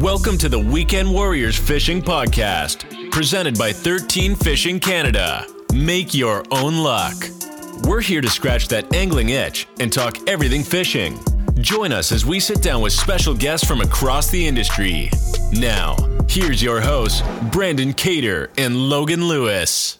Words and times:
Welcome 0.00 0.38
to 0.38 0.48
the 0.48 0.58
Weekend 0.58 1.12
Warriors 1.12 1.58
Fishing 1.58 2.00
Podcast, 2.00 3.10
presented 3.12 3.58
by 3.58 3.70
13 3.70 4.34
Fishing 4.34 4.80
Canada. 4.80 5.46
Make 5.74 6.14
your 6.14 6.42
own 6.50 6.78
luck. 6.78 7.16
We're 7.82 8.00
here 8.00 8.22
to 8.22 8.30
scratch 8.30 8.68
that 8.68 8.94
angling 8.94 9.28
itch 9.28 9.68
and 9.78 9.92
talk 9.92 10.16
everything 10.26 10.62
fishing. 10.62 11.20
Join 11.60 11.92
us 11.92 12.12
as 12.12 12.24
we 12.24 12.40
sit 12.40 12.62
down 12.62 12.80
with 12.80 12.94
special 12.94 13.34
guests 13.34 13.66
from 13.66 13.82
across 13.82 14.30
the 14.30 14.48
industry. 14.48 15.10
Now, 15.52 15.96
here's 16.30 16.62
your 16.62 16.80
hosts, 16.80 17.22
Brandon 17.52 17.92
Cater 17.92 18.48
and 18.56 18.74
Logan 18.88 19.28
Lewis. 19.28 19.99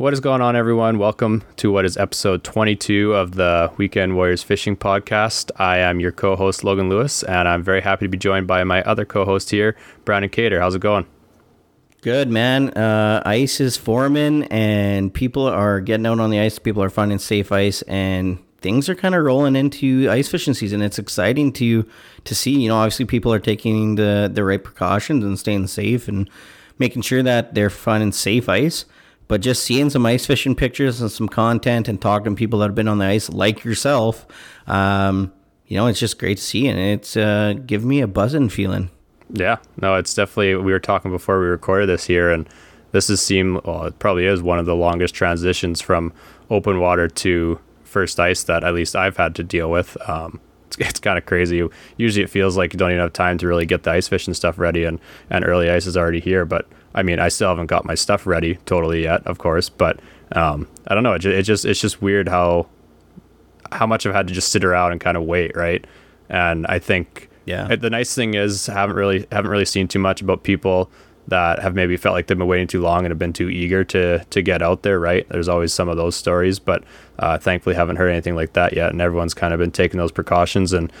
What 0.00 0.14
is 0.14 0.20
going 0.20 0.40
on, 0.40 0.56
everyone? 0.56 0.96
Welcome 0.96 1.42
to 1.56 1.70
what 1.70 1.84
is 1.84 1.98
episode 1.98 2.42
22 2.42 3.12
of 3.12 3.32
the 3.32 3.70
Weekend 3.76 4.16
Warriors 4.16 4.42
Fishing 4.42 4.74
Podcast. 4.74 5.50
I 5.56 5.76
am 5.76 6.00
your 6.00 6.10
co 6.10 6.36
host, 6.36 6.64
Logan 6.64 6.88
Lewis, 6.88 7.22
and 7.22 7.46
I'm 7.46 7.62
very 7.62 7.82
happy 7.82 8.06
to 8.06 8.08
be 8.08 8.16
joined 8.16 8.46
by 8.46 8.64
my 8.64 8.82
other 8.84 9.04
co 9.04 9.26
host 9.26 9.50
here, 9.50 9.76
Brandon 10.06 10.30
Cater. 10.30 10.58
How's 10.58 10.74
it 10.74 10.80
going? 10.80 11.04
Good, 12.00 12.30
man. 12.30 12.70
Uh, 12.70 13.22
ice 13.26 13.60
is 13.60 13.76
forming, 13.76 14.44
and 14.44 15.12
people 15.12 15.46
are 15.46 15.82
getting 15.82 16.06
out 16.06 16.18
on 16.18 16.30
the 16.30 16.40
ice. 16.40 16.58
People 16.58 16.82
are 16.82 16.88
finding 16.88 17.18
safe 17.18 17.52
ice, 17.52 17.82
and 17.82 18.38
things 18.62 18.88
are 18.88 18.94
kind 18.94 19.14
of 19.14 19.22
rolling 19.22 19.54
into 19.54 20.08
ice 20.10 20.30
fishing 20.30 20.54
season. 20.54 20.80
It's 20.80 20.98
exciting 20.98 21.52
to 21.52 21.86
to 22.24 22.34
see. 22.34 22.58
You 22.58 22.70
know, 22.70 22.76
obviously, 22.76 23.04
people 23.04 23.34
are 23.34 23.38
taking 23.38 23.96
the 23.96 24.30
the 24.32 24.44
right 24.44 24.64
precautions 24.64 25.22
and 25.26 25.38
staying 25.38 25.66
safe 25.66 26.08
and 26.08 26.26
making 26.78 27.02
sure 27.02 27.22
that 27.22 27.52
they're 27.52 27.68
finding 27.68 28.12
safe 28.12 28.48
ice. 28.48 28.86
But 29.30 29.42
just 29.42 29.62
seeing 29.62 29.90
some 29.90 30.04
ice 30.06 30.26
fishing 30.26 30.56
pictures 30.56 31.00
and 31.00 31.08
some 31.08 31.28
content 31.28 31.86
and 31.86 32.02
talking 32.02 32.34
to 32.34 32.36
people 32.36 32.58
that 32.58 32.66
have 32.66 32.74
been 32.74 32.88
on 32.88 32.98
the 32.98 33.04
ice, 33.04 33.30
like 33.30 33.62
yourself, 33.62 34.26
um, 34.66 35.32
you 35.68 35.76
know, 35.76 35.86
it's 35.86 36.00
just 36.00 36.18
great 36.18 36.38
to 36.38 36.42
see, 36.42 36.66
and 36.66 36.76
it's 36.76 37.16
uh, 37.16 37.54
give 37.64 37.84
me 37.84 38.00
a 38.00 38.08
buzzing 38.08 38.48
feeling. 38.48 38.90
Yeah, 39.32 39.58
no, 39.80 39.94
it's 39.94 40.12
definitely. 40.14 40.56
We 40.56 40.72
were 40.72 40.80
talking 40.80 41.12
before 41.12 41.38
we 41.38 41.46
recorded 41.46 41.88
this 41.88 42.06
here, 42.06 42.28
and 42.32 42.48
this 42.90 43.06
has 43.06 43.22
seemed. 43.22 43.60
Well, 43.64 43.84
it 43.84 44.00
probably 44.00 44.26
is 44.26 44.42
one 44.42 44.58
of 44.58 44.66
the 44.66 44.74
longest 44.74 45.14
transitions 45.14 45.80
from 45.80 46.12
open 46.50 46.80
water 46.80 47.06
to 47.06 47.60
first 47.84 48.18
ice 48.18 48.42
that 48.42 48.64
at 48.64 48.74
least 48.74 48.96
I've 48.96 49.16
had 49.16 49.36
to 49.36 49.44
deal 49.44 49.70
with. 49.70 49.96
Um, 50.08 50.40
it's, 50.70 50.88
it's 50.88 51.00
kind 51.00 51.18
of 51.18 51.26
crazy. 51.26 51.66
Usually, 51.96 52.22
it 52.22 52.30
feels 52.30 52.56
like 52.56 52.72
you 52.72 52.78
don't 52.78 52.90
even 52.90 53.00
have 53.00 53.12
time 53.12 53.38
to 53.38 53.46
really 53.46 53.66
get 53.66 53.82
the 53.82 53.90
ice 53.90 54.08
fishing 54.08 54.34
stuff 54.34 54.58
ready, 54.58 54.84
and 54.84 55.00
and 55.28 55.44
early 55.44 55.70
ice 55.70 55.86
is 55.86 55.96
already 55.96 56.20
here, 56.20 56.44
but 56.44 56.66
I 56.94 57.02
mean, 57.02 57.18
I 57.18 57.28
still 57.28 57.48
haven't 57.48 57.66
got 57.66 57.84
my 57.84 57.94
stuff 57.94 58.26
ready 58.26 58.56
totally 58.66 59.02
yet, 59.02 59.26
of 59.26 59.38
course, 59.38 59.68
but 59.68 60.00
um, 60.32 60.68
I 60.86 60.94
don't 60.94 61.02
know. 61.02 61.14
It, 61.14 61.24
it 61.24 61.42
just 61.42 61.64
it's 61.64 61.80
just 61.80 62.00
weird 62.00 62.28
how 62.28 62.66
how 63.72 63.86
much 63.86 64.06
I've 64.06 64.14
had 64.14 64.28
to 64.28 64.34
just 64.34 64.50
sit 64.50 64.64
around 64.64 64.92
and 64.92 65.00
kind 65.00 65.16
of 65.16 65.24
wait, 65.24 65.56
right? 65.56 65.84
And 66.28 66.66
I 66.66 66.78
think 66.78 67.28
yeah, 67.46 67.74
the 67.74 67.90
nice 67.90 68.14
thing 68.14 68.34
is 68.34 68.66
haven't 68.66 68.96
really 68.96 69.26
haven't 69.32 69.50
really 69.50 69.64
seen 69.64 69.88
too 69.88 69.98
much 69.98 70.22
about 70.22 70.42
people 70.42 70.90
that 71.30 71.60
have 71.60 71.74
maybe 71.74 71.96
felt 71.96 72.12
like 72.12 72.26
they've 72.26 72.38
been 72.38 72.46
waiting 72.46 72.66
too 72.66 72.82
long 72.82 73.04
and 73.04 73.10
have 73.10 73.18
been 73.18 73.32
too 73.32 73.48
eager 73.48 73.82
to 73.84 74.22
to 74.24 74.42
get 74.42 74.62
out 74.62 74.82
there, 74.82 75.00
right? 75.00 75.26
There's 75.30 75.48
always 75.48 75.72
some 75.72 75.88
of 75.88 75.96
those 75.96 76.14
stories, 76.14 76.58
but 76.58 76.84
uh, 77.18 77.38
thankfully 77.38 77.74
haven't 77.74 77.96
heard 77.96 78.10
anything 78.10 78.36
like 78.36 78.52
that 78.52 78.74
yet, 78.74 78.90
and 78.90 79.00
everyone's 79.00 79.34
kind 79.34 79.54
of 79.54 79.58
been 79.58 79.70
taking 79.70 79.98
those 79.98 80.12
precautions. 80.12 80.72
And 80.72 80.92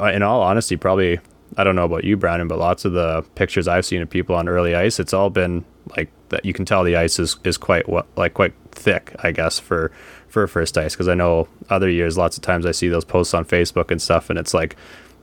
in 0.00 0.22
all 0.22 0.40
honesty, 0.42 0.76
probably 0.76 1.20
I 1.56 1.64
don't 1.64 1.76
know 1.76 1.84
about 1.84 2.04
you, 2.04 2.16
Brandon, 2.16 2.48
but 2.48 2.58
lots 2.58 2.84
of 2.84 2.92
the 2.92 3.22
pictures 3.34 3.68
I've 3.68 3.86
seen 3.86 4.02
of 4.02 4.10
people 4.10 4.34
on 4.34 4.48
early 4.48 4.74
ice, 4.74 4.98
it's 4.98 5.12
all 5.12 5.30
been 5.30 5.64
like 5.96 6.10
that. 6.30 6.44
You 6.44 6.52
can 6.52 6.64
tell 6.64 6.82
the 6.82 6.96
ice 6.96 7.18
is, 7.18 7.36
is 7.44 7.56
quite 7.56 7.88
what 7.88 8.06
like 8.16 8.34
quite 8.34 8.54
thick, 8.72 9.14
I 9.20 9.32
guess, 9.32 9.58
for 9.58 9.90
for 10.28 10.46
first 10.46 10.78
ice. 10.78 10.94
Because 10.94 11.08
I 11.08 11.14
know 11.14 11.48
other 11.70 11.88
years, 11.88 12.16
lots 12.16 12.36
of 12.36 12.42
times 12.42 12.66
I 12.66 12.72
see 12.72 12.88
those 12.88 13.04
posts 13.04 13.34
on 13.34 13.44
Facebook 13.44 13.90
and 13.90 14.00
stuff, 14.00 14.30
and 14.30 14.38
it's 14.38 14.54
like 14.54 14.76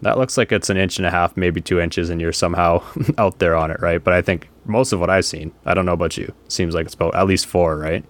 that 0.03 0.17
looks 0.17 0.37
like 0.37 0.51
it's 0.51 0.69
an 0.69 0.77
inch 0.77 0.97
and 0.97 1.05
a 1.05 1.11
half, 1.11 1.35
maybe 1.35 1.61
two 1.61 1.79
inches, 1.79 2.09
and 2.09 2.21
you're 2.21 2.31
somehow 2.33 2.83
out 3.17 3.39
there 3.39 3.55
on 3.55 3.71
it, 3.71 3.79
right? 3.79 4.03
But 4.03 4.13
I 4.13 4.21
think 4.21 4.49
most 4.65 4.93
of 4.93 4.99
what 4.99 5.09
I've 5.09 5.25
seen, 5.25 5.51
I 5.65 5.73
don't 5.73 5.85
know 5.85 5.93
about 5.93 6.17
you, 6.17 6.33
seems 6.47 6.75
like 6.75 6.85
it's 6.85 6.95
about 6.95 7.15
at 7.15 7.25
least 7.27 7.45
four, 7.45 7.77
right? 7.77 8.05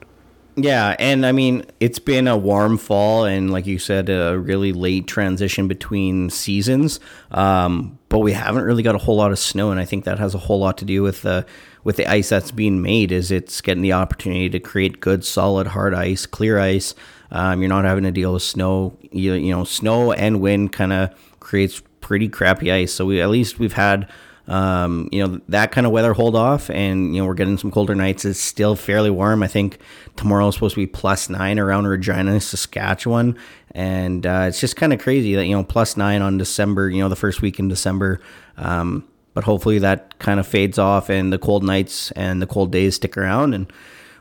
Yeah, 0.56 0.96
and 1.00 1.26
I 1.26 1.32
mean, 1.32 1.66
it's 1.80 1.98
been 1.98 2.28
a 2.28 2.38
warm 2.38 2.78
fall, 2.78 3.26
and 3.26 3.52
like 3.52 3.66
you 3.66 3.80
said, 3.80 4.10
a 4.10 4.38
really 4.38 4.72
late 4.72 5.08
transition 5.08 5.68
between 5.68 6.30
seasons. 6.30 7.00
Um, 7.32 7.98
but 8.10 8.20
we 8.20 8.34
haven't 8.34 8.64
really 8.64 8.84
got 8.84 8.94
a 8.94 9.00
whole 9.00 9.16
lot 9.16 9.32
of 9.32 9.40
snow, 9.40 9.72
and 9.72 9.80
I 9.80 9.86
think 9.86 10.06
that 10.06 10.20
has 10.20 10.36
a 10.36 10.38
whole 10.38 10.60
lot 10.60 10.78
to 10.80 10.86
do 10.86 11.02
with 11.02 11.24
the 11.24 11.46
with 11.84 11.96
the 11.96 12.06
ice 12.06 12.30
that's 12.30 12.52
being 12.52 12.84
made. 12.84 13.12
Is 13.12 13.32
it's 13.32 13.62
getting 13.62 13.82
the 13.82 13.94
opportunity 13.94 14.48
to 14.52 14.60
create 14.60 15.00
good, 15.00 15.26
solid, 15.26 15.68
hard 15.68 15.96
ice, 15.96 16.28
clear 16.28 16.60
ice. 16.60 16.94
Um, 17.32 17.62
you're 17.62 17.70
not 17.70 17.86
having 17.86 18.04
to 18.04 18.12
deal 18.12 18.34
with 18.34 18.44
snow. 18.44 18.96
You, 19.12 19.34
you 19.34 19.52
know, 19.52 19.64
snow 19.64 20.12
and 20.12 20.40
wind 20.40 20.72
kind 20.72 20.94
of 20.94 21.10
creates 21.44 21.82
pretty 22.02 22.28
crappy 22.28 22.72
ice. 22.72 22.94
So 22.94 23.06
we 23.06 23.22
at 23.22 23.30
least 23.30 23.60
we've 23.60 23.74
had 23.74 24.10
um, 24.48 25.08
you 25.12 25.26
know, 25.26 25.40
that 25.48 25.72
kind 25.72 25.88
of 25.88 25.94
weather 25.94 26.14
hold 26.14 26.36
off, 26.36 26.70
and 26.70 27.16
you 27.16 27.22
know, 27.22 27.28
we're 27.28 27.34
getting 27.34 27.58
some 27.58 27.72
colder 27.72 27.96
nights. 27.96 28.26
It's 28.26 28.40
still 28.40 28.76
fairly 28.76 29.10
warm. 29.10 29.42
I 29.42 29.48
think 29.48 29.78
tomorrow 30.18 30.50
is 30.50 30.56
supposed 30.56 30.76
to 30.76 30.82
be 30.82 30.88
plus 30.88 31.30
nine 31.30 31.60
around 31.60 31.88
Regina, 31.88 32.40
Saskatchewan, 32.42 33.38
and 33.72 34.26
uh, 34.26 34.46
it's 34.50 34.60
just 34.60 34.76
kind 34.76 34.92
of 34.92 35.00
crazy 35.00 35.34
that 35.36 35.46
you 35.46 35.56
know 35.56 35.64
plus 35.64 35.96
nine 35.96 36.22
on 36.22 36.38
December, 36.38 36.90
you 36.90 37.02
know, 37.02 37.08
the 37.08 37.16
first 37.16 37.42
week 37.42 37.58
in 37.58 37.70
December. 37.70 38.20
Um, 38.58 39.08
but 39.34 39.46
hopefully 39.46 39.80
that 39.80 40.20
kind 40.20 40.40
of 40.40 40.46
fades 40.46 40.78
off, 40.78 41.10
and 41.10 41.32
the 41.32 41.40
cold 41.40 41.64
nights 41.64 42.12
and 42.12 42.42
the 42.42 42.48
cold 42.48 42.72
days 42.72 42.96
stick 42.96 43.18
around, 43.18 43.54
and 43.54 43.72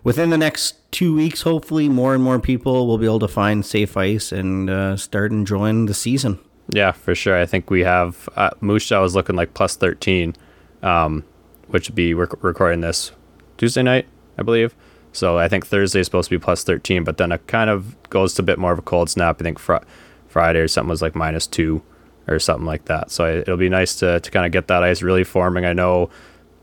within 0.04 0.30
the 0.30 0.38
next 0.38 0.76
two 0.92 1.16
weeks, 1.16 1.42
hopefully, 1.42 1.88
more 1.88 2.14
and 2.14 2.22
more 2.22 2.38
people 2.38 2.86
will 2.86 2.98
be 2.98 3.06
able 3.06 3.18
to 3.18 3.28
find 3.28 3.66
safe 3.66 3.96
ice 3.96 4.30
and 4.30 4.70
uh, 4.70 4.96
start 4.96 5.32
enjoying 5.32 5.86
the 5.86 5.94
season. 5.94 6.38
Yeah, 6.68 6.92
for 6.92 7.14
sure. 7.14 7.38
I 7.38 7.46
think 7.46 7.70
we 7.70 7.80
have 7.80 8.28
uh, 8.36 8.50
Jaw 8.78 9.02
was 9.02 9.14
looking 9.14 9.36
like 9.36 9.54
plus 9.54 9.76
13, 9.76 10.34
um, 10.82 11.24
which 11.68 11.88
would 11.88 11.94
be 11.94 12.14
rec- 12.14 12.42
recording 12.42 12.80
this 12.80 13.12
Tuesday 13.58 13.82
night, 13.82 14.06
I 14.38 14.42
believe. 14.42 14.74
So 15.12 15.38
I 15.38 15.48
think 15.48 15.66
Thursday 15.66 16.00
is 16.00 16.06
supposed 16.06 16.30
to 16.30 16.38
be 16.38 16.42
plus 16.42 16.64
13, 16.64 17.04
but 17.04 17.18
then 17.18 17.32
it 17.32 17.46
kind 17.46 17.68
of 17.68 17.96
goes 18.10 18.34
to 18.34 18.42
a 18.42 18.44
bit 18.44 18.58
more 18.58 18.72
of 18.72 18.78
a 18.78 18.82
cold 18.82 19.10
snap. 19.10 19.40
I 19.40 19.44
think 19.44 19.58
fr- 19.58 19.84
Friday 20.28 20.60
or 20.60 20.68
something 20.68 20.88
was 20.88 21.02
like 21.02 21.14
minus 21.14 21.46
two 21.46 21.82
or 22.26 22.38
something 22.38 22.64
like 22.66 22.86
that. 22.86 23.10
So 23.10 23.26
it'll 23.40 23.56
be 23.56 23.68
nice 23.68 23.96
to, 23.96 24.20
to 24.20 24.30
kind 24.30 24.46
of 24.46 24.52
get 24.52 24.68
that 24.68 24.82
ice 24.82 25.02
really 25.02 25.24
forming. 25.24 25.66
I 25.66 25.74
know, 25.74 26.08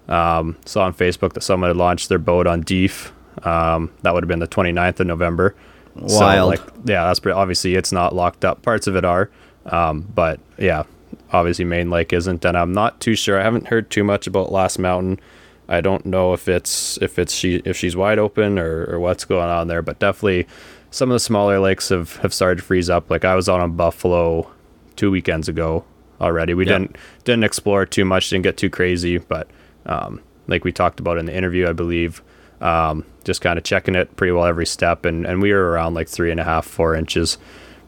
um, 0.08 0.58
saw 0.66 0.86
on 0.86 0.94
Facebook 0.96 1.34
that 1.34 1.42
someone 1.42 1.70
had 1.70 1.78
launched 1.78 2.10
their 2.10 2.18
boat 2.18 2.48
on 2.48 2.62
Dief. 2.62 3.14
Um, 3.44 3.92
that 4.02 4.14
would 4.14 4.24
have 4.24 4.28
been 4.28 4.40
the 4.40 4.48
29th 4.48 5.00
of 5.00 5.08
November. 5.08 5.56
Wild. 5.96 6.10
So 6.10 6.48
like, 6.48 6.62
yeah, 6.86 7.06
that's 7.06 7.20
pretty, 7.20 7.36
obviously 7.36 7.76
it's 7.76 7.92
not 7.92 8.16
locked 8.16 8.44
up. 8.44 8.64
Parts 8.64 8.88
of 8.88 8.96
it 8.96 9.06
are. 9.06 9.30
Um, 9.66 10.02
but 10.14 10.40
yeah, 10.58 10.84
obviously 11.32 11.66
Main 11.66 11.90
Lake 11.90 12.14
isn't, 12.14 12.44
and 12.46 12.58
I'm 12.58 12.74
not 12.74 13.00
too 13.00 13.16
sure. 13.16 13.40
I 13.40 13.44
haven't 13.44 13.68
heard 13.68 13.90
too 13.90 14.04
much 14.04 14.28
about 14.28 14.52
Last 14.52 14.80
Mountain. 14.80 15.20
I 15.68 15.82
don't 15.82 16.06
know 16.06 16.34
if 16.34 16.48
it's 16.48 16.98
if 16.98 17.20
it's 17.20 17.34
she 17.34 17.58
if 17.66 17.78
she's 17.78 17.96
wide 17.96 18.18
open 18.18 18.58
or, 18.58 18.86
or 18.86 19.00
what's 19.00 19.26
going 19.26 19.50
on 19.50 19.68
there, 19.68 19.82
but 19.82 20.00
definitely 20.00 20.48
some 20.92 21.12
of 21.12 21.16
the 21.16 21.20
smaller 21.20 21.60
lakes 21.60 21.90
have, 21.90 22.16
have 22.18 22.34
started 22.34 22.58
to 22.58 22.64
freeze 22.64 22.90
up. 22.90 23.10
Like 23.12 23.24
I 23.24 23.36
was 23.36 23.48
out 23.48 23.60
on 23.60 23.74
Buffalo 23.74 24.50
two 24.96 25.12
weekends 25.12 25.48
ago 25.48 25.86
already. 26.20 26.54
We 26.54 26.66
yep. 26.66 26.80
didn't 26.80 26.96
didn't 27.24 27.44
explore 27.44 27.86
too 27.86 28.06
much, 28.06 28.30
didn't 28.30 28.44
get 28.44 28.58
too 28.58 28.70
crazy, 28.72 29.20
but 29.20 29.48
um, 29.86 30.22
like 30.48 30.64
we 30.64 30.72
talked 30.72 31.00
about 31.00 31.18
in 31.20 31.28
the 31.28 31.36
interview, 31.36 31.68
I 31.68 31.74
believe, 31.74 32.24
um, 32.62 33.06
just 33.24 33.42
kind 33.42 33.58
of 33.58 33.64
checking 33.64 33.94
it 33.94 34.16
pretty 34.16 34.32
well 34.32 34.46
every 34.46 34.66
step, 34.66 35.06
and 35.06 35.26
and 35.26 35.42
we 35.42 35.54
were 35.54 35.70
around 35.70 35.94
like 35.94 36.10
three 36.10 36.32
and 36.32 36.40
a 36.40 36.44
half, 36.44 36.66
four 36.66 36.96
inches 36.96 37.38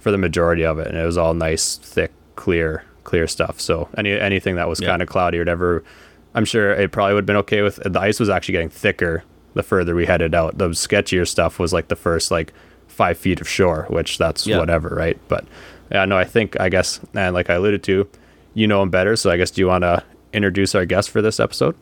for 0.02 0.12
the 0.12 0.18
majority 0.18 0.66
of 0.66 0.80
it, 0.80 0.88
and 0.88 0.98
it 0.98 1.06
was 1.06 1.18
all 1.18 1.34
nice, 1.34 1.78
thick, 1.78 2.12
clear, 2.36 2.84
clear 3.04 3.28
stuff. 3.28 3.62
So 3.62 3.88
any 3.98 4.12
anything 4.12 4.56
that 4.56 4.68
was 4.68 4.82
yeah. 4.82 4.90
kind 4.90 5.02
of 5.02 5.08
cloudy 5.08 5.38
or 5.38 5.42
whatever, 5.42 5.84
I'm 6.34 6.44
sure 6.44 6.72
it 6.72 6.92
probably 6.92 7.14
would 7.14 7.22
have 7.22 7.28
been 7.28 7.38
okay 7.38 7.62
with. 7.62 7.76
The 7.84 8.00
ice 8.00 8.20
was 8.20 8.30
actually 8.30 8.54
getting 8.54 8.70
thicker 8.70 9.24
the 9.54 9.64
further 9.64 9.96
we 9.96 10.06
headed 10.06 10.34
out. 10.34 10.58
The 10.58 10.70
sketchier 10.70 11.28
stuff 11.28 11.60
was 11.60 11.72
like 11.72 11.88
the 11.88 11.96
first 11.96 12.32
like 12.32 12.52
five 12.88 13.18
feet 13.18 13.40
of 13.40 13.48
shore, 13.48 13.86
which 13.90 14.18
that's 14.18 14.48
yeah. 14.48 14.58
whatever, 14.58 14.90
right? 14.90 15.18
But 15.28 15.46
yeah, 15.92 16.06
no, 16.06 16.18
I 16.18 16.26
think 16.26 16.60
I 16.60 16.70
guess, 16.70 17.00
and 17.14 17.34
like 17.34 17.50
I 17.50 17.54
alluded 17.54 17.84
to, 17.84 18.10
you 18.54 18.68
know 18.68 18.82
him 18.82 18.90
better. 18.90 19.16
So 19.16 19.30
I 19.30 19.38
guess 19.38 19.52
do 19.52 19.62
you 19.62 19.68
want 19.68 19.84
to 19.84 20.04
introduce 20.34 20.74
our 20.76 20.86
guest 20.86 21.10
for 21.10 21.22
this 21.22 21.40
episode? 21.40 21.76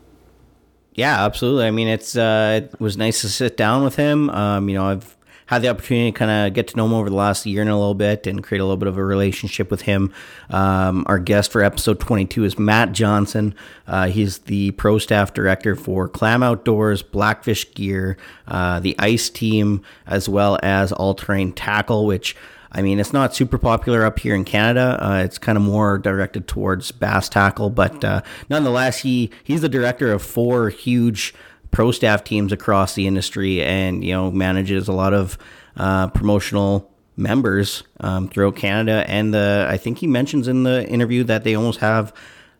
Yeah, 0.93 1.23
absolutely. 1.23 1.65
I 1.65 1.71
mean, 1.71 1.87
it's 1.87 2.17
uh, 2.17 2.61
it 2.63 2.81
was 2.81 2.97
nice 2.97 3.21
to 3.21 3.29
sit 3.29 3.55
down 3.55 3.83
with 3.83 3.95
him. 3.95 4.29
Um, 4.31 4.67
you 4.67 4.75
know, 4.75 4.85
I've 4.85 5.15
had 5.49 5.63
the 5.63 5.67
opportunity 5.67 6.11
to 6.11 6.15
kind 6.15 6.29
of 6.29 6.53
get 6.53 6.67
to 6.67 6.77
know 6.77 6.85
him 6.85 6.93
over 6.93 7.09
the 7.09 7.15
last 7.15 7.43
year 7.43 7.61
and 7.61 7.71
a 7.71 7.75
little 7.75 7.95
bit 7.95 8.27
and 8.27 8.43
create 8.43 8.61
a 8.61 8.63
little 8.63 8.77
bit 8.77 8.87
of 8.87 8.99
a 8.99 9.03
relationship 9.03 9.71
with 9.71 9.81
him. 9.81 10.13
Um, 10.51 11.03
our 11.07 11.17
guest 11.17 11.51
for 11.51 11.63
episode 11.63 11.99
22 11.99 12.43
is 12.43 12.59
Matt 12.59 12.91
Johnson. 12.91 13.55
Uh, 13.87 14.09
he's 14.09 14.37
the 14.39 14.69
pro 14.71 14.99
staff 14.99 15.33
director 15.33 15.75
for 15.75 16.07
Clam 16.07 16.43
Outdoors, 16.43 17.01
Blackfish 17.01 17.73
Gear, 17.73 18.15
uh, 18.47 18.79
the 18.79 18.95
Ice 18.99 19.31
Team, 19.31 19.81
as 20.05 20.29
well 20.29 20.59
as 20.61 20.91
All 20.91 21.15
Terrain 21.15 21.51
Tackle, 21.51 22.05
which 22.05 22.35
I 22.71 22.83
mean, 22.83 22.99
it's 22.99 23.11
not 23.13 23.33
super 23.33 23.57
popular 23.57 24.05
up 24.05 24.19
here 24.19 24.35
in 24.35 24.45
Canada. 24.45 24.99
Uh, 25.03 25.23
it's 25.23 25.39
kind 25.39 25.57
of 25.57 25.63
more 25.63 25.97
directed 25.97 26.47
towards 26.47 26.91
bass 26.91 27.27
tackle, 27.27 27.71
but 27.71 28.03
uh, 28.03 28.21
nonetheless, 28.49 28.99
he 28.99 29.31
he's 29.43 29.61
the 29.61 29.69
director 29.69 30.11
of 30.11 30.21
four 30.21 30.69
huge 30.69 31.33
pro 31.71 31.91
staff 31.91 32.23
teams 32.23 32.51
across 32.51 32.95
the 32.95 33.07
industry 33.07 33.63
and 33.63 34.03
you 34.03 34.11
know 34.11 34.31
manages 34.31 34.87
a 34.87 34.93
lot 34.93 35.13
of 35.13 35.37
uh, 35.77 36.07
promotional 36.07 36.91
members 37.15 37.83
um, 37.99 38.27
throughout 38.29 38.55
Canada, 38.55 39.03
and 39.07 39.33
the 39.33 39.67
I 39.69 39.77
think 39.77 39.99
he 39.99 40.07
mentions 40.07 40.47
in 40.47 40.63
the 40.63 40.87
interview 40.87 41.23
that 41.25 41.43
they 41.43 41.55
almost 41.55 41.79
have 41.79 42.13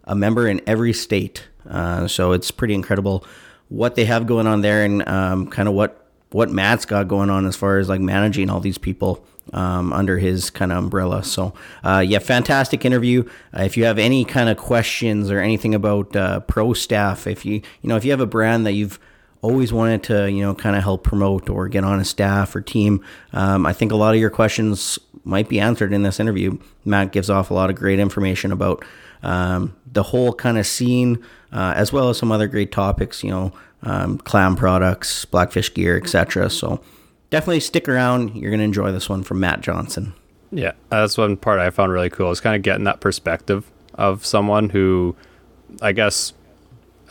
a 0.04 0.16
member 0.16 0.48
in 0.48 0.62
every 0.68 0.94
state. 0.94 1.48
Uh, 1.70 2.08
so 2.08 2.34
it's 2.34 2.52
pretty 2.52 2.74
incredible 2.74 3.26
what 3.70 3.96
they 3.96 4.06
have 4.06 4.28
going 4.28 4.48
on 4.48 4.62
there, 4.62 4.84
and 4.84 5.08
um, 5.08 5.48
kind 5.48 5.68
of 5.68 5.74
what 5.74 6.08
what 6.32 6.52
Matt's 6.52 6.86
got 6.86 7.08
going 7.08 7.30
on 7.30 7.46
as 7.46 7.56
far 7.56 7.80
as 7.80 7.90
like 7.90 8.02
managing 8.02 8.50
all 8.50 8.60
these 8.60 8.78
people 8.78 9.26
um, 9.54 9.94
under 9.94 10.18
his 10.18 10.50
kind 10.50 10.72
of 10.72 10.78
umbrella. 10.78 11.24
So, 11.24 11.54
uh, 11.84 12.04
yeah, 12.06 12.20
fantastic 12.20 12.86
interview. 12.86 13.24
Uh, 13.58 13.64
if 13.64 13.78
you 13.78 13.86
have 13.86 13.98
any 14.00 14.26
kind 14.26 14.50
of 14.50 14.58
questions 14.58 15.32
or 15.32 15.40
anything 15.40 15.76
about 15.76 16.16
uh, 16.16 16.40
pro 16.42 16.74
staff, 16.74 17.28
if 17.28 17.46
you 17.46 17.56
you 17.82 17.90
know 17.90 17.96
if 17.96 18.06
you 18.06 18.12
have 18.12 18.22
a 18.22 18.28
brand 18.28 18.66
that 18.66 18.74
you've 18.74 19.00
always 19.42 19.72
wanted 19.72 20.04
to 20.04 20.30
you 20.30 20.42
know 20.42 20.54
kind 20.54 20.76
of 20.76 20.84
help 20.84 21.04
promote 21.04 21.50
or 21.50 21.68
get 21.68 21.84
on 21.84 22.00
a 22.00 22.06
staff 22.06 22.56
or 22.56 22.62
team, 22.62 23.04
um, 23.34 23.66
I 23.66 23.74
think 23.74 23.92
a 23.92 23.96
lot 23.96 24.14
of 24.14 24.20
your 24.20 24.30
questions 24.30 25.00
might 25.24 25.50
be 25.50 25.60
answered 25.60 25.94
in 25.94 26.04
this 26.04 26.20
interview. 26.20 26.58
Matt 26.86 27.12
gives 27.12 27.30
off 27.30 27.52
a 27.52 27.54
lot 27.54 27.70
of 27.70 27.76
great 27.76 28.00
information 28.00 28.52
about 28.52 28.84
um, 29.24 29.76
the 29.92 30.04
whole 30.04 30.34
kind 30.34 30.58
of 30.58 30.66
scene, 30.66 31.24
uh, 31.52 31.74
as 31.76 31.92
well 31.92 32.10
as 32.10 32.18
some 32.18 32.32
other 32.32 32.48
great 32.48 32.72
topics. 32.72 33.24
You 33.24 33.32
know, 33.32 33.54
um, 33.84 34.18
clam 34.18 34.56
products, 34.56 35.26
blackfish 35.26 35.74
gear, 35.74 35.98
etc. 35.98 36.50
So 36.50 36.82
definitely 37.30 37.60
stick 37.60 37.88
around. 37.88 38.36
You're 38.36 38.52
going 38.52 38.60
to 38.60 38.66
enjoy 38.66 38.92
this 38.92 39.10
one 39.10 39.24
from 39.24 39.40
Matt 39.40 39.62
Johnson. 39.62 40.14
Yeah, 40.52 40.72
that's 40.90 41.18
one 41.18 41.38
part 41.38 41.60
I 41.60 41.70
found 41.70 41.92
really 41.92 42.10
cool. 42.10 42.32
Is 42.32 42.40
kind 42.40 42.56
of 42.56 42.62
getting 42.62 42.86
that 42.86 43.02
perspective 43.02 43.70
of 43.96 44.26
someone 44.26 44.70
who, 44.70 45.16
I 45.82 45.92
guess, 45.92 46.34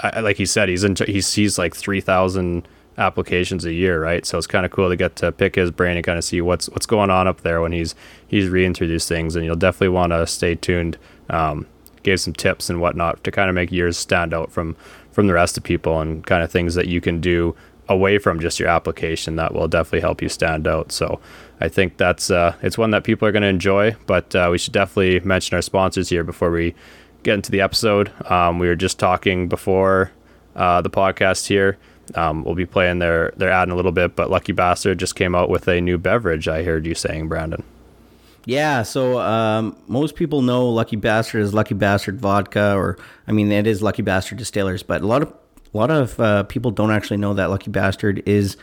I, 0.01 0.21
like 0.21 0.37
he 0.37 0.47
said, 0.47 0.69
he's 0.69 0.85
in, 0.85 0.97
he 1.07 1.21
sees 1.21 1.59
like 1.59 1.77
three 1.77 2.01
thousand 2.01 2.67
applications 2.97 3.65
a 3.65 3.73
year, 3.73 4.03
right? 4.03 4.27
So 4.27 4.39
it's 4.39 4.49
kind 4.49 4.67
of 4.67 4.73
cool 4.73 4.89
to 4.89 4.97
get 4.97 5.15
to 5.17 5.31
pick 5.31 5.55
his 5.55 5.71
brain 5.71 5.97
and 5.97 6.05
kind 6.05 6.19
of 6.19 6.25
see 6.25 6.41
what's 6.41 6.69
what's 6.71 6.87
going 6.87 7.11
on 7.11 7.29
up 7.29 7.43
there 7.43 7.61
when 7.61 7.71
he's 7.71 7.95
he's 8.27 8.49
reading 8.49 8.75
through 8.75 8.89
these 8.89 9.07
things. 9.07 9.37
And 9.37 9.45
you'll 9.45 9.57
definitely 9.57 9.91
want 9.91 10.13
to 10.13 10.27
stay 10.27 10.57
tuned. 10.57 10.99
Um, 11.31 11.67
gave 12.03 12.21
some 12.21 12.33
tips 12.33 12.71
and 12.71 12.81
whatnot 12.81 13.23
to 13.25 13.31
kind 13.31 13.49
of 13.49 13.55
make 13.55 13.71
yours 13.71 13.97
stand 13.97 14.35
out 14.35 14.51
from 14.51 14.75
from 15.13 15.27
the 15.27 15.33
rest 15.33 15.57
of 15.57 15.63
people 15.63 16.01
and 16.01 16.27
kind 16.27 16.43
of 16.43 16.51
things 16.51 16.75
that 16.75 16.89
you 16.89 17.01
can 17.01 17.21
do 17.21 17.55
away 17.89 18.19
from 18.19 18.41
just 18.41 18.61
your 18.61 18.69
application 18.69 19.37
that 19.37 19.55
will 19.55 19.69
definitely 19.69 20.01
help 20.01 20.21
you 20.21 20.29
stand 20.29 20.67
out. 20.67 20.93
So 20.93 21.21
I 21.61 21.69
think 21.69 21.97
that's 21.97 22.31
uh, 22.31 22.55
it's 22.63 22.79
one 22.79 22.91
that 22.91 23.05
people 23.05 23.27
are 23.27 23.33
going 23.33 23.43
to 23.43 23.49
enjoy. 23.49 23.97
But 24.07 24.35
uh, 24.35 24.49
we 24.51 24.59
should 24.59 24.73
definitely 24.73 25.21
mention 25.21 25.55
our 25.55 25.63
sponsors 25.63 26.09
here 26.09 26.25
before 26.25 26.51
we 26.51 26.75
get 27.23 27.35
into 27.35 27.51
the 27.51 27.61
episode. 27.61 28.13
Um, 28.31 28.59
we 28.59 28.69
were 28.69 28.77
just 28.77 28.99
talking 28.99 29.49
before 29.49 30.13
uh, 30.55 30.81
the 30.83 30.91
podcast 30.91 31.47
here. 31.47 31.79
Um, 32.15 32.45
we'll 32.45 32.55
be 32.55 32.67
playing 32.67 33.01
their 33.01 33.33
their 33.37 33.51
ad 33.51 33.69
in 33.69 33.73
a 33.73 33.77
little 33.77 33.93
bit, 33.93 34.17
but 34.17 34.31
Lucky 34.31 34.53
Bastard 34.53 34.99
just 34.99 35.15
came 35.15 35.35
out 35.35 35.51
with 35.51 35.69
a 35.69 35.81
new 35.81 35.99
beverage. 35.99 36.49
I 36.49 36.63
heard 36.63 36.87
you 36.87 36.95
saying, 36.95 37.29
Brandon. 37.29 37.63
Yeah, 38.45 38.83
so 38.83 39.21
um, 39.21 39.77
most 39.89 40.15
people 40.15 40.41
know 40.41 40.71
Lucky 40.71 40.97
Bastard 40.97 41.43
is 41.43 41.53
Lucky 41.53 41.75
Bastard 41.75 42.19
vodka, 42.19 42.75
or 42.75 42.97
I 43.27 43.33
mean, 43.33 43.53
it 43.53 43.67
is 43.67 43.83
Lucky 43.83 44.01
Bastard 44.01 44.39
Distillers, 44.39 44.83
but 44.83 45.03
a 45.03 45.07
lot 45.07 45.21
of 45.21 45.48
a 45.73 45.77
lot 45.77 45.91
of 45.91 46.19
uh, 46.21 46.43
people 46.45 46.71
don't 46.71 46.91
actually 46.91 47.19
know 47.19 47.35
that 47.35 47.51
Lucky 47.51 47.71
Bastard 47.71 48.23
is 48.27 48.57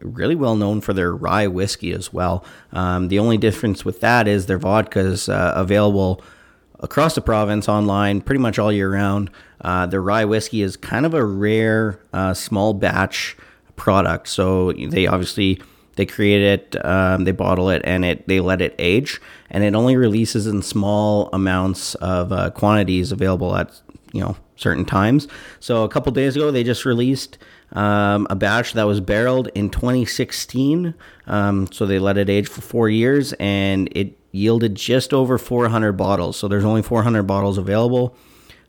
really 0.00 0.34
well 0.34 0.56
known 0.56 0.80
for 0.80 0.92
their 0.92 1.14
rye 1.14 1.46
whiskey 1.46 1.92
as 1.92 2.12
well. 2.12 2.44
Um, 2.72 3.08
the 3.08 3.18
only 3.18 3.36
difference 3.36 3.84
with 3.84 4.00
that 4.00 4.28
is 4.28 4.46
their 4.46 4.58
vodka 4.58 5.00
is 5.00 5.28
uh, 5.28 5.52
available 5.56 6.22
across 6.80 7.14
the 7.14 7.20
province 7.20 7.68
online 7.68 8.20
pretty 8.20 8.40
much 8.40 8.58
all 8.58 8.72
year 8.72 8.92
round. 8.92 9.30
Uh, 9.60 9.86
their 9.86 10.02
rye 10.02 10.24
whiskey 10.24 10.62
is 10.62 10.76
kind 10.76 11.04
of 11.04 11.14
a 11.14 11.24
rare 11.24 12.00
uh, 12.12 12.32
small 12.32 12.74
batch 12.74 13.36
product, 13.76 14.28
so 14.28 14.72
they 14.72 15.06
obviously 15.06 15.60
they 15.96 16.06
create 16.06 16.42
it, 16.42 16.84
um, 16.84 17.24
they 17.24 17.32
bottle 17.32 17.70
it, 17.70 17.82
and 17.84 18.04
it 18.04 18.28
they 18.28 18.38
let 18.38 18.60
it 18.60 18.74
age, 18.78 19.20
and 19.50 19.64
it 19.64 19.74
only 19.74 19.96
releases 19.96 20.46
in 20.46 20.62
small 20.62 21.28
amounts 21.32 21.96
of 21.96 22.32
uh, 22.32 22.50
quantities 22.50 23.10
available 23.10 23.56
at 23.56 23.80
you 24.12 24.20
know 24.20 24.36
certain 24.56 24.84
times. 24.84 25.28
So 25.60 25.84
a 25.84 25.88
couple 25.88 26.12
days 26.12 26.36
ago, 26.36 26.50
they 26.50 26.64
just 26.64 26.84
released 26.84 27.38
um, 27.72 28.26
a 28.30 28.36
batch 28.36 28.72
that 28.72 28.84
was 28.84 29.00
barreled 29.00 29.48
in 29.54 29.70
2016. 29.70 30.94
Um, 31.26 31.70
so 31.72 31.86
they 31.86 31.98
let 31.98 32.18
it 32.18 32.28
age 32.28 32.48
for 32.48 32.60
four 32.60 32.88
years, 32.88 33.32
and 33.34 33.88
it 33.92 34.18
yielded 34.32 34.74
just 34.74 35.12
over 35.12 35.38
400 35.38 35.92
bottles. 35.92 36.36
So 36.36 36.48
there's 36.48 36.64
only 36.64 36.82
400 36.82 37.22
bottles 37.24 37.58
available. 37.58 38.16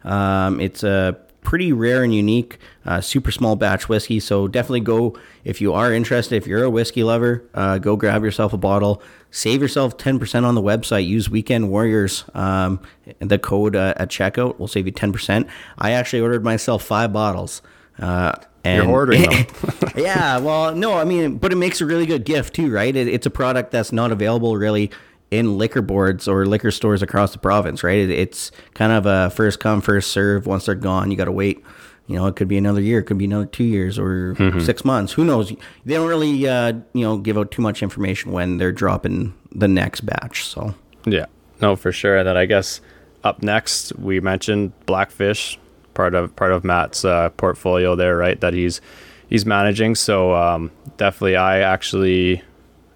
Um, 0.04 0.60
it's 0.60 0.84
a 0.84 1.18
pretty 1.42 1.72
rare 1.72 2.04
and 2.04 2.14
unique 2.14 2.60
uh, 2.86 3.02
super 3.02 3.32
small 3.32 3.56
batch 3.56 3.88
whiskey. 3.88 4.20
So 4.20 4.48
definitely 4.48 4.82
go 4.82 5.18
if 5.44 5.62
you 5.62 5.74
are 5.74 5.94
interested. 5.94 6.36
If 6.36 6.48
you're 6.48 6.64
a 6.64 6.70
whiskey 6.70 7.04
lover, 7.04 7.44
uh, 7.54 7.78
go 7.78 7.96
grab 7.96 8.24
yourself 8.24 8.54
a 8.54 8.58
bottle. 8.58 9.02
Save 9.32 9.62
yourself 9.62 9.98
ten 9.98 10.20
percent 10.20 10.46
on 10.46 10.56
the 10.56 10.62
website. 10.62 11.06
Use 11.06 11.30
Weekend 11.30 11.70
Warriors. 11.70 12.26
Um, 12.34 12.80
the 13.20 13.38
code 13.38 13.76
uh, 13.76 13.94
at 13.98 14.10
checkout 14.10 14.60
will 14.60 14.68
save 14.68 14.86
you 14.86 14.92
ten 14.92 15.12
percent. 15.12 15.48
I 15.78 15.92
actually 15.92 16.22
ordered 16.22 16.44
myself 16.44 16.84
five 16.84 17.14
bottles. 17.14 17.62
Uh, 18.00 18.34
and 18.64 18.84
You're 18.84 18.92
ordering 18.92 19.22
them. 19.22 19.46
yeah, 19.96 20.38
well, 20.38 20.76
no, 20.76 20.94
I 20.98 21.06
mean, 21.06 21.38
but 21.38 21.52
it 21.52 21.56
makes 21.56 21.80
a 21.80 21.86
really 21.86 22.06
good 22.06 22.26
gift 22.26 22.56
too, 22.56 22.72
right? 22.72 22.94
It, 22.94 23.08
it's 23.08 23.26
a 23.26 23.30
product 23.30 23.72
that's 23.72 23.92
not 23.92 24.12
available 24.12 24.58
really 24.58 24.92
in 25.32 25.58
liquor 25.58 25.82
boards 25.82 26.28
or 26.28 26.46
liquor 26.46 26.72
stores 26.72 27.02
across 27.02 27.32
the 27.32 27.38
province, 27.38 27.84
right? 27.84 28.00
It, 28.00 28.10
it's 28.10 28.52
kind 28.74 28.92
of 28.92 29.06
a 29.06 29.30
first 29.30 29.60
come, 29.60 29.82
first 29.82 30.12
serve. 30.12 30.46
Once 30.46 30.66
they're 30.66 30.76
gone, 30.76 31.12
you 31.12 31.18
got 31.18 31.26
to 31.26 31.32
wait. 31.32 31.64
You 32.08 32.16
know, 32.16 32.26
it 32.26 32.36
could 32.36 32.48
be 32.48 32.58
another 32.58 32.82
year, 32.82 33.00
it 33.00 33.04
could 33.04 33.20
be 33.20 33.26
another 33.26 33.46
two 33.46 33.64
years 33.64 34.00
or 34.00 34.34
mm-hmm. 34.34 34.60
six 34.62 34.84
months. 34.84 35.14
Who 35.14 35.24
knows? 35.24 35.54
They 35.86 35.94
don't 35.94 36.08
really, 36.08 36.48
uh, 36.48 36.74
you 36.94 37.04
know, 37.06 37.18
give 37.18 37.38
out 37.38 37.52
too 37.52 37.62
much 37.62 37.84
information 37.84 38.32
when 38.32 38.58
they're 38.58 38.72
dropping 38.72 39.36
the 39.52 39.68
next 39.68 40.02
batch. 40.02 40.44
So 40.44 40.74
yeah, 41.06 41.28
no, 41.62 41.76
for 41.76 41.92
sure. 41.92 42.18
And 42.18 42.28
then 42.28 42.36
I 42.36 42.46
guess 42.46 42.82
up 43.24 43.44
next 43.44 43.96
we 44.00 44.20
mentioned 44.20 44.74
Blackfish, 44.88 45.60
part 45.94 46.16
of 46.16 46.36
part 46.36 46.52
of 46.52 46.64
Matt's 46.64 47.06
uh, 47.06 47.30
portfolio 47.30 47.96
there, 47.96 48.18
right? 48.18 48.42
That 48.42 48.54
he's 48.54 48.82
he's 49.30 49.46
managing. 49.46 49.94
So 49.94 50.34
um, 50.34 50.72
definitely, 50.98 51.36
I 51.36 51.60
actually, 51.60 52.42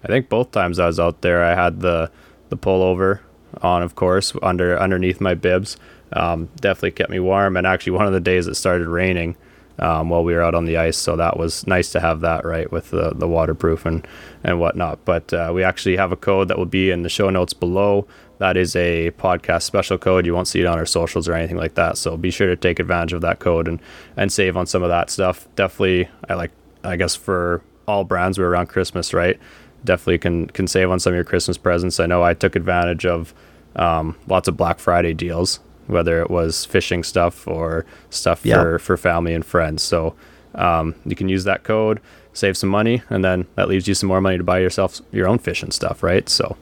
I 0.02 0.08
think 0.08 0.28
both 0.28 0.50
times 0.50 0.80
I 0.80 0.86
was 0.86 0.98
out 0.98 1.22
there, 1.22 1.44
I 1.44 1.54
had 1.54 1.80
the 1.80 2.10
the 2.48 2.56
pullover 2.56 3.20
on, 3.62 3.82
of 3.82 3.94
course, 3.94 4.32
under 4.42 4.78
underneath 4.78 5.20
my 5.20 5.34
bibs. 5.34 5.76
Um, 6.12 6.48
definitely 6.56 6.92
kept 6.92 7.10
me 7.10 7.18
warm. 7.18 7.56
And 7.56 7.66
actually, 7.66 7.92
one 7.92 8.06
of 8.06 8.12
the 8.12 8.20
days 8.20 8.46
it 8.46 8.54
started 8.54 8.86
raining 8.86 9.36
um, 9.78 10.08
while 10.08 10.22
we 10.22 10.34
were 10.34 10.42
out 10.42 10.54
on 10.54 10.66
the 10.66 10.76
ice, 10.76 10.96
so 10.96 11.16
that 11.16 11.36
was 11.36 11.66
nice 11.66 11.90
to 11.92 12.00
have 12.00 12.20
that 12.20 12.44
right 12.44 12.70
with 12.70 12.90
the 12.90 13.10
the 13.14 13.26
waterproof 13.26 13.86
and 13.86 14.06
and 14.44 14.60
whatnot. 14.60 15.04
But 15.04 15.32
uh, 15.32 15.50
we 15.54 15.64
actually 15.64 15.96
have 15.96 16.12
a 16.12 16.16
code 16.16 16.48
that 16.48 16.58
will 16.58 16.66
be 16.66 16.90
in 16.90 17.02
the 17.02 17.08
show 17.08 17.30
notes 17.30 17.52
below. 17.52 18.06
That 18.38 18.56
is 18.56 18.76
a 18.76 19.10
podcast 19.12 19.62
special 19.62 19.98
code. 19.98 20.26
You 20.26 20.34
won't 20.34 20.48
see 20.48 20.60
it 20.60 20.66
on 20.66 20.78
our 20.78 20.86
socials 20.86 21.28
or 21.28 21.34
anything 21.34 21.56
like 21.56 21.74
that. 21.74 21.98
So 21.98 22.16
be 22.16 22.30
sure 22.30 22.48
to 22.48 22.56
take 22.56 22.78
advantage 22.78 23.12
of 23.12 23.20
that 23.22 23.40
code 23.40 23.66
and 23.66 23.80
and 24.16 24.32
save 24.32 24.56
on 24.56 24.66
some 24.66 24.82
of 24.82 24.90
that 24.90 25.10
stuff. 25.10 25.48
Definitely, 25.56 26.08
I 26.28 26.34
like. 26.34 26.52
I 26.84 26.96
guess 26.96 27.14
for 27.14 27.62
all 27.88 28.04
brands, 28.04 28.38
we're 28.38 28.48
around 28.48 28.66
Christmas, 28.68 29.14
right? 29.14 29.40
Definitely 29.84 30.18
can 30.18 30.46
can 30.48 30.66
save 30.66 30.90
on 30.90 30.98
some 31.00 31.12
of 31.12 31.14
your 31.14 31.24
Christmas 31.24 31.58
presents. 31.58 32.00
I 32.00 32.06
know 32.06 32.22
I 32.22 32.34
took 32.34 32.56
advantage 32.56 33.06
of 33.06 33.34
um, 33.76 34.16
lots 34.26 34.48
of 34.48 34.56
Black 34.56 34.78
Friday 34.78 35.14
deals, 35.14 35.60
whether 35.86 36.20
it 36.20 36.30
was 36.30 36.64
fishing 36.64 37.02
stuff 37.02 37.46
or 37.46 37.84
stuff 38.10 38.44
yeah. 38.44 38.62
for 38.62 38.78
for 38.78 38.96
family 38.96 39.34
and 39.34 39.44
friends. 39.44 39.82
So 39.82 40.14
um, 40.54 40.94
you 41.04 41.16
can 41.16 41.28
use 41.28 41.44
that 41.44 41.64
code, 41.64 42.00
save 42.32 42.56
some 42.56 42.70
money, 42.70 43.02
and 43.10 43.24
then 43.24 43.46
that 43.56 43.68
leaves 43.68 43.86
you 43.88 43.94
some 43.94 44.08
more 44.08 44.20
money 44.20 44.38
to 44.38 44.44
buy 44.44 44.58
yourself 44.58 45.00
your 45.12 45.28
own 45.28 45.38
fishing 45.38 45.70
stuff, 45.70 46.02
right? 46.02 46.28
So. 46.28 46.56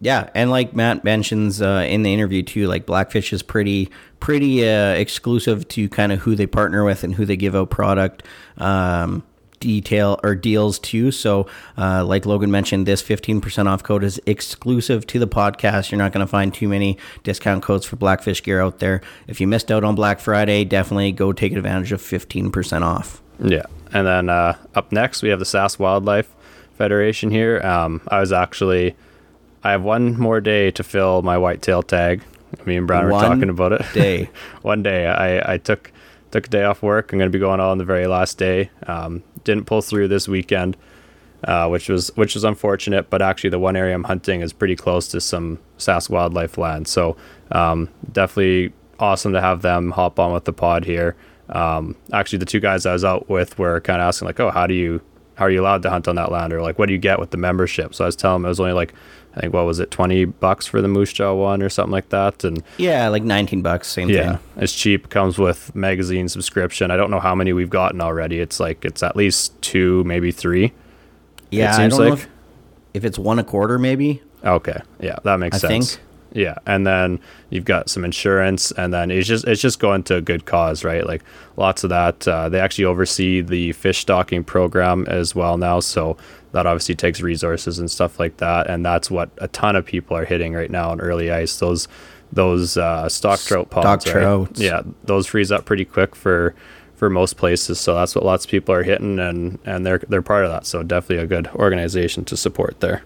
Yeah, 0.00 0.28
and 0.34 0.50
like 0.50 0.74
Matt 0.74 1.02
mentions 1.02 1.62
uh, 1.62 1.86
in 1.88 2.02
the 2.02 2.12
interview 2.12 2.42
too, 2.42 2.66
like 2.66 2.84
Blackfish 2.84 3.32
is 3.32 3.42
pretty 3.42 3.90
pretty 4.20 4.68
uh, 4.68 4.90
exclusive 4.90 5.66
to 5.68 5.88
kind 5.88 6.12
of 6.12 6.20
who 6.20 6.34
they 6.34 6.46
partner 6.46 6.84
with 6.84 7.04
and 7.04 7.14
who 7.14 7.24
they 7.24 7.36
give 7.36 7.54
out 7.54 7.70
product. 7.70 8.22
Um, 8.58 9.22
detail 9.64 10.20
or 10.22 10.34
deals 10.34 10.78
too. 10.78 11.10
So, 11.10 11.46
uh, 11.78 12.04
like 12.04 12.26
Logan 12.26 12.50
mentioned, 12.50 12.84
this 12.84 13.02
15% 13.02 13.66
off 13.66 13.82
code 13.82 14.04
is 14.04 14.20
exclusive 14.26 15.06
to 15.06 15.18
the 15.18 15.26
podcast. 15.26 15.90
You're 15.90 15.98
not 15.98 16.12
going 16.12 16.24
to 16.24 16.30
find 16.30 16.52
too 16.52 16.68
many 16.68 16.98
discount 17.22 17.62
codes 17.62 17.86
for 17.86 17.96
Blackfish 17.96 18.42
gear 18.42 18.60
out 18.60 18.78
there. 18.78 19.00
If 19.26 19.40
you 19.40 19.46
missed 19.46 19.72
out 19.72 19.82
on 19.82 19.94
Black 19.94 20.20
Friday, 20.20 20.64
definitely 20.64 21.12
go 21.12 21.32
take 21.32 21.52
advantage 21.52 21.92
of 21.92 22.02
15% 22.02 22.82
off. 22.82 23.22
Yeah. 23.38 23.64
And 23.90 24.06
then 24.06 24.28
uh, 24.28 24.58
up 24.74 24.92
next, 24.92 25.22
we 25.22 25.30
have 25.30 25.38
the 25.38 25.46
Sask 25.46 25.78
Wildlife 25.78 26.28
Federation 26.76 27.30
here. 27.30 27.62
Um, 27.62 28.02
I 28.08 28.20
was 28.20 28.32
actually, 28.32 28.94
I 29.62 29.70
have 29.70 29.82
one 29.82 30.20
more 30.20 30.42
day 30.42 30.70
to 30.72 30.82
fill 30.82 31.22
my 31.22 31.38
whitetail 31.38 31.82
tag. 31.82 32.22
Me 32.66 32.76
and 32.76 32.86
Brown 32.86 33.06
were 33.06 33.12
talking 33.12 33.48
about 33.48 33.72
it. 33.72 33.82
Day. 33.94 34.28
one 34.62 34.82
day. 34.82 35.06
I, 35.06 35.54
I 35.54 35.58
took 35.58 35.90
took 36.34 36.48
a 36.48 36.50
day 36.50 36.64
off 36.64 36.82
work. 36.82 37.12
I'm 37.12 37.18
going 37.20 37.30
to 37.30 37.32
be 37.32 37.40
going 37.40 37.60
on 37.60 37.78
the 37.78 37.84
very 37.84 38.08
last 38.08 38.38
day. 38.38 38.68
Um, 38.88 39.22
didn't 39.44 39.66
pull 39.66 39.82
through 39.82 40.08
this 40.08 40.28
weekend, 40.28 40.76
uh, 41.44 41.68
which 41.68 41.88
was 41.88 42.08
which 42.16 42.34
was 42.34 42.44
unfortunate. 42.44 43.10
But 43.10 43.22
actually, 43.22 43.50
the 43.50 43.58
one 43.58 43.76
area 43.76 43.94
I'm 43.94 44.04
hunting 44.04 44.40
is 44.40 44.52
pretty 44.52 44.76
close 44.76 45.08
to 45.08 45.20
some 45.20 45.58
Sask 45.78 46.10
wildlife 46.10 46.58
land, 46.58 46.88
so 46.88 47.16
um, 47.52 47.88
definitely 48.12 48.72
awesome 48.98 49.32
to 49.32 49.40
have 49.40 49.62
them 49.62 49.90
hop 49.90 50.18
on 50.18 50.32
with 50.32 50.44
the 50.44 50.52
pod 50.52 50.84
here. 50.84 51.16
Um, 51.50 51.96
actually, 52.12 52.38
the 52.38 52.46
two 52.46 52.60
guys 52.60 52.86
I 52.86 52.92
was 52.92 53.04
out 53.04 53.28
with 53.28 53.58
were 53.58 53.80
kind 53.80 54.00
of 54.00 54.08
asking 54.08 54.26
like, 54.26 54.40
"Oh, 54.40 54.50
how 54.50 54.66
do 54.66 54.74
you 54.74 55.00
how 55.34 55.46
are 55.46 55.50
you 55.50 55.60
allowed 55.60 55.82
to 55.82 55.90
hunt 55.90 56.08
on 56.08 56.16
that 56.16 56.30
land 56.30 56.52
or 56.52 56.62
like 56.62 56.78
what 56.78 56.86
do 56.86 56.92
you 56.92 56.98
get 56.98 57.18
with 57.18 57.30
the 57.30 57.36
membership 57.36 57.94
so 57.94 58.04
i 58.04 58.06
was 58.06 58.16
telling 58.16 58.42
them 58.42 58.46
it 58.46 58.48
was 58.48 58.60
only 58.60 58.72
like 58.72 58.94
i 59.36 59.40
think 59.40 59.52
what 59.52 59.64
was 59.66 59.80
it 59.80 59.90
20 59.90 60.24
bucks 60.26 60.66
for 60.66 60.80
the 60.80 60.88
moose 60.88 61.12
jaw 61.12 61.32
one 61.34 61.62
or 61.62 61.68
something 61.68 61.92
like 61.92 62.08
that 62.10 62.44
and 62.44 62.62
Yeah, 62.78 63.08
like 63.08 63.22
19 63.22 63.62
bucks, 63.62 63.88
same 63.88 64.08
yeah 64.08 64.36
thing. 64.36 64.62
it's 64.62 64.72
cheap 64.74 65.08
comes 65.10 65.38
with 65.38 65.74
magazine 65.74 66.28
subscription 66.28 66.90
i 66.90 66.96
don't 66.96 67.10
know 67.10 67.20
how 67.20 67.34
many 67.34 67.52
we've 67.52 67.70
gotten 67.70 68.00
already 68.00 68.40
it's 68.40 68.60
like 68.60 68.84
it's 68.84 69.02
at 69.02 69.16
least 69.16 69.60
two 69.62 70.04
maybe 70.04 70.30
three 70.32 70.72
Yeah, 71.50 71.72
I 71.72 71.76
seems 71.76 71.96
don't 71.96 72.04
know 72.06 72.10
like. 72.14 72.18
if, 72.20 72.28
if 72.94 73.04
it's 73.04 73.18
one 73.18 73.38
a 73.38 73.44
quarter, 73.44 73.78
maybe. 73.78 74.22
Okay, 74.44 74.78
yeah, 75.00 75.16
that 75.24 75.38
makes 75.38 75.56
I 75.56 75.68
sense. 75.68 75.94
think. 75.96 76.04
Yeah, 76.34 76.56
and 76.66 76.84
then 76.84 77.20
you've 77.48 77.64
got 77.64 77.88
some 77.88 78.04
insurance, 78.04 78.72
and 78.72 78.92
then 78.92 79.12
it's 79.12 79.28
just 79.28 79.46
it's 79.46 79.62
just 79.62 79.78
going 79.78 80.02
to 80.04 80.16
a 80.16 80.20
good 80.20 80.46
cause, 80.46 80.82
right? 80.82 81.06
Like 81.06 81.22
lots 81.56 81.84
of 81.84 81.90
that. 81.90 82.26
Uh, 82.26 82.48
they 82.48 82.58
actually 82.58 82.86
oversee 82.86 83.40
the 83.40 83.70
fish 83.72 83.98
stocking 83.98 84.42
program 84.42 85.06
as 85.06 85.34
well 85.34 85.56
now, 85.56 85.78
so 85.78 86.16
that 86.50 86.66
obviously 86.66 86.96
takes 86.96 87.20
resources 87.20 87.78
and 87.78 87.88
stuff 87.88 88.18
like 88.18 88.38
that, 88.38 88.68
and 88.68 88.84
that's 88.84 89.12
what 89.12 89.30
a 89.38 89.46
ton 89.48 89.76
of 89.76 89.86
people 89.86 90.16
are 90.16 90.24
hitting 90.24 90.54
right 90.54 90.72
now 90.72 90.92
in 90.92 91.00
early 91.00 91.30
ice. 91.30 91.56
Those 91.58 91.86
those 92.32 92.76
uh, 92.76 93.08
stock 93.08 93.38
trout 93.38 93.70
ponds, 93.70 94.04
right? 94.06 94.22
trouts. 94.22 94.60
Yeah, 94.60 94.82
those 95.04 95.28
freeze 95.28 95.52
up 95.52 95.64
pretty 95.64 95.84
quick 95.84 96.16
for 96.16 96.56
for 96.96 97.08
most 97.08 97.36
places, 97.36 97.78
so 97.78 97.94
that's 97.94 98.14
what 98.16 98.24
lots 98.24 98.44
of 98.44 98.50
people 98.50 98.74
are 98.74 98.82
hitting, 98.82 99.20
and 99.20 99.60
and 99.64 99.86
they're 99.86 100.00
they're 100.08 100.20
part 100.20 100.44
of 100.44 100.50
that. 100.50 100.66
So 100.66 100.82
definitely 100.82 101.22
a 101.22 101.28
good 101.28 101.46
organization 101.54 102.24
to 102.24 102.36
support 102.36 102.80
there. 102.80 103.02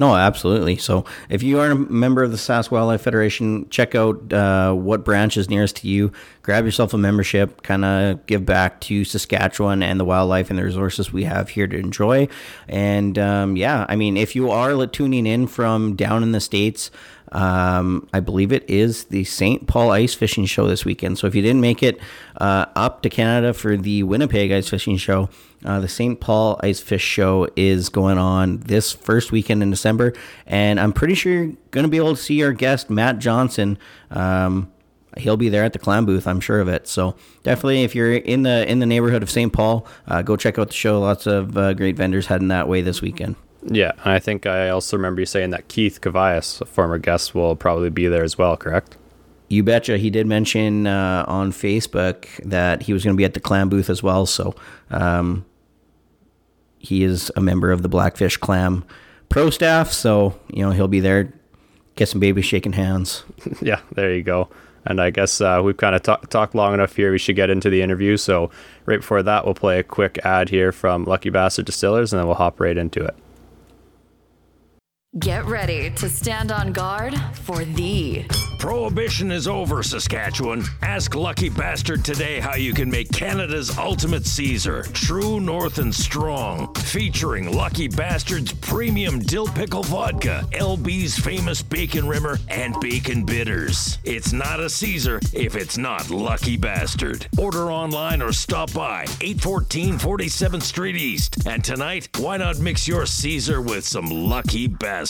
No, 0.00 0.16
absolutely. 0.16 0.76
So 0.76 1.04
if 1.28 1.42
you 1.42 1.60
are 1.60 1.70
a 1.70 1.76
member 1.76 2.24
of 2.24 2.32
the 2.32 2.36
Sask 2.36 2.70
Wildlife 2.70 3.02
Federation, 3.02 3.68
check 3.70 3.94
out 3.94 4.32
uh, 4.32 4.72
what 4.72 5.04
branch 5.04 5.36
is 5.36 5.48
nearest 5.48 5.76
to 5.76 5.88
you. 5.88 6.10
Grab 6.42 6.64
yourself 6.64 6.92
a 6.94 6.98
membership, 6.98 7.62
kind 7.62 7.84
of 7.84 8.26
give 8.26 8.44
back 8.44 8.80
to 8.82 9.04
Saskatchewan 9.04 9.82
and 9.82 10.00
the 10.00 10.04
wildlife 10.04 10.50
and 10.50 10.58
the 10.58 10.64
resources 10.64 11.12
we 11.12 11.24
have 11.24 11.50
here 11.50 11.66
to 11.68 11.76
enjoy. 11.76 12.26
And 12.68 13.18
um, 13.18 13.56
yeah, 13.56 13.86
I 13.88 13.94
mean, 13.94 14.16
if 14.16 14.34
you 14.34 14.50
are 14.50 14.86
tuning 14.86 15.26
in 15.26 15.46
from 15.46 15.94
down 15.94 16.22
in 16.22 16.32
the 16.32 16.40
States, 16.40 16.90
um, 17.34 18.08
I 18.12 18.20
believe 18.20 18.52
it 18.52 18.64
is 18.70 19.04
the 19.04 19.24
St. 19.24 19.66
Paul 19.66 19.90
Ice 19.90 20.14
Fishing 20.14 20.46
Show 20.46 20.68
this 20.68 20.84
weekend. 20.84 21.18
So 21.18 21.26
if 21.26 21.34
you 21.34 21.42
didn't 21.42 21.60
make 21.60 21.82
it 21.82 21.98
uh, 22.36 22.66
up 22.76 23.02
to 23.02 23.10
Canada 23.10 23.52
for 23.52 23.76
the 23.76 24.04
Winnipeg 24.04 24.52
Ice 24.52 24.68
Fishing 24.68 24.96
Show, 24.96 25.28
uh, 25.64 25.80
the 25.80 25.88
St. 25.88 26.20
Paul 26.20 26.60
Ice 26.62 26.80
Fish 26.80 27.02
Show 27.02 27.48
is 27.56 27.88
going 27.88 28.18
on 28.18 28.58
this 28.60 28.92
first 28.92 29.32
weekend 29.32 29.62
in 29.64 29.70
December, 29.70 30.12
and 30.46 30.78
I'm 30.78 30.92
pretty 30.92 31.14
sure 31.14 31.32
you're 31.32 31.52
going 31.72 31.84
to 31.84 31.90
be 31.90 31.96
able 31.96 32.14
to 32.14 32.22
see 32.22 32.42
our 32.44 32.52
guest 32.52 32.88
Matt 32.88 33.18
Johnson. 33.18 33.78
Um, 34.12 34.70
he'll 35.16 35.36
be 35.36 35.48
there 35.48 35.64
at 35.64 35.72
the 35.72 35.78
clam 35.80 36.06
booth, 36.06 36.28
I'm 36.28 36.40
sure 36.40 36.60
of 36.60 36.68
it. 36.68 36.86
So 36.86 37.16
definitely, 37.42 37.82
if 37.82 37.96
you're 37.96 38.14
in 38.14 38.44
the 38.44 38.70
in 38.70 38.78
the 38.78 38.86
neighborhood 38.86 39.24
of 39.24 39.30
St. 39.30 39.52
Paul, 39.52 39.86
uh, 40.06 40.22
go 40.22 40.36
check 40.36 40.56
out 40.56 40.68
the 40.68 40.74
show. 40.74 41.00
Lots 41.00 41.26
of 41.26 41.56
uh, 41.56 41.74
great 41.74 41.96
vendors 41.96 42.26
heading 42.26 42.48
that 42.48 42.68
way 42.68 42.80
this 42.80 43.02
weekend. 43.02 43.34
Yeah, 43.66 43.92
and 44.04 44.12
I 44.12 44.18
think 44.18 44.46
I 44.46 44.68
also 44.68 44.96
remember 44.96 45.20
you 45.20 45.26
saying 45.26 45.50
that 45.50 45.68
Keith 45.68 46.00
Cavias, 46.00 46.60
a 46.60 46.66
former 46.66 46.98
guest, 46.98 47.34
will 47.34 47.56
probably 47.56 47.90
be 47.90 48.06
there 48.06 48.22
as 48.22 48.36
well, 48.36 48.56
correct? 48.56 48.96
You 49.48 49.62
betcha. 49.62 49.98
He 49.98 50.10
did 50.10 50.26
mention 50.26 50.86
uh, 50.86 51.24
on 51.26 51.52
Facebook 51.52 52.26
that 52.44 52.82
he 52.82 52.92
was 52.92 53.04
going 53.04 53.14
to 53.14 53.18
be 53.18 53.24
at 53.24 53.34
the 53.34 53.40
clam 53.40 53.68
booth 53.68 53.88
as 53.88 54.02
well. 54.02 54.26
So 54.26 54.54
um, 54.90 55.44
he 56.78 57.04
is 57.04 57.30
a 57.36 57.40
member 57.40 57.70
of 57.70 57.82
the 57.82 57.88
Blackfish 57.88 58.36
Clam 58.36 58.84
Pro 59.28 59.50
staff. 59.50 59.92
So, 59.92 60.38
you 60.48 60.62
know, 60.62 60.70
he'll 60.70 60.88
be 60.88 61.00
there. 61.00 61.32
Get 61.96 62.08
some 62.08 62.20
babies 62.20 62.44
shaking 62.44 62.72
hands. 62.72 63.24
yeah, 63.62 63.80
there 63.92 64.14
you 64.14 64.22
go. 64.22 64.48
And 64.86 65.00
I 65.00 65.10
guess 65.10 65.40
uh, 65.40 65.62
we've 65.64 65.76
kind 65.76 65.94
of 65.94 66.02
ta- 66.02 66.16
talked 66.16 66.54
long 66.54 66.74
enough 66.74 66.94
here. 66.96 67.12
We 67.12 67.18
should 67.18 67.36
get 67.36 67.48
into 67.48 67.70
the 67.70 67.80
interview. 67.80 68.16
So, 68.16 68.50
right 68.84 69.00
before 69.00 69.22
that, 69.22 69.44
we'll 69.44 69.54
play 69.54 69.78
a 69.78 69.82
quick 69.82 70.18
ad 70.24 70.50
here 70.50 70.72
from 70.72 71.04
Lucky 71.04 71.30
Bastard 71.30 71.64
Distillers 71.64 72.12
and 72.12 72.20
then 72.20 72.26
we'll 72.26 72.36
hop 72.36 72.60
right 72.60 72.76
into 72.76 73.02
it. 73.02 73.14
Get 75.20 75.44
ready 75.44 75.90
to 75.90 76.08
stand 76.08 76.50
on 76.50 76.72
guard 76.72 77.14
for 77.34 77.64
the 77.64 78.24
Prohibition 78.64 79.30
is 79.30 79.46
over, 79.46 79.82
Saskatchewan. 79.82 80.64
Ask 80.80 81.14
Lucky 81.14 81.50
Bastard 81.50 82.02
today 82.02 82.40
how 82.40 82.54
you 82.54 82.72
can 82.72 82.90
make 82.90 83.12
Canada's 83.12 83.76
ultimate 83.76 84.24
Caesar, 84.24 84.84
true 84.94 85.38
north 85.38 85.76
and 85.76 85.94
strong. 85.94 86.72
Featuring 86.76 87.54
Lucky 87.54 87.88
Bastard's 87.88 88.54
premium 88.54 89.18
dill 89.18 89.48
pickle 89.48 89.82
vodka, 89.82 90.48
LB's 90.52 91.18
famous 91.18 91.60
bacon 91.60 92.08
rimmer, 92.08 92.38
and 92.48 92.74
bacon 92.80 93.26
bitters. 93.26 93.98
It's 94.02 94.32
not 94.32 94.60
a 94.60 94.70
Caesar 94.70 95.20
if 95.34 95.56
it's 95.56 95.76
not 95.76 96.08
Lucky 96.08 96.56
Bastard. 96.56 97.28
Order 97.36 97.70
online 97.70 98.22
or 98.22 98.32
stop 98.32 98.72
by 98.72 99.02
814 99.20 99.98
47th 99.98 100.62
Street 100.62 100.96
East. 100.96 101.46
And 101.46 101.62
tonight, 101.62 102.08
why 102.16 102.38
not 102.38 102.60
mix 102.60 102.88
your 102.88 103.04
Caesar 103.04 103.60
with 103.60 103.84
some 103.84 104.06
Lucky 104.06 104.68
Bastard? 104.68 105.03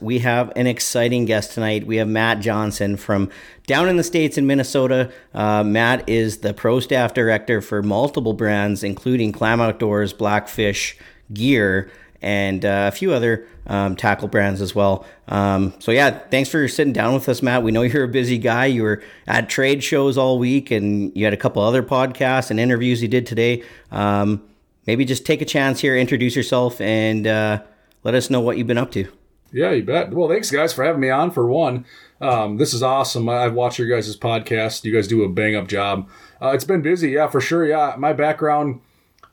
We 0.00 0.18
have 0.20 0.52
an 0.56 0.66
exciting 0.66 1.24
guest 1.24 1.52
tonight. 1.52 1.86
We 1.86 1.96
have 1.96 2.08
Matt 2.08 2.40
Johnson 2.40 2.96
from 2.96 3.30
down 3.66 3.88
in 3.88 3.96
the 3.96 4.04
States 4.04 4.36
in 4.36 4.46
Minnesota. 4.46 5.12
Uh, 5.32 5.62
Matt 5.62 6.08
is 6.08 6.38
the 6.38 6.52
pro 6.52 6.80
staff 6.80 7.14
director 7.14 7.60
for 7.60 7.82
multiple 7.82 8.32
brands, 8.32 8.82
including 8.82 9.32
Clam 9.32 9.60
Outdoors, 9.60 10.12
Blackfish, 10.12 10.96
Gear, 11.32 11.90
and 12.20 12.64
uh, 12.64 12.90
a 12.92 12.96
few 12.96 13.12
other 13.12 13.46
um, 13.66 13.96
tackle 13.96 14.28
brands 14.28 14.60
as 14.60 14.74
well. 14.74 15.06
Um, 15.28 15.74
so, 15.78 15.92
yeah, 15.92 16.18
thanks 16.30 16.48
for 16.50 16.66
sitting 16.68 16.92
down 16.92 17.14
with 17.14 17.28
us, 17.28 17.42
Matt. 17.42 17.62
We 17.62 17.70
know 17.70 17.82
you're 17.82 18.04
a 18.04 18.08
busy 18.08 18.38
guy. 18.38 18.66
You 18.66 18.82
were 18.82 19.02
at 19.26 19.48
trade 19.48 19.84
shows 19.84 20.18
all 20.18 20.38
week, 20.38 20.70
and 20.70 21.14
you 21.14 21.24
had 21.24 21.34
a 21.34 21.38
couple 21.38 21.62
other 21.62 21.82
podcasts 21.82 22.50
and 22.50 22.58
interviews 22.58 23.02
you 23.02 23.08
did 23.08 23.26
today. 23.26 23.62
Um, 23.92 24.42
maybe 24.86 25.04
just 25.04 25.26
take 25.26 25.42
a 25.42 25.44
chance 25.44 25.80
here, 25.80 25.96
introduce 25.96 26.36
yourself, 26.36 26.80
and 26.80 27.26
uh, 27.26 27.62
let 28.02 28.14
us 28.14 28.30
know 28.30 28.40
what 28.40 28.58
you've 28.58 28.66
been 28.66 28.78
up 28.78 28.90
to. 28.92 29.08
Yeah, 29.52 29.70
you 29.70 29.84
bet. 29.84 30.12
Well, 30.12 30.28
thanks 30.28 30.50
guys 30.50 30.72
for 30.72 30.84
having 30.84 31.00
me 31.00 31.10
on. 31.10 31.30
For 31.30 31.46
one, 31.46 31.86
um, 32.20 32.56
this 32.56 32.74
is 32.74 32.82
awesome. 32.82 33.28
I've 33.28 33.54
watched 33.54 33.78
your 33.78 33.88
guys' 33.88 34.16
podcast. 34.16 34.84
You 34.84 34.92
guys 34.92 35.06
do 35.06 35.22
a 35.22 35.28
bang 35.28 35.54
up 35.54 35.68
job. 35.68 36.08
Uh, 36.42 36.48
it's 36.48 36.64
been 36.64 36.82
busy, 36.82 37.10
yeah, 37.10 37.28
for 37.28 37.40
sure. 37.40 37.64
Yeah, 37.64 37.94
my 37.96 38.12
background, 38.12 38.80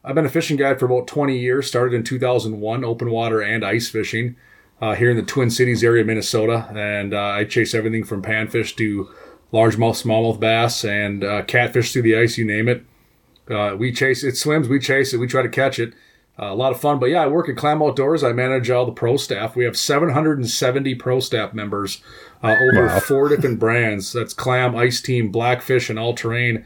I've 0.04 0.14
been 0.14 0.26
a 0.26 0.30
fishing 0.30 0.58
guide 0.58 0.80
for 0.80 0.86
about 0.86 1.08
20 1.08 1.38
years. 1.38 1.68
Started 1.68 1.96
in 1.96 2.04
2001, 2.04 2.86
open 2.86 3.10
water 3.10 3.42
and 3.42 3.66
ice 3.66 3.90
fishing 3.90 4.36
uh, 4.80 4.94
here 4.94 5.10
in 5.10 5.18
the 5.18 5.24
Twin 5.24 5.50
Cities 5.50 5.84
area, 5.84 6.02
of 6.02 6.08
Minnesota, 6.08 6.68
and 6.76 7.14
uh, 7.14 7.20
I 7.20 7.44
chase 7.46 7.74
everything 7.74 8.04
from 8.04 8.22
panfish 8.22 8.76
to 8.78 9.10
largemouth, 9.52 10.02
smallmouth 10.02 10.40
bass, 10.40 10.86
and 10.86 11.24
uh, 11.24 11.44
catfish 11.44 11.94
through 11.94 12.04
the 12.04 12.18
ice. 12.18 12.38
You 12.38 12.46
name 12.46 12.68
it. 12.68 12.86
Uh, 13.52 13.76
we 13.76 13.92
chase 13.92 14.24
it 14.24 14.38
swims. 14.38 14.70
We 14.70 14.80
chase 14.80 15.14
it. 15.14 15.18
We 15.18 15.28
try 15.28 15.42
to 15.42 15.50
catch 15.50 15.80
it. 15.80 15.94
Uh, 16.40 16.52
a 16.52 16.56
lot 16.56 16.72
of 16.72 16.80
fun. 16.80 16.98
But 17.00 17.08
yeah, 17.08 17.24
I 17.24 17.28
work 17.28 17.50
at 17.50 17.58
Clam 17.58 17.84
Outdoors. 17.84 18.24
I 18.24 18.32
manage 18.32 18.70
all 18.70 18.86
the 18.86 18.92
pro 18.92 19.18
staff. 19.18 19.56
We 19.56 19.66
have 19.66 19.78
770 19.78 20.96
pro 20.96 21.20
staff 21.20 21.54
members 21.54 22.02
uh, 22.42 22.56
over 22.60 22.90
four 23.02 23.30
different 23.30 23.60
brands. 23.60 24.14
That's 24.14 24.34
Clam, 24.34 24.76
Ice 24.76 25.02
Team, 25.02 25.32
Blackfish, 25.32 25.90
and 25.90 26.00
All 26.00 26.14
Terrain. 26.14 26.66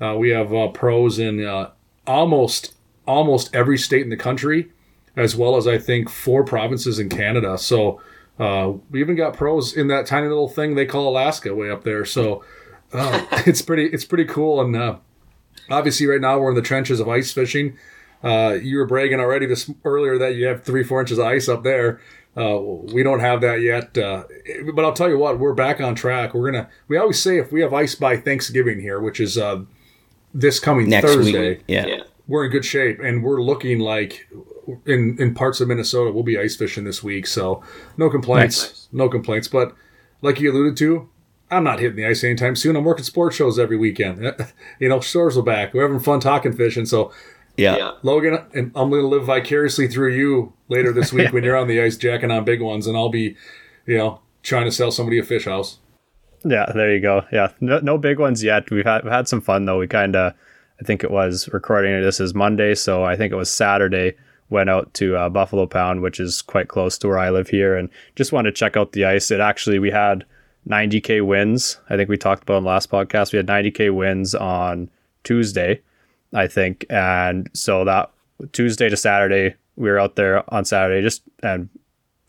Uh, 0.00 0.16
we 0.16 0.30
have 0.30 0.52
uh, 0.52 0.68
pros 0.68 1.18
in 1.18 1.44
uh, 1.44 1.70
almost 2.06 2.74
almost 3.06 3.54
every 3.54 3.78
state 3.78 4.02
in 4.02 4.10
the 4.10 4.16
country, 4.16 4.70
as 5.16 5.36
well 5.36 5.56
as 5.56 5.66
I 5.66 5.78
think 5.78 6.08
four 6.08 6.44
provinces 6.44 6.98
in 6.98 7.08
Canada. 7.08 7.58
So 7.58 8.00
uh, 8.38 8.72
we 8.90 9.00
even 9.00 9.16
got 9.16 9.36
pros 9.36 9.76
in 9.76 9.88
that 9.88 10.06
tiny 10.06 10.28
little 10.28 10.48
thing 10.48 10.74
they 10.74 10.86
call 10.86 11.08
Alaska 11.08 11.54
way 11.54 11.70
up 11.70 11.84
there. 11.84 12.04
So 12.04 12.44
uh, 12.92 13.24
it's 13.46 13.62
pretty 13.62 13.86
it's 13.86 14.04
pretty 14.04 14.24
cool. 14.24 14.60
And 14.60 14.74
uh, 14.74 14.96
obviously, 15.70 16.06
right 16.06 16.20
now 16.20 16.38
we're 16.38 16.50
in 16.50 16.56
the 16.56 16.62
trenches 16.62 17.00
of 17.00 17.08
ice 17.08 17.32
fishing. 17.32 17.76
Uh, 18.22 18.58
you 18.62 18.76
were 18.76 18.86
bragging 18.86 19.18
already 19.18 19.46
this 19.46 19.70
earlier 19.84 20.16
that 20.18 20.36
you 20.36 20.46
have 20.46 20.62
three 20.62 20.84
four 20.84 21.00
inches 21.00 21.18
of 21.18 21.26
ice 21.26 21.48
up 21.48 21.62
there. 21.64 22.00
Uh, 22.36 22.58
we 22.58 23.02
don't 23.02 23.20
have 23.20 23.42
that 23.42 23.60
yet, 23.60 23.96
uh, 23.98 24.24
but 24.74 24.84
I'll 24.84 24.94
tell 24.94 25.08
you 25.10 25.18
what, 25.18 25.38
we're 25.38 25.52
back 25.52 25.80
on 25.80 25.94
track. 25.94 26.32
We're 26.32 26.50
gonna. 26.50 26.68
We 26.88 26.96
always 26.96 27.20
say 27.20 27.38
if 27.38 27.52
we 27.52 27.60
have 27.60 27.74
ice 27.74 27.94
by 27.94 28.16
Thanksgiving 28.16 28.80
here, 28.80 29.00
which 29.00 29.20
is 29.20 29.36
uh, 29.36 29.62
this 30.32 30.58
coming 30.58 30.88
Next 30.88 31.06
Thursday, 31.06 31.48
week. 31.56 31.64
Yeah. 31.68 32.04
we're 32.26 32.46
in 32.46 32.50
good 32.50 32.64
shape, 32.64 33.00
and 33.00 33.22
we're 33.22 33.42
looking 33.42 33.80
like 33.80 34.28
in 34.86 35.16
in 35.18 35.34
parts 35.34 35.60
of 35.60 35.68
Minnesota 35.68 36.10
we'll 36.12 36.22
be 36.22 36.38
ice 36.38 36.56
fishing 36.56 36.84
this 36.84 37.02
week. 37.02 37.26
So 37.26 37.62
no 37.96 38.08
complaints, 38.08 38.88
no 38.92 39.08
complaints. 39.08 39.48
But 39.48 39.74
like 40.22 40.40
you 40.40 40.52
alluded 40.52 40.76
to, 40.78 41.10
I'm 41.52 41.64
not 41.64 41.80
hitting 41.80 41.96
the 41.96 42.06
ice 42.06 42.24
anytime 42.24 42.56
soon. 42.56 42.76
I'm 42.76 42.84
working 42.84 43.04
sports 43.04 43.36
shows 43.36 43.58
every 43.58 43.76
weekend. 43.76 44.34
you 44.80 44.88
know, 44.88 45.00
stores 45.00 45.36
are 45.36 45.42
back. 45.42 45.74
We're 45.74 45.82
having 45.82 46.00
fun 46.00 46.20
talking 46.20 46.52
fishing. 46.52 46.86
So 46.86 47.12
Yeah. 47.56 47.92
Logan, 48.02 48.44
and 48.54 48.72
I'm 48.74 48.90
going 48.90 49.02
to 49.02 49.08
live 49.08 49.24
vicariously 49.24 49.86
through 49.88 50.14
you 50.14 50.54
later 50.68 50.92
this 50.92 51.12
week 51.12 51.32
when 51.32 51.44
you're 51.44 51.56
on 51.56 51.68
the 51.68 51.80
ice 51.80 51.96
jacking 51.96 52.30
on 52.30 52.44
big 52.44 52.62
ones, 52.62 52.86
and 52.86 52.96
I'll 52.96 53.10
be, 53.10 53.36
you 53.86 53.98
know, 53.98 54.20
trying 54.42 54.64
to 54.64 54.72
sell 54.72 54.90
somebody 54.90 55.18
a 55.18 55.22
fish 55.22 55.44
house. 55.44 55.78
Yeah, 56.44 56.72
there 56.74 56.92
you 56.92 57.00
go. 57.00 57.24
Yeah, 57.30 57.52
no, 57.60 57.78
no 57.80 57.98
big 57.98 58.18
ones 58.18 58.42
yet. 58.42 58.70
We've 58.70 58.84
had 58.84 59.04
we've 59.04 59.12
had 59.12 59.28
some 59.28 59.40
fun 59.40 59.64
though. 59.64 59.78
We 59.78 59.86
kind 59.86 60.16
of, 60.16 60.32
I 60.80 60.84
think 60.84 61.04
it 61.04 61.10
was 61.10 61.48
recording 61.52 62.00
this 62.02 62.18
is 62.18 62.34
Monday, 62.34 62.74
so 62.74 63.04
I 63.04 63.14
think 63.16 63.32
it 63.32 63.36
was 63.36 63.50
Saturday. 63.50 64.16
Went 64.50 64.68
out 64.68 64.92
to 64.94 65.16
uh, 65.16 65.28
Buffalo 65.28 65.66
Pound, 65.66 66.02
which 66.02 66.20
is 66.20 66.42
quite 66.42 66.68
close 66.68 66.98
to 66.98 67.08
where 67.08 67.18
I 67.18 67.30
live 67.30 67.48
here, 67.48 67.76
and 67.76 67.88
just 68.16 68.32
wanted 68.32 68.50
to 68.50 68.58
check 68.58 68.76
out 68.76 68.92
the 68.92 69.04
ice. 69.04 69.30
It 69.30 69.40
actually 69.40 69.78
we 69.78 69.90
had 69.90 70.24
90k 70.68 71.24
wins. 71.26 71.78
I 71.90 71.96
think 71.96 72.08
we 72.08 72.16
talked 72.16 72.42
about 72.42 72.58
in 72.58 72.64
the 72.64 72.70
last 72.70 72.90
podcast. 72.90 73.32
We 73.32 73.36
had 73.38 73.46
90k 73.46 73.94
wins 73.94 74.34
on 74.34 74.90
Tuesday, 75.24 75.80
I 76.32 76.46
think. 76.46 76.86
And 76.90 77.50
so 77.52 77.84
that 77.84 78.10
Tuesday 78.52 78.88
to 78.88 78.96
Saturday, 78.96 79.54
we 79.76 79.90
were 79.90 79.98
out 79.98 80.16
there 80.16 80.42
on 80.52 80.64
Saturday 80.64 81.02
just 81.02 81.22
and 81.42 81.68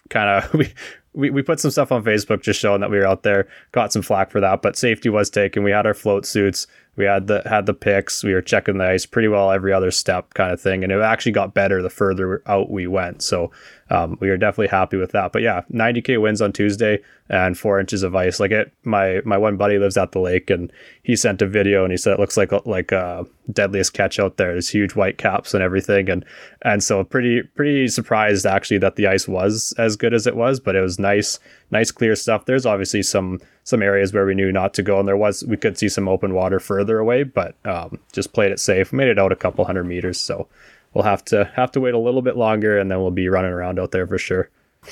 kind 0.10 0.44
of 0.44 0.54
we, 0.60 0.74
we 1.14 1.30
we 1.30 1.42
put 1.42 1.60
some 1.60 1.72
stuff 1.72 1.92
on 1.92 2.04
Facebook 2.04 2.42
just 2.42 2.60
showing 2.60 2.82
that 2.82 2.90
we 2.90 2.98
were 2.98 3.08
out 3.08 3.24
there. 3.24 3.48
Got 3.72 3.94
some 3.94 4.02
flack 4.02 4.32
for 4.32 4.40
that, 4.40 4.62
but 4.62 4.76
safety 4.76 5.10
was 5.10 5.30
taken. 5.30 5.64
We 5.64 5.72
had 5.72 5.86
our 5.86 5.94
float 5.94 6.26
suits. 6.26 6.68
We 6.96 7.06
had 7.06 7.28
the 7.28 7.42
had 7.46 7.66
the 7.66 7.74
picks. 7.74 8.24
We 8.24 8.34
were 8.34 8.42
checking 8.42 8.78
the 8.78 8.86
ice 8.86 9.06
pretty 9.06 9.28
well 9.28 9.52
every 9.52 9.74
other 9.74 9.92
step, 9.92 10.34
kind 10.34 10.52
of 10.52 10.62
thing, 10.62 10.84
and 10.84 10.92
it 10.92 11.02
actually 11.02 11.32
got 11.32 11.54
better 11.54 11.82
the 11.82 11.90
further 11.90 12.42
out 12.48 12.72
we 12.72 12.88
went. 12.88 13.22
So 13.22 13.52
um, 13.94 14.18
we 14.20 14.30
are 14.30 14.38
definitely 14.38 14.70
happy 14.70 14.98
with 14.98 15.12
that. 15.12 15.32
But 15.32 15.44
yeah, 15.44 15.62
90k 15.72 16.20
wins 16.20 16.42
on 16.42 16.52
Tuesday 16.52 17.00
and 17.30 17.56
four 17.56 17.80
inches 17.80 18.02
of 18.02 18.16
ice. 18.16 18.40
Like 18.40 18.50
it, 18.50 18.74
my 18.84 19.22
my 19.24 19.38
one 19.38 19.56
buddy 19.56 19.78
lives 19.78 19.98
at 19.98 20.14
the 20.14 20.20
lake, 20.20 20.50
and 20.50 20.74
he 21.04 21.16
sent 21.16 21.44
a 21.44 21.48
video 21.48 21.84
and 21.84 21.92
he 21.92 21.98
said 21.98 22.14
it 22.14 22.20
looks 22.20 22.36
like 22.36 22.52
like 22.66 22.92
a 22.92 23.24
deadliest 23.52 23.94
catch 23.94 24.20
out 24.20 24.38
there. 24.38 24.52
There's 24.54 24.70
huge 24.70 24.96
white 24.96 25.20
caps 25.20 25.54
and 25.54 25.62
everything, 25.62 26.10
and 26.10 26.26
and 26.64 26.84
so 26.84 27.04
pretty 27.04 27.44
pretty 27.44 27.88
surprised 27.88 28.48
actually 28.48 28.80
that 28.80 28.96
the 28.96 29.06
ice 29.06 29.28
was 29.28 29.76
as 29.78 29.96
good 29.96 30.16
as 30.16 30.26
it 30.26 30.36
was. 30.36 30.60
But 30.60 30.76
it 30.76 30.82
was 30.82 30.98
nice, 30.98 31.38
nice 31.70 31.92
clear 31.92 32.16
stuff. 32.16 32.46
There's 32.46 32.66
obviously 32.66 33.04
some 33.04 33.42
some 33.64 33.84
areas 33.84 34.12
where 34.12 34.26
we 34.26 34.34
knew 34.34 34.52
not 34.52 34.74
to 34.74 34.82
go, 34.82 34.98
and 34.98 35.08
there 35.08 35.16
was 35.16 35.44
we 35.44 35.56
could 35.56 35.78
see 35.78 35.88
some 35.88 36.10
open 36.10 36.34
water 36.34 36.60
further 36.60 36.98
away, 36.98 37.22
but 37.22 37.56
um, 37.64 38.00
just 38.12 38.34
played 38.34 38.52
it 38.52 38.60
safe. 38.60 38.92
Made 38.92 39.10
it 39.10 39.20
out 39.20 39.32
a 39.32 39.36
couple 39.36 39.66
hundred 39.66 39.84
meters, 39.84 40.20
so 40.20 40.48
we'll 40.94 41.04
have 41.04 41.24
to 41.26 41.52
have 41.56 41.72
to 41.74 41.80
wait 41.80 41.94
a 41.94 41.98
little 42.00 42.22
bit 42.22 42.36
longer, 42.38 42.78
and 42.78 42.90
then 42.92 43.02
we'll 43.02 43.12
be 43.12 43.30
running 43.30 43.52
around 43.52 43.80
out 43.80 43.92
there 43.92 44.08
for 44.08 44.18
sure. 44.18 44.50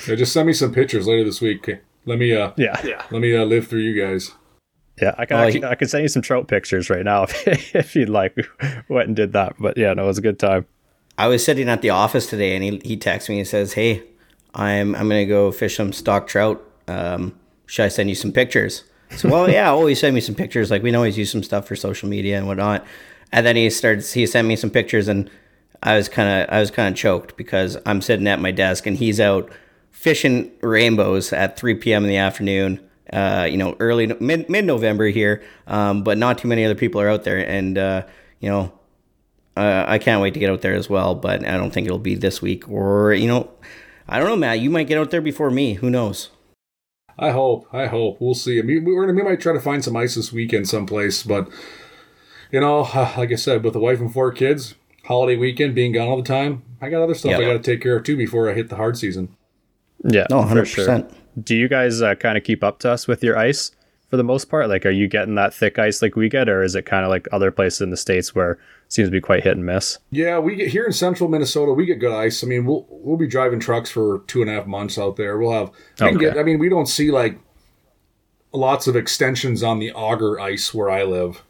Yeah, 0.08 0.14
just 0.14 0.32
send 0.32 0.46
me 0.46 0.52
some 0.52 0.72
pictures 0.72 1.06
later 1.06 1.24
this 1.24 1.40
week. 1.40 1.68
Let 2.06 2.18
me 2.18 2.34
uh 2.34 2.52
Yeah, 2.56 2.80
yeah, 2.84 3.02
let 3.10 3.20
me 3.20 3.36
uh, 3.36 3.44
live 3.44 3.68
through 3.68 3.80
you 3.80 4.00
guys. 4.00 4.32
yeah. 5.00 5.14
I 5.18 5.26
can 5.26 5.36
Oh, 5.38 5.40
actually, 5.44 5.60
he- 5.60 5.66
I 5.66 5.74
can 5.74 5.88
send 5.88 6.02
you 6.02 6.08
some 6.08 6.22
trout 6.22 6.48
pictures 6.48 6.90
right 6.90 7.04
now 7.04 7.22
if, 7.46 7.74
if 7.76 7.94
you'd 7.96 8.08
like. 8.08 8.36
Went 8.88 9.08
and 9.08 9.16
did 9.16 9.32
that, 9.34 9.54
but 9.58 9.76
yeah, 9.76 9.92
no, 9.94 10.04
it 10.04 10.06
was 10.08 10.18
a 10.18 10.22
good 10.22 10.38
time. 10.38 10.66
I 11.18 11.28
was 11.28 11.44
sitting 11.44 11.68
at 11.68 11.82
the 11.82 11.90
office 11.90 12.26
today, 12.28 12.54
and 12.56 12.64
he 12.64 12.80
he 12.84 12.96
texts 12.96 13.28
me 13.28 13.38
and 13.38 13.46
says, 13.46 13.74
"Hey, 13.74 14.02
I'm 14.54 14.94
I'm 14.94 15.08
gonna 15.08 15.26
go 15.26 15.52
fish 15.52 15.76
some 15.76 15.92
stock 15.92 16.26
trout. 16.26 16.62
Um, 16.88 17.38
should 17.66 17.84
I 17.84 17.88
send 17.88 18.08
you 18.08 18.14
some 18.14 18.32
pictures?" 18.32 18.84
So, 19.16 19.28
well, 19.28 19.50
yeah, 19.50 19.68
always 19.70 20.00
send 20.00 20.14
me 20.14 20.22
some 20.22 20.34
pictures. 20.34 20.70
Like 20.70 20.82
we 20.82 20.88
can 20.88 20.96
always 20.96 21.18
use 21.18 21.30
some 21.30 21.42
stuff 21.42 21.68
for 21.68 21.76
social 21.76 22.08
media 22.08 22.38
and 22.38 22.46
whatnot. 22.46 22.84
And 23.30 23.44
then 23.46 23.56
he 23.56 23.68
starts. 23.70 24.14
He 24.14 24.26
sent 24.26 24.48
me 24.48 24.56
some 24.56 24.70
pictures, 24.70 25.06
and 25.06 25.30
I 25.82 25.96
was 25.96 26.08
kind 26.08 26.42
of 26.42 26.54
I 26.54 26.60
was 26.60 26.70
kind 26.70 26.92
of 26.92 26.98
choked 26.98 27.36
because 27.36 27.76
I'm 27.86 28.00
sitting 28.00 28.26
at 28.28 28.40
my 28.40 28.50
desk, 28.50 28.86
and 28.86 28.96
he's 28.96 29.20
out 29.20 29.50
fishing 29.90 30.50
rainbows 30.62 31.32
at 31.32 31.56
3 31.56 31.74
p.m. 31.76 32.04
in 32.04 32.08
the 32.08 32.16
afternoon. 32.16 32.80
Uh, 33.12 33.46
you 33.50 33.56
know, 33.56 33.76
early 33.78 34.06
mid 34.20 34.48
mid 34.48 34.64
November 34.64 35.06
here, 35.08 35.42
um, 35.66 36.02
but 36.02 36.16
not 36.16 36.38
too 36.38 36.48
many 36.48 36.64
other 36.64 36.74
people 36.74 37.00
are 37.00 37.08
out 37.08 37.24
there, 37.24 37.38
and 37.38 37.76
uh, 37.76 38.04
you 38.40 38.48
know, 38.48 38.72
uh, 39.56 39.84
I 39.86 39.98
can't 39.98 40.22
wait 40.22 40.34
to 40.34 40.40
get 40.40 40.50
out 40.50 40.62
there 40.62 40.74
as 40.74 40.88
well, 40.88 41.14
but 41.14 41.46
I 41.46 41.56
don't 41.56 41.72
think 41.72 41.86
it'll 41.86 41.98
be 41.98 42.14
this 42.14 42.40
week 42.40 42.68
or 42.68 43.12
you 43.12 43.26
know, 43.26 43.50
I 44.08 44.18
don't 44.18 44.28
know, 44.28 44.36
Matt. 44.36 44.60
You 44.60 44.70
might 44.70 44.86
get 44.86 44.98
out 44.98 45.10
there 45.10 45.20
before 45.20 45.50
me. 45.50 45.74
Who 45.74 45.90
knows? 45.90 46.30
I 47.18 47.30
hope. 47.30 47.66
I 47.72 47.86
hope. 47.86 48.20
We'll 48.20 48.34
see. 48.34 48.58
I 48.58 48.62
mean, 48.62 48.84
we're 48.84 49.12
we 49.12 49.22
might 49.22 49.40
try 49.40 49.52
to 49.52 49.60
find 49.60 49.84
some 49.84 49.96
ice 49.96 50.14
this 50.14 50.32
weekend 50.32 50.68
someplace, 50.68 51.22
but 51.22 51.48
you 52.50 52.60
know, 52.60 52.80
like 53.16 53.32
I 53.32 53.36
said, 53.36 53.64
with 53.64 53.74
a 53.74 53.80
wife 53.80 54.00
and 54.00 54.12
four 54.12 54.32
kids, 54.32 54.74
holiday 55.04 55.36
weekend, 55.36 55.74
being 55.74 55.92
gone 55.92 56.08
all 56.08 56.16
the 56.16 56.22
time, 56.22 56.62
I 56.80 56.88
got 56.90 57.02
other 57.02 57.14
stuff 57.14 57.32
Yeah. 57.32 57.38
I 57.38 57.44
got 57.44 57.52
to 57.52 57.58
take 57.58 57.80
care 57.82 57.96
of 57.96 58.04
too 58.04 58.16
before 58.16 58.48
I 58.50 58.54
hit 58.54 58.68
the 58.68 58.76
hard 58.76 58.96
season. 58.98 59.36
Yeah, 60.04 60.26
No, 60.30 60.42
for 60.42 60.48
hundred 60.48 60.64
sure. 60.66 60.84
percent. 60.84 61.12
Do 61.44 61.56
you 61.56 61.68
guys 61.68 62.02
uh, 62.02 62.14
kind 62.16 62.36
of 62.36 62.44
keep 62.44 62.62
up 62.64 62.78
to 62.80 62.90
us 62.90 63.06
with 63.08 63.22
your 63.22 63.36
ice 63.38 63.70
for 64.08 64.16
the 64.16 64.24
most 64.24 64.46
part? 64.50 64.68
Like, 64.68 64.84
are 64.84 64.90
you 64.90 65.08
getting 65.08 65.34
that 65.36 65.54
thick 65.54 65.78
ice 65.78 66.02
like 66.02 66.16
we 66.16 66.28
get, 66.28 66.48
or 66.48 66.62
is 66.62 66.74
it 66.74 66.84
kind 66.86 67.04
of 67.04 67.10
like 67.10 67.26
other 67.32 67.50
places 67.50 67.80
in 67.80 67.90
the 67.90 67.96
states 67.96 68.34
where 68.34 68.52
it 68.52 68.58
seems 68.88 69.06
to 69.08 69.12
be 69.12 69.20
quite 69.20 69.42
hit 69.44 69.56
and 69.56 69.64
miss? 69.64 69.98
Yeah, 70.10 70.38
we 70.40 70.56
get 70.56 70.68
here 70.68 70.84
in 70.84 70.92
central 70.92 71.30
Minnesota. 71.30 71.72
We 71.72 71.86
get 71.86 72.00
good 72.00 72.12
ice. 72.12 72.42
I 72.44 72.46
mean, 72.48 72.66
we'll 72.66 72.86
we'll 72.90 73.16
be 73.16 73.26
driving 73.28 73.60
trucks 73.60 73.90
for 73.90 74.22
two 74.26 74.42
and 74.42 74.50
a 74.50 74.54
half 74.54 74.66
months 74.66 74.98
out 74.98 75.16
there. 75.16 75.38
We'll 75.38 75.52
have. 75.52 75.70
We 76.00 76.06
Okay. 76.08 76.18
get. 76.18 76.36
I 76.38 76.42
mean, 76.42 76.58
we 76.58 76.68
don't 76.68 76.86
see 76.86 77.10
like 77.10 77.38
lots 78.52 78.86
of 78.86 78.96
extensions 78.96 79.62
on 79.62 79.78
the 79.78 79.92
auger 79.92 80.38
ice 80.38 80.74
where 80.74 80.90
I 80.90 81.04
live. 81.04 81.42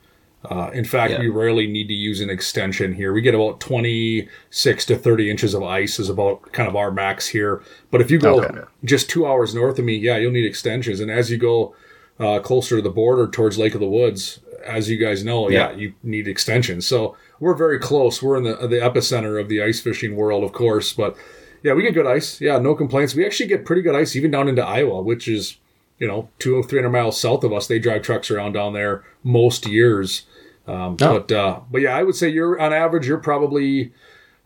Uh, 0.44 0.70
in 0.74 0.84
fact, 0.84 1.12
Yeah. 1.12 1.20
we 1.20 1.28
rarely 1.28 1.66
need 1.68 1.86
to 1.88 1.94
use 1.94 2.20
an 2.20 2.28
extension 2.28 2.94
here. 2.94 3.12
We 3.12 3.20
get 3.20 3.34
about 3.34 3.60
twenty 3.60 4.28
six 4.50 4.84
to 4.86 4.96
thirty 4.96 5.30
inches 5.30 5.54
of 5.54 5.62
ice 5.62 6.00
is 6.00 6.08
about 6.08 6.50
kind 6.52 6.68
of 6.68 6.74
our 6.74 6.90
max 6.90 7.28
here. 7.28 7.62
But 7.92 8.00
if 8.00 8.10
you 8.10 8.18
go 8.18 8.42
Okay. 8.42 8.60
just 8.84 9.08
two 9.08 9.24
hours 9.26 9.54
north 9.54 9.78
of 9.78 9.84
me, 9.84 9.94
yeah, 9.96 10.16
you'll 10.16 10.32
need 10.32 10.44
extensions. 10.44 10.98
And 11.00 11.10
as 11.10 11.30
you 11.30 11.36
go 11.38 11.74
uh, 12.20 12.38
closer 12.40 12.76
to 12.76 12.82
the 12.82 12.90
border 12.90 13.26
towards 13.26 13.58
Lake 13.58 13.74
of 13.74 13.80
the 13.80 13.86
Woods, 13.88 14.40
as 14.64 14.88
you 14.90 14.96
guys 14.96 15.24
know, 15.24 15.48
yeah, 15.48 15.70
Yeah. 15.70 15.76
you 15.76 15.92
need 16.02 16.28
extensions. 16.28 16.86
So 16.86 17.16
we're 17.40 17.54
very 17.54 17.78
close. 17.78 18.22
We're 18.22 18.36
in 18.36 18.44
the 18.44 18.54
the 18.66 18.76
epicenter 18.80 19.40
of 19.40 19.48
the 19.48 19.62
ice 19.62 19.80
fishing 19.80 20.16
world, 20.16 20.42
of 20.44 20.52
course. 20.52 20.92
But 20.92 21.16
yeah, 21.62 21.72
we 21.74 21.82
get 21.82 21.94
good 21.94 22.06
ice. 22.06 22.40
Yeah, 22.40 22.58
no 22.58 22.74
complaints. 22.74 23.14
We 23.14 23.24
actually 23.24 23.48
get 23.48 23.64
pretty 23.64 23.82
good 23.82 23.94
ice 23.94 24.16
even 24.16 24.30
down 24.32 24.48
into 24.48 24.64
Iowa, 24.64 25.02
which 25.02 25.28
is 25.28 25.56
you 25.98 26.06
know 26.08 26.28
two 26.40 26.56
or 26.56 26.62
three 26.64 26.78
hundred 26.80 26.90
miles 26.90 27.20
south 27.20 27.44
of 27.44 27.52
us. 27.52 27.66
They 27.68 27.78
drive 27.78 28.02
trucks 28.02 28.28
around 28.30 28.52
down 28.54 28.72
there 28.72 29.04
most 29.24 29.66
years. 29.68 30.26
Um, 30.66 30.96
Oh. 31.00 31.18
But 31.18 31.32
uh, 31.32 31.60
but 31.70 31.80
yeah, 31.80 31.96
I 31.96 32.02
would 32.02 32.14
say 32.14 32.28
you're 32.28 32.60
on 32.60 32.72
average 32.72 33.06
you're 33.08 33.18
probably 33.18 33.92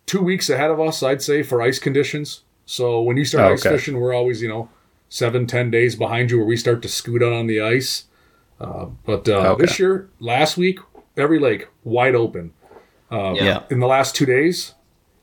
two 0.06 0.22
weeks 0.22 0.48
ahead 0.50 0.70
of 0.70 0.80
us. 0.80 1.02
I'd 1.02 1.22
say 1.22 1.42
for 1.42 1.60
ice 1.60 1.78
conditions. 1.78 2.42
So 2.64 3.00
when 3.02 3.16
you 3.16 3.24
start 3.24 3.50
Oh, 3.50 3.52
ice 3.54 3.64
okay. 3.66 3.76
fishing, 3.76 3.98
we're 4.00 4.14
always 4.14 4.40
you 4.42 4.48
know 4.48 4.68
seven 5.08 5.46
ten 5.46 5.70
days 5.70 5.94
behind 5.96 6.30
you 6.30 6.38
where 6.38 6.46
we 6.46 6.56
start 6.56 6.82
to 6.82 6.88
scoot 6.88 7.22
out 7.22 7.32
on 7.32 7.46
the 7.46 7.60
ice. 7.60 8.04
Uh, 8.60 8.86
but 9.04 9.28
uh, 9.28 9.52
Okay. 9.52 9.66
this 9.66 9.78
year, 9.78 10.08
last 10.18 10.56
week, 10.56 10.78
every 11.16 11.38
lake 11.38 11.68
wide 11.84 12.14
open. 12.14 12.52
yeah. 13.10 13.62
In 13.70 13.80
the 13.80 13.86
last 13.86 14.16
two 14.16 14.24
days, 14.26 14.74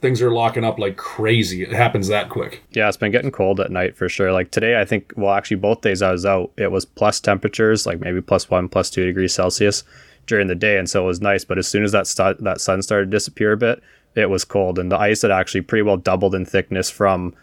things 0.01 0.21
are 0.21 0.31
locking 0.31 0.63
up 0.63 0.77
like 0.77 0.97
crazy. 0.97 1.63
It 1.63 1.71
happens 1.73 2.07
that 2.09 2.29
quick. 2.29 2.61
Yeah, 2.71 2.87
it's 2.87 2.97
been 2.97 3.11
getting 3.11 3.31
cold 3.31 3.59
at 3.59 3.71
night 3.71 3.97
for 3.97 4.07
sure. 4.07 4.31
Like 4.31 4.51
today, 4.51 4.79
I 4.79 4.85
think, 4.85 5.11
well, 5.17 5.33
actually, 5.33 5.57
both 5.57 5.81
days 5.81 6.01
I 6.03 6.11
was 6.11 6.25
out, 6.25 6.51
it 6.57 6.71
was 6.71 6.85
plus 6.85 7.19
temperatures, 7.19 7.85
like 7.87 7.99
maybe 7.99 8.21
plus 8.21 8.49
one, 8.49 8.69
plus 8.69 8.89
two 8.91 9.05
degrees 9.05 9.33
Celsius 9.33 9.83
during 10.27 10.47
the 10.47 10.55
day. 10.55 10.77
And 10.77 10.89
so 10.89 11.03
it 11.03 11.07
was 11.07 11.21
nice. 11.21 11.43
But 11.45 11.57
as 11.57 11.67
soon 11.67 11.83
as 11.83 11.91
that, 11.91 12.07
stu- 12.07 12.35
that 12.39 12.61
sun 12.61 12.81
started 12.81 13.05
to 13.11 13.11
disappear 13.15 13.51
a 13.53 13.57
bit, 13.57 13.81
it 14.15 14.29
was 14.29 14.45
cold. 14.45 14.79
And 14.79 14.91
the 14.91 14.97
ice 14.99 15.21
had 15.23 15.31
actually 15.31 15.61
pretty 15.61 15.81
well 15.83 15.97
doubled 15.97 16.35
in 16.35 16.45
thickness 16.45 16.89
from 16.89 17.33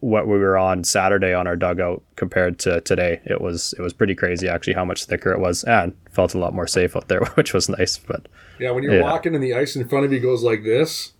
what 0.00 0.28
we 0.28 0.38
were 0.38 0.56
on 0.56 0.84
Saturday 0.84 1.34
on 1.34 1.46
our 1.48 1.56
dugout 1.56 2.02
compared 2.14 2.58
to 2.60 2.80
today. 2.82 3.20
It 3.24 3.40
was 3.40 3.74
it 3.76 3.82
was 3.82 3.92
pretty 3.92 4.14
crazy 4.14 4.48
actually 4.48 4.74
how 4.74 4.84
much 4.84 5.06
thicker 5.06 5.32
it 5.32 5.40
was 5.40 5.64
and 5.64 5.92
felt 6.12 6.34
a 6.34 6.38
lot 6.38 6.54
more 6.54 6.68
safe 6.68 6.94
out 6.94 7.08
there, 7.08 7.20
which 7.34 7.52
was 7.52 7.68
nice. 7.68 7.98
But 7.98 8.28
Yeah, 8.60 8.70
when 8.70 8.84
you're 8.84 8.94
Yeah. 8.94 9.02
walking 9.02 9.34
and 9.34 9.42
the 9.42 9.54
ice 9.54 9.74
in 9.74 9.88
front 9.88 10.04
of 10.04 10.12
you 10.12 10.20
goes 10.20 10.44
like 10.44 10.62
this, 10.62 11.14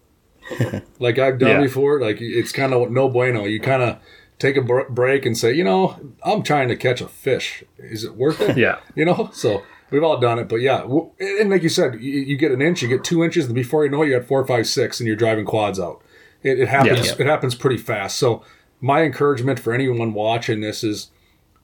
like 1.01 1.19
I've 1.19 1.39
done 1.39 1.51
Yeah. 1.51 1.61
before, 1.61 2.01
like 2.01 2.19
it's 2.21 2.53
kind 2.53 2.73
of 2.73 2.91
no 2.91 3.09
bueno. 3.09 3.45
You 3.45 3.59
kind 3.61 3.83
of 3.83 3.99
take 4.39 4.57
a 4.57 4.63
br- 4.63 4.89
break 4.89 5.25
and 5.27 5.37
say, 5.37 5.53
you 5.53 5.65
know, 5.65 5.99
I'm 6.25 6.43
trying 6.43 6.69
to 6.69 6.77
catch 6.77 7.01
a 7.01 7.09
fish. 7.09 7.65
Is 7.79 8.05
it 8.05 8.15
worth 8.17 8.41
it? 8.41 8.57
yeah, 8.57 8.79
You 8.95 9.05
know, 9.05 9.31
so 9.33 9.63
we've 9.93 10.03
all 10.03 10.19
done 10.19 10.39
it. 10.39 10.49
But 10.49 10.57
yeah, 10.61 10.83
and 11.21 11.51
like 11.51 11.63
you 11.63 11.69
said, 11.69 11.95
you, 12.01 12.13
you 12.21 12.37
get 12.37 12.51
an 12.51 12.61
inch, 12.63 12.83
you 12.83 12.89
get 12.89 13.05
two 13.05 13.23
inches, 13.23 13.47
and 13.47 13.55
before 13.55 13.85
you 13.85 13.91
know 13.91 14.03
it, 14.03 14.09
you 14.09 14.19
got 14.19 14.27
four, 14.27 14.45
five, 14.47 14.67
six, 14.67 14.99
and 14.99 15.07
you're 15.07 15.15
driving 15.17 15.45
quads 15.45 15.79
out. 15.79 16.03
It, 16.43 16.59
it 16.59 16.69
happens. 16.69 17.07
Yeah. 17.07 17.15
It 17.21 17.27
happens 17.27 17.55
pretty 17.55 17.77
fast. 17.77 18.19
So 18.19 18.43
my 18.81 19.03
encouragement 19.03 19.61
for 19.61 19.73
anyone 19.73 20.13
watching 20.15 20.61
this 20.61 20.83
is, 20.83 21.11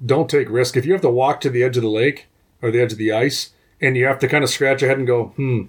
don't 0.04 0.30
take 0.30 0.48
risk. 0.48 0.76
If 0.76 0.86
you 0.86 0.92
have 0.92 1.02
to 1.02 1.10
walk 1.10 1.40
to 1.40 1.50
the 1.50 1.64
edge 1.64 1.76
of 1.76 1.82
the 1.82 1.88
lake 1.88 2.28
or 2.62 2.70
the 2.70 2.80
edge 2.80 2.92
of 2.92 2.98
the 2.98 3.10
ice, 3.12 3.50
and 3.80 3.96
you 3.96 4.06
have 4.06 4.20
to 4.20 4.28
kind 4.28 4.44
of 4.44 4.50
scratch 4.50 4.82
your 4.82 4.88
head 4.90 4.98
and 4.98 5.06
go, 5.06 5.28
hmm, 5.36 5.62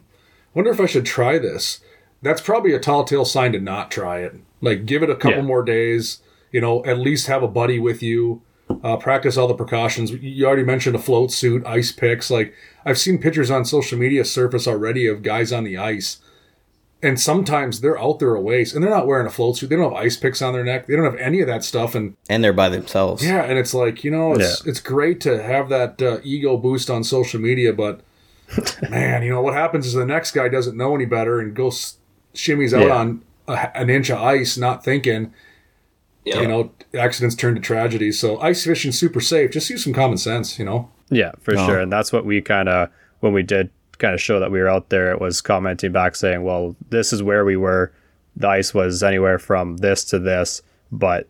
wonder 0.54 0.69
if 0.72 0.80
I 0.80 0.86
should 0.86 1.06
try 1.06 1.39
this. 1.39 1.80
That's 2.22 2.41
probably 2.41 2.74
a 2.74 2.80
tall 2.80 3.04
tale 3.06 3.26
sign 3.26 3.54
to 3.54 3.60
not 3.60 3.89
try 3.89 4.19
it. 4.19 4.36
Like 4.62 4.86
give 4.86 5.02
it 5.04 5.10
a 5.10 5.15
couple 5.15 5.38
Yeah. 5.39 5.43
more 5.43 5.63
days. 5.63 6.19
You 6.52 6.62
know, 6.62 6.84
at 6.86 6.98
least 7.00 7.28
have 7.28 7.43
a 7.43 7.48
buddy 7.48 7.80
with 7.80 8.04
you. 8.04 8.41
Uh, 8.84 8.95
practice 8.97 9.36
all 9.36 9.47
the 9.47 9.53
precautions. 9.55 10.12
You 10.12 10.45
already 10.45 10.63
mentioned 10.63 10.95
a 10.95 10.99
float 10.99 11.32
suit, 11.32 11.65
ice 11.65 11.91
picks. 11.91 12.29
Like 12.29 12.53
I've 12.86 12.97
seen 12.99 13.17
pictures 13.17 13.49
on 13.51 13.65
social 13.65 13.97
media 13.97 14.23
surface 14.23 14.67
already 14.67 15.05
of 15.08 15.21
guys 15.23 15.51
on 15.51 15.63
the 15.63 15.75
ice, 15.77 16.17
and 17.01 17.19
sometimes 17.19 17.82
they're 17.82 17.99
out 17.99 18.19
there 18.19 18.36
a 18.36 18.41
ways 18.41 18.73
and 18.73 18.84
they're 18.84 18.91
not 18.91 19.08
wearing 19.08 19.25
a 19.27 19.29
float 19.32 19.58
suit. 19.58 19.69
They 19.69 19.75
don't 19.75 19.91
have 19.91 20.01
ice 20.01 20.15
picks 20.17 20.41
on 20.41 20.53
their 20.53 20.63
neck. 20.63 20.86
They 20.88 20.95
don't 20.95 21.03
have 21.05 21.15
any 21.17 21.41
of 21.41 21.47
that 21.47 21.63
stuff. 21.63 21.95
And 21.95 22.15
And 22.29 22.43
they're 22.43 22.53
by 22.53 22.69
themselves. 22.69 23.25
yeah, 23.25 23.41
and 23.43 23.58
it's 23.58 23.73
like 23.73 24.03
you 24.03 24.12
know, 24.12 24.34
it's 24.34 24.65
it's 24.65 24.79
great 24.79 25.19
to 25.21 25.41
have 25.41 25.69
that 25.69 26.01
uh, 26.01 26.19
ego 26.23 26.55
boost 26.55 26.89
on 26.89 27.03
social 27.03 27.39
media, 27.41 27.73
but 27.73 28.01
man, 28.89 29.23
you 29.23 29.29
know 29.32 29.41
what 29.41 29.53
happens 29.55 29.88
is 29.88 29.93
the 29.93 30.05
next 30.05 30.32
guy 30.32 30.47
doesn't 30.47 30.77
know 30.77 30.95
any 30.95 31.05
better 31.05 31.39
and 31.39 31.55
goes 31.55 31.97
shimmies 32.34 32.73
out 32.73 32.86
Yeah. 32.88 32.95
on 32.95 33.23
a, 33.47 33.77
an 33.77 33.89
inch 33.89 34.10
of 34.10 34.19
ice, 34.19 34.58
not 34.58 34.84
thinking. 34.86 35.34
Yeah. 36.25 36.41
You 36.41 36.47
know, 36.47 36.71
accidents 36.93 37.36
turn 37.36 37.55
to 37.55 37.62
tragedy. 37.62 38.12
So 38.12 38.39
ice 38.39 38.63
fishing 38.63 38.91
super 38.91 39.21
safe. 39.21 39.51
Just 39.51 39.69
use 39.69 39.84
some 39.84 39.93
common 39.93 40.17
sense. 40.17 40.60
You 40.60 40.65
know. 40.65 40.89
Yeah, 41.10 41.32
for 41.41 41.53
No. 41.53 41.65
sure. 41.65 41.79
And 41.79 41.91
that's 41.91 42.12
what 42.13 42.25
we 42.25 42.41
kind 42.41 42.69
of, 42.69 42.89
when 43.21 43.34
we 43.34 43.41
did 43.41 43.69
kind 43.97 44.13
of 44.13 44.21
show 44.21 44.39
that 44.39 44.51
we 44.51 44.60
were 44.60 44.69
out 44.69 44.89
there, 44.89 45.12
it 45.12 45.19
was 45.19 45.41
commenting 45.41 45.91
back 45.91 46.15
saying, 46.15 46.43
well, 46.43 46.75
this 46.89 47.12
is 47.12 47.23
where 47.23 47.43
we 47.45 47.58
were. 47.58 47.91
The 48.36 48.47
ice 48.47 48.73
was 48.73 49.01
anywhere 49.01 49.39
from 49.39 49.77
this 49.77 50.05
to 50.05 50.19
this, 50.19 50.62
but 50.91 51.27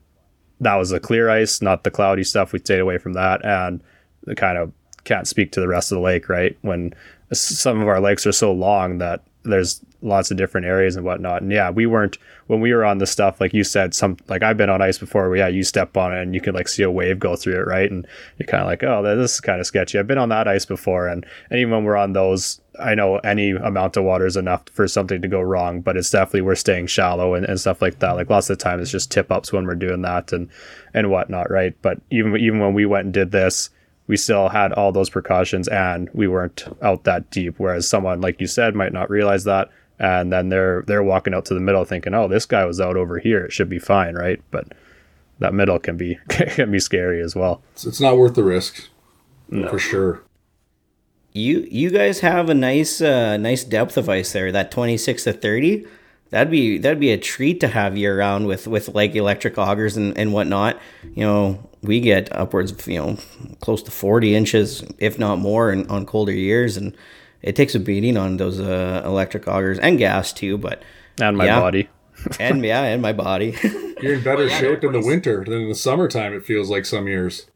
that 0.60 0.76
was 0.76 0.90
the 0.90 1.00
clear 1.00 1.30
ice, 1.30 1.62
not 1.62 1.84
the 1.84 1.92
cloudy 1.92 2.24
stuff. 2.24 2.52
We 2.52 2.60
stayed 2.60 2.82
away 2.82 2.98
from 2.98 3.14
that. 3.14 3.44
And 3.46 3.82
the 4.26 4.36
kind 4.36 4.58
of 4.58 4.74
can't 5.06 5.28
speak 5.28 5.52
to 5.54 5.62
the 5.62 5.68
rest 5.68 5.92
of 5.92 5.96
the 5.96 6.02
lake, 6.02 6.28
right? 6.28 6.58
When 6.62 6.94
some 7.32 7.80
of 7.82 7.88
our 7.88 8.02
lakes 8.02 8.28
are 8.28 8.34
so 8.34 8.52
long 8.52 8.98
that 8.98 9.24
there's 9.44 9.82
lots 10.02 10.32
of 10.32 10.38
different 10.38 10.66
areas 10.66 10.96
and 10.96 11.06
whatnot. 11.06 11.42
And 11.42 11.52
yeah, 11.52 11.70
we 11.70 11.86
weren't 11.86 12.18
when 12.48 12.62
we 12.62 12.74
were 12.74 12.86
on 12.86 13.00
the 13.00 13.06
stuff 13.06 13.42
like 13.42 13.54
you 13.54 13.64
said. 13.64 13.94
Some 13.94 14.18
like 14.28 14.44
I've 14.44 14.58
been 14.58 14.70
on 14.70 14.82
ice 14.82 14.98
before. 14.98 15.30
Where, 15.30 15.38
yeah, 15.38 15.48
you 15.48 15.64
step 15.64 15.98
on 15.98 16.14
it 16.14 16.22
and 16.22 16.34
you 16.34 16.42
can 16.42 16.56
like 16.56 16.68
see 16.68 16.84
a 16.84 16.92
wave 16.92 17.20
go 17.20 17.36
through 17.36 17.60
it, 17.60 17.68
right? 17.68 17.90
And 17.90 18.08
you're 18.38 18.48
kind 18.48 18.62
of 18.62 18.68
like, 18.68 18.84
oh, 18.84 19.04
this 19.04 19.36
is 19.36 19.42
kind 19.42 19.60
of 19.60 19.68
sketchy. 19.68 20.00
I've 20.00 20.08
been 20.08 20.18
on 20.18 20.30
that 20.30 20.48
ice 20.48 20.66
before, 20.66 21.08
and 21.08 21.26
and 21.50 21.60
even 21.60 21.72
when 21.72 21.84
we're 21.84 21.98
on 21.98 22.14
those, 22.14 22.62
I 22.80 22.96
know 22.96 23.18
any 23.18 23.52
amount 23.52 23.98
of 23.98 24.04
water 24.04 24.26
is 24.26 24.38
enough 24.38 24.64
for 24.72 24.88
something 24.88 25.22
to 25.22 25.28
go 25.28 25.42
wrong. 25.42 25.82
But 25.82 25.98
it's 25.98 26.10
definitely 26.10 26.42
we're 26.42 26.56
staying 26.56 26.88
shallow 26.88 27.34
and, 27.34 27.46
and 27.46 27.60
stuff 27.60 27.82
like 27.82 28.00
that. 28.00 28.12
Like 28.12 28.30
lots 28.30 28.50
of 28.50 28.58
the 28.58 28.64
time, 28.64 28.80
it's 28.80 28.92
just 28.92 29.12
tip 29.12 29.32
ups 29.32 29.52
when 29.52 29.66
we're 29.66 29.76
doing 29.76 30.02
that 30.04 30.32
and 30.32 30.50
and 30.94 31.12
whatnot, 31.12 31.52
right? 31.52 31.76
But 31.82 32.02
even 32.12 32.36
even 32.38 32.60
when 32.60 32.74
we 32.74 32.86
went 32.86 33.06
and 33.06 33.14
did 33.14 33.32
this 33.32 33.70
we 34.10 34.18
still 34.18 34.50
had 34.50 34.74
all 34.74 34.92
those 34.92 35.12
precautions 35.12 35.68
and 35.68 36.10
we 36.14 36.28
weren't 36.28 36.66
out 36.82 37.04
that 37.04 37.30
deep. 37.30 37.54
Whereas 37.60 37.88
someone 37.88 38.22
like 38.22 38.42
you 38.42 38.48
said 38.48 38.74
might 38.74 38.92
not 38.92 39.08
realize 39.08 39.44
that, 39.44 39.70
and 40.00 40.32
then 40.32 40.50
they're 40.50 40.84
they're 40.88 41.04
walking 41.04 41.34
out 41.34 41.46
to 41.46 41.54
the 41.54 41.60
middle 41.60 41.86
thinking, 41.86 42.14
"Oh, 42.14 42.28
this 42.28 42.46
guy 42.46 42.66
was 42.66 42.80
out 42.80 42.96
over 42.96 43.20
here; 43.20 43.46
it 43.46 43.54
should 43.54 43.70
be 43.70 43.80
fine, 43.80 44.16
right?" 44.16 44.42
But 44.50 44.70
that 45.40 45.54
middle 45.54 45.80
can 45.80 45.98
be 45.98 46.18
can 46.30 46.72
be 46.72 46.80
scary 46.80 47.22
as 47.22 47.36
well. 47.36 47.62
It's, 47.74 47.86
it's 47.86 48.02
not 48.02 48.18
worth 48.18 48.36
the 48.36 48.44
risk, 48.44 48.90
no. 49.50 49.70
for 49.70 49.80
sure. 49.80 50.24
You 51.34 51.68
you 51.70 51.90
guys 51.90 52.22
have 52.22 52.50
a 52.50 52.54
nice 52.54 53.02
uh, 53.02 53.38
nice 53.38 53.64
depth 53.64 53.98
of 53.98 54.10
ice 54.10 54.32
there. 54.34 54.52
That 54.52 54.72
twenty 54.72 54.98
six 54.98 55.26
to 55.26 55.34
thirty 55.34 55.86
that'd 56.30 56.52
be 56.52 56.78
that'd 56.78 57.00
be 57.00 57.12
a 57.12 57.18
treat 57.18 57.60
to 57.60 57.68
have 57.68 57.98
year 57.98 58.18
round 58.18 58.48
with 58.48 58.68
with 58.68 58.90
like 58.90 59.16
electric 59.16 59.56
augers 59.56 59.98
and 59.98 60.18
and 60.18 60.34
whatnot. 60.34 60.80
You 61.16 61.24
know, 61.26 61.70
we 61.82 62.00
get 62.00 62.34
upwards 62.36 62.72
of 62.72 62.88
you 62.88 63.00
know 63.00 63.18
close 63.60 63.84
to 63.84 63.92
forty 63.92 64.36
inches, 64.36 64.84
if 64.98 65.20
not 65.20 65.40
more, 65.40 65.72
in, 65.72 65.88
on 65.90 66.06
colder 66.06 66.32
years, 66.32 66.78
and 66.78 66.96
it 67.42 67.56
takes 67.56 67.76
a 67.76 67.80
beating 67.80 68.18
on 68.18 68.38
those 68.38 68.60
uh, 68.60 69.02
electric 69.06 69.48
augers 69.48 69.80
and 69.80 69.98
gas 69.98 70.34
too. 70.34 70.58
But 70.58 70.84
and 71.22 71.38
my 71.38 71.46
yeah. 71.46 71.60
body. 71.60 71.90
and 72.40 72.64
yeah, 72.64 72.84
and 72.84 73.02
my 73.02 73.14
body. 73.14 73.56
You're 74.02 74.16
in 74.16 74.24
better 74.24 74.50
shape 74.50 74.84
in 74.84 74.94
the 74.94 75.02
winter 75.02 75.44
than 75.44 75.62
in 75.62 75.70
the 75.70 75.76
summertime. 75.76 76.34
It 76.34 76.46
feels 76.46 76.70
like 76.70 76.86
some 76.86 77.08
years. 77.08 77.48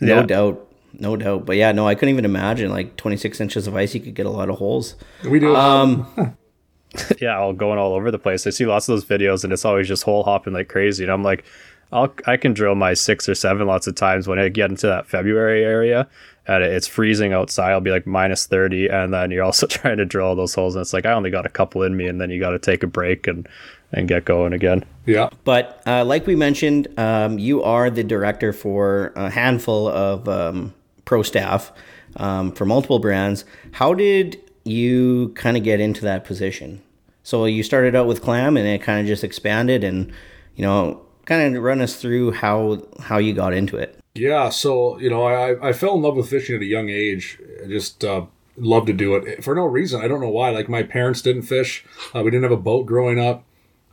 No 0.00 0.20
yeah. 0.20 0.22
doubt, 0.22 0.72
no 0.94 1.16
doubt. 1.16 1.44
But 1.44 1.56
yeah, 1.56 1.72
no, 1.72 1.86
I 1.86 1.94
couldn't 1.94 2.12
even 2.12 2.24
imagine 2.24 2.70
like 2.70 2.96
26 2.96 3.40
inches 3.40 3.66
of 3.66 3.76
ice. 3.76 3.94
You 3.94 4.00
could 4.00 4.14
get 4.14 4.26
a 4.26 4.30
lot 4.30 4.48
of 4.48 4.58
holes. 4.58 4.94
We 5.24 5.38
do. 5.40 5.54
Um, 5.54 6.36
yeah, 7.20 7.38
all 7.38 7.52
going 7.52 7.78
all 7.78 7.94
over 7.94 8.10
the 8.10 8.18
place. 8.18 8.46
I 8.46 8.50
see 8.50 8.66
lots 8.66 8.88
of 8.88 8.94
those 8.94 9.04
videos, 9.04 9.44
and 9.44 9.52
it's 9.52 9.64
always 9.64 9.88
just 9.88 10.04
hole 10.04 10.22
hopping 10.22 10.52
like 10.52 10.68
crazy. 10.68 11.04
And 11.04 11.12
I'm 11.12 11.22
like, 11.22 11.44
I'll 11.92 12.12
I 12.26 12.36
can 12.36 12.52
drill 12.52 12.74
my 12.74 12.94
six 12.94 13.28
or 13.28 13.34
seven 13.34 13.66
lots 13.66 13.86
of 13.86 13.94
times 13.94 14.28
when 14.28 14.38
I 14.38 14.48
get 14.48 14.70
into 14.70 14.86
that 14.86 15.06
February 15.06 15.64
area, 15.64 16.08
and 16.46 16.62
it's 16.62 16.86
freezing 16.86 17.32
outside. 17.32 17.72
I'll 17.72 17.80
be 17.80 17.90
like 17.90 18.06
minus 18.06 18.46
thirty, 18.46 18.88
and 18.88 19.12
then 19.12 19.30
you're 19.30 19.44
also 19.44 19.66
trying 19.68 19.98
to 19.98 20.04
drill 20.04 20.34
those 20.36 20.54
holes, 20.54 20.74
and 20.74 20.82
it's 20.82 20.92
like 20.92 21.06
I 21.06 21.12
only 21.12 21.30
got 21.30 21.46
a 21.46 21.50
couple 21.50 21.82
in 21.82 21.96
me, 21.96 22.06
and 22.06 22.20
then 22.20 22.30
you 22.30 22.40
got 22.40 22.50
to 22.50 22.58
take 22.58 22.82
a 22.82 22.86
break 22.86 23.26
and 23.26 23.48
and 23.92 24.08
get 24.08 24.24
going 24.24 24.52
again. 24.52 24.84
Yeah. 25.06 25.30
But 25.44 25.82
uh, 25.86 26.04
like 26.04 26.26
we 26.26 26.36
mentioned, 26.36 26.88
um, 26.98 27.38
you 27.38 27.62
are 27.62 27.88
the 27.90 28.04
director 28.04 28.52
for 28.52 29.12
a 29.16 29.30
handful 29.30 29.88
of 29.88 30.28
um, 30.28 30.74
pro 31.04 31.22
staff 31.22 31.72
um, 32.16 32.52
for 32.52 32.66
multiple 32.66 32.98
brands. 32.98 33.44
How 33.72 33.94
did 33.94 34.38
you 34.64 35.30
kind 35.34 35.56
of 35.56 35.62
get 35.62 35.80
into 35.80 36.02
that 36.02 36.24
position? 36.24 36.82
So 37.22 37.46
you 37.46 37.62
started 37.62 37.94
out 37.94 38.06
with 38.06 38.22
clam 38.22 38.56
and 38.56 38.66
it 38.66 38.82
kind 38.82 39.00
of 39.00 39.06
just 39.06 39.24
expanded 39.24 39.84
and 39.84 40.12
you 40.54 40.62
know 40.62 41.02
kind 41.28 41.54
of 41.54 41.62
run 41.62 41.80
us 41.80 41.94
through 41.94 42.32
how 42.32 42.82
how 43.00 43.18
you 43.18 43.34
got 43.34 43.52
into 43.52 43.76
it. 43.76 44.00
Yeah, 44.14 44.48
so 44.48 44.98
you 44.98 45.10
know 45.10 45.24
I 45.24 45.68
I 45.68 45.72
fell 45.72 45.94
in 45.94 46.02
love 46.02 46.16
with 46.16 46.30
fishing 46.30 46.56
at 46.56 46.62
a 46.62 46.66
young 46.66 46.88
age. 46.88 47.38
I 47.62 47.68
just 47.68 48.04
uh, 48.04 48.24
loved 48.56 48.88
to 48.88 48.92
do 48.92 49.14
it 49.14 49.44
for 49.44 49.54
no 49.54 49.66
reason. 49.66 50.00
I 50.00 50.08
don't 50.08 50.20
know 50.20 50.30
why. 50.30 50.50
Like 50.50 50.68
my 50.68 50.82
parents 50.82 51.22
didn't 51.22 51.42
fish. 51.42 51.84
Uh, 52.14 52.22
we 52.22 52.30
didn't 52.30 52.44
have 52.44 52.52
a 52.52 52.56
boat 52.56 52.86
growing 52.86 53.20
up. 53.20 53.44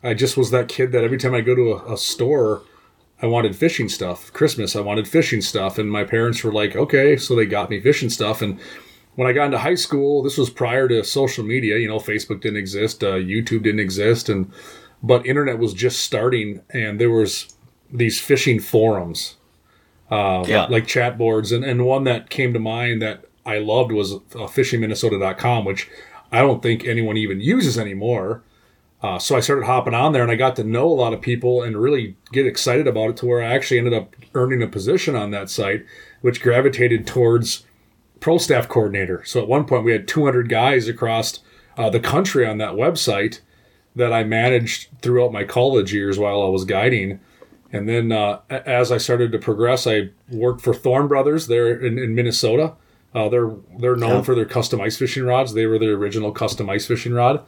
I 0.02 0.14
just 0.14 0.38
was 0.38 0.52
that 0.52 0.70
kid 0.70 0.92
that 0.94 1.04
every 1.04 1.18
time 1.18 1.34
I 1.34 1.42
go 1.42 1.56
to 1.56 1.74
a, 1.74 1.94
a 1.94 1.98
store, 1.98 2.62
I 3.22 3.26
wanted 3.26 3.56
fishing 3.56 3.90
stuff. 3.90 4.32
Christmas, 4.34 4.76
I 4.76 4.82
wanted 4.82 5.08
fishing 5.08 5.42
stuff, 5.42 5.78
and 5.78 5.92
my 5.92 6.06
parents 6.06 6.44
were 6.44 6.54
like, 6.54 6.76
"Okay," 6.76 7.18
so 7.18 7.36
they 7.36 7.46
got 7.46 7.70
me 7.70 7.80
fishing 7.82 8.10
stuff, 8.10 8.42
and 8.42 8.60
when 9.16 9.28
I 9.28 9.34
got 9.34 9.46
into 9.46 9.60
high 9.60 9.76
school, 9.76 10.24
this 10.24 10.38
was 10.38 10.50
prior 10.50 10.88
to 10.88 11.04
social 11.04 11.44
media. 11.44 11.78
You 11.78 11.88
know, 11.88 12.00
Facebook 12.00 12.42
didn't 12.42 12.58
exist, 12.58 13.04
uh, 13.04 13.14
YouTube 13.14 13.64
didn't 13.64 13.80
exist, 13.80 14.30
and 14.30 14.52
but 15.06 15.26
internet 15.28 15.60
was 15.60 15.74
just 15.76 16.00
starting, 16.00 16.62
and 16.72 17.00
there 17.00 17.12
was 17.12 17.56
these 17.92 18.20
fishing 18.20 18.60
forums, 18.60 19.36
uh, 20.10 20.44
yeah. 20.48 20.66
like 20.66 20.88
chat 20.88 21.16
boards, 21.16 21.52
and, 21.52 21.64
and 21.64 21.86
one 21.86 22.06
that 22.06 22.32
came 22.32 22.54
to 22.54 22.60
mind 22.60 23.04
that 23.04 23.26
I 23.46 23.60
loved 23.60 23.92
was 23.92 24.14
uh, 24.14 24.18
fishingminnesota.com, 24.48 25.64
which 25.64 25.88
I 26.32 26.40
don't 26.42 26.64
think 26.64 26.86
anyone 26.86 27.18
even 27.18 27.40
uses 27.40 27.78
anymore. 27.78 28.42
Uh, 29.04 29.20
so 29.20 29.38
I 29.38 29.42
started 29.42 29.66
hopping 29.66 29.94
on 29.94 30.12
there, 30.12 30.24
and 30.24 30.32
I 30.32 30.36
got 30.36 30.56
to 30.56 30.64
know 30.64 30.88
a 30.88 30.94
lot 30.94 31.14
of 31.14 31.22
people 31.22 31.62
and 31.62 31.78
really 31.78 32.18
get 32.32 32.48
excited 32.48 32.88
about 32.88 33.12
it 33.12 33.18
to 33.18 33.28
where 33.28 33.44
I 33.44 33.54
actually 33.54 33.78
ended 33.78 33.94
up 33.94 34.16
earning 34.34 34.64
a 34.64 34.68
position 34.68 35.16
on 35.16 35.30
that 35.32 35.52
site, 35.52 35.86
which 36.22 36.42
gravitated 36.42 37.06
towards 37.06 37.64
pro 38.20 38.40
staff 38.40 38.68
coordinator. 38.68 39.24
So 39.24 39.40
at 39.40 39.48
one 39.48 39.66
point 39.66 39.84
we 39.84 39.92
had 39.92 40.08
200 40.08 40.50
guys 40.50 40.88
across 40.88 41.42
uh, 41.78 41.92
the 41.92 42.00
country 42.00 42.48
on 42.48 42.58
that 42.58 42.74
website 42.74 43.42
that 43.96 44.12
I 44.12 44.24
managed 44.24 44.90
throughout 45.02 45.32
my 45.32 45.44
college 45.44 45.94
years 45.94 46.20
while 46.20 46.42
I 46.42 46.50
was 46.50 46.66
guiding. 46.66 47.20
And 47.72 47.90
then 47.90 48.12
uh, 48.12 48.42
as 48.50 48.92
I 48.92 48.98
started 48.98 49.32
to 49.32 49.40
progress, 49.40 49.88
I 49.88 50.10
worked 50.30 50.62
for 50.62 50.74
Thorne 50.74 51.08
Brothers 51.08 51.48
there 51.48 51.74
in, 51.74 51.98
in 51.98 52.16
Minnesota. 52.16 52.74
Uh, 53.14 53.30
they're 53.30 53.52
they're 53.80 53.96
known 53.96 54.18
yeah. 54.18 54.22
for 54.22 54.36
their 54.36 54.46
custom 54.46 54.82
ice 54.82 54.98
fishing 54.98 55.24
rods. 55.24 55.54
They 55.54 55.66
were 55.66 55.80
the 55.80 55.92
original 55.92 56.32
custom 56.32 56.70
ice 56.70 56.86
fishing 56.86 57.14
rod. 57.14 57.46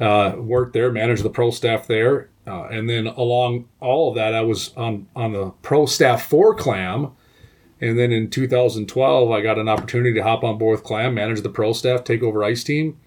Uh, 0.00 0.34
worked 0.38 0.72
there, 0.72 0.90
managed 0.90 1.22
the 1.22 1.30
pro 1.30 1.50
staff 1.50 1.86
there, 1.86 2.30
uh, 2.46 2.64
and 2.64 2.88
then 2.88 3.06
along 3.06 3.68
all 3.78 4.08
of 4.08 4.14
that, 4.14 4.34
I 4.34 4.40
was 4.40 4.74
on 4.74 5.06
on 5.14 5.32
the 5.32 5.50
pro 5.60 5.84
staff 5.84 6.24
for 6.24 6.54
Clam, 6.54 7.12
and 7.78 7.98
then 7.98 8.10
in 8.10 8.30
2012, 8.30 9.30
I 9.30 9.40
got 9.42 9.58
an 9.58 9.68
opportunity 9.68 10.14
to 10.14 10.22
hop 10.22 10.42
on 10.42 10.56
board 10.56 10.78
with 10.78 10.84
Clam, 10.84 11.14
manage 11.14 11.42
the 11.42 11.50
pro 11.50 11.74
staff, 11.74 12.04
take 12.04 12.22
over 12.22 12.42
Ice 12.42 12.64
Team. 12.64 12.98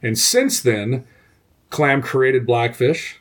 And 0.00 0.16
since 0.16 0.60
then, 0.60 1.04
Clam 1.70 2.02
created 2.02 2.46
Blackfish. 2.46 3.20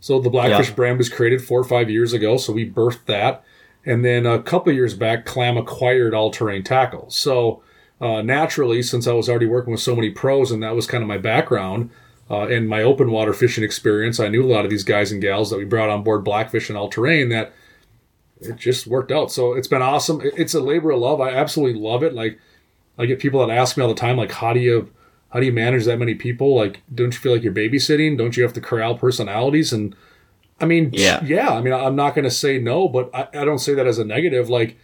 So 0.00 0.20
the 0.20 0.30
Blackfish 0.30 0.68
yeah. 0.68 0.74
brand 0.74 0.98
was 0.98 1.08
created 1.08 1.42
four 1.42 1.60
or 1.60 1.64
five 1.64 1.90
years 1.90 2.12
ago. 2.12 2.36
So 2.36 2.52
we 2.52 2.70
birthed 2.70 3.06
that. 3.06 3.44
And 3.86 4.04
then 4.04 4.26
a 4.26 4.42
couple 4.42 4.72
years 4.72 4.94
back, 4.94 5.24
Clam 5.26 5.56
acquired 5.56 6.14
All 6.14 6.30
Terrain 6.30 6.62
Tackles. 6.62 7.16
So 7.16 7.62
uh, 8.00 8.22
naturally, 8.22 8.82
since 8.82 9.06
I 9.06 9.12
was 9.12 9.28
already 9.28 9.46
working 9.46 9.72
with 9.72 9.80
so 9.80 9.94
many 9.94 10.10
pros 10.10 10.50
and 10.50 10.62
that 10.62 10.74
was 10.74 10.86
kind 10.86 11.02
of 11.02 11.08
my 11.08 11.18
background 11.18 11.90
uh, 12.30 12.46
and 12.48 12.68
my 12.68 12.82
open 12.82 13.10
water 13.10 13.32
fishing 13.32 13.64
experience, 13.64 14.20
I 14.20 14.28
knew 14.28 14.44
a 14.44 14.52
lot 14.52 14.64
of 14.64 14.70
these 14.70 14.84
guys 14.84 15.12
and 15.12 15.20
gals 15.20 15.50
that 15.50 15.58
we 15.58 15.64
brought 15.64 15.90
on 15.90 16.02
board 16.02 16.24
Blackfish 16.24 16.68
and 16.68 16.78
All 16.78 16.88
Terrain 16.88 17.28
that– 17.28 17.52
it 18.40 18.56
just 18.56 18.86
worked 18.86 19.12
out. 19.12 19.30
So 19.32 19.54
it's 19.54 19.68
been 19.68 19.82
awesome. 19.82 20.20
It's 20.22 20.54
a 20.54 20.60
labor 20.60 20.90
of 20.90 21.00
love. 21.00 21.20
I 21.20 21.30
absolutely 21.30 21.80
love 21.80 22.02
it. 22.02 22.14
Like 22.14 22.38
I 22.98 23.06
get 23.06 23.18
people 23.18 23.46
that 23.46 23.56
ask 23.56 23.76
me 23.76 23.82
all 23.82 23.88
the 23.88 23.94
time, 23.94 24.16
like, 24.16 24.32
how 24.32 24.52
do 24.52 24.60
you 24.60 24.92
how 25.34 25.40
do 25.40 25.46
you 25.46 25.52
manage 25.52 25.84
that 25.86 25.98
many 25.98 26.14
people? 26.14 26.54
Like, 26.54 26.82
don't 26.94 27.12
you 27.12 27.18
feel 27.18 27.32
like 27.32 27.42
you're 27.42 27.52
babysitting? 27.52 28.16
Don't 28.16 28.36
you 28.36 28.44
have 28.44 28.52
to 28.52 28.60
corral 28.60 28.96
personalities? 28.96 29.72
And 29.72 29.96
I 30.60 30.64
mean, 30.64 30.90
yeah, 30.92 31.24
yeah. 31.24 31.50
I 31.50 31.60
mean, 31.60 31.74
I'm 31.74 31.96
not 31.96 32.14
going 32.14 32.22
to 32.22 32.30
say 32.30 32.60
no, 32.60 32.88
but 32.88 33.10
I, 33.12 33.40
I 33.40 33.44
don't 33.44 33.58
say 33.58 33.74
that 33.74 33.84
as 33.84 33.98
a 33.98 34.04
negative. 34.04 34.48
Like, 34.48 34.78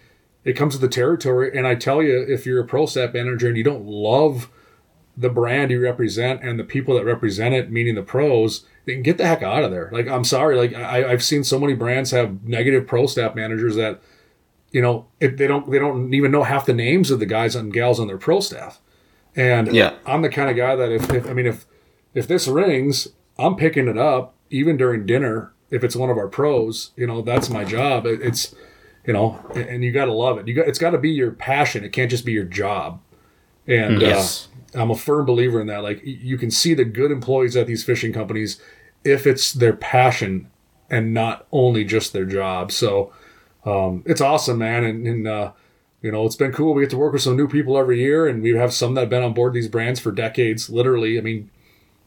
it 0.45 0.55
comes 0.55 0.75
with 0.75 0.81
the 0.81 0.93
territory. 0.93 1.57
And 1.57 1.69
I 1.69 1.77
tell 1.77 2.03
you, 2.03 2.27
if 2.29 2.47
you're 2.47 2.61
a 2.61 2.67
pro 2.67 2.87
staff 2.87 3.15
manager 3.15 3.47
and 3.47 3.57
you 3.57 3.63
don't 3.63 3.87
love 3.87 4.51
the 5.17 5.31
brand 5.31 5.71
you 5.71 5.81
represent 5.81 6.43
and 6.43 6.59
the 6.59 6.65
people 6.65 6.97
that 6.97 7.05
represent 7.05 7.55
it, 7.55 7.71
meaning 7.71 7.95
the 7.95 8.03
pros, 8.03 8.67
then 8.87 9.03
get 9.03 9.19
the 9.19 9.27
heck 9.29 9.45
out 9.45 9.63
of 9.63 9.71
there. 9.71 9.89
Like, 9.93 10.09
I'm 10.09 10.25
sorry. 10.25 10.57
Like, 10.57 10.75
I, 10.75 11.13
I've 11.13 11.23
seen 11.23 11.45
so 11.45 11.61
many 11.61 11.75
brands 11.75 12.11
have 12.11 12.43
negative 12.43 12.89
pro 12.89 13.07
staff 13.07 13.37
managers 13.37 13.77
that, 13.77 14.03
you 14.73 14.83
know, 14.83 15.07
if 15.21 15.37
they 15.37 15.47
don't, 15.47 15.71
they 15.71 15.79
don't 15.79 16.13
even 16.13 16.33
know 16.33 16.43
half 16.43 16.67
the 16.67 16.75
names 16.75 17.13
of 17.13 17.21
the 17.21 17.27
guys 17.27 17.55
and 17.55 17.73
gals 17.73 18.01
on 18.01 18.09
their 18.09 18.19
pro 18.19 18.41
staff. 18.41 18.81
And 19.37 19.73
yeah, 19.73 19.95
I'm 20.07 20.23
the 20.23 20.29
kind 20.29 20.51
of 20.51 20.57
guy 20.57 20.77
that 20.77 20.91
if, 20.91 21.11
if 21.13 21.29
I 21.29 21.33
mean, 21.33 21.47
if, 21.47 21.67
if 22.15 22.27
this 22.27 22.49
rings, 22.49 23.09
I'm 23.39 23.57
picking 23.57 23.89
it 23.89 23.99
up 23.99 24.35
even 24.51 24.77
during 24.77 25.07
dinner. 25.07 25.53
If 25.71 25.85
it's 25.85 25.95
one 25.95 26.11
of 26.11 26.19
our 26.19 26.27
pros, 26.27 26.91
you 26.97 27.07
know, 27.07 27.23
that's 27.23 27.49
my 27.49 27.65
job. 27.65 28.05
It, 28.05 28.21
it's, 28.21 28.55
you 29.07 29.13
know, 29.13 29.39
and 29.55 29.85
you 29.85 29.93
got 29.93 30.07
to 30.07 30.13
love 30.13 30.37
it. 30.37 30.49
You 30.49 30.55
got, 30.55 30.67
it's 30.67 30.81
got 30.81 30.91
to 30.91 30.99
be 30.99 31.11
your 31.11 31.31
passion. 31.31 31.85
It 31.85 31.93
can't 31.93 32.11
just 32.11 32.25
be 32.25 32.33
your 32.33 32.45
job. 32.45 33.01
And, 33.69 34.03
uh, 34.03 34.07
yes. 34.07 34.49
Uh, 34.75 34.81
I'm 34.83 34.91
a 34.91 34.97
firm 34.97 35.27
believer 35.27 35.61
in 35.61 35.67
that. 35.69 35.83
Like 35.83 36.01
you 36.05 36.39
can 36.39 36.51
see 36.51 36.75
the 36.75 36.85
good 36.85 37.11
employees 37.11 37.57
at 37.57 37.67
these 37.67 37.85
fishing 37.85 38.13
companies 38.13 38.61
if 39.05 39.27
it's 39.27 39.53
their 39.53 39.73
passion 39.73 40.51
and 40.89 41.15
not 41.15 41.47
only 41.53 41.85
just 41.85 42.13
their 42.13 42.25
job. 42.25 42.71
So 42.73 43.13
um, 43.65 44.03
it's 44.07 44.21
awesome, 44.21 44.59
man. 44.59 44.85
And, 44.85 45.07
and 45.07 45.29
uh, 45.29 45.53
you 46.03 46.11
know, 46.11 46.25
it's 46.25 46.37
been 46.37 46.53
cool. 46.53 46.75
We 46.75 46.83
get 46.83 46.91
to 46.91 46.97
work 46.97 47.13
with 47.13 47.23
some 47.23 47.37
new 47.37 47.49
people 47.49 47.77
every 47.79 48.01
year, 48.01 48.27
and 48.27 48.43
we 48.43 48.51
have 48.57 48.73
some 48.73 48.95
that 48.95 49.03
have 49.03 49.11
been 49.11 49.23
on 49.23 49.35
board 49.35 49.53
these 49.53 49.69
brands 49.69 50.01
for 50.01 50.13
decades. 50.13 50.71
Literally, 50.71 51.19
I 51.19 51.21
mean, 51.21 51.51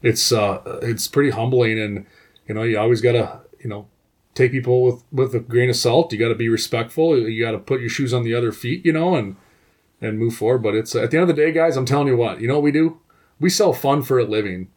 it's 0.01 0.31
uh, 0.31 0.79
it's 0.81 1.07
pretty 1.07 1.29
humbling, 1.29 1.79
and 1.79 2.05
you 2.47 2.55
know, 2.55 2.63
you 2.63 2.77
always 2.77 3.01
gotta 3.01 3.41
you 3.59 3.69
know 3.69 3.87
take 4.33 4.51
people 4.51 4.83
with 4.83 5.03
with 5.11 5.35
a 5.35 5.39
grain 5.39 5.69
of 5.69 5.75
salt. 5.75 6.11
You 6.11 6.19
got 6.19 6.29
to 6.29 6.35
be 6.35 6.49
respectful. 6.49 7.17
You 7.17 7.43
got 7.43 7.51
to 7.51 7.59
put 7.59 7.81
your 7.81 7.89
shoes 7.89 8.13
on 8.13 8.23
the 8.23 8.33
other 8.33 8.51
feet, 8.51 8.85
you 8.85 8.93
know, 8.93 9.15
and 9.15 9.35
and 10.01 10.19
move 10.19 10.35
forward. 10.35 10.63
But 10.63 10.75
it's 10.75 10.95
at 10.95 11.11
the 11.11 11.17
end 11.17 11.29
of 11.29 11.35
the 11.35 11.41
day, 11.41 11.51
guys, 11.51 11.77
I'm 11.77 11.85
telling 11.85 12.07
you 12.07 12.17
what, 12.17 12.41
you 12.41 12.47
know 12.47 12.55
what 12.55 12.63
we 12.63 12.71
do? 12.71 12.99
We 13.39 13.49
sell 13.49 13.73
fun 13.73 14.03
for 14.03 14.19
a 14.19 14.25
living. 14.25 14.69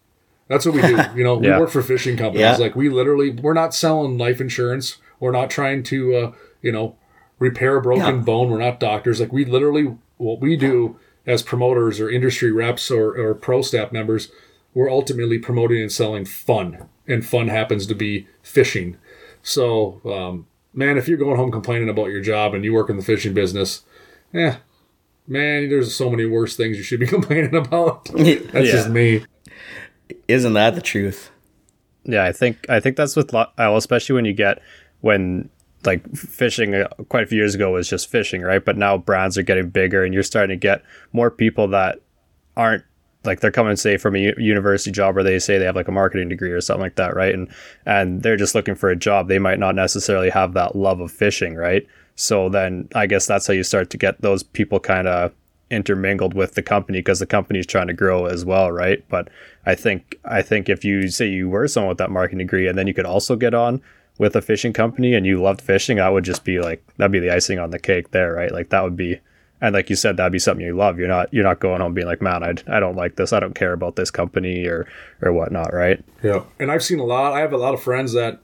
That's 0.49 0.65
what 0.65 0.75
we 0.75 0.83
do. 0.83 0.97
You 1.17 1.25
know, 1.25 1.37
we 1.37 1.51
work 1.51 1.71
for 1.71 1.83
fishing 1.83 2.17
companies. 2.17 2.41
Yeah. 2.43 2.57
Like 2.57 2.77
we 2.77 2.89
literally, 2.89 3.31
we're 3.31 3.55
not 3.55 3.75
selling 3.75 4.19
life 4.19 4.41
insurance. 4.41 4.99
We're 5.19 5.33
not 5.33 5.51
trying 5.51 5.83
to, 5.85 6.15
uh, 6.15 6.33
you 6.63 6.73
know, 6.73 6.97
repair 7.39 7.77
a 7.77 7.83
broken 7.83 8.17
Yeah. 8.17 8.23
bone. 8.23 8.51
We're 8.51 8.59
not 8.59 8.81
doctors. 8.81 9.21
Like 9.21 9.33
we 9.33 9.45
literally, 9.45 9.95
what 10.17 10.41
we 10.41 10.57
do 10.57 10.99
as 11.27 11.43
promoters 11.43 12.01
or 12.01 12.09
industry 12.11 12.53
reps 12.53 12.91
or, 12.91 13.17
or 13.19 13.35
pro 13.35 13.61
staff 13.63 13.93
members, 13.93 14.31
we're 14.75 14.91
ultimately 14.91 15.39
promoting 15.39 15.81
and 15.83 15.91
selling 15.93 16.25
fun, 16.25 16.89
and 17.09 17.25
fun 17.27 17.49
happens 17.49 17.87
to 17.87 17.95
be 17.95 18.27
fishing. 18.43 18.97
So, 19.43 20.01
um, 20.05 20.47
man, 20.75 20.99
if 20.99 21.09
you're 21.09 21.19
going 21.19 21.37
home 21.37 21.51
complaining 21.51 21.89
about 21.89 22.07
your 22.11 22.21
job 22.21 22.55
and 22.55 22.65
you 22.65 22.73
work 22.73 22.91
in 22.91 22.97
the 22.97 23.03
fishing 23.03 23.33
business, 23.35 23.83
eh, 24.35 24.57
man, 25.27 25.69
there's 25.69 25.95
so 25.95 26.11
many 26.11 26.27
worse 26.27 26.57
things 26.57 26.77
you 26.77 26.83
should 26.83 27.01
be 27.01 27.07
complaining 27.17 27.55
about. 27.55 28.05
That's 28.15 28.55
Yeah. 28.55 28.63
just 28.63 28.91
me. 28.91 29.25
Isn't 30.29 30.53
that 30.55 30.75
the 30.75 30.81
truth? 30.83 31.31
Yeah, 32.05 32.25
I 32.25 32.31
think 32.33 32.65
I 32.69 32.79
think 32.79 32.97
that's 32.97 33.17
with 33.17 33.33
lo- 33.33 33.51
well, 33.59 33.77
especially 33.77 34.15
when 34.15 34.25
you 34.25 34.33
get 34.33 34.61
when 35.01 35.49
like 35.87 36.09
fishing 36.15 36.75
uh, 36.75 36.89
quite 37.09 37.25
a 37.25 37.27
few 37.27 37.39
years 37.39 37.55
ago 37.55 37.73
was 37.73 37.89
just 37.89 38.11
fishing, 38.11 38.43
right? 38.43 38.65
But 38.65 38.77
now 38.77 38.99
brands 38.99 39.39
are 39.39 39.43
getting 39.43 39.71
bigger, 39.71 40.05
and 40.05 40.13
you're 40.13 40.23
starting 40.23 40.59
to 40.59 40.61
get 40.61 40.83
more 41.13 41.31
people 41.31 41.69
that 41.69 42.01
aren't 42.57 42.85
like 43.25 43.41
they're 43.41 43.51
coming 43.51 43.77
say 43.77 43.97
from 43.97 44.15
a 44.15 44.35
university 44.39 44.91
job 44.91 45.15
where 45.15 45.25
they 45.25 45.39
say 45.39 45.59
they 45.59 45.65
have 45.65 45.77
like 45.77 45.89
a 45.89 45.93
marketing 45.93 46.29
degree 46.29 46.53
or 46.53 46.61
something 46.61 46.83
like 46.83 46.97
that, 46.97 47.15
right? 47.15 47.35
And 47.35 47.49
and 47.85 48.23
they're 48.23 48.37
just 48.37 48.55
looking 48.55 48.75
for 48.75 48.89
a 48.89 48.97
job. 48.97 49.29
They 49.29 49.39
might 49.39 49.59
not 49.59 49.75
necessarily 49.75 50.31
have 50.31 50.55
that 50.55 50.77
love 50.77 51.01
of 51.01 51.11
fishing, 51.11 51.55
right? 51.55 51.87
So 52.15 52.49
then 52.49 52.89
I 52.95 53.07
guess 53.07 53.27
that's 53.27 53.47
how 53.47 53.53
you 53.53 53.63
start 53.63 53.91
to 53.91 53.99
get 53.99 54.21
those 54.23 54.43
people 54.43 54.81
kind 54.81 55.07
of 55.07 55.33
intermingled 55.71 56.35
with 56.35 56.55
the 56.55 56.63
company 56.63 56.99
because 56.99 57.19
the 57.19 57.27
company 57.27 57.59
is 57.59 57.67
trying 57.67 57.89
to 57.89 57.93
grow 57.93 58.27
as 58.27 58.45
well, 58.45 58.71
right? 58.71 59.05
But 59.09 59.29
I 59.67 59.75
think 59.75 60.17
I 60.25 60.43
think 60.43 60.69
if 60.69 60.85
you 60.85 61.09
say 61.09 61.29
you 61.29 61.49
were 61.49 61.69
someone 61.69 61.89
with 61.91 61.99
that 61.99 62.11
marketing 62.11 62.39
degree 62.39 62.69
and 62.69 62.79
then 62.79 62.87
you 62.87 62.95
could 62.95 63.07
also 63.07 63.37
get 63.37 63.55
on 63.55 63.83
with 64.19 64.35
a 64.37 64.43
fishing 64.43 64.73
company 64.73 65.15
and 65.15 65.27
you 65.27 65.41
loved 65.41 65.61
fishing, 65.61 65.99
that 65.99 66.13
would 66.13 66.25
just 66.25 66.45
be 66.45 66.59
like 66.59 66.85
that'd 66.97 67.13
be 67.13 67.21
the 67.21 67.35
icing 67.35 67.59
on 67.59 67.71
the 67.71 67.79
cake 67.79 68.11
there, 68.11 68.33
right? 68.33 68.53
Like 68.53 68.71
that 68.71 68.83
would 68.83 68.97
be 68.97 69.21
and 69.61 69.75
like 69.75 69.89
you 69.89 69.97
said, 69.97 70.17
that'd 70.17 70.33
be 70.33 70.39
something 70.39 70.65
you 70.65 70.77
love. 70.77 70.99
You're 70.99 71.09
not 71.09 71.33
you're 71.33 71.45
not 71.45 71.61
going 71.61 71.81
home 71.81 71.95
being 71.95 72.07
like, 72.07 72.23
man, 72.23 72.43
I, 72.43 72.55
I 72.69 72.81
don't 72.81 72.97
like 72.97 73.17
this. 73.17 73.33
I 73.33 73.41
don't 73.41 73.55
care 73.55 73.73
about 73.73 73.97
this 73.97 74.11
company 74.11 74.67
or 74.67 74.87
or 75.23 75.33
whatnot, 75.33 75.73
right? 75.73 76.03
Yeah. 76.23 76.43
And 76.59 76.71
I've 76.71 76.85
seen 76.85 76.99
a 76.99 77.05
lot. 77.05 77.33
I 77.33 77.41
have 77.41 77.53
a 77.53 77.59
lot 77.59 77.75
of 77.75 77.83
friends 77.83 78.13
that 78.13 78.41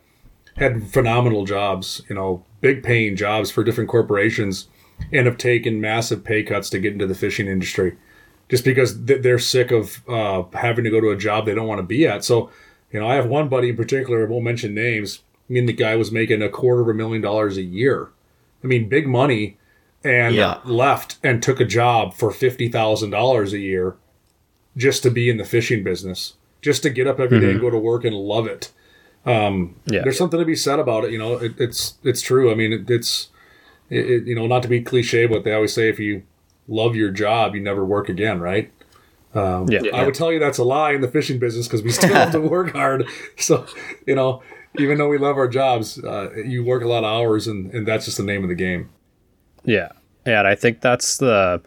had 0.57 0.87
phenomenal 0.89 1.45
jobs, 1.45 2.03
you 2.09 2.15
know, 2.15 2.45
big 2.61 2.83
paying 2.83 3.17
jobs 3.17 3.51
for 3.51 3.65
different 3.65 3.91
corporations 3.91 4.69
and 5.13 5.27
have 5.27 5.39
taken 5.39 5.81
massive 5.81 6.25
pay 6.25 6.43
cuts 6.43 6.71
to 6.71 6.79
get 6.79 6.93
into 6.93 7.07
the 7.07 7.15
fishing 7.15 7.49
industry 7.49 7.97
just 8.49 8.65
because 8.65 9.05
they're 9.05 9.39
sick 9.39 9.71
of 9.71 10.07
uh, 10.09 10.43
having 10.53 10.85
to 10.85 10.91
go 10.91 11.01
to 11.01 11.11
a 11.11 11.17
job 11.17 11.47
they 11.47 11.55
don't 11.55 11.67
want 11.67 11.79
to 11.79 11.83
be 11.83 12.07
at. 12.07 12.23
So, 12.23 12.51
you 12.93 13.01
know, 13.01 13.09
I 13.09 13.15
have 13.15 13.27
one 13.27 13.49
buddy 13.49 13.71
in 13.71 13.77
particular, 13.77 14.27
I 14.27 14.31
won't 14.31 14.45
mention 14.45 14.75
names. 14.75 15.21
I 15.53 15.55
mean, 15.55 15.67
the 15.67 15.75
guy 15.75 15.97
was 15.97 16.11
making 16.11 16.41
a 16.41 16.49
quarter 16.49 16.81
of 16.81 16.89
a 16.89 16.95
million 16.95 17.21
dollars 17.21 17.59
a 17.59 17.63
year. 17.63 18.09
I 18.65 18.67
mean, 18.67 18.89
big 18.89 19.07
money 19.07 19.59
and 20.03 20.35
Yeah. 20.35 20.61
left 20.65 21.19
and 21.23 21.43
took 21.43 21.61
a 21.61 21.67
job 21.67 22.15
for 22.15 22.31
$50,000 22.31 23.53
a 23.53 23.59
year 23.59 23.97
just 24.79 25.03
to 25.03 25.11
be 25.11 25.29
in 25.29 25.37
the 25.37 25.45
fishing 25.45 25.85
business, 25.85 26.35
just 26.63 26.83
to 26.85 26.91
get 26.91 27.07
up 27.07 27.21
every 27.21 27.39
day 27.39 27.51
and 27.51 27.57
mm-hmm. 27.57 27.67
go 27.67 27.71
to 27.71 27.77
work 27.77 28.03
and 28.07 28.17
love 28.17 28.47
it. 28.47 28.71
Um, 29.27 29.75
yeah. 29.85 30.01
There's 30.03 30.17
something 30.17 30.41
to 30.41 30.47
be 30.47 30.57
said 30.57 30.79
about 30.79 31.05
it. 31.05 31.11
You 31.11 31.19
know, 31.19 31.35
it, 31.35 31.53
it's 31.59 31.97
it's 32.03 32.23
true. 32.23 32.51
I 32.51 32.55
mean, 32.55 32.73
it, 32.73 32.91
it's 32.91 33.29
it, 33.91 34.27
you 34.27 34.35
know 34.35 34.47
not 34.47 34.63
to 34.63 34.69
be 34.69 34.81
cliche, 34.81 35.27
but 35.27 35.45
they 35.45 35.53
always 35.53 35.75
say 35.75 35.91
if 35.91 36.01
you 36.01 36.23
love 36.67 36.97
your 36.97 37.11
job, 37.11 37.55
you 37.55 37.61
never 37.61 37.85
work 37.85 38.09
again, 38.09 38.41
right? 38.41 38.73
Um, 39.35 39.69
yeah. 39.69 39.83
I 39.95 40.05
would 40.05 40.15
tell 40.15 40.33
you 40.33 40.39
that's 40.39 40.59
a 40.59 40.65
lie 40.65 40.93
in 40.93 41.03
the 41.03 41.09
fishing 41.09 41.39
business 41.39 41.67
because 41.67 41.83
we 41.83 41.91
still 41.91 42.13
have 42.15 42.33
to 42.33 42.41
work 42.57 42.73
hard. 42.73 43.07
So, 43.37 43.67
you 44.07 44.15
know, 44.15 44.43
even 44.79 44.99
though 44.99 45.09
we 45.09 45.19
love 45.19 45.37
our 45.37 45.49
jobs, 45.49 46.03
uh, 46.03 46.31
you 46.35 46.65
work 46.65 46.83
a 46.83 46.89
lot 46.89 47.05
of 47.05 47.13
hours, 47.13 47.47
and, 47.47 47.73
and 47.73 47.87
that's 47.87 48.05
just 48.07 48.17
the 48.17 48.23
name 48.23 48.43
of 48.43 48.49
the 48.49 48.55
game. 48.55 48.91
Yeah. 49.65 49.91
Yeah, 50.27 50.39
and 50.39 50.49
I 50.49 50.55
think 50.55 50.81
that's 50.81 51.19
the 51.19 51.61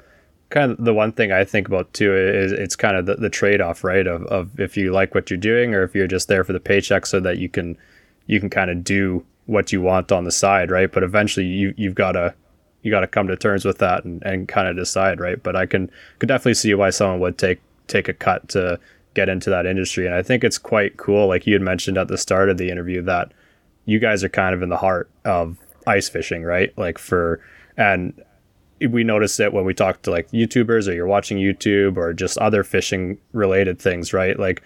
kind 0.49 0.71
of 0.71 0.83
the 0.83 0.93
one 0.93 1.11
thing 1.11 1.31
I 1.31 1.43
think 1.43 1.67
about 1.67 1.91
too 1.93 2.15
is 2.15 2.51
it's 2.51 2.75
kind 2.75 2.95
of 2.95 3.05
the, 3.05 3.15
the 3.15 3.29
trade 3.29 3.61
off, 3.61 3.83
right? 3.83 4.07
Of, 4.07 4.23
of 4.27 4.59
if 4.59 4.77
you 4.77 4.91
like 4.91 5.13
what 5.13 5.29
you're 5.29 5.37
doing 5.37 5.73
or 5.73 5.83
if 5.83 5.95
you're 5.95 6.07
just 6.07 6.27
there 6.27 6.43
for 6.43 6.53
the 6.53 6.59
paycheck 6.59 7.05
so 7.05 7.19
that 7.19 7.37
you 7.37 7.49
can 7.49 7.77
you 8.27 8.39
can 8.39 8.49
kind 8.49 8.71
of 8.71 8.83
do 8.83 9.25
what 9.45 9.71
you 9.71 9.81
want 9.81 10.11
on 10.11 10.23
the 10.23 10.31
side, 10.31 10.71
right? 10.71 10.91
But 10.91 11.03
eventually 11.03 11.45
you 11.45 11.73
you've 11.77 11.95
gotta 11.95 12.33
you 12.81 12.91
gotta 12.91 13.07
come 13.07 13.27
to 13.27 13.35
terms 13.35 13.65
with 13.65 13.79
that 13.79 14.05
and, 14.05 14.23
and 14.23 14.47
kind 14.47 14.67
of 14.67 14.75
decide, 14.75 15.19
right? 15.19 15.41
But 15.41 15.55
I 15.55 15.65
can 15.65 15.91
could 16.19 16.29
definitely 16.29 16.53
see 16.53 16.73
why 16.73 16.91
someone 16.91 17.19
would 17.19 17.37
take 17.37 17.59
take 17.87 18.07
a 18.07 18.13
cut 18.13 18.47
to 18.49 18.79
get 19.15 19.29
into 19.29 19.49
that 19.49 19.65
industry. 19.65 20.05
And 20.05 20.13
I 20.13 20.21
think 20.21 20.43
it's 20.43 20.59
quite 20.59 20.97
cool, 20.97 21.27
like 21.27 21.47
you 21.47 21.53
had 21.53 21.61
mentioned 21.61 21.97
at 21.97 22.07
the 22.07 22.17
start 22.17 22.49
of 22.49 22.57
the 22.57 22.69
interview, 22.69 23.01
that 23.03 23.31
you 23.85 23.97
guys 23.97 24.23
are 24.23 24.29
kind 24.29 24.53
of 24.53 24.61
in 24.61 24.69
the 24.69 24.77
heart 24.77 25.09
of 25.23 25.57
ice 25.87 26.07
fishing, 26.07 26.43
right? 26.43 26.77
Like 26.77 26.97
for 26.97 27.41
and 27.77 28.21
we 28.89 29.03
notice 29.03 29.39
it 29.39 29.53
when 29.53 29.65
we 29.65 29.73
talk 29.73 30.01
to 30.03 30.11
like 30.11 30.29
YouTubers 30.31 30.87
or 30.87 30.93
you're 30.93 31.07
watching 31.07 31.37
YouTube 31.37 31.97
or 31.97 32.13
just 32.13 32.37
other 32.37 32.63
fishing 32.63 33.17
related 33.31 33.79
things, 33.79 34.13
right? 34.13 34.37
Like 34.37 34.61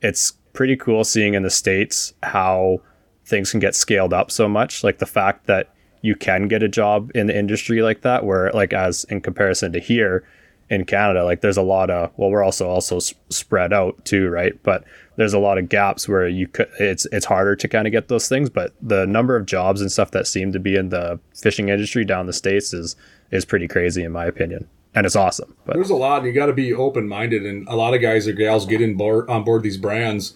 it's 0.00 0.32
pretty 0.52 0.76
cool 0.76 1.04
seeing 1.04 1.34
in 1.34 1.42
the 1.42 1.50
states 1.50 2.14
how 2.22 2.80
things 3.24 3.50
can 3.50 3.60
get 3.60 3.74
scaled 3.74 4.12
up 4.12 4.30
so 4.30 4.48
much. 4.48 4.84
Like 4.84 4.98
the 4.98 5.06
fact 5.06 5.46
that 5.46 5.74
you 6.02 6.14
can 6.14 6.46
get 6.46 6.62
a 6.62 6.68
job 6.68 7.10
in 7.14 7.26
the 7.26 7.36
industry 7.36 7.82
like 7.82 8.02
that, 8.02 8.24
where 8.24 8.52
like 8.52 8.72
as 8.72 9.04
in 9.04 9.20
comparison 9.20 9.72
to 9.72 9.80
here 9.80 10.24
in 10.70 10.84
Canada, 10.84 11.24
like 11.24 11.40
there's 11.40 11.56
a 11.56 11.62
lot 11.62 11.90
of 11.90 12.12
well, 12.16 12.30
we're 12.30 12.42
also 12.42 12.68
also 12.68 12.98
spread 12.98 13.72
out 13.72 14.04
too, 14.04 14.28
right? 14.28 14.60
But 14.62 14.84
there's 15.16 15.34
a 15.34 15.38
lot 15.38 15.58
of 15.58 15.68
gaps 15.68 16.08
where 16.08 16.28
you 16.28 16.46
could 16.46 16.68
it's 16.78 17.06
it's 17.06 17.26
harder 17.26 17.56
to 17.56 17.68
kind 17.68 17.86
of 17.86 17.92
get 17.92 18.08
those 18.08 18.28
things. 18.28 18.50
But 18.50 18.74
the 18.80 19.06
number 19.06 19.36
of 19.36 19.46
jobs 19.46 19.80
and 19.80 19.90
stuff 19.90 20.10
that 20.12 20.26
seem 20.26 20.52
to 20.52 20.58
be 20.58 20.76
in 20.76 20.90
the 20.90 21.18
fishing 21.34 21.68
industry 21.68 22.04
down 22.04 22.26
the 22.26 22.32
states 22.32 22.72
is 22.72 22.96
is 23.30 23.44
pretty 23.44 23.66
crazy 23.68 24.04
in 24.04 24.12
my 24.12 24.26
opinion, 24.26 24.68
and 24.94 25.06
it's 25.06 25.16
awesome. 25.16 25.54
But 25.64 25.74
There's 25.74 25.90
a 25.90 25.96
lot, 25.96 26.18
and 26.18 26.26
you 26.26 26.32
got 26.32 26.46
to 26.46 26.52
be 26.52 26.74
open 26.74 27.08
minded. 27.08 27.46
And 27.46 27.66
a 27.68 27.76
lot 27.76 27.94
of 27.94 28.02
guys 28.02 28.28
or 28.28 28.32
gals 28.32 28.66
get 28.66 28.80
in 28.80 28.96
board, 28.96 29.28
on 29.28 29.44
board 29.44 29.62
these 29.62 29.78
brands, 29.78 30.34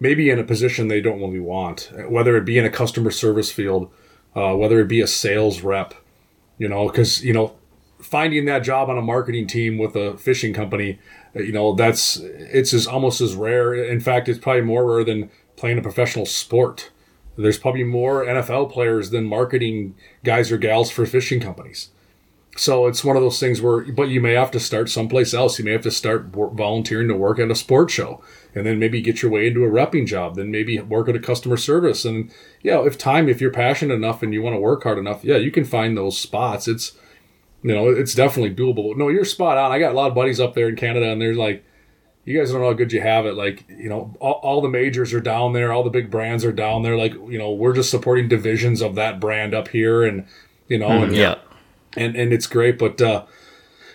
maybe 0.00 0.28
in 0.30 0.38
a 0.38 0.44
position 0.44 0.88
they 0.88 1.00
don't 1.00 1.20
really 1.20 1.40
want, 1.40 1.92
whether 2.08 2.36
it 2.36 2.44
be 2.44 2.58
in 2.58 2.64
a 2.64 2.70
customer 2.70 3.10
service 3.10 3.52
field, 3.52 3.90
uh, 4.34 4.54
whether 4.54 4.80
it 4.80 4.88
be 4.88 5.00
a 5.00 5.06
sales 5.06 5.62
rep, 5.62 5.94
you 6.58 6.68
know, 6.68 6.88
because 6.88 7.24
you 7.24 7.32
know, 7.32 7.54
finding 8.08 8.46
that 8.46 8.60
job 8.60 8.88
on 8.88 8.98
a 8.98 9.02
marketing 9.02 9.46
team 9.46 9.78
with 9.78 9.94
a 9.94 10.16
fishing 10.16 10.54
company, 10.54 10.98
uh, 11.36 11.40
you 11.40 11.52
know, 11.52 11.74
that's 11.74 12.16
it's 12.16 12.72
as 12.72 12.86
almost 12.86 13.20
as 13.20 13.34
rare. 13.34 13.74
In 13.74 14.00
fact, 14.00 14.28
it's 14.28 14.38
probably 14.38 14.62
more 14.62 14.94
rare 14.94 15.04
than 15.04 15.30
playing 15.56 15.78
a 15.78 15.82
professional 15.82 16.26
sport. 16.26 16.90
There's 17.36 17.58
probably 17.58 17.84
more 17.84 18.24
NFL 18.24 18.72
players 18.72 19.10
than 19.10 19.24
marketing 19.24 19.94
guys 20.24 20.50
or 20.50 20.58
gals 20.58 20.90
for 20.90 21.06
fishing 21.06 21.38
companies. 21.38 21.90
So 22.56 22.88
it's 22.88 23.04
one 23.04 23.14
of 23.14 23.22
those 23.22 23.38
things 23.38 23.62
where, 23.62 23.82
but 23.82 24.08
you 24.08 24.20
may 24.20 24.32
have 24.32 24.50
to 24.50 24.58
start 24.58 24.90
someplace 24.90 25.32
else. 25.32 25.58
You 25.58 25.64
may 25.64 25.70
have 25.70 25.82
to 25.82 25.92
start 25.92 26.26
volunteering 26.32 27.06
to 27.06 27.14
work 27.14 27.38
at 27.38 27.52
a 27.52 27.54
sports 27.54 27.94
show, 27.94 28.20
and 28.52 28.66
then 28.66 28.80
maybe 28.80 29.00
get 29.00 29.22
your 29.22 29.30
way 29.30 29.46
into 29.46 29.64
a 29.64 29.70
repping 29.70 30.08
job. 30.08 30.34
Then 30.34 30.50
maybe 30.50 30.80
work 30.80 31.08
at 31.08 31.14
a 31.14 31.20
customer 31.20 31.56
service. 31.56 32.04
And 32.04 32.32
yeah, 32.62 32.84
if 32.84 32.98
time, 32.98 33.28
if 33.28 33.40
you're 33.40 33.52
passionate 33.52 33.94
enough 33.94 34.24
and 34.24 34.34
you 34.34 34.42
want 34.42 34.56
to 34.56 34.60
work 34.60 34.82
hard 34.82 34.98
enough, 34.98 35.22
yeah, 35.22 35.36
you 35.36 35.52
can 35.52 35.64
find 35.64 35.96
those 35.96 36.18
spots. 36.18 36.66
It's, 36.66 36.98
you 37.62 37.74
know, 37.74 37.88
it's 37.88 38.14
definitely 38.14 38.54
doable. 38.54 38.96
No, 38.96 39.08
you're 39.08 39.24
spot 39.24 39.58
on. 39.58 39.72
I 39.72 39.78
got 39.78 39.92
a 39.92 39.94
lot 39.94 40.08
of 40.08 40.14
buddies 40.14 40.40
up 40.40 40.54
there 40.54 40.68
in 40.68 40.76
Canada, 40.76 41.10
and 41.10 41.20
they're 41.20 41.34
like, 41.34 41.64
you 42.24 42.38
guys 42.38 42.50
don't 42.52 42.60
know 42.60 42.66
how 42.68 42.72
good 42.74 42.92
you 42.92 43.00
have 43.00 43.24
it. 43.26 43.34
Like, 43.34 43.64
you 43.68 43.88
know, 43.88 44.14
all, 44.20 44.34
all 44.42 44.60
the 44.60 44.68
majors 44.68 45.12
are 45.14 45.20
down 45.20 45.54
there, 45.54 45.72
all 45.72 45.82
the 45.82 45.90
big 45.90 46.10
brands 46.10 46.44
are 46.44 46.52
down 46.52 46.82
there. 46.82 46.96
Like, 46.96 47.14
you 47.14 47.38
know, 47.38 47.52
we're 47.52 47.72
just 47.72 47.90
supporting 47.90 48.28
divisions 48.28 48.80
of 48.82 48.94
that 48.96 49.18
brand 49.18 49.54
up 49.54 49.68
here, 49.68 50.02
and 50.04 50.26
you 50.68 50.78
know, 50.78 50.88
and 51.02 51.14
Yeah. 51.16 51.36
and 51.96 52.14
and 52.16 52.32
it's 52.34 52.46
great 52.46 52.78
but 52.78 53.00
uh 53.00 53.24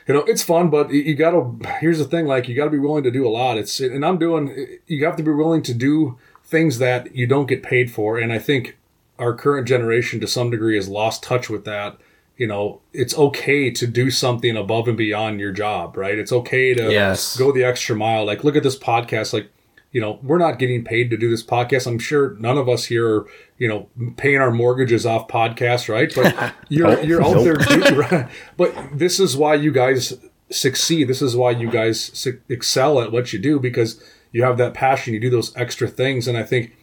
you 0.08 0.14
know 0.16 0.22
it's 0.22 0.42
fun 0.42 0.72
but 0.72 0.90
you- 0.92 1.02
you 1.04 1.14
gotta 1.16 1.46
here's 1.80 2.00
the 2.00 2.04
thing 2.06 2.26
like 2.26 2.48
you 2.50 2.56
gotta 2.56 2.72
be 2.72 2.80
willing 2.80 3.04
to 3.04 3.12
do 3.12 3.26
a 3.28 3.30
lot 3.30 3.56
it's 3.58 3.80
and 3.80 4.04
i'm 4.04 4.18
doing 4.18 4.68
you 4.88 5.06
have 5.06 5.16
to 5.16 5.22
be 5.24 5.32
willing 5.32 5.62
to 5.62 5.74
do 5.76 6.18
things 6.44 6.80
that 6.80 7.16
you 7.16 7.28
don't 7.28 7.46
get 7.46 7.62
paid 7.62 7.92
for 7.92 8.18
and 8.18 8.34
i 8.34 8.40
think 8.40 8.76
our 9.20 9.34
current 9.36 9.68
generation 9.68 10.20
to 10.20 10.26
some 10.28 10.50
degree 10.50 10.76
has 10.76 10.90
lost 10.90 11.22
touch 11.24 11.48
with 11.52 11.64
that 11.66 11.96
you 12.38 12.48
know 12.48 12.82
it's 12.94 13.18
okay 13.18 13.70
to 13.72 13.86
do 13.88 14.10
something 14.10 14.58
above 14.58 14.88
and 14.88 14.98
beyond 14.98 15.40
your 15.40 15.52
job 15.52 15.96
right? 15.98 16.18
It's 16.18 16.32
okay 16.32 16.74
to 16.74 16.92
Yes. 16.92 17.38
go 17.38 17.52
the 17.52 17.64
extra 17.64 17.96
mile. 17.96 18.26
Like 18.26 18.44
look 18.44 18.56
at 18.56 18.64
this 18.64 18.78
podcast. 18.78 19.34
Like 19.34 19.50
you 19.92 20.02
know 20.02 20.20
we're 20.24 20.40
not 20.40 20.58
getting 20.58 20.84
paid 20.84 21.10
to 21.12 21.18
do 21.18 21.30
this 21.30 21.44
podcast. 21.44 21.86
I'm 21.86 22.00
sure 22.00 22.36
none 22.40 22.58
of 22.58 22.68
us 22.68 22.86
here 22.86 23.08
are 23.08 23.28
you 23.60 23.68
know 23.68 23.88
paying 24.18 24.38
our 24.42 24.52
mortgages 24.52 25.06
off 25.06 25.28
podcasts 25.28 25.88
right? 25.88 26.12
But 26.16 26.54
you're 26.70 27.00
you're 27.04 27.24
out 27.24 27.44
there 27.44 27.54
doing, 27.56 27.96
right? 27.96 28.30
but 28.58 28.76
this 28.94 29.20
is 29.20 29.38
why 29.38 29.54
you 29.56 29.72
guys 29.72 30.14
succeed. 30.50 31.08
This 31.08 31.22
is 31.22 31.36
why 31.36 31.52
you 31.52 31.70
guys 31.70 32.00
su- 32.14 32.40
excel 32.50 33.00
at 33.02 33.12
what 33.12 33.34
you 33.34 33.40
do 33.40 33.60
because 33.60 34.04
you 34.32 34.42
have 34.44 34.58
that 34.58 34.74
passion. 34.74 35.14
You 35.14 35.20
do 35.20 35.30
those 35.30 35.56
extra 35.56 35.88
things. 35.88 36.28
And 36.28 36.36
i 36.38 36.44
think 36.44 36.76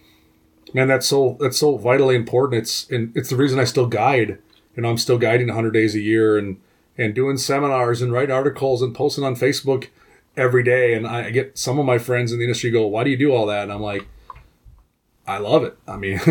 man 0.73 0.87
that's 0.87 1.05
so 1.07 1.35
that's 1.41 1.57
so 1.57 1.75
vitally 1.77 2.15
important. 2.15 2.61
It's 2.61 2.89
and 2.89 3.11
it's 3.17 3.29
the 3.29 3.35
reason 3.35 3.59
i 3.59 3.65
still 3.65 3.87
guide 3.87 4.37
you 4.75 4.81
know 4.83 4.89
i'm 4.89 4.97
still 4.97 5.17
guiding 5.17 5.47
100 5.47 5.71
days 5.71 5.95
a 5.95 5.99
year 5.99 6.37
and 6.37 6.57
and 6.97 7.13
doing 7.15 7.37
seminars 7.37 8.01
and 8.01 8.11
writing 8.11 8.33
articles 8.35 8.81
and 8.81 8.93
posting 8.95 9.23
on 9.23 9.35
facebook 9.35 9.87
every 10.37 10.63
day. 10.63 10.93
And 10.93 11.05
I 11.07 11.29
get 11.29 11.57
some 11.57 11.77
of 11.79 11.85
my 11.85 11.97
friends 11.97 12.31
in 12.31 12.37
the 12.39 12.45
industry 12.45 12.69
go, 12.71 12.85
"Why 12.87 13.03
do 13.03 13.09
you 13.09 13.17
do 13.17 13.31
all 13.33 13.45
that?" 13.47 13.63
And 13.63 13.71
I'm 13.71 13.81
like, 13.81 14.07
I 15.27 15.37
love 15.37 15.63
it. 15.63 15.77
I 15.87 15.97
mean. 15.97 16.19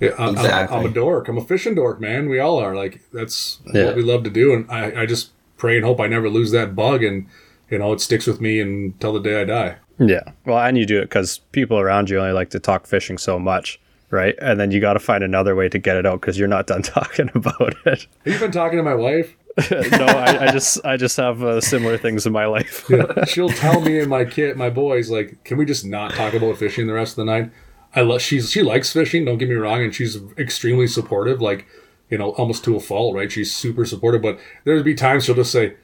Yeah, 0.00 0.10
I'm, 0.16 0.28
Exactly. 0.36 0.76
I'm, 0.78 0.84
I'm 0.84 0.90
a 0.92 0.94
dork. 0.94 1.26
I'm 1.26 1.38
a 1.38 1.44
fishing 1.44 1.74
dork, 1.74 2.00
man. 2.00 2.28
We 2.28 2.38
all 2.38 2.58
are. 2.60 2.76
Like 2.76 3.00
that's 3.12 3.58
Yeah. 3.74 3.86
what 3.86 3.96
we 3.96 4.02
love 4.02 4.22
to 4.22 4.30
do, 4.30 4.52
and 4.54 4.70
I, 4.70 5.02
I 5.02 5.06
just 5.06 5.32
pray 5.56 5.74
and 5.74 5.84
hope 5.84 5.98
I 5.98 6.06
never 6.06 6.28
lose 6.30 6.52
that 6.52 6.76
bug, 6.76 7.02
and 7.02 7.26
you 7.68 7.78
know 7.78 7.92
it 7.92 8.00
sticks 8.00 8.24
with 8.24 8.40
me 8.40 8.60
until 8.60 9.12
the 9.12 9.18
day 9.18 9.40
I 9.40 9.44
die. 9.44 9.76
Yeah. 9.98 10.22
Well, 10.46 10.60
and 10.60 10.78
you 10.78 10.86
do 10.86 10.98
it 11.00 11.06
because 11.06 11.38
people 11.50 11.80
around 11.80 12.10
you 12.10 12.20
only 12.20 12.30
like 12.30 12.50
to 12.50 12.60
talk 12.60 12.86
fishing 12.86 13.18
so 13.18 13.40
much, 13.40 13.80
right? 14.10 14.34
And 14.40 14.58
then 14.58 14.70
you 14.70 14.80
got 14.80 14.94
to 14.94 15.00
find 15.00 15.22
another 15.24 15.54
way 15.54 15.68
to 15.68 15.78
get 15.78 15.96
it 15.96 16.06
out 16.06 16.20
because 16.20 16.38
you're 16.38 16.48
not 16.48 16.66
done 16.66 16.82
talking 16.98 17.30
about 17.34 17.74
it. 17.86 18.06
Have 18.24 18.32
you 18.34 18.38
been 18.38 18.52
talking 18.52 18.76
to 18.78 18.82
my 18.82 18.94
wife? 18.94 19.34
no, 19.72 20.06
I, 20.06 20.46
I 20.46 20.52
just 20.52 20.84
I 20.84 20.96
just 20.96 21.16
have 21.16 21.42
uh, 21.42 21.60
similar 21.60 21.98
things 21.98 22.26
in 22.26 22.32
my 22.32 22.46
life. 22.46 22.84
Yeah, 22.88 23.24
she'll 23.26 23.48
tell 23.48 23.80
me 23.80 23.98
and 23.98 24.08
my 24.08 24.24
kid, 24.24 24.56
my 24.56 24.70
boys, 24.70 25.10
like, 25.10 25.42
can 25.42 25.58
we 25.58 25.64
just 25.64 25.84
not 25.84 26.12
talk 26.12 26.32
about 26.34 26.56
fishing 26.58 26.86
the 26.86 26.92
rest 26.92 27.18
of 27.18 27.24
the 27.26 27.32
night? 27.32 27.50
I 27.92 28.02
love. 28.02 28.22
She's 28.22 28.50
she 28.52 28.62
likes 28.62 28.92
fishing. 28.92 29.24
Don't 29.24 29.38
get 29.38 29.48
me 29.48 29.56
wrong, 29.56 29.82
and 29.82 29.92
she's 29.92 30.16
extremely 30.38 30.86
supportive. 30.86 31.40
Like, 31.42 31.66
you 32.08 32.18
know, 32.18 32.30
almost 32.32 32.62
to 32.64 32.76
a 32.76 32.80
fault, 32.80 33.16
right? 33.16 33.32
She's 33.32 33.52
super 33.52 33.84
supportive. 33.84 34.22
But 34.22 34.38
there'd 34.62 34.84
be 34.84 34.94
times 34.94 35.24
she'll 35.24 35.34
just 35.34 35.50
say, 35.50 35.74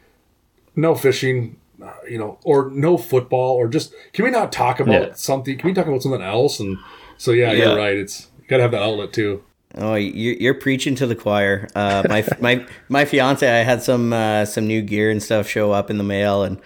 "No 0.76 0.94
fishing," 0.94 1.56
uh, 1.82 1.94
you 2.08 2.18
know, 2.18 2.38
or 2.44 2.70
"No 2.70 2.96
football," 2.96 3.56
or 3.56 3.66
just, 3.66 3.92
"Can 4.12 4.24
we 4.24 4.30
not 4.30 4.52
talk 4.52 4.78
about 4.78 4.92
Yeah. 5.08 5.12
something? 5.14 5.58
Can 5.58 5.68
we 5.68 5.74
talk 5.74 5.86
about 5.88 6.02
something 6.02 6.22
else?" 6.22 6.60
And 6.60 6.76
so, 7.24 7.32
yeah, 7.32 7.52
Yeah. 7.52 7.64
you're 7.64 7.76
right. 7.76 7.96
It's 7.96 8.28
you 8.40 8.44
gotta 8.48 8.62
have 8.62 8.72
that 8.72 8.82
outlet 8.82 9.12
too. 9.12 9.42
Oh, 9.76 9.94
you're, 9.96 10.34
you're 10.34 10.54
preaching 10.54 10.94
to 10.96 11.06
the 11.06 11.16
choir. 11.16 11.68
Uh, 11.74 12.02
my 12.08 12.24
my 12.40 12.66
my 12.88 13.04
fiance, 13.04 13.48
I 13.48 13.64
had 13.64 13.82
some 13.82 14.12
uh, 14.12 14.44
some 14.44 14.66
new 14.66 14.82
gear 14.82 15.10
and 15.10 15.22
stuff 15.22 15.48
show 15.48 15.72
up 15.72 15.90
in 15.90 15.98
the 15.98 16.04
mail, 16.04 16.42
and 16.44 16.60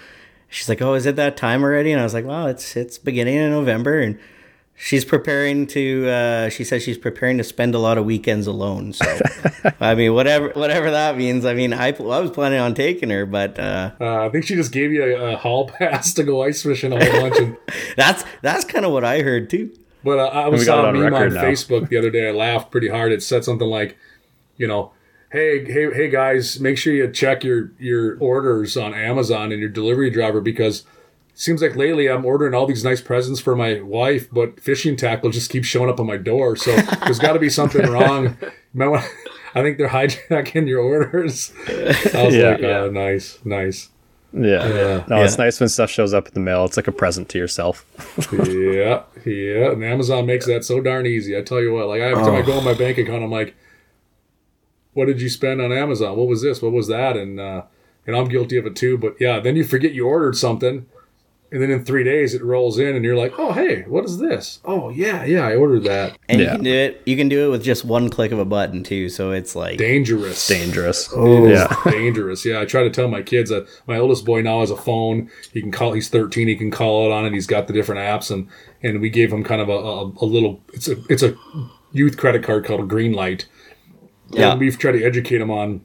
she's 0.49 0.68
like, 0.68 0.83
"Oh, 0.83 0.94
is 0.94 1.07
it 1.07 1.16
that 1.16 1.37
time 1.37 1.62
already?" 1.62 1.90
And 1.92 2.01
I 2.01 2.05
was 2.05 2.12
like, 2.14 2.27
"Well, 2.27 2.47
it's 2.49 2.77
it's 2.77 2.99
beginning 2.99 3.38
of 3.38 3.51
November, 3.53 3.99
and 4.01 4.18
she's 4.77 5.05
preparing 5.07 5.66
to. 5.68 6.09
Uh, 6.09 6.49
she 6.51 6.64
says 6.64 6.83
she's 6.83 6.99
preparing 6.99 7.38
to 7.38 7.44
spend 7.44 7.75
a 7.75 7.79
lot 7.79 7.97
of 7.97 8.05
weekends 8.05 8.47
alone. 8.47 8.92
So, 8.92 9.07
I 9.81 9.94
mean, 9.94 10.12
whatever 10.12 10.51
whatever 10.51 10.90
that 10.90 11.16
means. 11.16 11.47
I 11.47 11.55
mean, 11.55 11.73
I, 11.73 11.88
I 11.97 12.21
was 12.21 12.31
planning 12.31 12.61
on 12.61 12.75
taking 12.75 13.09
her, 13.09 13.25
but 13.25 13.59
uh, 13.59 13.92
Uh, 13.99 14.27
I 14.27 14.29
think 14.29 14.44
she 14.44 14.55
just 14.55 14.73
gave 14.73 14.92
you 14.92 15.03
a, 15.05 15.33
a 15.33 15.37
hall 15.37 15.68
pass 15.79 16.12
to 16.14 16.25
go 16.25 16.42
ice 16.42 16.62
fishing 16.62 16.92
a 16.92 17.03
whole 17.03 17.21
bunch. 17.23 17.38
And, 17.38 17.57
that's 17.97 18.23
that's 18.42 18.64
kind 18.66 18.85
of 18.85 18.92
what 18.92 19.05
I 19.05 19.23
heard 19.23 19.49
too. 19.49 19.71
But 20.05 20.19
uh, 20.19 20.27
I 20.27 20.49
was 20.49 20.65
saw 20.65 20.85
a 20.85 20.89
on 20.89 20.95
meme 21.01 21.13
on 21.15 21.35
now. 21.35 21.43
Facebook 21.43 21.89
the 21.89 21.97
other 21.97 22.11
day. 22.11 22.29
I 22.29 22.33
laughed 22.33 22.71
pretty 22.71 22.89
hard. 22.89 23.13
It 23.13 23.23
said 23.23 23.45
something 23.45 23.67
like, 23.69 23.97
you 24.57 24.67
know, 24.69 24.93
hey, 25.33 25.65
hey, 25.65 25.93
hey, 25.93 26.09
guys, 26.09 26.61
make 26.61 26.79
sure 26.79 26.93
you 26.95 27.11
check 27.11 27.43
your 27.45 27.73
your 27.79 28.17
orders 28.19 28.77
on 28.77 28.95
Amazon 28.95 29.51
and 29.53 29.61
your 29.61 29.69
delivery 29.71 30.11
driver 30.11 30.41
because 30.41 30.81
it 30.81 31.39
seems 31.41 31.63
like 31.63 31.75
lately 31.77 32.09
I'm 32.09 32.25
ordering 32.25 32.55
all 32.55 32.67
these 32.67 32.85
nice 32.85 33.01
presents 33.01 33.41
for 33.41 33.55
my 33.57 33.81
wife, 33.81 34.29
but 34.33 34.61
fishing 34.61 34.97
tackle 34.97 35.31
just 35.31 35.51
keeps 35.51 35.67
showing 35.67 35.91
up 35.91 35.99
on 36.01 36.07
my 36.07 36.17
door. 36.17 36.57
So 36.57 36.75
there's 37.05 37.19
got 37.19 37.33
to 37.35 37.39
be 37.41 37.51
something 37.51 37.87
wrong. 37.91 38.37
You 38.43 38.51
might 38.75 38.89
want- 38.89 39.05
I 39.55 39.63
think 39.63 39.79
they're 39.79 39.89
hijacking 39.89 40.69
your 40.69 40.81
orders. 40.81 41.53
I 41.67 41.73
was 42.25 42.35
Yeah, 42.35 42.51
like, 42.51 42.61
yeah. 42.61 42.79
oh, 42.81 42.91
nice, 42.91 43.39
nice. 43.45 43.89
Yeah. 44.33 45.05
No, 45.09 45.23
it's 45.23 45.38
nice 45.38 45.59
when 45.59 45.69
stuff 45.69 45.91
shows 45.91 46.12
up 46.12 46.29
in 46.29 46.35
the 46.35 46.41
mail. 46.41 46.64
It's 46.64 46.77
like 46.77 46.88
a 46.88 46.93
present 46.93 47.29
to 47.31 47.38
yourself. 47.38 47.87
yeah, 48.33 49.03
yeah. 49.25 49.73
And 49.73 49.83
Amazon 49.83 50.27
makes 50.27 50.47
that 50.47 50.64
so 50.64 50.81
darn 50.81 51.07
easy. 51.07 51.37
I 51.37 51.43
tell 51.43 51.61
you 51.61 51.73
what, 51.73 51.88
like 51.88 52.01
every 52.01 52.23
time 52.23 52.35
I 52.35 52.43
go 52.43 52.59
on 52.59 52.64
my 52.64 52.75
bank 52.75 52.99
account, 52.99 53.25
I'm 53.25 53.31
like, 53.31 53.55
"What 54.93 55.07
did 55.07 55.23
you 55.23 55.31
spend 55.31 55.62
on 55.62 55.73
Amazon? 55.73 56.17
What 56.17 56.29
was 56.29 56.43
this? 56.43 56.61
What 56.61 56.73
was 56.73 56.88
that?" 56.88 57.17
And 57.17 57.41
uh, 57.41 57.62
and 58.07 58.17
I'm 58.17 58.29
guilty 58.29 58.59
of 58.59 58.67
it 58.67 58.77
too. 58.77 58.99
But 58.99 59.17
yeah, 59.19 59.41
then 59.41 59.57
you 59.57 59.64
forget 59.64 59.93
you 59.93 60.07
ordered 60.07 60.37
something, 60.37 60.87
and 61.51 61.63
then 61.63 61.71
in 61.71 61.85
three 61.85 62.05
days 62.05 62.35
it 62.35 62.43
rolls 62.43 62.79
in, 62.79 62.95
and 62.95 63.05
you're 63.05 63.17
like, 63.17 63.33
"Oh, 63.39 63.53
hey, 63.53 63.83
what 63.83 64.05
is 64.05 64.19
this? 64.19 64.61
Oh, 64.65 64.91
yeah, 64.91 65.25
yeah, 65.25 65.47
I 65.47 65.57
ordered 65.57 65.85
that." 65.85 66.19
And 66.29 66.41
you 66.41 66.47
can 66.47 66.63
do 66.63 66.75
it. 66.75 67.03
You 67.07 67.17
can 67.17 67.29
do 67.29 67.47
it 67.47 67.51
with 67.51 67.63
just 67.63 67.85
one 67.85 68.11
click 68.11 68.33
of 68.33 68.39
a 68.39 68.45
button 68.45 68.83
too. 68.83 69.09
So 69.09 69.31
it's 69.31 69.57
like 69.57 69.79
Dangerous. 69.79 70.47
Dangerous. 70.47 71.09
Oh. 71.15 71.49
Yeah. 71.49 71.75
dangerous. 71.91 72.45
Yeah, 72.45 72.61
I 72.61 72.65
try 72.67 72.83
to 72.83 72.91
tell 72.91 73.09
my 73.09 73.23
kids 73.23 73.51
that 73.51 73.67
my 73.87 73.99
oldest 73.99 74.25
boy 74.25 74.43
now 74.43 74.61
has 74.61 74.71
a 74.71 74.77
phone. 74.77 75.31
He 75.53 75.63
can 75.63 75.73
call. 75.73 75.93
He's 75.93 76.09
13. 76.09 76.49
He 76.49 76.57
can 76.57 76.71
call 76.71 77.07
it 77.07 77.13
on 77.13 77.25
it. 77.25 77.33
He's 77.33 77.47
got 77.47 77.67
the 77.67 77.73
different 77.73 78.01
apps, 78.01 78.31
and 78.31 78.49
and 78.83 79.01
we 79.01 79.09
gave 79.09 79.33
him 79.33 79.43
kind 79.43 79.61
of 79.61 79.69
a, 79.69 79.73
a, 79.73 80.05
a 80.05 80.27
little. 80.27 80.63
It's 80.75 80.89
a 80.89 80.97
it's 81.09 81.23
a 81.23 81.35
youth 81.93 82.17
credit 82.19 82.43
card 82.43 82.65
called 82.65 82.81
a 82.81 82.95
Greenlight. 82.95 83.47
Yeah. 84.31 84.53
And 84.53 84.61
we've 84.61 84.79
tried 84.79 84.93
to 84.93 85.05
educate 85.05 85.41
him 85.41 85.51
on. 85.51 85.85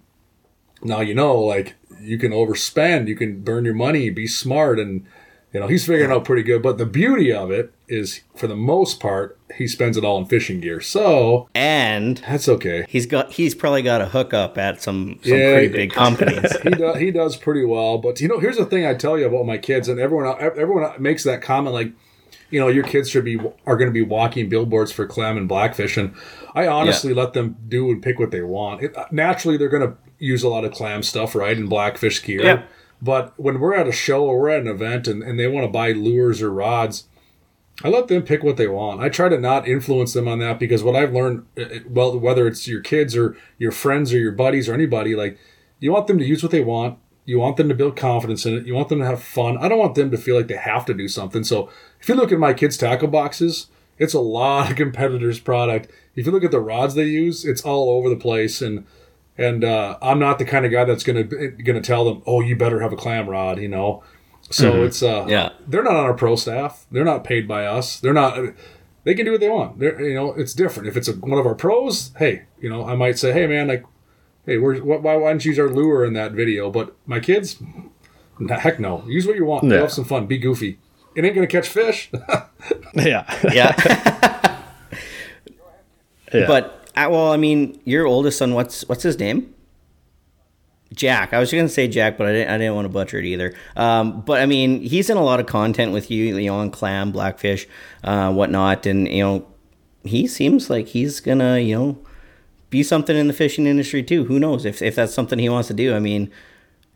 Now 0.82 1.00
you 1.00 1.16
know, 1.16 1.40
like 1.40 1.76
you 2.02 2.18
can 2.18 2.32
overspend, 2.32 3.08
you 3.08 3.16
can 3.16 3.42
burn 3.42 3.64
your 3.64 3.74
money, 3.74 4.10
be 4.10 4.28
smart, 4.28 4.80
and 4.80 5.06
you 5.54 5.60
know 5.60 5.68
he's 5.68 5.86
figuring 5.86 6.12
out 6.12 6.26
pretty 6.26 6.44
good. 6.44 6.62
But 6.64 6.78
the 6.78 6.86
beauty 6.86 7.32
of 7.32 7.52
it 7.52 7.74
is, 7.88 8.22
for 8.36 8.48
the 8.48 8.56
most 8.56 9.00
part, 9.00 9.38
he 9.56 9.68
spends 9.68 9.98
it 9.98 10.04
all 10.04 10.18
in 10.18 10.26
fishing 10.26 10.60
gear, 10.60 10.82
so 10.82 11.48
and 11.54 12.18
that's 12.18 12.50
okay. 12.50 12.86
he's 12.90 13.06
got 13.06 13.32
he's 13.34 13.54
probably 13.54 13.84
got 13.84 14.02
a 14.02 14.08
hookup 14.08 14.58
at 14.58 14.82
some 14.82 15.20
some 15.24 15.38
Yeah, 15.38 15.52
pretty 15.54 15.68
big 15.68 15.92
companies. 15.92 16.58
he 16.64 16.70
does 16.72 16.98
he 16.98 17.12
does 17.12 17.38
pretty 17.38 17.66
well. 17.66 18.00
But 18.00 18.20
you 18.20 18.28
know, 18.28 18.40
here's 18.40 18.58
the 18.58 18.66
thing 18.66 18.86
I 18.86 18.96
tell 18.96 19.18
you 19.18 19.28
about 19.28 19.46
my 19.46 19.58
kids, 19.58 19.88
and 19.88 20.00
everyone 20.00 20.36
everyone 20.42 20.92
makes 21.02 21.24
that 21.26 21.42
comment 21.42 21.74
like, 21.74 21.92
you 22.50 22.60
know, 22.60 22.68
your 22.68 22.84
kids 22.84 23.10
should 23.10 23.26
be 23.26 23.40
are 23.68 23.78
going 23.78 23.90
to 23.90 23.94
be 23.94 24.02
walking 24.02 24.50
billboards 24.50 24.92
for 24.92 25.06
clam 25.06 25.38
and 25.38 25.48
blackfish, 25.48 25.98
and 25.98 26.16
I 26.56 26.68
honestly 26.68 27.14
let 27.14 27.34
them 27.34 27.58
do 27.68 27.92
and 27.92 28.02
pick 28.02 28.18
what 28.18 28.32
they 28.32 28.42
want. 28.42 28.82
It, 28.82 28.96
naturally, 29.12 29.58
they're 29.58 29.70
going 29.70 29.88
to 29.88 29.96
use 30.18 30.42
a 30.42 30.50
lot 30.50 30.66
of 30.66 30.72
clam 30.72 31.04
stuff, 31.04 31.36
right, 31.36 31.56
and 31.56 31.70
blackfish 31.70 32.24
gear. 32.24 32.44
Yeah. 32.44 32.64
But 33.04 33.38
when 33.38 33.60
we're 33.60 33.76
at 33.76 33.88
a 33.88 33.92
show 33.92 34.24
or 34.24 34.40
we're 34.40 34.50
at 34.50 34.62
an 34.62 34.68
event 34.68 35.10
and, 35.10 35.22
and 35.22 35.38
they 35.38 35.48
want 35.48 35.66
to 35.66 35.72
buy 35.72 35.92
lures 35.92 36.42
or 36.42 36.50
rods, 36.50 37.04
I 37.84 37.90
let 37.90 38.08
them 38.08 38.24
pick 38.24 38.44
what 38.44 38.56
they 38.56 38.68
want. 38.68 39.02
I 39.02 39.10
try 39.10 39.28
to 39.28 39.38
not 39.38 39.68
influence 39.68 40.14
them 40.14 40.26
on 40.26 40.40
that 40.40 40.58
because 40.58 40.84
what 40.84 40.96
I've 40.96 41.12
learned, 41.12 41.46
uh, 41.58 41.64
uh, 41.64 41.80
well, 41.90 42.18
whether 42.18 42.48
it's 42.48 42.66
your 42.66 42.80
kids 42.80 43.14
or 43.14 43.36
your 43.58 43.74
friends 43.74 44.14
or 44.14 44.20
your 44.20 44.32
buddies 44.32 44.70
or 44.70 44.74
anybody, 44.74 45.16
like 45.16 45.38
you 45.80 45.92
want 45.92 46.08
them 46.08 46.18
to 46.18 46.26
use 46.26 46.42
what 46.42 46.54
they 46.54 46.64
want. 46.64 46.98
You 47.26 47.40
want 47.40 47.58
them 47.58 47.68
to 47.68 47.76
build 47.76 47.98
confidence 47.98 48.46
in 48.46 48.56
it. 48.56 48.66
You 48.66 48.74
want 48.74 48.88
them 48.88 49.00
to 49.00 49.06
have 49.06 49.22
fun. 49.22 49.58
I 49.58 49.68
don't 49.68 49.80
want 49.80 49.96
them 49.96 50.12
to 50.12 50.18
feel 50.18 50.38
like 50.38 50.48
they 50.48 50.56
have 50.56 50.86
to 50.86 50.94
do 50.94 51.10
something. 51.10 51.44
So 51.44 51.70
if 52.00 52.08
you 52.08 52.16
look 52.16 52.32
at 52.32 52.40
my 52.40 52.54
kids' 52.54 52.78
tackle 52.78 53.10
boxes, 53.10 53.68
it's 53.98 54.14
a 54.14 54.22
lot 54.22 54.72
of 54.72 54.78
competitors' 54.78 55.42
product. 55.42 55.92
If 56.16 56.26
you 56.26 56.32
look 56.32 56.44
at 56.46 56.52
the 56.52 56.62
rods 56.62 56.96
they 56.96 57.04
use, 57.04 57.44
it's 57.44 57.64
all 57.64 57.90
over 57.90 58.08
the 58.08 58.16
place. 58.16 58.62
And 58.62 58.86
and 59.38 59.64
uh, 59.64 59.98
I'm 60.02 60.20
not 60.20 60.40
the 60.40 60.46
kind 60.46 60.66
of 60.66 60.72
guy 60.72 60.86
that's 60.86 61.04
gonna 61.04 61.24
gonna 61.24 61.82
tell 61.82 62.06
them, 62.06 62.22
oh, 62.26 62.42
you 62.42 62.56
better 62.56 62.80
have 62.82 62.94
a 62.94 62.96
clam 62.98 63.28
rod, 63.30 63.60
you 63.60 63.68
know. 63.68 64.04
So 64.50 64.84
it's 64.84 65.02
uh, 65.02 65.26
Yeah. 65.28 65.50
they're 65.68 65.84
not 65.84 65.96
on 65.96 66.04
our 66.06 66.14
pro 66.14 66.36
staff. 66.36 66.86
They're 66.92 67.06
not 67.06 67.24
paid 67.24 67.48
by 67.48 67.66
us. 67.66 68.00
They're 68.00 68.14
not. 68.14 68.38
They 69.06 69.14
can 69.16 69.26
do 69.26 69.32
what 69.32 69.42
they 69.42 69.50
want. 69.50 69.80
They're, 69.80 70.00
you 70.02 70.14
know, 70.16 70.34
it's 70.34 70.54
different. 70.54 70.88
If 70.88 70.96
it's 70.96 71.08
a, 71.08 71.14
one 71.14 71.40
of 71.40 71.46
our 71.46 71.56
pros, 71.56 72.12
hey, 72.18 72.44
you 72.62 72.70
know, 72.70 72.86
I 72.86 72.96
might 72.96 73.18
say, 73.20 73.34
hey, 73.34 73.48
man, 73.48 73.68
like, 73.68 73.84
hey, 74.46 74.58
where's, 74.58 74.82
why, 74.82 74.98
why 74.98 75.18
don't 75.30 75.44
you 75.44 75.50
use 75.52 75.60
our 75.60 75.70
lure 75.70 76.06
in 76.06 76.14
that 76.14 76.32
video? 76.32 76.70
But 76.72 76.96
my 77.06 77.20
kids, 77.20 77.62
nah, 78.40 78.60
heck 78.60 78.80
no. 78.80 79.04
Use 79.08 79.26
what 79.28 79.36
you 79.36 79.44
want. 79.46 79.66
Yeah. 79.66 79.80
Have 79.80 79.92
some 79.92 80.06
fun. 80.06 80.26
Be 80.28 80.38
goofy. 80.38 80.80
It 81.16 81.26
ain't 81.26 81.36
gonna 81.36 81.48
catch 81.48 81.68
fish. 81.68 82.12
Yeah. 82.96 83.26
yeah. 83.52 84.62
yeah. 86.34 86.46
But 86.48 86.83
uh, 86.96 87.08
well, 87.10 87.32
I 87.32 87.38
mean, 87.38 87.80
your 87.86 88.06
oldest 88.06 88.38
son, 88.38 88.54
what's 88.54 88.88
what's 88.88 89.04
his 89.04 89.20
name? 89.20 89.54
Jack. 90.94 91.34
I 91.34 91.40
was 91.40 91.52
going 91.52 91.66
to 91.66 91.74
say 91.74 91.88
Jack, 91.88 92.18
but 92.18 92.28
I 92.28 92.32
didn't. 92.32 92.50
I 92.50 92.58
didn't 92.58 92.76
want 92.76 92.86
to 92.86 92.90
butcher 92.90 93.18
it 93.18 93.26
either. 93.26 93.54
Um, 93.76 94.22
but 94.22 94.42
I 94.42 94.46
mean, 94.46 94.82
he's 94.82 95.10
in 95.10 95.18
a 95.18 95.24
lot 95.24 95.40
of 95.40 95.46
content 95.46 95.92
with 95.92 96.12
you, 96.12 96.38
you 96.38 96.48
know, 96.48 96.58
on 96.58 96.72
clam, 96.72 97.12
blackfish, 97.12 97.68
uh, 98.04 98.32
whatnot, 98.32 98.86
and 98.86 99.08
you 99.08 99.24
know, 99.24 99.48
he 100.04 100.28
seems 100.28 100.70
like 100.70 100.88
he's 100.88 101.20
gonna, 101.20 101.60
you 101.60 101.76
know, 101.76 101.98
be 102.70 102.84
something 102.84 103.16
in 103.16 103.28
the 103.28 103.34
fishing 103.34 103.66
industry 103.66 104.04
too. 104.04 104.26
Who 104.26 104.40
knows 104.40 104.66
if 104.66 104.82
if 104.82 104.96
that's 104.96 105.14
something 105.14 105.40
he 105.40 105.50
wants 105.50 105.68
to 105.70 105.74
do? 105.74 105.96
I 105.96 106.00
mean, 106.00 106.32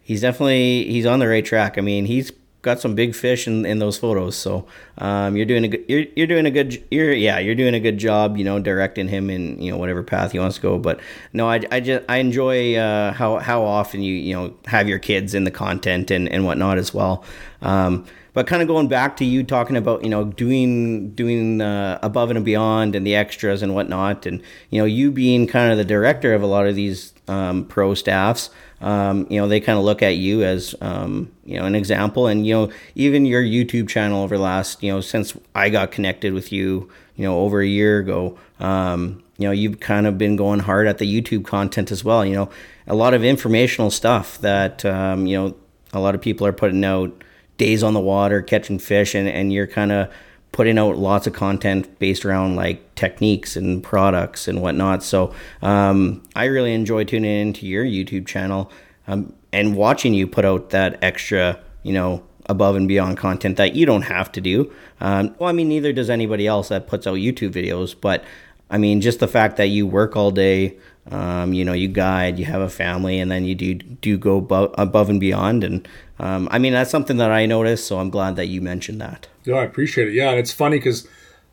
he's 0.02 0.22
definitely 0.22 0.86
he's 0.86 1.06
on 1.06 1.20
the 1.20 1.28
right 1.28 1.46
track. 1.46 1.78
I 1.78 1.82
mean, 1.82 2.06
he's 2.06 2.32
got 2.68 2.80
some 2.80 2.96
big 2.96 3.16
fish 3.16 3.48
in, 3.48 3.66
in 3.66 3.80
those 3.80 3.98
photos. 3.98 4.36
So 4.36 4.68
um, 4.98 5.36
you're 5.38 5.46
doing 5.46 5.64
a 5.64 5.68
good 5.70 5.86
you're, 5.88 6.06
you're 6.16 6.28
doing 6.28 6.46
a 6.46 6.52
good 6.52 6.84
you're 6.92 7.14
yeah 7.14 7.40
you're 7.40 7.56
doing 7.56 7.74
a 7.74 7.80
good 7.80 7.98
job. 7.98 8.38
You 8.38 8.44
know, 8.44 8.60
directing 8.60 9.08
him 9.08 9.30
in 9.30 9.62
you 9.62 9.72
know 9.72 9.78
whatever 9.78 10.04
path 10.04 10.34
he 10.34 10.40
wants 10.40 10.58
to 10.58 10.62
go. 10.62 10.78
But 10.78 11.00
no, 11.34 11.50
I, 11.50 11.62
I 11.72 11.80
just 11.80 12.04
I 12.10 12.18
enjoy 12.18 12.76
uh, 12.76 13.14
how 13.14 13.38
how 13.38 13.64
often 13.64 14.02
you 14.02 14.14
you 14.14 14.34
know 14.34 14.54
have 14.66 14.88
your 14.88 15.00
kids 15.00 15.34
in 15.34 15.46
the 15.46 15.52
content 15.52 16.12
and 16.12 16.30
and 16.30 16.46
whatnot 16.46 16.78
as 16.78 16.94
well. 16.94 17.24
Um, 17.62 18.06
but 18.38 18.46
kind 18.46 18.62
of 18.62 18.68
going 18.68 18.88
back 18.88 19.18
to 19.18 19.26
you 19.26 19.44
talking 19.44 19.76
about 19.76 20.04
you 20.04 20.10
know 20.10 20.26
doing 20.26 21.10
doing 21.16 21.60
uh, 21.60 21.98
above 22.04 22.30
and 22.30 22.46
beyond 22.46 22.96
and 22.96 23.04
the 23.08 23.16
extras 23.16 23.64
and 23.64 23.74
whatnot, 23.74 24.28
and 24.28 24.44
you 24.70 24.80
know 24.80 24.86
you 24.86 25.10
being 25.10 25.48
kind 25.48 25.72
of 25.72 25.78
the 25.80 25.86
director 25.86 26.36
of 26.36 26.44
a 26.44 26.46
lot 26.46 26.68
of 26.68 26.76
these 26.76 27.14
um, 27.28 27.66
pro 27.66 27.96
staffs. 27.96 28.52
Um, 28.80 29.26
you 29.30 29.42
know 29.42 29.48
they 29.48 29.60
kind 29.60 29.80
of 29.80 29.86
look 29.86 30.04
at 30.04 30.18
you 30.18 30.44
as 30.44 30.76
um, 30.82 31.32
you 31.46 31.60
know 31.60 31.66
an 31.66 31.76
example, 31.76 32.28
and 32.28 32.46
you 32.46 32.54
know 32.54 32.72
even 32.96 33.26
your 33.26 33.42
YouTube 33.42 33.90
channel 33.90 34.24
over 34.24 34.38
the 34.38 34.44
last 34.44 34.84
you 34.84 34.92
know 34.92 35.02
since 35.02 35.36
I 35.56 35.70
got 35.70 35.92
connected 35.92 36.34
with 36.34 36.52
you 36.52 36.90
you 37.16 37.24
know 37.24 37.40
over 37.40 37.60
a 37.62 37.68
year 37.68 38.00
ago. 38.00 38.38
Um, 38.60 39.24
you 39.38 39.48
know 39.48 39.52
you've 39.52 39.80
kind 39.80 40.08
of 40.08 40.18
been 40.18 40.36
going 40.36 40.60
hard 40.60 40.88
at 40.88 41.00
the 41.00 41.22
YouTube 41.22 41.46
content 41.46 41.92
as 41.92 42.04
well. 42.04 42.26
You 42.26 42.36
know 42.36 42.50
a 42.88 42.96
lot 42.96 43.14
of 43.14 43.24
informational 43.24 43.90
stuff 43.90 44.40
that 44.40 44.86
um, 44.86 45.26
you 45.26 45.38
know 45.38 45.56
a 45.94 46.00
lot 46.00 46.16
of 46.16 46.22
people 46.22 46.46
are 46.46 46.54
putting 46.54 46.84
out 46.86 47.24
days 47.58 47.82
on 47.82 47.94
the 47.94 48.00
water 48.00 48.42
catching 48.42 48.80
fish, 48.80 49.16
and 49.16 49.28
and 49.28 49.52
you're 49.52 49.68
kind 49.68 49.92
of 49.92 50.12
putting 50.58 50.80
out 50.80 50.98
lots 50.98 51.28
of 51.28 51.34
content 51.34 52.00
based 52.00 52.26
around 52.26 52.56
like 52.56 52.96
techniques 52.96 53.56
and 53.56 53.84
products 53.84 54.48
and 54.48 54.60
whatnot. 54.60 55.04
So 55.04 55.32
um, 55.62 56.24
I 56.36 56.46
really 56.46 56.74
enjoy 56.74 57.04
tuning 57.04 57.30
into 57.42 57.68
your 57.68 57.86
YouTube 57.86 58.26
channel 58.26 58.72
um, 59.06 59.34
and 59.54 59.76
watching 59.76 60.16
you 60.16 60.26
put 60.26 60.46
out 60.46 60.72
that 60.72 60.98
extra, 61.04 61.60
you 61.84 61.94
know, 61.94 62.24
above 62.48 62.76
and 62.76 62.88
beyond 62.88 63.20
content 63.20 63.58
that 63.58 63.76
you 63.76 63.86
don't 63.86 64.02
have 64.02 64.32
to 64.32 64.42
do. 64.42 64.74
Um, 65.00 65.36
well, 65.38 65.48
I 65.48 65.52
mean, 65.52 65.70
neither 65.70 65.94
does 65.94 66.10
anybody 66.10 66.48
else 66.48 66.70
that 66.70 66.88
puts 66.88 67.06
out 67.06 67.18
YouTube 67.18 67.52
videos, 67.52 67.94
but 68.00 68.24
I 68.72 68.80
mean, 68.80 69.00
just 69.00 69.20
the 69.20 69.28
fact 69.28 69.58
that 69.58 69.68
you 69.68 69.86
work 69.86 70.16
all 70.16 70.32
day, 70.32 70.76
um, 71.12 71.54
you 71.54 71.64
know, 71.64 71.74
you 71.74 71.88
guide, 71.88 72.38
you 72.40 72.46
have 72.46 72.62
a 72.62 72.70
family, 72.70 73.20
and 73.20 73.32
then 73.32 73.46
you 73.46 73.56
do 73.56 73.74
do 73.76 74.18
go 74.18 74.38
above, 74.38 74.74
above 74.78 75.10
and 75.10 75.20
beyond. 75.20 75.64
And 75.64 75.88
um, 76.20 76.48
I 76.52 76.60
mean, 76.60 76.74
that's 76.74 76.92
something 76.92 77.18
that 77.18 77.32
I 77.32 77.46
noticed. 77.46 77.88
So 77.88 78.00
I'm 78.00 78.10
glad 78.10 78.36
that 78.36 78.48
you 78.48 78.62
mentioned 78.62 79.00
that. 79.02 79.28
Yeah, 79.46 79.56
I 79.56 79.64
appreciate 79.64 80.10
it. 80.10 80.14
Yeah, 80.14 80.32
and 80.32 80.40
it's 80.40 80.52
funny 80.52 80.78
because 80.78 81.08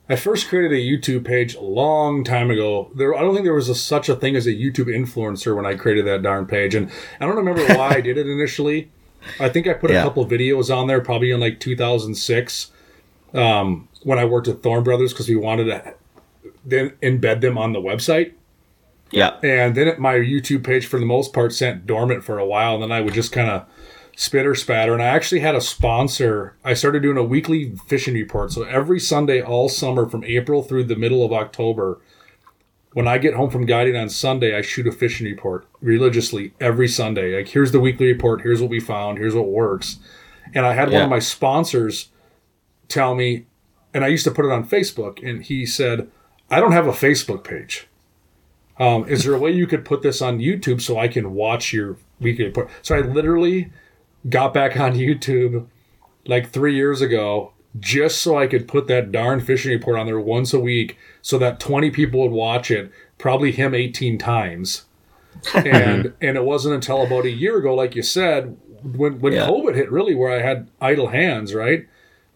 I 0.09 0.16
first 0.16 0.48
created 0.48 0.72
a 0.72 0.80
YouTube 0.82 1.24
page 1.24 1.55
a 1.55 1.61
long 1.62 2.24
time 2.24 2.50
ago. 2.50 2.90
There, 2.94 3.14
I 3.14 3.20
don't 3.20 3.32
think 3.34 3.44
there 3.44 3.55
was 3.55 3.68
a, 3.68 3.74
such 3.74 4.09
a 4.09 4.16
thing 4.16 4.36
as 4.36 4.46
a 4.46 4.50
YouTube 4.52 4.86
influencer 4.88 5.55
when 5.57 5.64
I 5.66 5.74
created 5.76 6.07
that 6.07 6.22
darn 6.22 6.46
page, 6.46 6.74
and 6.74 6.90
I 7.20 7.26
don't 7.26 7.36
remember 7.36 7.64
why 7.74 7.94
I 7.96 8.00
did 8.00 8.18
it 8.18 8.26
initially. 8.26 8.90
I 9.40 9.48
think 9.48 9.66
I 9.66 9.72
put 9.72 9.90
a 9.90 9.94
Yeah. 9.94 10.02
couple 10.02 10.26
videos 10.26 10.74
on 10.74 10.86
there, 10.88 11.00
probably 11.00 11.30
in 11.30 11.40
like 11.40 11.59
2006, 11.61 12.70
um, 13.32 13.88
when 14.02 14.18
I 14.18 14.24
worked 14.26 14.48
at 14.48 14.62
Thorne 14.62 14.82
Brothers, 14.84 15.12
because 15.12 15.28
we 15.28 15.36
wanted 15.36 15.64
to 15.64 15.94
then 16.66 16.90
embed 17.02 17.40
them 17.40 17.57
on 17.57 17.72
the 17.72 17.80
website. 17.80 18.32
Yeah. 19.14 19.36
And 19.42 19.76
then 19.76 19.94
my 20.00 20.14
YouTube 20.14 20.64
page, 20.64 20.86
for 20.86 20.98
the 20.98 21.06
most 21.06 21.32
part, 21.32 21.52
sent 21.52 21.86
dormant 21.86 22.24
for 22.24 22.38
a 22.38 22.46
while. 22.46 22.74
And 22.74 22.82
then 22.82 22.92
I 22.92 23.00
would 23.00 23.14
just 23.14 23.30
kind 23.30 23.48
of 23.48 23.64
spitter 24.16 24.54
spatter. 24.54 24.92
And 24.92 25.02
I 25.02 25.06
actually 25.06 25.40
had 25.40 25.54
a 25.54 25.60
sponsor. 25.60 26.56
I 26.64 26.74
started 26.74 27.02
doing 27.02 27.16
a 27.16 27.22
weekly 27.22 27.76
fishing 27.86 28.14
report. 28.14 28.52
So 28.52 28.64
every 28.64 28.98
Sunday, 28.98 29.40
all 29.40 29.68
summer, 29.68 30.08
from 30.08 30.24
April 30.24 30.62
through 30.62 30.84
the 30.84 30.96
middle 30.96 31.24
of 31.24 31.32
October, 31.32 32.00
when 32.92 33.06
I 33.06 33.18
get 33.18 33.34
home 33.34 33.50
from 33.50 33.66
guiding 33.66 33.96
on 33.96 34.08
Sunday, 34.08 34.56
I 34.56 34.62
shoot 34.62 34.86
a 34.86 34.92
fishing 34.92 35.26
report 35.26 35.66
religiously 35.80 36.54
every 36.60 36.88
Sunday. 36.88 37.36
Like, 37.36 37.48
here's 37.48 37.72
the 37.72 37.80
weekly 37.80 38.06
report. 38.06 38.42
Here's 38.42 38.60
what 38.60 38.70
we 38.70 38.80
found. 38.80 39.18
Here's 39.18 39.34
what 39.34 39.48
works. 39.48 39.98
And 40.54 40.66
I 40.66 40.74
had 40.74 40.90
one 40.90 41.02
of 41.02 41.10
my 41.10 41.18
sponsors 41.18 42.10
tell 42.88 43.14
me, 43.14 43.46
and 43.92 44.04
I 44.04 44.08
used 44.08 44.24
to 44.24 44.30
put 44.30 44.44
it 44.44 44.52
on 44.52 44.68
Facebook, 44.68 45.26
and 45.28 45.42
he 45.42 45.66
said, 45.66 46.10
I 46.50 46.60
don't 46.60 46.72
have 46.72 46.86
a 46.86 46.92
Facebook 46.92 47.42
page. 47.42 47.88
Um, 48.79 49.09
is 49.09 49.25
there 49.25 49.35
a 49.35 49.39
way 49.39 49.51
you 49.53 49.66
could 49.66 49.85
put 49.85 50.03
this 50.03 50.20
on 50.20 50.39
YouTube 50.39 50.81
so 50.81 50.99
I 50.99 51.09
can 51.09 51.33
watch 51.35 51.72
your 51.72 51.97
weekly 52.20 52.47
report? 52.47 52.70
So 52.83 52.97
I 52.97 53.01
literally 53.01 53.70
got 54.29 54.53
back 54.55 54.77
on 54.81 54.95
YouTube 54.95 55.66
like 56.27 56.51
three 56.51 56.75
years 56.75 57.01
ago 57.01 57.53
just 57.79 58.20
so 58.20 58.39
I 58.39 58.47
could 58.47 58.68
put 58.68 58.87
that 58.87 59.11
darn 59.12 59.41
fishing 59.41 59.72
report 59.72 59.99
on 59.99 60.07
there 60.07 60.20
once 60.20 60.53
a 60.55 60.61
week 60.61 60.97
so 61.22 61.39
that 61.39 61.59
20 61.59 61.91
people 61.91 62.20
would 62.20 62.31
watch 62.31 62.70
it, 62.70 62.91
probably 63.18 63.51
him 63.53 63.75
18 63.75 64.16
times. 64.18 64.85
and 65.55 66.14
and 66.20 66.37
it 66.37 66.45
wasn't 66.45 66.75
until 66.75 67.03
about 67.03 67.25
a 67.25 67.31
year 67.31 67.59
ago, 67.59 67.75
like 67.75 67.95
you 67.97 68.03
said, 68.03 68.57
when 68.83 69.20
when 69.20 69.33
Yeah. 69.33 69.47
COVID 69.49 69.75
hit, 69.75 69.91
really, 69.91 70.14
where 70.14 70.31
I 70.33 70.41
had 70.41 70.68
idle 70.81 71.09
hands, 71.09 71.55
right? 71.55 71.87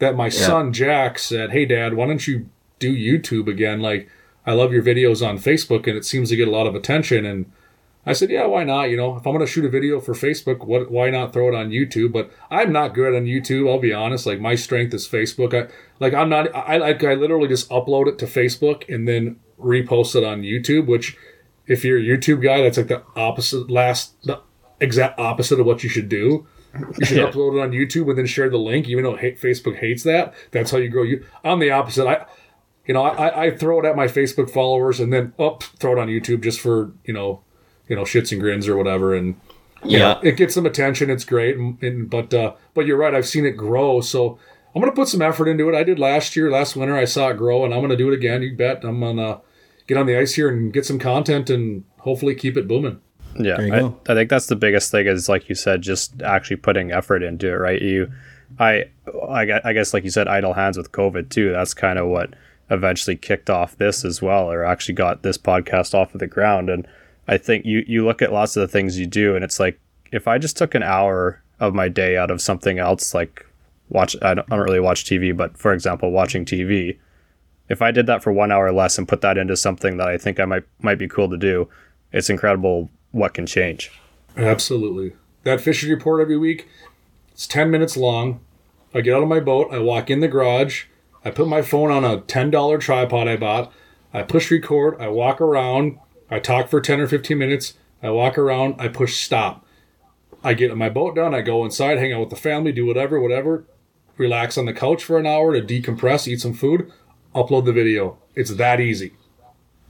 That 0.00 0.16
my 0.16 0.28
son 0.28 0.72
Jack 0.72 1.18
said, 1.18 1.50
"Hey, 1.52 1.64
Dad, 1.64 1.94
why 1.94 2.06
don't 2.06 2.26
you 2.26 2.48
do 2.80 2.94
YouTube 2.94 3.48
again? 3.48 3.80
Like, 3.80 4.08
I 4.48 4.52
love 4.54 4.72
your 4.72 4.82
videos 4.82 5.26
on 5.26 5.38
Facebook, 5.38 5.86
and 5.86 5.96
it 5.96 6.04
seems 6.04 6.30
to 6.30 6.36
get 6.36 6.48
a 6.48 6.50
lot 6.50 6.66
of 6.66 6.74
attention." 6.74 7.24
And 7.26 7.50
I 8.06 8.12
said, 8.14 8.30
"Yeah, 8.30 8.46
why 8.46 8.64
not? 8.64 8.90
You 8.90 8.96
know, 8.96 9.16
if 9.16 9.26
I'm 9.26 9.34
going 9.34 9.44
to 9.44 9.52
shoot 9.52 9.64
a 9.64 9.68
video 9.68 10.00
for 10.00 10.14
Facebook, 10.14 10.64
what? 10.66 10.90
Why 10.90 11.10
not 11.10 11.32
throw 11.32 11.48
it 11.48 11.54
on 11.54 11.70
YouTube?" 11.70 12.12
But 12.12 12.30
I'm 12.50 12.72
not 12.72 12.94
good 12.94 13.14
on 13.14 13.24
YouTube. 13.26 13.68
I'll 13.70 13.78
be 13.78 13.92
honest. 13.92 14.26
Like, 14.26 14.40
my 14.40 14.54
strength 14.54 14.94
is 14.94 15.06
Facebook. 15.06 15.52
I 15.54 15.70
like 16.00 16.14
I'm 16.14 16.28
not. 16.28 16.54
I 16.54 16.78
like 16.78 17.04
I 17.04 17.14
literally 17.14 17.48
just 17.48 17.68
upload 17.70 18.08
it 18.08 18.18
to 18.20 18.26
Facebook 18.26 18.88
and 18.92 19.06
then 19.06 19.38
repost 19.60 20.14
it 20.16 20.24
on 20.24 20.42
YouTube, 20.42 20.86
which 20.86 21.16
if 21.66 21.84
you're 21.84 21.98
a 21.98 22.02
YouTube 22.02 22.42
guy, 22.42 22.62
that's 22.62 22.78
like 22.78 22.88
the 22.88 23.02
opposite 23.16 23.70
last 23.70 24.14
the 24.24 24.40
exact 24.80 25.18
opposite 25.18 25.60
of 25.60 25.66
what 25.66 25.82
you 25.82 25.88
should 25.90 26.08
do. 26.08 26.46
You 26.98 27.04
should 27.06 27.16
Yeah. 27.22 27.30
upload 27.30 27.58
it 27.58 27.62
on 27.62 27.72
YouTube 27.72 28.08
and 28.08 28.16
then 28.16 28.26
share 28.26 28.48
the 28.48 28.58
link, 28.58 28.88
even 28.88 29.02
though 29.04 29.16
hate, 29.16 29.40
Facebook 29.40 29.76
hates 29.76 30.02
that. 30.04 30.32
That's 30.52 30.70
how 30.70 30.78
you 30.78 30.88
grow. 30.88 31.02
You, 31.02 31.24
I'm 31.44 31.58
the 31.58 31.70
opposite. 31.72 32.06
I, 32.06 32.24
you 32.88 32.94
know, 32.94 33.02
I, 33.04 33.44
I 33.46 33.50
throw 33.56 33.78
it 33.78 33.84
at 33.84 33.94
my 33.94 34.06
Facebook 34.08 34.50
followers 34.50 34.98
and 34.98 35.12
then 35.12 35.32
up 35.38 35.62
throw 35.62 35.92
it 35.92 35.98
on 36.00 36.08
YouTube 36.08 36.42
just 36.42 36.58
for 36.58 36.90
you 37.04 37.14
know, 37.14 37.42
you 37.86 37.94
know, 37.94 38.02
shits 38.02 38.32
and 38.32 38.40
grins 38.40 38.66
or 38.66 38.76
whatever. 38.76 39.14
And 39.14 39.36
you 39.84 39.98
know, 40.00 40.18
Yeah. 40.22 40.28
it 40.30 40.36
gets 40.36 40.54
some 40.54 40.66
attention. 40.66 41.08
It's 41.10 41.24
great. 41.24 41.56
And, 41.56 41.80
and 41.82 42.10
but 42.10 42.34
uh, 42.34 42.54
but 42.74 42.86
you're 42.86 42.96
right. 42.96 43.14
I've 43.14 43.28
seen 43.28 43.46
it 43.46 43.52
grow. 43.52 44.00
So 44.00 44.38
I'm 44.74 44.80
gonna 44.82 44.92
put 44.92 45.08
some 45.08 45.22
effort 45.22 45.46
into 45.48 45.68
it. 45.68 45.74
I 45.76 45.84
did 45.84 45.98
last 46.00 46.34
year, 46.34 46.50
last 46.50 46.74
winter. 46.74 46.96
I 46.96 47.04
saw 47.04 47.28
it 47.28 47.36
grow, 47.36 47.64
and 47.64 47.72
I'm 47.72 47.80
gonna 47.82 47.96
do 47.96 48.10
it 48.10 48.14
again. 48.14 48.42
You 48.42 48.56
bet. 48.56 48.82
I'm 48.84 49.00
gonna 49.00 49.40
get 49.86 49.96
on 49.96 50.06
the 50.06 50.16
ice 50.18 50.34
here 50.34 50.48
and 50.48 50.72
get 50.72 50.84
some 50.84 50.98
content 50.98 51.48
and 51.50 51.84
hopefully 51.98 52.34
keep 52.34 52.56
it 52.56 52.66
booming. 52.66 53.00
Yeah, 53.38 53.56
I. 53.60 53.92
I 54.10 54.14
think 54.14 54.30
that's 54.30 54.46
the 54.46 54.56
biggest 54.56 54.90
thing 54.90 55.06
is 55.06 55.28
like 55.28 55.48
you 55.48 55.54
said, 55.54 55.82
just 55.82 56.22
actually 56.22 56.56
putting 56.56 56.90
effort 56.90 57.22
into 57.22 57.46
it, 57.48 57.52
right? 57.56 57.80
You, 57.80 58.10
I, 58.58 58.86
I, 59.28 59.60
I 59.64 59.72
guess 59.74 59.94
like 59.94 60.02
you 60.04 60.10
said, 60.10 60.26
idle 60.26 60.54
hands 60.54 60.76
with 60.76 60.90
COVID 60.92 61.28
too. 61.30 61.52
That's 61.52 61.72
kind 61.74 61.98
of 61.98 62.08
what 62.08 62.34
eventually 62.70 63.16
kicked 63.16 63.50
off 63.50 63.76
this 63.76 64.04
as 64.04 64.20
well, 64.20 64.50
or 64.50 64.64
actually 64.64 64.94
got 64.94 65.22
this 65.22 65.38
podcast 65.38 65.94
off 65.94 66.14
of 66.14 66.20
the 66.20 66.26
ground. 66.26 66.68
And 66.68 66.86
I 67.26 67.36
think 67.38 67.64
you 67.64 67.84
you 67.86 68.04
look 68.04 68.22
at 68.22 68.32
lots 68.32 68.56
of 68.56 68.60
the 68.60 68.68
things 68.68 68.98
you 68.98 69.06
do, 69.06 69.34
and 69.34 69.44
it's 69.44 69.60
like 69.60 69.80
if 70.12 70.28
I 70.28 70.38
just 70.38 70.56
took 70.56 70.74
an 70.74 70.82
hour 70.82 71.42
of 71.60 71.74
my 71.74 71.88
day 71.88 72.16
out 72.16 72.30
of 72.30 72.40
something 72.40 72.78
else, 72.78 73.14
like 73.14 73.46
watch, 73.88 74.16
I 74.22 74.34
don't, 74.34 74.52
I 74.52 74.56
don't 74.56 74.64
really 74.64 74.80
watch 74.80 75.04
TV, 75.04 75.36
but 75.36 75.56
for 75.56 75.72
example, 75.72 76.10
watching 76.10 76.44
TV, 76.44 76.98
if 77.68 77.82
I 77.82 77.90
did 77.90 78.06
that 78.06 78.22
for 78.22 78.32
one 78.32 78.52
hour 78.52 78.72
less 78.72 78.98
and 78.98 79.08
put 79.08 79.20
that 79.22 79.38
into 79.38 79.56
something 79.56 79.96
that 79.96 80.08
I 80.08 80.18
think 80.18 80.40
I 80.40 80.44
might 80.44 80.64
might 80.80 80.98
be 80.98 81.08
cool 81.08 81.28
to 81.28 81.36
do, 81.36 81.68
it's 82.12 82.30
incredible 82.30 82.90
what 83.12 83.34
can 83.34 83.46
change. 83.46 83.90
Absolutely. 84.36 85.14
That 85.44 85.60
fishing 85.60 85.90
report 85.90 86.20
every 86.20 86.36
week, 86.36 86.68
it's 87.32 87.46
10 87.46 87.70
minutes 87.70 87.96
long. 87.96 88.40
I 88.94 89.00
get 89.00 89.14
out 89.14 89.22
of 89.22 89.28
my 89.28 89.40
boat, 89.40 89.68
I 89.70 89.78
walk 89.78 90.10
in 90.10 90.20
the 90.20 90.28
garage, 90.28 90.84
I 91.28 91.30
put 91.30 91.46
my 91.46 91.60
phone 91.60 91.90
on 91.90 92.06
a 92.06 92.22
$10 92.22 92.80
tripod 92.80 93.28
I 93.28 93.36
bought, 93.36 93.70
I 94.14 94.22
push 94.22 94.50
record, 94.50 94.98
I 94.98 95.08
walk 95.08 95.42
around, 95.42 95.98
I 96.30 96.38
talk 96.38 96.68
for 96.68 96.80
10 96.80 97.00
or 97.00 97.06
15 97.06 97.36
minutes, 97.36 97.74
I 98.02 98.08
walk 98.08 98.38
around, 98.38 98.76
I 98.78 98.88
push 98.88 99.22
stop. 99.22 99.66
I 100.42 100.54
get 100.54 100.74
my 100.74 100.88
boat 100.88 101.16
done, 101.16 101.34
I 101.34 101.42
go 101.42 101.66
inside, 101.66 101.98
hang 101.98 102.14
out 102.14 102.20
with 102.20 102.30
the 102.30 102.36
family, 102.36 102.72
do 102.72 102.86
whatever, 102.86 103.20
whatever, 103.20 103.66
relax 104.16 104.56
on 104.56 104.64
the 104.64 104.72
couch 104.72 105.04
for 105.04 105.18
an 105.18 105.26
hour 105.26 105.52
to 105.52 105.60
decompress, 105.60 106.26
eat 106.26 106.40
some 106.40 106.54
food, 106.54 106.90
upload 107.34 107.66
the 107.66 107.74
video. 107.74 108.16
It's 108.34 108.54
that 108.54 108.80
easy. 108.80 109.12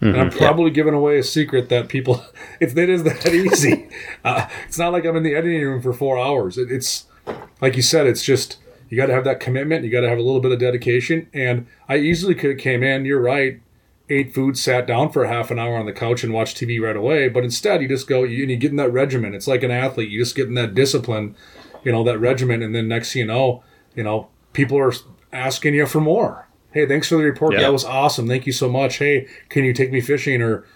And 0.00 0.20
I'm 0.20 0.30
probably 0.30 0.72
giving 0.72 0.94
away 0.94 1.18
a 1.18 1.22
secret 1.22 1.68
that 1.68 1.88
people, 1.88 2.24
it's, 2.60 2.74
it 2.76 2.88
is 2.88 3.04
that 3.04 3.24
easy. 3.32 3.88
uh, 4.24 4.48
it's 4.66 4.78
not 4.78 4.92
like 4.92 5.04
I'm 5.04 5.14
in 5.14 5.22
the 5.22 5.36
editing 5.36 5.62
room 5.62 5.82
for 5.82 5.92
four 5.92 6.18
hours. 6.18 6.58
It, 6.58 6.72
it's, 6.72 7.04
like 7.60 7.76
you 7.76 7.82
said, 7.82 8.08
it's 8.08 8.24
just, 8.24 8.56
you 8.88 8.96
got 8.96 9.06
to 9.06 9.14
have 9.14 9.24
that 9.24 9.40
commitment. 9.40 9.84
You 9.84 9.90
got 9.90 10.00
to 10.02 10.08
have 10.08 10.18
a 10.18 10.22
little 10.22 10.40
bit 10.40 10.52
of 10.52 10.58
dedication. 10.58 11.28
And 11.32 11.66
I 11.88 11.98
easily 11.98 12.34
could 12.34 12.50
have 12.50 12.58
came 12.58 12.82
in, 12.82 13.04
you're 13.04 13.20
right, 13.20 13.60
ate 14.08 14.34
food, 14.34 14.56
sat 14.56 14.86
down 14.86 15.10
for 15.10 15.24
a 15.24 15.28
half 15.28 15.50
an 15.50 15.58
hour 15.58 15.76
on 15.76 15.86
the 15.86 15.92
couch 15.92 16.24
and 16.24 16.32
watched 16.32 16.56
TV 16.56 16.80
right 16.80 16.96
away. 16.96 17.28
But 17.28 17.44
instead, 17.44 17.82
you 17.82 17.88
just 17.88 18.06
go, 18.06 18.24
you, 18.24 18.42
and 18.42 18.50
you 18.50 18.56
get 18.56 18.70
in 18.70 18.76
that 18.76 18.92
regimen. 18.92 19.34
It's 19.34 19.48
like 19.48 19.62
an 19.62 19.70
athlete. 19.70 20.10
You 20.10 20.20
just 20.20 20.36
get 20.36 20.48
in 20.48 20.54
that 20.54 20.74
discipline, 20.74 21.36
you 21.84 21.92
know, 21.92 22.04
that 22.04 22.18
regimen. 22.18 22.62
And 22.62 22.74
then 22.74 22.88
next 22.88 23.12
thing 23.12 23.20
you 23.20 23.26
know, 23.26 23.62
you 23.94 24.02
know, 24.02 24.28
people 24.52 24.78
are 24.78 24.92
asking 25.32 25.74
you 25.74 25.86
for 25.86 26.00
more. 26.00 26.48
Hey, 26.72 26.86
thanks 26.86 27.08
for 27.08 27.16
the 27.16 27.24
report. 27.24 27.54
Yeah. 27.54 27.62
That 27.62 27.72
was 27.72 27.84
awesome. 27.84 28.28
Thank 28.28 28.46
you 28.46 28.52
so 28.52 28.68
much. 28.68 28.98
Hey, 28.98 29.26
can 29.48 29.64
you 29.64 29.72
take 29.72 29.90
me 29.90 30.00
fishing? 30.00 30.42
Or 30.42 30.66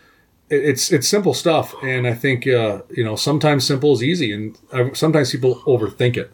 it's 0.53 0.93
it's 0.93 1.09
simple 1.09 1.35
stuff, 1.35 1.75
and 1.83 2.07
I 2.07 2.15
think 2.15 2.47
uh, 2.47 2.83
you 2.91 3.05
know 3.05 3.17
sometimes 3.17 3.67
simple 3.67 3.93
is 3.95 4.03
easy, 4.03 4.33
and 4.33 4.59
uh, 4.73 4.93
sometimes 4.93 5.33
people 5.33 5.57
overthink 5.67 6.17
it, 6.17 6.31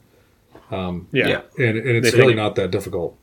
Yeah. 0.70 0.98
Yeah. 1.12 1.40
and, 1.58 1.78
and 1.78 1.88
it's 1.88 2.10
They 2.12 2.18
really 2.18 2.32
think- 2.32 2.36
not 2.38 2.54
that 2.56 2.70
difficult. 2.70 3.16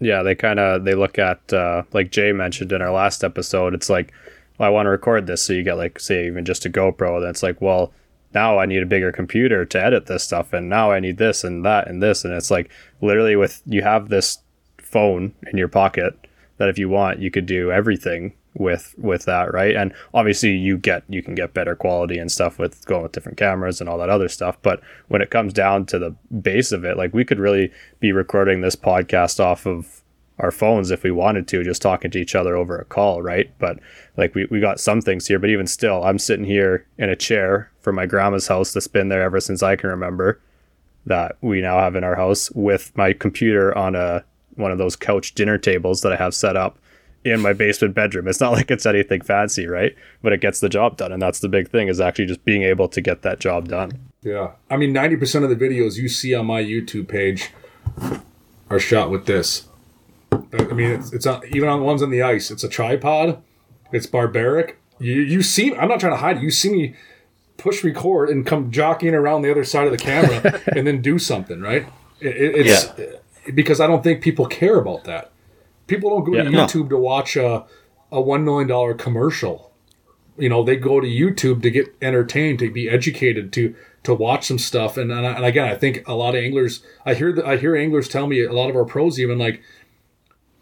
Yeah, 0.00 0.22
they 0.22 0.36
kind 0.36 0.60
of 0.60 0.84
they 0.84 0.94
look 0.94 1.18
at 1.18 1.52
uh, 1.52 1.82
like 1.92 2.10
Jay 2.12 2.30
mentioned 2.32 2.70
in 2.70 2.80
our 2.80 2.92
last 2.92 3.24
episode. 3.24 3.74
It's 3.74 3.90
like, 3.90 4.12
well, 4.56 4.68
I 4.68 4.70
want 4.70 4.86
to 4.86 4.90
record 4.90 5.26
this, 5.26 5.42
so 5.42 5.52
you 5.52 5.64
get 5.64 5.74
like 5.76 5.98
say 5.98 6.26
even 6.28 6.44
just 6.44 6.64
a 6.64 6.70
GoPro. 6.70 7.20
Then 7.20 7.30
it's 7.30 7.42
like, 7.42 7.60
well, 7.60 7.92
now 8.32 8.58
I 8.58 8.66
need 8.66 8.80
a 8.82 8.86
bigger 8.86 9.10
computer 9.10 9.64
to 9.64 9.84
edit 9.84 10.06
this 10.06 10.22
stuff, 10.22 10.52
and 10.52 10.68
now 10.68 10.92
I 10.92 11.00
need 11.00 11.16
this 11.18 11.42
and 11.42 11.64
that 11.64 11.88
and 11.88 12.00
this, 12.00 12.24
and 12.24 12.32
it's 12.32 12.50
like 12.50 12.70
literally 13.00 13.34
with 13.34 13.60
you 13.66 13.82
have 13.82 14.08
this 14.08 14.38
phone 14.78 15.34
in 15.50 15.58
your 15.58 15.68
pocket 15.68 16.14
that 16.58 16.68
if 16.68 16.78
you 16.78 16.88
want, 16.88 17.18
you 17.18 17.30
could 17.32 17.46
do 17.46 17.72
everything 17.72 18.34
with 18.58 18.94
with 18.98 19.24
that, 19.24 19.52
right? 19.52 19.74
And 19.74 19.92
obviously 20.12 20.50
you 20.50 20.76
get 20.76 21.04
you 21.08 21.22
can 21.22 21.34
get 21.34 21.54
better 21.54 21.74
quality 21.74 22.18
and 22.18 22.30
stuff 22.30 22.58
with 22.58 22.84
going 22.86 23.02
with 23.02 23.12
different 23.12 23.38
cameras 23.38 23.80
and 23.80 23.88
all 23.88 23.98
that 23.98 24.08
other 24.08 24.28
stuff. 24.28 24.58
But 24.62 24.80
when 25.08 25.22
it 25.22 25.30
comes 25.30 25.52
down 25.52 25.86
to 25.86 25.98
the 25.98 26.14
base 26.40 26.72
of 26.72 26.84
it, 26.84 26.96
like 26.96 27.14
we 27.14 27.24
could 27.24 27.38
really 27.38 27.72
be 28.00 28.12
recording 28.12 28.60
this 28.60 28.76
podcast 28.76 29.40
off 29.40 29.66
of 29.66 30.02
our 30.38 30.50
phones 30.52 30.90
if 30.90 31.02
we 31.02 31.10
wanted 31.10 31.48
to, 31.48 31.64
just 31.64 31.82
talking 31.82 32.10
to 32.12 32.18
each 32.18 32.34
other 32.34 32.56
over 32.56 32.78
a 32.78 32.84
call, 32.84 33.22
right? 33.22 33.50
But 33.58 33.80
like 34.16 34.34
we, 34.34 34.46
we 34.50 34.60
got 34.60 34.78
some 34.78 35.00
things 35.00 35.26
here, 35.26 35.38
but 35.38 35.50
even 35.50 35.66
still, 35.66 36.04
I'm 36.04 36.18
sitting 36.18 36.44
here 36.44 36.86
in 36.96 37.08
a 37.08 37.16
chair 37.16 37.70
from 37.80 37.96
my 37.96 38.06
grandma's 38.06 38.46
house 38.46 38.72
that's 38.72 38.86
been 38.86 39.08
there 39.08 39.22
ever 39.22 39.40
since 39.40 39.62
I 39.62 39.74
can 39.74 39.90
remember 39.90 40.40
that 41.06 41.36
we 41.40 41.60
now 41.60 41.78
have 41.78 41.96
in 41.96 42.04
our 42.04 42.14
house 42.14 42.50
with 42.52 42.96
my 42.96 43.12
computer 43.12 43.76
on 43.76 43.96
a 43.96 44.24
one 44.54 44.72
of 44.72 44.78
those 44.78 44.96
couch 44.96 45.34
dinner 45.34 45.56
tables 45.56 46.02
that 46.02 46.12
I 46.12 46.16
have 46.16 46.34
set 46.34 46.56
up 46.56 46.78
in 47.30 47.40
my 47.40 47.52
basement 47.52 47.94
bedroom. 47.94 48.28
It's 48.28 48.40
not 48.40 48.52
like 48.52 48.70
it's 48.70 48.86
anything 48.86 49.22
fancy, 49.22 49.66
right? 49.66 49.94
But 50.22 50.32
it 50.32 50.40
gets 50.40 50.60
the 50.60 50.68
job 50.68 50.96
done, 50.96 51.12
and 51.12 51.20
that's 51.20 51.40
the 51.40 51.48
big 51.48 51.70
thing 51.70 51.88
is 51.88 52.00
actually 52.00 52.26
just 52.26 52.44
being 52.44 52.62
able 52.62 52.88
to 52.88 53.00
get 53.00 53.22
that 53.22 53.40
job 53.40 53.68
done. 53.68 53.92
Yeah. 54.22 54.52
I 54.70 54.76
mean, 54.76 54.92
90% 54.92 55.44
of 55.44 55.50
the 55.50 55.56
videos 55.56 55.96
you 55.96 56.08
see 56.08 56.34
on 56.34 56.46
my 56.46 56.62
YouTube 56.62 57.08
page 57.08 57.50
are 58.68 58.78
shot 58.78 59.10
with 59.10 59.26
this. 59.26 59.68
I 60.32 60.72
mean, 60.72 60.90
it's, 60.90 61.12
it's 61.12 61.26
on, 61.26 61.42
even 61.50 61.68
on 61.68 61.80
the 61.80 61.84
ones 61.84 62.02
on 62.02 62.10
the 62.10 62.22
ice. 62.22 62.50
It's 62.50 62.64
a 62.64 62.68
tripod. 62.68 63.42
It's 63.92 64.06
barbaric. 64.06 64.78
You, 64.98 65.14
you 65.14 65.42
see, 65.42 65.74
I'm 65.74 65.88
not 65.88 66.00
trying 66.00 66.12
to 66.12 66.18
hide 66.18 66.38
it. 66.38 66.42
You 66.42 66.50
see 66.50 66.70
me 66.70 66.94
push 67.56 67.82
record 67.82 68.28
and 68.28 68.46
come 68.46 68.70
jockeying 68.70 69.14
around 69.14 69.42
the 69.42 69.50
other 69.50 69.64
side 69.64 69.86
of 69.86 69.92
the 69.92 69.98
camera 69.98 70.60
and 70.76 70.86
then 70.86 71.00
do 71.00 71.18
something, 71.18 71.60
right? 71.60 71.86
It, 72.20 72.36
it, 72.36 72.66
it's 72.66 73.52
because 73.54 73.80
I 73.80 73.86
don't 73.86 74.02
think 74.02 74.22
people 74.22 74.46
care 74.46 74.78
about 74.78 75.04
that. 75.04 75.30
People 75.88 76.10
don't 76.10 76.24
go 76.24 76.36
Yeah. 76.36 76.44
to 76.44 76.50
No. 76.50 76.66
YouTube 76.66 76.88
to 76.90 76.96
watch 76.96 77.36
a, 77.36 77.64
a 78.12 78.22
$1 78.22 78.44
million 78.44 78.96
commercial 78.96 79.68
you 80.38 80.48
know 80.48 80.62
they 80.62 80.76
go 80.76 81.00
to 81.00 81.06
YouTube 81.06 81.62
to 81.62 81.70
get 81.70 81.94
entertained, 82.00 82.60
to 82.60 82.70
be 82.70 82.88
educated, 82.88 83.52
to 83.54 83.74
to 84.04 84.14
watch 84.14 84.46
some 84.46 84.58
stuff. 84.58 84.96
And 84.96 85.10
and, 85.10 85.26
I, 85.26 85.32
and 85.32 85.44
again, 85.44 85.68
I 85.68 85.74
think 85.74 86.06
a 86.06 86.14
lot 86.14 86.34
of 86.34 86.42
anglers. 86.42 86.82
I 87.04 87.14
hear 87.14 87.32
that 87.32 87.44
I 87.44 87.56
hear 87.56 87.76
anglers 87.76 88.08
tell 88.08 88.26
me 88.26 88.42
a 88.42 88.52
lot 88.52 88.70
of 88.70 88.76
our 88.76 88.84
pros 88.84 89.18
even 89.18 89.38
like, 89.38 89.62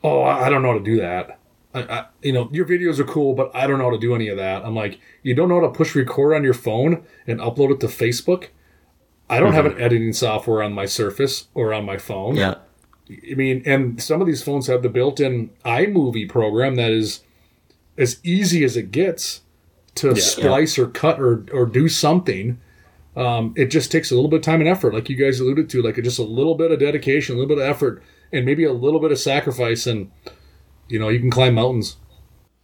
oh, 0.03 0.23
I 0.23 0.49
don't 0.49 0.63
know 0.63 0.73
how 0.73 0.79
to 0.79 0.85
do 0.85 0.97
that. 0.97 1.39
I, 1.75 1.83
I, 1.83 2.07
you 2.23 2.33
know, 2.33 2.49
your 2.53 2.65
videos 2.65 2.99
are 2.99 3.05
cool, 3.05 3.35
but 3.35 3.55
I 3.55 3.67
don't 3.67 3.79
know 3.79 3.85
how 3.85 3.91
to 3.91 3.99
do 3.99 4.15
any 4.15 4.29
of 4.29 4.39
that. 4.39 4.65
I'm 4.65 4.75
like, 4.75 4.99
you 5.23 5.35
don't 5.35 5.51
know 5.51 5.61
how 5.61 5.67
to 5.67 5.73
push 5.73 5.95
record 5.95 6.35
on 6.35 6.43
your 6.43 6.55
phone 6.55 7.05
and 7.27 7.39
upload 7.39 7.71
it 7.73 7.81
to 7.81 7.87
Facebook. 7.87 8.49
I 9.29 9.41
don't 9.41 9.53
have 9.53 9.67
mm-hmm. 9.67 9.77
an 9.77 9.83
editing 9.83 10.13
software 10.15 10.63
on 10.63 10.73
my 10.73 10.87
Surface 10.87 11.49
or 11.53 11.75
on 11.75 11.85
my 11.85 11.99
phone. 11.99 12.37
Yeah. 12.37 12.55
I 13.09 13.35
mean, 13.35 13.63
and 13.65 14.03
some 14.03 14.21
of 14.21 14.27
these 14.27 14.43
phones 14.43 14.67
have 14.67 14.83
the 14.83 14.89
built-in 14.89 15.51
iMovie 15.65 16.29
program 16.29 16.75
that 16.77 16.91
is 16.91 17.23
as 17.97 18.21
easy 18.25 18.65
as 18.65 18.77
it 18.77 18.91
gets 18.91 19.43
to 19.97 20.15
splice 20.17 20.79
or 20.79 20.89
cut 20.89 21.21
or 21.21 21.45
or 21.53 21.67
do 21.67 21.89
something. 21.89 22.61
Um, 23.17 23.55
it 23.57 23.67
just 23.67 23.91
takes 23.91 24.11
a 24.11 24.15
little 24.15 24.29
bit 24.29 24.39
of 24.39 24.43
time 24.43 24.61
and 24.61 24.69
effort, 24.69 24.93
like 24.93 25.09
you 25.09 25.17
guys 25.17 25.41
alluded 25.41 25.71
to, 25.71 25.83
like 25.83 25.97
just 25.97 26.19
a 26.19 26.23
little 26.23 26.55
bit 26.55 26.71
of 26.71 26.81
dedication, 26.81 27.35
a 27.35 27.39
little 27.39 27.57
bit 27.57 27.65
of 27.65 27.71
effort, 27.71 28.03
and 28.31 28.45
maybe 28.45 28.65
a 28.65 28.73
little 28.73 29.01
bit 29.01 29.11
of 29.11 29.19
sacrifice, 29.19 29.87
and 29.87 30.11
you 30.89 30.99
know 30.99 31.09
you 31.09 31.21
can 31.21 31.31
climb 31.31 31.55
mountains. 31.55 31.97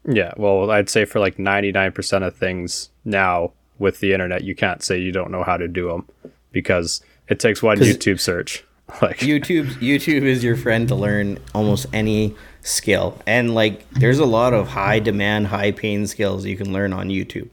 Yeah, 0.07 0.33
well, 0.37 0.71
I'd 0.71 0.91
say 0.91 1.05
for 1.05 1.21
like 1.21 1.37
99% 1.37 2.27
of 2.27 2.37
things 2.37 2.91
now 3.05 3.53
with 3.79 4.01
the 4.01 4.13
internet, 4.13 4.43
you 4.43 4.55
can't 4.55 4.83
say 4.83 4.99
you 4.99 5.13
don't 5.13 5.31
know 5.31 5.45
how 5.45 5.57
to 5.57 5.69
do 5.69 5.89
them 5.89 6.09
because 6.51 7.01
it 7.29 7.39
takes 7.39 7.63
one 7.63 7.79
YouTube 7.79 8.19
search. 8.21 8.65
Like, 9.03 9.19
YouTube 9.19 9.67
YouTube 9.81 10.23
is 10.23 10.45
your 10.45 10.57
friend 10.57 10.87
to 10.89 10.95
learn 10.95 11.39
almost 11.55 11.87
any 11.93 12.37
skill. 12.61 13.21
And 13.27 13.55
like 13.55 13.89
there's 13.91 14.19
a 14.19 14.25
lot 14.27 14.55
of 14.55 14.69
high 14.69 15.01
demand, 15.01 15.49
high 15.49 15.73
paying 15.73 16.07
skills 16.07 16.45
you 16.47 16.57
can 16.57 16.73
learn 16.73 16.93
on 16.93 17.09
YouTube. 17.09 17.49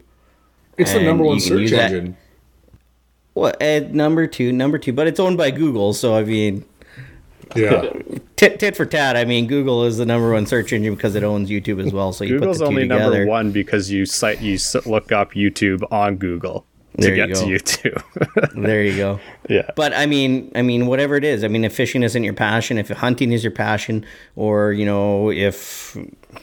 It's 0.77 0.93
the 0.93 1.01
number 1.01 1.23
one 1.23 1.39
search 1.39 1.59
use 1.61 1.71
that- 1.71 1.91
engine. 1.91 2.17
Well, 3.35 3.53
at 3.61 3.83
eh, 3.83 3.87
number 3.91 4.27
two, 4.27 4.51
number 4.51 4.77
two, 4.77 4.91
but 4.91 5.07
it's 5.07 5.19
owned 5.19 5.37
by 5.37 5.51
Google, 5.51 5.93
so 5.93 6.15
I 6.15 6.23
mean, 6.23 6.65
Yeah, 7.55 7.93
tit, 8.35 8.59
tit 8.59 8.75
for 8.75 8.85
tat. 8.85 9.15
I 9.15 9.23
mean, 9.23 9.47
Google 9.47 9.85
is 9.85 9.97
the 9.97 10.05
number 10.05 10.33
one 10.33 10.45
search 10.45 10.73
engine 10.73 10.95
because 10.95 11.15
it 11.15 11.23
owns 11.23 11.49
YouTube 11.49 11.83
as 11.85 11.93
well. 11.93 12.11
So 12.11 12.25
you 12.25 12.37
Google's 12.37 12.57
put 12.57 12.65
the 12.65 12.65
two 12.65 12.69
only 12.69 12.81
together. 12.83 13.03
number 13.19 13.25
one 13.27 13.51
because 13.51 13.89
you 13.89 14.05
cite 14.05 14.41
you 14.41 14.57
look 14.85 15.11
up 15.11 15.33
YouTube 15.33 15.83
on 15.91 16.17
Google 16.17 16.61
to 16.61 16.68
There 17.01 17.15
you 17.15 17.27
get 17.27 17.35
to 17.35 17.41
go. 17.45 17.47
YouTube. 17.47 18.53
There 18.63 18.83
you 18.83 18.95
go. 18.97 19.19
yeah. 19.49 19.69
But 19.75 19.93
I 19.93 20.05
mean, 20.05 20.51
I 20.55 20.61
mean, 20.61 20.85
whatever 20.87 21.15
it 21.15 21.23
is. 21.23 21.43
I 21.43 21.47
mean, 21.47 21.63
if 21.63 21.73
fishing 21.75 22.03
isn't 22.03 22.23
your 22.23 22.33
passion, 22.33 22.77
if 22.77 22.89
hunting 22.89 23.31
is 23.31 23.43
your 23.43 23.51
passion, 23.51 24.05
or 24.35 24.73
you 24.73 24.85
know, 24.85 25.31
if 25.31 25.95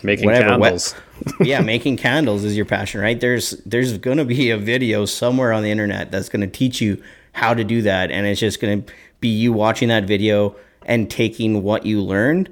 Making 0.03 0.27
whatever, 0.27 0.59
what- 0.59 0.63
candles. 0.69 0.95
yeah, 1.41 1.61
making 1.61 1.97
candles 1.99 2.45
is 2.45 2.57
your 2.57 2.67
passion, 2.67 3.01
right? 3.01 3.19
There's 3.21 3.51
there's 3.67 3.97
gonna 3.99 4.25
be 4.25 4.51
a 4.51 4.59
video 4.59 5.05
somewhere 5.05 5.53
on 5.53 5.63
the 5.63 5.71
internet 5.71 6.11
that's 6.11 6.29
gonna 6.29 6.47
teach 6.47 6.81
you 6.81 7.03
how 7.33 7.55
to 7.55 7.65
do 7.65 7.83
that, 7.83 8.11
and 8.11 8.27
it's 8.27 8.41
just 8.41 8.61
gonna 8.61 8.83
be 9.21 9.29
you 9.29 9.53
watching 9.53 9.89
that 9.89 10.05
video 10.05 10.57
and 10.87 11.11
taking 11.11 11.63
what 11.63 11.85
you 11.87 12.01
learned 12.03 12.49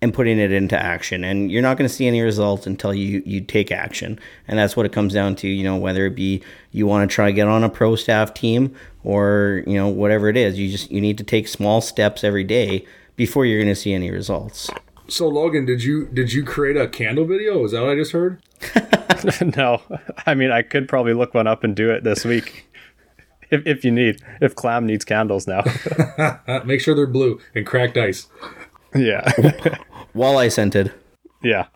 and 0.00 0.14
putting 0.14 0.38
it 0.38 0.52
into 0.52 0.80
action. 0.80 1.24
And 1.24 1.50
you're 1.50 1.62
not 1.62 1.76
gonna 1.76 1.88
see 1.88 2.06
any 2.06 2.20
results 2.20 2.66
until 2.66 2.94
you 2.94 3.22
you 3.24 3.40
take 3.40 3.72
action, 3.72 4.18
and 4.46 4.58
that's 4.58 4.76
what 4.76 4.86
it 4.86 4.92
comes 4.92 5.12
down 5.12 5.36
to. 5.36 5.48
You 5.48 5.64
know, 5.64 5.76
whether 5.76 6.06
it 6.06 6.14
be 6.14 6.42
you 6.72 6.86
want 6.86 7.08
to 7.08 7.14
try 7.14 7.26
to 7.26 7.32
get 7.32 7.48
on 7.48 7.64
a 7.64 7.68
pro 7.68 7.96
staff 7.96 8.34
team 8.34 8.74
or 9.04 9.62
you 9.66 9.74
know 9.74 9.88
whatever 9.88 10.28
it 10.28 10.36
is, 10.36 10.58
you 10.58 10.70
just 10.70 10.90
you 10.90 11.00
need 11.00 11.18
to 11.18 11.24
take 11.24 11.48
small 11.48 11.80
steps 11.80 12.24
every 12.24 12.44
day 12.44 12.84
before 13.16 13.44
you're 13.44 13.60
gonna 13.60 13.74
see 13.74 13.92
any 13.92 14.10
results. 14.10 14.70
So 15.08 15.26
Logan, 15.26 15.64
did 15.64 15.82
you 15.82 16.06
did 16.06 16.32
you 16.32 16.44
create 16.44 16.76
a 16.76 16.86
candle 16.86 17.24
video? 17.24 17.64
Is 17.64 17.72
that 17.72 17.82
what 17.82 17.90
I 17.90 17.96
just 17.96 18.12
heard? 18.12 18.42
no, 19.56 19.82
I 20.26 20.34
mean 20.34 20.50
I 20.50 20.62
could 20.62 20.88
probably 20.88 21.14
look 21.14 21.34
one 21.34 21.46
up 21.46 21.64
and 21.64 21.74
do 21.74 21.90
it 21.90 22.04
this 22.04 22.24
week. 22.24 22.64
If, 23.50 23.66
if 23.66 23.84
you 23.84 23.90
need, 23.90 24.20
if 24.42 24.54
Clam 24.54 24.86
needs 24.86 25.06
candles 25.06 25.46
now, 25.46 25.62
make 26.66 26.82
sure 26.82 26.94
they're 26.94 27.06
blue 27.06 27.40
and 27.54 27.66
cracked 27.66 27.96
ice. 27.96 28.26
yeah, 28.94 29.22
Walleye 30.18 30.52
scented. 30.52 30.92
yeah, 31.42 31.66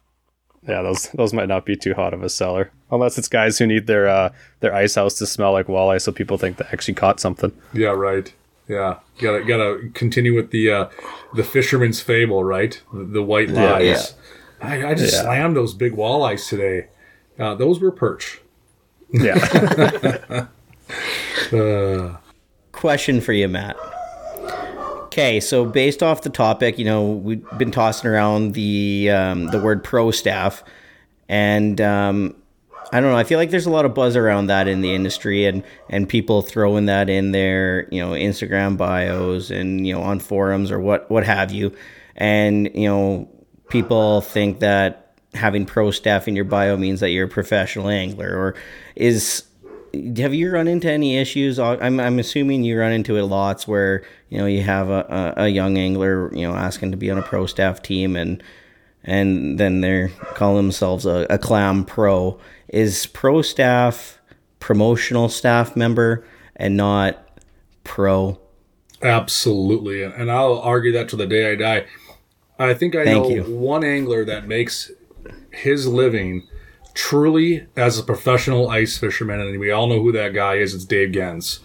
yeah. 0.66 0.82
Those 0.82 1.08
those 1.14 1.32
might 1.32 1.48
not 1.48 1.64
be 1.64 1.76
too 1.76 1.94
hot 1.94 2.12
of 2.12 2.22
a 2.22 2.28
seller, 2.28 2.70
unless 2.90 3.16
it's 3.18 3.28
guys 3.28 3.58
who 3.58 3.66
need 3.66 3.86
their 3.86 4.08
uh, 4.08 4.32
their 4.60 4.74
ice 4.74 4.96
house 4.96 5.14
to 5.18 5.26
smell 5.26 5.52
like 5.52 5.66
walleye, 5.68 6.00
so 6.00 6.12
people 6.12 6.36
think 6.38 6.56
they 6.56 6.64
actually 6.72 6.94
caught 6.94 7.20
something. 7.20 7.52
Yeah, 7.72 7.88
right. 7.90 8.32
Yeah, 8.68 8.98
gotta 9.20 9.44
gotta 9.44 9.88
continue 9.94 10.34
with 10.34 10.50
the 10.50 10.70
uh, 10.70 10.88
the 11.34 11.44
fisherman's 11.44 12.00
fable, 12.00 12.42
right? 12.44 12.80
The, 12.92 13.04
the 13.04 13.22
white 13.22 13.50
lies. 13.50 13.84
Yeah. 14.62 14.68
I, 14.68 14.90
I 14.90 14.94
just 14.94 15.12
Yeah. 15.14 15.22
slammed 15.22 15.56
those 15.56 15.74
big 15.74 15.94
walleyes 15.94 16.48
today. 16.48 16.86
Uh, 17.38 17.54
those 17.56 17.80
were 17.80 17.90
perch. 17.90 18.40
Yeah, 19.10 20.46
question 22.72 23.20
for 23.20 23.32
you, 23.32 23.48
Matt. 23.48 23.76
Okay, 25.12 25.40
so 25.40 25.66
based 25.66 26.02
off 26.02 26.22
the 26.22 26.30
topic, 26.30 26.78
you 26.78 26.86
know, 26.86 27.10
we've 27.10 27.44
been 27.58 27.70
tossing 27.70 28.08
around 28.08 28.54
the 28.54 29.10
um, 29.10 29.48
the 29.48 29.60
word 29.60 29.84
pro 29.84 30.10
staff, 30.10 30.64
and 31.28 31.78
um, 31.82 32.34
I 32.90 32.98
don't 32.98 33.10
know. 33.10 33.18
I 33.18 33.24
feel 33.24 33.38
like 33.38 33.50
there's 33.50 33.66
a 33.66 33.70
lot 33.70 33.84
of 33.84 33.92
buzz 33.92 34.16
around 34.16 34.46
that 34.46 34.68
in 34.68 34.80
the 34.80 34.94
industry, 34.94 35.44
and 35.44 35.64
and 35.90 36.08
people 36.08 36.40
throwing 36.40 36.86
that 36.86 37.10
in 37.10 37.32
their 37.32 37.88
you 37.92 38.00
know 38.00 38.12
Instagram 38.12 38.78
bios 38.78 39.50
and 39.50 39.86
you 39.86 39.92
know 39.92 40.00
on 40.00 40.18
forums 40.18 40.70
or 40.70 40.80
what 40.80 41.10
what 41.10 41.26
have 41.26 41.52
you, 41.52 41.76
and 42.16 42.70
you 42.74 42.88
know 42.88 43.28
people 43.68 44.22
think 44.22 44.60
that 44.60 45.14
having 45.34 45.66
pro 45.66 45.90
staff 45.90 46.26
in 46.26 46.34
your 46.34 46.46
bio 46.46 46.78
means 46.78 47.00
that 47.00 47.10
you're 47.10 47.26
a 47.26 47.28
professional 47.28 47.90
angler, 47.90 48.34
or 48.34 48.54
is 48.96 49.44
have 50.16 50.32
you 50.34 50.50
run 50.50 50.68
into 50.68 50.90
any 50.90 51.18
issues? 51.18 51.58
I'm, 51.58 52.00
I'm 52.00 52.18
assuming 52.18 52.64
you 52.64 52.78
run 52.78 52.92
into 52.92 53.16
it 53.16 53.24
lots 53.24 53.68
where 53.68 54.02
you 54.28 54.38
know 54.38 54.46
you 54.46 54.62
have 54.62 54.88
a, 54.88 55.34
a, 55.36 55.44
a 55.44 55.48
young 55.48 55.76
angler 55.76 56.34
you 56.34 56.46
know 56.46 56.54
asking 56.54 56.90
to 56.92 56.96
be 56.96 57.10
on 57.10 57.18
a 57.18 57.22
pro 57.22 57.46
staff 57.46 57.82
team 57.82 58.16
and 58.16 58.42
and 59.04 59.58
then 59.58 59.80
they're 59.80 60.08
calling 60.34 60.56
themselves 60.56 61.06
a, 61.06 61.26
a 61.28 61.38
clam 61.38 61.84
pro. 61.84 62.38
Is 62.68 63.06
pro 63.06 63.42
staff 63.42 64.18
promotional 64.60 65.28
staff 65.28 65.76
member 65.76 66.24
and 66.56 66.76
not 66.76 67.40
pro? 67.84 68.38
Absolutely, 69.02 70.02
and, 70.04 70.30
I'll 70.30 70.60
argue 70.60 70.92
that 70.92 71.08
to 71.08 71.16
the 71.16 71.26
day 71.26 71.50
I 71.50 71.56
die. 71.56 71.86
I 72.58 72.72
think 72.72 72.94
I 72.94 73.04
Thank 73.04 73.24
know 73.24 73.30
you. 73.30 73.42
one 73.42 73.82
angler 73.82 74.24
that 74.24 74.46
makes 74.46 74.92
his 75.50 75.88
living 75.88 76.46
truly 76.94 77.66
as 77.76 77.98
a 77.98 78.02
professional 78.02 78.68
ice 78.68 78.96
fisherman, 78.98 79.40
and 79.40 79.58
we 79.60 79.70
all 79.70 79.86
know 79.86 80.00
who 80.02 80.12
that 80.12 80.34
guy 80.34 80.54
is. 80.56 80.74
It's 80.74 80.84
Dave 80.84 81.10
Genz. 81.10 81.60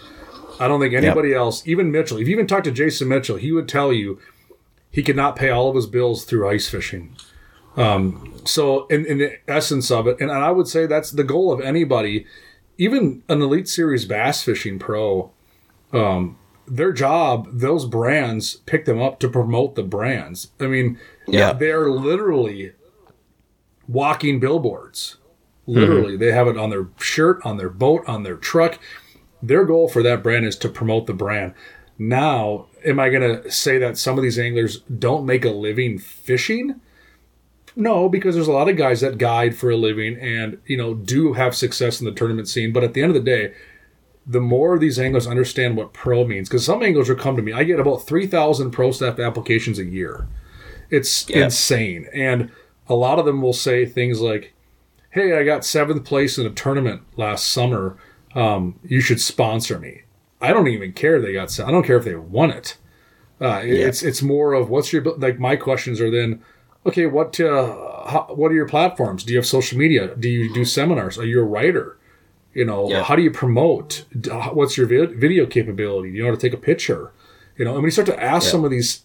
I 0.60 0.68
don't 0.68 0.80
think 0.80 0.94
anybody 0.94 1.34
else, 1.34 1.68
even 1.68 1.92
Mitchell, 1.92 2.18
if 2.18 2.28
you 2.28 2.34
even 2.34 2.48
talk 2.48 2.64
to 2.64 2.72
Jason 2.72 3.08
Mitchell, 3.08 3.36
he 3.38 3.52
would 3.52 3.68
tell 3.70 3.94
you 3.94 4.20
he 4.90 5.04
could 5.04 5.16
not 5.16 5.36
pay 5.36 5.50
all 5.50 5.70
of 5.70 5.76
his 5.76 5.86
bills 5.86 6.24
through 6.26 6.50
ice 6.50 6.68
fishing. 6.68 7.16
Um, 7.76 8.34
so, 8.44 8.88
in, 8.88 9.06
in 9.06 9.20
the 9.20 9.38
essence 9.48 9.92
of 9.92 10.08
it, 10.08 10.20
and 10.20 10.32
I 10.32 10.50
would 10.50 10.68
say 10.68 10.88
that's 10.88 11.12
the 11.12 11.24
goal 11.24 11.52
of 11.52 11.62
anybody, 11.62 12.26
even 12.80 13.22
an 13.30 13.42
Elite 13.42 13.68
Series 13.68 14.06
bass 14.06 14.42
fishing 14.44 14.80
pro, 14.80 15.32
um, 15.94 16.40
their 16.68 16.92
job, 16.92 17.48
those 17.52 17.86
brands 17.86 18.56
pick 18.66 18.86
them 18.86 19.00
up 19.02 19.20
to 19.20 19.30
promote 19.30 19.76
the 19.76 19.84
brands. 19.84 20.50
I 20.60 20.66
mean, 20.68 20.98
Yeah. 21.28 21.54
they're 21.54 21.90
literally 21.92 22.72
walking 23.88 24.40
billboards. 24.40 25.17
Mm-hmm. 25.68 25.80
Literally, 25.80 26.18
they 26.18 26.32
have 26.32 26.48
it 26.48 26.58
on 26.58 26.70
their 26.70 26.88
shirt, 26.98 27.42
on 27.44 27.58
their 27.58 27.70
boat, 27.70 28.04
on 28.08 28.24
their 28.24 28.38
truck. 28.38 28.80
Their 29.44 29.66
goal 29.66 29.88
for 29.88 30.02
that 30.04 30.24
brand 30.24 30.46
is 30.46 30.56
to 30.58 30.70
promote 30.70 31.08
the 31.08 31.14
brand. 31.14 31.54
Now, 32.00 32.68
am 32.86 33.00
I 33.00 33.10
going 33.10 33.42
to 33.44 33.52
say 33.52 33.78
that 33.80 33.98
some 33.98 34.18
of 34.18 34.24
these 34.24 34.40
anglers 34.40 34.80
don't 34.82 35.26
make 35.26 35.44
a 35.44 35.50
living 35.50 35.98
fishing? 36.00 36.80
No, 37.76 38.08
because 38.10 38.34
there's 38.34 38.48
a 38.48 38.52
lot 38.54 38.70
of 38.70 38.78
guys 38.78 39.02
that 39.02 39.18
guide 39.18 39.56
for 39.56 39.70
a 39.70 39.78
living 39.78 40.16
and, 40.20 40.60
you 40.66 40.78
know, 40.78 40.94
do 40.94 41.34
have 41.34 41.56
success 41.56 42.00
in 42.00 42.06
the 42.06 42.12
tournament 42.14 42.48
scene. 42.48 42.72
But 42.72 42.84
at 42.84 42.94
the 42.94 43.02
end 43.04 43.16
of 43.16 43.24
the 43.24 43.30
day, 43.30 43.54
the 44.26 44.42
more 44.42 44.78
these 44.80 45.00
anglers 45.00 45.28
understand 45.28 45.78
what 45.78 45.94
pro 45.94 46.26
means, 46.26 46.50
because 46.50 46.66
some 46.66 46.82
anglers 46.84 47.08
will 47.10 47.16
come 47.16 47.36
to 47.36 47.42
me. 47.42 47.54
I 47.54 47.64
get 47.64 47.80
about 47.80 48.08
three 48.08 48.28
thousand 48.28 48.72
pro 48.72 48.92
staff 48.92 49.20
applications 49.20 49.80
a 49.80 49.86
year. 49.86 50.28
It's 50.90 51.30
Yeah. 51.30 51.46
insane, 51.46 52.08
and 52.14 52.52
a 52.88 52.96
lot 52.96 53.20
of 53.20 53.26
them 53.26 53.42
will 53.42 53.54
say 53.54 53.86
things 53.86 54.20
like, 54.22 54.54
"Hey, 55.18 55.38
I 55.38 55.44
got 55.44 55.66
seventh 55.66 56.04
place 56.06 56.38
in 56.38 56.46
a 56.46 56.50
tournament 56.52 57.02
last 57.16 57.50
summer. 57.50 57.98
Um, 58.36 58.80
you 58.84 59.02
should 59.02 59.20
sponsor 59.22 59.80
me." 59.80 60.02
I 60.40 60.54
don't 60.54 60.68
even 60.68 60.92
care 60.94 61.20
they 61.20 61.34
got. 61.34 61.60
I 61.60 61.72
don't 61.72 61.84
care 61.84 61.98
if 61.98 62.06
they 62.06 62.16
won 62.16 62.52
it. 62.52 62.78
Uh, 63.42 63.62
it- 63.64 63.80
It's 63.80 64.04
it's 64.04 64.22
more 64.22 64.54
of 64.54 64.70
what's 64.70 64.92
your 64.94 65.02
like. 65.04 65.40
My 65.40 65.56
questions 65.56 66.00
are 66.02 66.12
then, 66.12 66.42
okay, 66.86 67.06
what 67.08 67.40
uh, 67.40 67.66
how, 68.08 68.28
what 68.36 68.52
are 68.52 68.56
your 68.56 68.68
platforms? 68.68 69.24
Do 69.24 69.34
you 69.34 69.38
have 69.40 69.46
social 69.48 69.78
media? 69.78 70.16
Do 70.16 70.30
you 70.30 70.54
do 70.54 70.64
seminars? 70.66 71.18
Are 71.18 71.26
you 71.26 71.40
a 71.40 71.44
writer? 71.44 71.98
You 72.54 72.66
know, 72.66 72.90
Yeah. 72.90 73.04
how 73.04 73.16
do 73.16 73.22
you 73.22 73.30
promote? 73.32 74.06
What's 74.54 74.78
your 74.78 74.88
vid- 74.88 75.16
video 75.20 75.46
capability? 75.46 76.10
Do 76.12 76.18
you 76.18 76.24
know 76.24 76.30
how 76.30 76.36
to 76.36 76.42
take 76.42 76.54
a 76.54 76.58
picture? 76.62 77.12
You 77.58 77.66
know, 77.66 77.72
and 77.72 77.78
when 77.82 77.86
you 77.86 77.92
start 77.92 78.08
to 78.08 78.24
ask 78.24 78.50
some 78.52 78.64
of 78.64 78.70
these, 78.72 79.02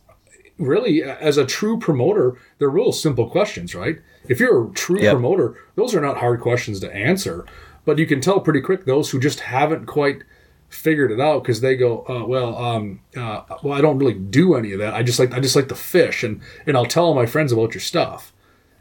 really, 0.59 1.03
as 1.03 1.37
a 1.37 1.47
true 1.47 1.79
promoter, 1.79 2.37
they're 2.59 2.69
real 2.69 2.93
simple 2.93 3.29
questions, 3.29 3.75
right? 3.75 3.99
If 4.29 4.39
you're 4.41 4.69
a 4.69 4.71
true 4.73 5.01
Yeah. 5.01 5.13
promoter, 5.13 5.57
those 5.75 5.95
are 5.95 6.01
not 6.01 6.19
hard 6.19 6.41
questions 6.41 6.81
to 6.81 6.95
answer, 6.95 7.45
but 7.85 7.99
you 7.99 8.07
can 8.07 8.21
tell 8.21 8.41
pretty 8.41 8.61
quick 8.61 8.85
those 8.85 9.11
who 9.11 9.19
just 9.19 9.41
haven't 9.41 9.87
quite 9.87 10.23
figured 10.69 11.11
it 11.11 11.21
out 11.21 11.43
because 11.43 11.61
they 11.61 11.77
go, 11.77 12.05
uh, 12.09 12.25
well, 12.27 12.57
um, 12.57 13.01
uh, 13.17 13.43
well, 13.63 13.75
I 13.77 13.81
don't 13.83 13.99
really 13.99 14.15
do 14.15 14.55
any 14.55 14.73
of 14.73 14.79
that. 14.79 14.95
I 14.95 15.03
just 15.03 15.19
like 15.19 15.35
I 15.35 15.41
just 15.41 15.57
like 15.57 15.69
to 15.69 15.75
fish, 15.75 16.23
and 16.23 16.41
and 16.67 16.77
I'll 16.77 16.87
tell 16.87 17.05
all 17.05 17.15
my 17.15 17.27
friends 17.27 17.53
about 17.53 17.75
your 17.75 17.81
stuff, 17.83 18.33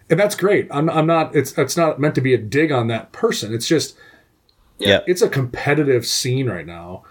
and 0.09 0.17
that's 0.19 0.36
great. 0.36 0.67
I'm 0.72 0.89
I'm 0.89 1.05
not 1.07 1.36
it's 1.36 1.57
it's 1.57 1.76
not 1.76 1.99
meant 1.99 2.15
to 2.15 2.22
be 2.22 2.34
a 2.34 2.38
dig 2.38 2.72
on 2.72 2.88
that 2.88 3.11
person. 3.11 3.53
It's 3.53 3.67
just 3.67 3.97
Yeah. 4.78 4.99
it's 5.05 5.22
a 5.22 5.28
competitive 5.30 6.05
scene 6.05 6.47
right 6.49 6.65
now. 6.65 7.03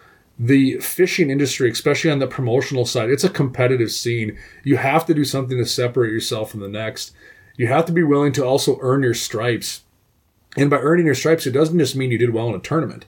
The 0.42 0.78
fishing 0.78 1.28
industry, 1.28 1.70
especially 1.70 2.10
on 2.10 2.18
the 2.18 2.26
promotional 2.26 2.86
side, 2.86 3.10
it's 3.10 3.24
a 3.24 3.28
competitive 3.28 3.92
scene. 3.92 4.38
You 4.64 4.78
have 4.78 5.04
to 5.04 5.12
do 5.12 5.22
something 5.22 5.58
to 5.58 5.66
separate 5.66 6.12
yourself 6.12 6.50
from 6.50 6.60
the 6.60 6.68
next. 6.68 7.12
You 7.58 7.66
have 7.66 7.84
to 7.84 7.92
be 7.92 8.02
willing 8.02 8.32
to 8.32 8.44
also 8.46 8.78
earn 8.80 9.02
your 9.02 9.12
stripes. 9.12 9.82
And 10.56 10.70
by 10.70 10.78
earning 10.78 11.04
your 11.04 11.14
stripes, 11.14 11.46
it 11.46 11.50
doesn't 11.50 11.78
just 11.78 11.94
mean 11.94 12.10
you 12.10 12.16
did 12.16 12.32
well 12.32 12.48
in 12.48 12.54
a 12.54 12.58
tournament. 12.58 13.04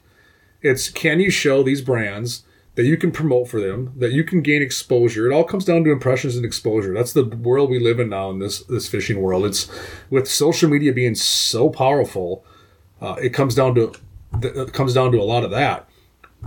It's 0.60 0.90
can 0.90 1.20
you 1.20 1.30
show 1.30 1.62
these 1.62 1.80
brands 1.80 2.44
that 2.74 2.84
you 2.84 2.98
can 2.98 3.10
promote 3.10 3.48
for 3.48 3.60
them, 3.60 3.94
that 3.96 4.12
you 4.12 4.24
can 4.24 4.42
gain 4.42 4.60
exposure. 4.60 5.26
It 5.30 5.34
all 5.34 5.44
comes 5.44 5.64
down 5.64 5.84
to 5.84 5.90
impressions 5.90 6.36
and 6.36 6.44
exposure. 6.44 6.92
That's 6.92 7.14
the 7.14 7.24
world 7.24 7.70
we 7.70 7.78
live 7.78 7.98
in 7.98 8.10
now 8.10 8.28
in 8.28 8.40
this 8.40 8.62
this 8.64 8.88
fishing 8.88 9.22
world. 9.22 9.46
It's 9.46 9.70
with 10.10 10.28
social 10.28 10.68
media 10.68 10.92
being 10.92 11.14
so 11.14 11.70
powerful, 11.70 12.44
uh, 13.00 13.16
it 13.22 13.30
comes 13.30 13.54
down 13.54 13.74
to 13.76 13.94
it 14.42 14.74
comes 14.74 14.94
down 14.94 15.12
to 15.12 15.18
a 15.18 15.24
lot 15.24 15.44
of 15.44 15.50
that. 15.50 15.88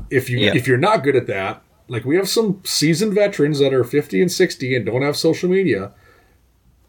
If 0.10 0.30
you 0.30 0.40
Yeah. 0.40 0.56
if 0.56 0.68
you're 0.68 0.78
not 0.78 1.04
good 1.04 1.16
at 1.16 1.28
that, 1.28 1.62
like 1.88 2.06
we 2.06 2.16
have 2.16 2.30
some 2.30 2.62
seasoned 2.64 3.14
veterans 3.14 3.60
that 3.60 3.74
are 3.74 3.84
50 3.84 4.22
and 4.22 4.32
60 4.32 4.76
and 4.76 4.86
don't 4.86 5.02
have 5.02 5.16
social 5.16 5.50
media, 5.50 5.92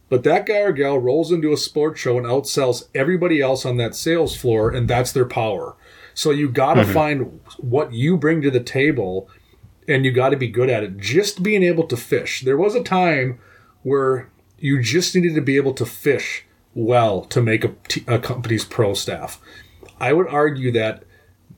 but 0.08 0.22
that 0.22 0.46
guy 0.46 0.60
or 0.60 0.72
gal 0.72 0.98
rolls 0.98 1.32
into 1.32 1.52
a 1.52 1.56
sports 1.56 2.00
show 2.00 2.16
and 2.16 2.26
outsells 2.26 2.84
everybody 2.94 3.40
else 3.40 3.66
on 3.66 3.76
that 3.78 3.94
sales 3.94 4.36
floor, 4.36 4.70
and 4.70 4.88
that's 4.88 5.12
their 5.12 5.24
power. 5.24 5.74
So 6.14 6.30
you 6.30 6.48
got 6.48 6.74
to 6.74 6.82
mm-hmm. 6.82 6.92
find 6.92 7.40
what 7.58 7.92
you 7.92 8.16
bring 8.16 8.40
to 8.42 8.50
the 8.50 8.60
table, 8.60 9.28
and 9.88 10.04
you 10.04 10.12
got 10.12 10.30
to 10.30 10.36
be 10.36 10.48
good 10.48 10.70
at 10.70 10.84
it. 10.84 10.96
Just 10.96 11.42
being 11.42 11.62
able 11.62 11.84
to 11.88 11.96
fish. 11.96 12.42
There 12.42 12.56
was 12.56 12.74
a 12.74 12.82
time 12.82 13.38
where 13.82 14.30
you 14.58 14.80
just 14.80 15.14
needed 15.14 15.34
to 15.34 15.40
be 15.40 15.56
able 15.56 15.74
to 15.74 15.84
fish 15.84 16.44
well 16.74 17.24
to 17.24 17.42
make 17.42 17.64
a, 17.64 17.74
t- 17.88 18.04
a 18.06 18.18
company's 18.18 18.64
pro 18.64 18.94
staff. 18.94 19.40
I 20.00 20.12
would 20.12 20.28
argue 20.28 20.70
that 20.72 21.04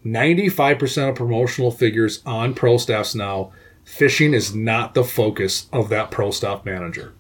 95% 0.04 1.10
of 1.10 1.14
promotional 1.14 1.70
figures 1.70 2.22
on 2.24 2.54
pro 2.54 2.76
staffs 2.76 3.14
now, 3.14 3.52
fishing 3.84 4.34
is 4.34 4.54
not 4.54 4.94
the 4.94 5.04
focus 5.04 5.66
of 5.72 5.88
that 5.88 6.10
pro 6.10 6.30
staff 6.30 6.64
manager. 6.64 7.14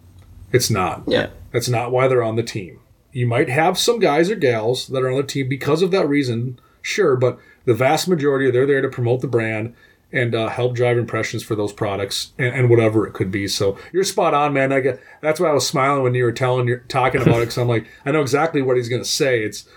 It's 0.52 0.70
not. 0.70 1.02
Yeah. 1.06 1.30
That's 1.52 1.68
not 1.68 1.92
why 1.92 2.08
they're 2.08 2.22
on 2.22 2.36
the 2.36 2.42
team. 2.42 2.80
You 3.12 3.26
might 3.26 3.48
have 3.48 3.78
some 3.78 3.98
guys 3.98 4.30
or 4.30 4.36
gals 4.36 4.86
that 4.88 5.02
are 5.02 5.10
on 5.10 5.16
the 5.16 5.22
team 5.22 5.48
because 5.48 5.82
of 5.82 5.90
that 5.90 6.08
reason, 6.08 6.60
sure, 6.82 7.16
but 7.16 7.38
the 7.64 7.74
vast 7.74 8.08
majority 8.08 8.46
of 8.46 8.52
they're 8.52 8.66
there 8.66 8.82
to 8.82 8.88
promote 8.88 9.20
the 9.20 9.26
brand 9.26 9.74
and 10.12 10.34
uh, 10.34 10.48
help 10.48 10.74
drive 10.74 10.96
impressions 10.96 11.42
for 11.42 11.54
those 11.54 11.72
products 11.72 12.32
and, 12.38 12.54
and 12.54 12.70
whatever 12.70 13.06
it 13.06 13.12
could 13.12 13.30
be. 13.30 13.46
So 13.46 13.76
you're 13.92 14.04
spot 14.04 14.34
on, 14.34 14.54
man. 14.54 14.72
I 14.72 14.80
get, 14.80 15.00
that's 15.20 15.40
why 15.40 15.48
I 15.48 15.52
was 15.52 15.66
smiling 15.66 16.02
when 16.02 16.14
you 16.14 16.24
were 16.24 16.32
telling, 16.32 16.66
you're 16.66 16.78
talking 16.78 17.20
about 17.20 17.36
it 17.36 17.40
because 17.40 17.58
I'm 17.58 17.68
like, 17.68 17.86
I 18.06 18.12
know 18.12 18.22
exactly 18.22 18.62
what 18.62 18.76
he's 18.76 18.88
going 18.88 19.02
to 19.02 19.08
say. 19.08 19.42
It's 19.42 19.68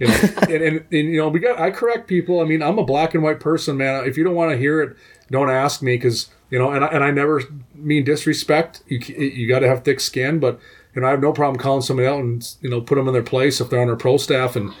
you 0.00 0.08
know, 0.08 0.14
and, 0.42 0.50
and, 0.50 0.76
and 0.78 0.90
you 0.90 1.18
know, 1.18 1.28
we 1.28 1.38
got 1.38 1.60
I 1.60 1.70
correct 1.70 2.08
people. 2.08 2.40
I 2.40 2.44
mean, 2.44 2.62
I'm 2.62 2.78
a 2.78 2.84
black 2.84 3.14
and 3.14 3.22
white 3.22 3.38
person, 3.38 3.76
man. 3.76 4.04
If 4.06 4.16
you 4.16 4.24
don't 4.24 4.34
want 4.34 4.50
to 4.50 4.56
hear 4.56 4.80
it, 4.80 4.96
don't 5.30 5.50
ask 5.50 5.82
me 5.82 5.94
because 5.94 6.30
you 6.50 6.58
know, 6.58 6.72
and 6.72 6.84
I, 6.84 6.88
and 6.88 7.04
I 7.04 7.10
never 7.10 7.42
mean 7.74 8.04
disrespect. 8.04 8.82
You 8.88 8.98
you 8.98 9.48
got 9.48 9.60
to 9.60 9.68
have 9.68 9.84
thick 9.84 10.00
skin, 10.00 10.40
but 10.40 10.58
you 10.94 11.02
know, 11.02 11.06
I 11.06 11.10
have 11.10 11.20
no 11.20 11.32
problem 11.32 11.60
calling 11.60 11.82
somebody 11.82 12.08
out 12.08 12.20
and 12.20 12.56
you 12.62 12.70
know, 12.70 12.80
put 12.80 12.96
them 12.96 13.06
in 13.06 13.12
their 13.12 13.22
place 13.22 13.60
if 13.60 13.70
they're 13.70 13.80
on 13.80 13.90
our 13.90 13.96
pro 13.96 14.16
staff 14.16 14.56
and 14.56 14.72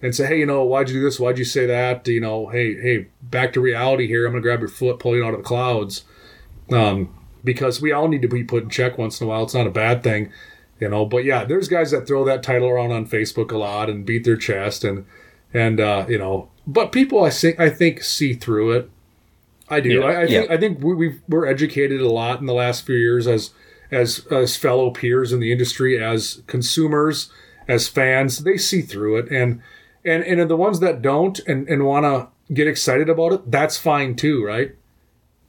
and 0.00 0.14
say, 0.14 0.26
hey, 0.26 0.38
you 0.38 0.46
know, 0.46 0.62
why'd 0.62 0.88
you 0.88 0.94
do 0.94 1.02
this? 1.02 1.18
Why'd 1.18 1.38
you 1.38 1.44
say 1.44 1.66
that? 1.66 2.06
You 2.06 2.20
know, 2.20 2.46
hey, 2.46 2.80
hey, 2.80 3.08
back 3.20 3.52
to 3.54 3.60
reality 3.60 4.06
here. 4.06 4.26
I'm 4.26 4.32
gonna 4.32 4.42
grab 4.42 4.60
your 4.60 4.68
foot, 4.68 5.00
pull 5.00 5.16
you 5.16 5.24
out 5.24 5.34
of 5.34 5.40
the 5.40 5.44
clouds, 5.44 6.04
um, 6.70 7.12
because 7.42 7.80
we 7.82 7.90
all 7.90 8.06
need 8.06 8.22
to 8.22 8.28
be 8.28 8.44
put 8.44 8.62
in 8.62 8.70
check 8.70 8.96
once 8.96 9.20
in 9.20 9.26
a 9.26 9.28
while. 9.28 9.42
It's 9.42 9.54
not 9.54 9.66
a 9.66 9.70
bad 9.70 10.04
thing 10.04 10.32
you 10.80 10.88
know 10.88 11.04
but 11.04 11.24
yeah 11.24 11.44
there's 11.44 11.68
guys 11.68 11.90
that 11.90 12.06
throw 12.06 12.24
that 12.24 12.42
title 12.42 12.68
around 12.68 12.92
on 12.92 13.06
facebook 13.06 13.50
a 13.52 13.56
lot 13.58 13.88
and 13.90 14.04
beat 14.06 14.24
their 14.24 14.36
chest 14.36 14.84
and 14.84 15.04
and 15.54 15.80
uh 15.80 16.04
you 16.08 16.18
know 16.18 16.48
but 16.66 16.92
people 16.92 17.22
i 17.24 17.30
think 17.30 17.58
i 17.58 17.68
think 17.70 18.02
see 18.02 18.34
through 18.34 18.72
it 18.72 18.90
i 19.68 19.80
do 19.80 19.90
Yeah. 19.90 20.00
I, 20.06 20.22
I 20.22 20.26
think 20.26 20.48
Yeah. 20.48 20.54
i 20.54 20.56
think 20.58 20.82
we, 20.82 20.94
we've 20.94 21.20
we're 21.28 21.46
educated 21.46 22.00
a 22.00 22.08
lot 22.10 22.40
in 22.40 22.46
the 22.46 22.54
last 22.54 22.84
few 22.86 22.96
years 22.96 23.26
as 23.26 23.50
as 23.90 24.26
as 24.30 24.56
fellow 24.56 24.90
peers 24.90 25.32
in 25.32 25.40
the 25.40 25.50
industry 25.52 26.02
as 26.02 26.42
consumers 26.46 27.30
as 27.66 27.88
fans 27.88 28.38
they 28.44 28.56
see 28.56 28.82
through 28.82 29.16
it 29.16 29.30
and 29.30 29.60
and 30.04 30.22
and 30.24 30.48
the 30.50 30.56
ones 30.56 30.80
that 30.80 31.02
don't 31.02 31.38
and 31.46 31.68
and 31.68 31.84
want 31.84 32.04
to 32.04 32.28
get 32.54 32.66
excited 32.66 33.08
about 33.08 33.32
it 33.32 33.50
that's 33.50 33.76
fine 33.76 34.14
too 34.14 34.44
right 34.44 34.74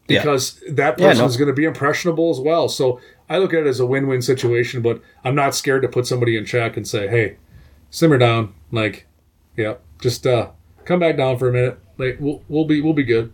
Yeah. 0.07 0.19
because 0.21 0.61
that 0.69 0.97
Yeah, 0.99 1.09
person 1.09 1.23
no. 1.23 1.27
is 1.27 1.37
going 1.37 1.47
to 1.47 1.53
be 1.53 1.65
impressionable 1.65 2.29
as 2.31 2.39
well. 2.39 2.67
So 2.67 2.99
I 3.29 3.37
look 3.37 3.53
at 3.53 3.61
it 3.61 3.67
as 3.67 3.79
a 3.79 3.85
win-win 3.85 4.21
situation, 4.21 4.81
but 4.81 5.01
I'm 5.23 5.35
not 5.35 5.53
scared 5.53 5.83
to 5.83 5.87
put 5.87 6.07
somebody 6.07 6.35
in 6.35 6.45
check 6.45 6.75
and 6.75 6.87
say, 6.87 7.07
"Hey, 7.07 7.37
simmer 7.91 8.17
down." 8.17 8.53
Like, 8.71 9.05
yeah, 9.55 9.75
just 10.01 10.25
uh, 10.25 10.49
come 10.85 10.99
back 10.99 11.17
down 11.17 11.37
for 11.37 11.49
a 11.49 11.53
minute. 11.53 11.79
Like, 11.97 12.17
we'll 12.19 12.43
we'll 12.49 12.65
be 12.65 12.81
we'll 12.81 12.93
be 12.93 13.03
good. 13.03 13.31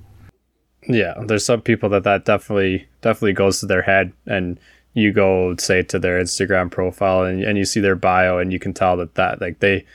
Yeah, 0.88 1.14
there's 1.26 1.46
some 1.46 1.62
people 1.62 1.90
that 1.90 2.04
that 2.04 2.26
definitely 2.26 2.88
definitely 3.02 3.34
goes 3.34 3.60
to 3.62 3.66
their 3.66 3.84
head, 3.84 4.12
and 4.26 4.60
you 4.94 5.14
go 5.14 5.56
say 5.58 5.82
to 5.84 5.98
their 5.98 6.22
Instagram 6.22 6.70
profile, 6.70 7.24
and 7.24 7.42
and 7.44 7.58
you 7.58 7.66
see 7.66 7.80
their 7.80 7.96
bio, 7.96 8.38
and 8.38 8.52
you 8.52 8.60
can 8.60 8.74
tell 8.74 8.98
that 8.98 9.16
that 9.16 9.40
like 9.40 9.60
they 9.60 9.86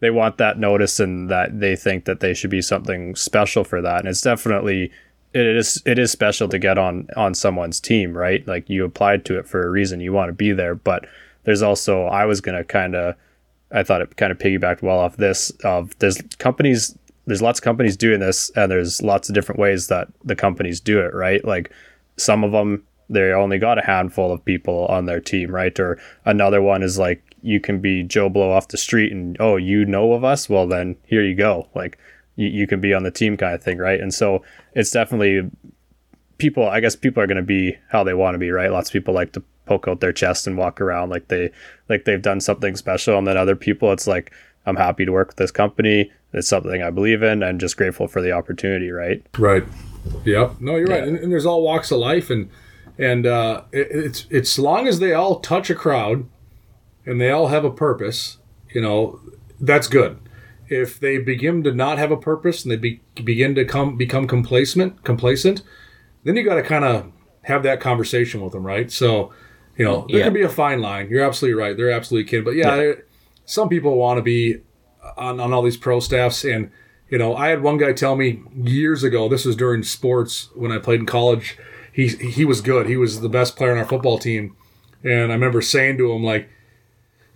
they 0.00 0.10
want 0.10 0.38
that 0.38 0.58
notice, 0.58 0.98
and 0.98 1.30
that 1.30 1.60
they 1.60 1.76
think 1.76 2.06
that 2.06 2.20
they 2.20 2.32
should 2.32 2.50
be 2.50 2.62
something 2.62 3.14
special 3.14 3.62
for 3.62 3.82
that, 3.82 4.00
and 4.00 4.08
it's 4.08 4.22
definitely 4.22 4.90
it 5.32 5.46
is 5.46 5.82
it 5.86 5.98
is 5.98 6.10
special 6.10 6.48
to 6.48 6.58
get 6.58 6.78
on 6.78 7.08
on 7.16 7.34
someone's 7.34 7.80
team, 7.80 8.16
right? 8.16 8.46
Like 8.46 8.68
you 8.68 8.84
applied 8.84 9.24
to 9.26 9.38
it 9.38 9.46
for 9.46 9.64
a 9.64 9.70
reason, 9.70 10.00
you 10.00 10.12
want 10.12 10.28
to 10.28 10.34
be 10.34 10.52
there, 10.52 10.74
but 10.74 11.06
there's 11.44 11.62
also 11.62 12.04
I 12.04 12.24
was 12.24 12.40
gonna 12.40 12.64
kind 12.64 12.94
of 12.94 13.14
I 13.72 13.82
thought 13.82 14.02
it 14.02 14.16
kind 14.16 14.32
of 14.32 14.38
piggybacked 14.38 14.82
well 14.82 14.98
off 14.98 15.16
this. 15.16 15.50
Of 15.64 15.96
there's 15.98 16.20
companies, 16.38 16.96
there's 17.26 17.42
lots 17.42 17.60
of 17.60 17.64
companies 17.64 17.96
doing 17.96 18.20
this, 18.20 18.50
and 18.56 18.70
there's 18.70 19.02
lots 19.02 19.28
of 19.28 19.34
different 19.34 19.60
ways 19.60 19.86
that 19.86 20.08
the 20.24 20.34
companies 20.34 20.80
do 20.80 21.00
it, 21.00 21.14
right? 21.14 21.44
Like 21.44 21.70
some 22.16 22.42
of 22.42 22.52
them, 22.52 22.84
they 23.08 23.32
only 23.32 23.58
got 23.58 23.78
a 23.78 23.86
handful 23.86 24.32
of 24.32 24.44
people 24.44 24.86
on 24.86 25.06
their 25.06 25.20
team, 25.20 25.54
right? 25.54 25.78
Or 25.78 25.98
another 26.24 26.60
one 26.60 26.82
is 26.82 26.98
like 26.98 27.22
you 27.42 27.60
can 27.60 27.80
be 27.80 28.02
Joe 28.02 28.28
Blow 28.28 28.50
off 28.50 28.68
the 28.68 28.76
street, 28.76 29.12
and 29.12 29.36
oh, 29.38 29.56
you 29.56 29.84
know 29.84 30.12
of 30.12 30.24
us, 30.24 30.48
well 30.48 30.66
then 30.66 30.96
here 31.06 31.22
you 31.22 31.36
go, 31.36 31.68
like 31.74 31.98
you, 32.40 32.48
you 32.48 32.66
can 32.66 32.80
be 32.80 32.94
on 32.94 33.02
the 33.02 33.10
team 33.10 33.36
kind 33.36 33.54
of 33.54 33.62
thing, 33.62 33.78
right? 33.78 34.00
And 34.00 34.12
so 34.12 34.42
it's 34.74 34.90
definitely 34.90 35.50
people 36.38 36.66
i 36.66 36.80
guess 36.80 36.96
people 36.96 37.22
are 37.22 37.26
going 37.26 37.36
to 37.36 37.42
be 37.42 37.76
how 37.90 38.02
they 38.02 38.14
want 38.14 38.34
to 38.34 38.38
be 38.38 38.50
right 38.50 38.72
lots 38.72 38.88
of 38.88 38.94
people 38.94 39.12
like 39.12 39.30
to 39.30 39.42
poke 39.66 39.86
out 39.86 40.00
their 40.00 40.10
chest 40.10 40.46
and 40.46 40.56
walk 40.56 40.80
around 40.80 41.10
like 41.10 41.28
they 41.28 41.50
like 41.90 42.06
they've 42.06 42.22
done 42.22 42.40
something 42.40 42.74
special 42.76 43.18
and 43.18 43.26
then 43.26 43.36
other 43.36 43.54
people 43.54 43.92
it's 43.92 44.06
like 44.06 44.32
i'm 44.64 44.76
happy 44.76 45.04
to 45.04 45.12
work 45.12 45.28
with 45.28 45.36
this 45.36 45.50
company 45.50 46.10
it's 46.32 46.48
something 46.48 46.82
i 46.82 46.88
believe 46.88 47.22
in 47.22 47.42
and 47.42 47.60
just 47.60 47.76
grateful 47.76 48.08
for 48.08 48.22
the 48.22 48.32
opportunity 48.32 48.90
right 48.90 49.22
Right. 49.38 49.64
Yep. 50.24 50.60
No, 50.60 50.76
you're 50.76 50.86
right. 50.86 51.02
And, 51.02 51.16
and 51.16 51.32
there's 51.32 51.46
all 51.46 51.62
walks 51.62 51.90
of 51.90 51.98
life, 51.98 52.30
and 52.30 52.50
and 52.98 53.26
uh, 53.26 53.62
it, 53.72 53.88
it's 53.90 54.26
it's 54.30 54.58
long 54.58 54.86
as 54.86 54.98
they 54.98 55.12
all 55.12 55.40
touch 55.40 55.70
a 55.70 55.74
crowd, 55.74 56.26
and 57.06 57.20
they 57.20 57.30
all 57.30 57.48
have 57.48 57.64
a 57.64 57.70
purpose. 57.70 58.38
You 58.72 58.80
know, 58.80 59.20
that's 59.60 59.88
good. 59.88 60.18
If 60.70 60.98
they 61.00 61.18
begin 61.18 61.62
to 61.64 61.72
not 61.74 61.98
have 61.98 62.10
a 62.10 62.16
purpose 62.16 62.62
and 62.64 62.70
they 62.72 62.76
be, 62.76 63.00
begin 63.22 63.54
to 63.56 63.64
come 63.64 63.96
become 63.96 64.26
complacent, 64.26 65.02
complacent, 65.04 65.62
then 66.24 66.36
you 66.36 66.44
got 66.44 66.54
to 66.54 66.62
kind 66.62 66.84
of 66.84 67.10
have 67.42 67.62
that 67.64 67.80
conversation 67.80 68.40
with 68.40 68.52
them, 68.52 68.64
right? 68.64 68.90
So, 68.90 69.32
you 69.76 69.84
know, 69.84 70.06
there 70.08 70.18
Yeah. 70.20 70.24
can 70.26 70.32
be 70.34 70.42
a 70.42 70.48
fine 70.48 70.80
line. 70.80 71.08
You're 71.10 71.24
absolutely 71.24 71.60
right. 71.60 71.76
They're 71.76 71.90
absolutely 71.90 72.28
kidding, 72.30 72.44
but 72.44 72.54
yeah, 72.54 72.76
there- 72.76 73.04
some 73.46 73.68
people 73.68 73.96
want 73.96 74.18
to 74.18 74.22
be 74.22 74.58
on, 75.16 75.40
on 75.40 75.52
all 75.52 75.62
these 75.62 75.76
pro 75.76 76.00
staffs 76.00 76.44
and 76.44 76.70
You 77.12 77.18
know, 77.18 77.34
I 77.34 77.48
had 77.48 77.60
one 77.60 77.76
guy 77.76 77.92
tell 77.92 78.14
me 78.14 78.40
years 78.62 79.02
ago. 79.02 79.28
This 79.28 79.44
was 79.44 79.56
during 79.56 79.82
sports 79.82 80.48
when 80.54 80.70
I 80.70 80.78
played 80.78 81.00
in 81.00 81.06
college. 81.06 81.58
He 81.92 82.06
he 82.06 82.44
was 82.44 82.60
good. 82.60 82.86
He 82.86 82.96
was 82.96 83.20
the 83.20 83.28
best 83.28 83.56
player 83.56 83.72
on 83.72 83.78
our 83.78 83.84
football 83.84 84.16
team, 84.16 84.54
and 85.02 85.32
I 85.32 85.34
remember 85.34 85.60
saying 85.60 85.98
to 85.98 86.12
him 86.12 86.22
like, 86.22 86.48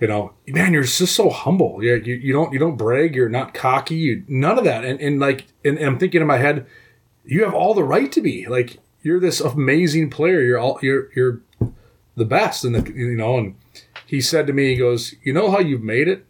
you 0.05 0.09
know, 0.09 0.34
man, 0.46 0.74
you're 0.74 0.82
just 0.82 1.16
so 1.16 1.30
humble. 1.30 1.82
Yeah, 1.82 1.94
you, 1.94 2.16
you 2.16 2.34
don't 2.34 2.52
you 2.52 2.59
don't 2.59 2.76
brag. 2.76 3.14
You're 3.14 3.30
not 3.30 3.55
cocky. 3.55 3.94
You, 3.94 4.22
none 4.28 4.59
of 4.59 4.64
that. 4.64 4.84
And 4.84 5.00
and 5.00 5.18
like, 5.18 5.46
and, 5.64 5.78
and 5.78 5.86
I'm 5.86 5.98
thinking 5.98 6.20
in 6.20 6.26
my 6.26 6.36
head, 6.36 6.66
you 7.24 7.42
have 7.42 7.55
all 7.55 7.72
the 7.72 7.82
right 7.82 8.12
to 8.12 8.20
be. 8.20 8.46
Like, 8.46 8.80
you're 9.00 9.18
this 9.18 9.40
amazing 9.40 10.11
player. 10.11 10.42
You're 10.42 10.59
all 10.59 10.78
you're 10.82 11.09
you're 11.16 11.40
the 12.16 12.26
best. 12.26 12.66
And 12.66 12.74
the 12.74 12.92
you 12.92 13.16
know, 13.16 13.38
and 13.38 13.55
he 14.07 14.20
said 14.20 14.46
to 14.46 14.52
me, 14.52 14.74
he 14.74 14.76
goes, 14.76 15.14
you 15.22 15.32
know 15.32 15.50
how 15.50 15.61
you've 15.61 15.82
made 15.82 16.07
it. 16.07 16.26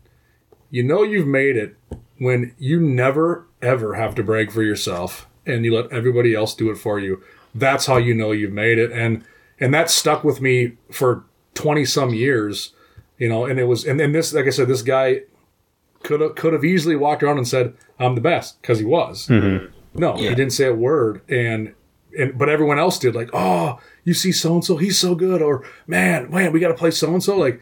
You 0.71 0.85
know 0.85 1.03
you've 1.03 1.27
made 1.27 1.57
it 1.57 1.77
when 2.19 2.55
you 2.57 2.79
never 2.79 3.49
ever 3.61 3.95
have 3.95 4.15
to 4.15 4.23
brag 4.23 4.53
for 4.53 4.63
yourself 4.63 5.27
and 5.45 5.65
you 5.65 5.75
let 5.75 5.91
everybody 5.91 6.33
else 6.33 6.55
do 6.55 6.71
it 6.71 6.77
for 6.77 7.01
you. 7.01 7.21
That's 7.57 7.87
how 7.87 7.97
you 7.97 8.15
know 8.15 8.31
you've 8.31 8.53
made 8.53 8.79
it. 8.79 8.93
And 8.93 9.25
and 9.59 9.75
that 9.75 9.91
stuck 9.91 10.23
with 10.23 10.41
me 10.41 10.77
for 10.93 11.25
20 11.55 11.85
some 11.87 12.15
years 12.15 12.74
you 13.19 13.29
know, 13.29 13.45
and 13.47 13.59
it 13.59 13.65
was, 13.65 13.85
and 13.85 13.99
then 14.01 14.13
this, 14.13 14.33
like 14.33 14.47
I 14.47 14.51
said, 14.51 14.69
this 14.69 14.83
guy 14.83 15.23
could 16.03 16.21
have 16.21 16.35
could 16.35 16.53
have 16.53 16.65
easily 16.65 16.97
walked 16.97 17.23
around 17.23 17.39
and 17.39 17.49
said, 17.49 17.75
"I'm 17.99 18.15
the 18.15 18.21
best" 18.21 18.61
because 18.61 18.79
he 18.79 18.85
was. 18.85 19.29
Mm-hmm. 19.29 19.73
No, 19.99 20.17
yeah. 20.17 20.31
he 20.31 20.35
didn't 20.35 20.53
say 20.53 20.67
a 20.67 20.75
word, 20.75 21.23
and 21.29 21.75
and 22.19 22.37
but 22.37 22.49
everyone 22.49 22.79
else 22.79 22.99
did. 22.99 23.15
Like, 23.15 23.31
oh, 23.33 23.79
you 24.05 24.15
see 24.15 24.33
so 24.33 24.55
and 24.55 24.65
so, 24.65 24.77
he's 24.77 24.99
so 24.99 25.15
good, 25.15 25.43
or 25.43 25.65
man, 25.87 26.31
man, 26.31 26.53
we 26.53 26.61
got 26.61 26.69
to 26.69 26.75
play 26.75 26.91
so 26.91 27.13
and 27.13 27.23
so. 27.23 27.37
Like, 27.37 27.61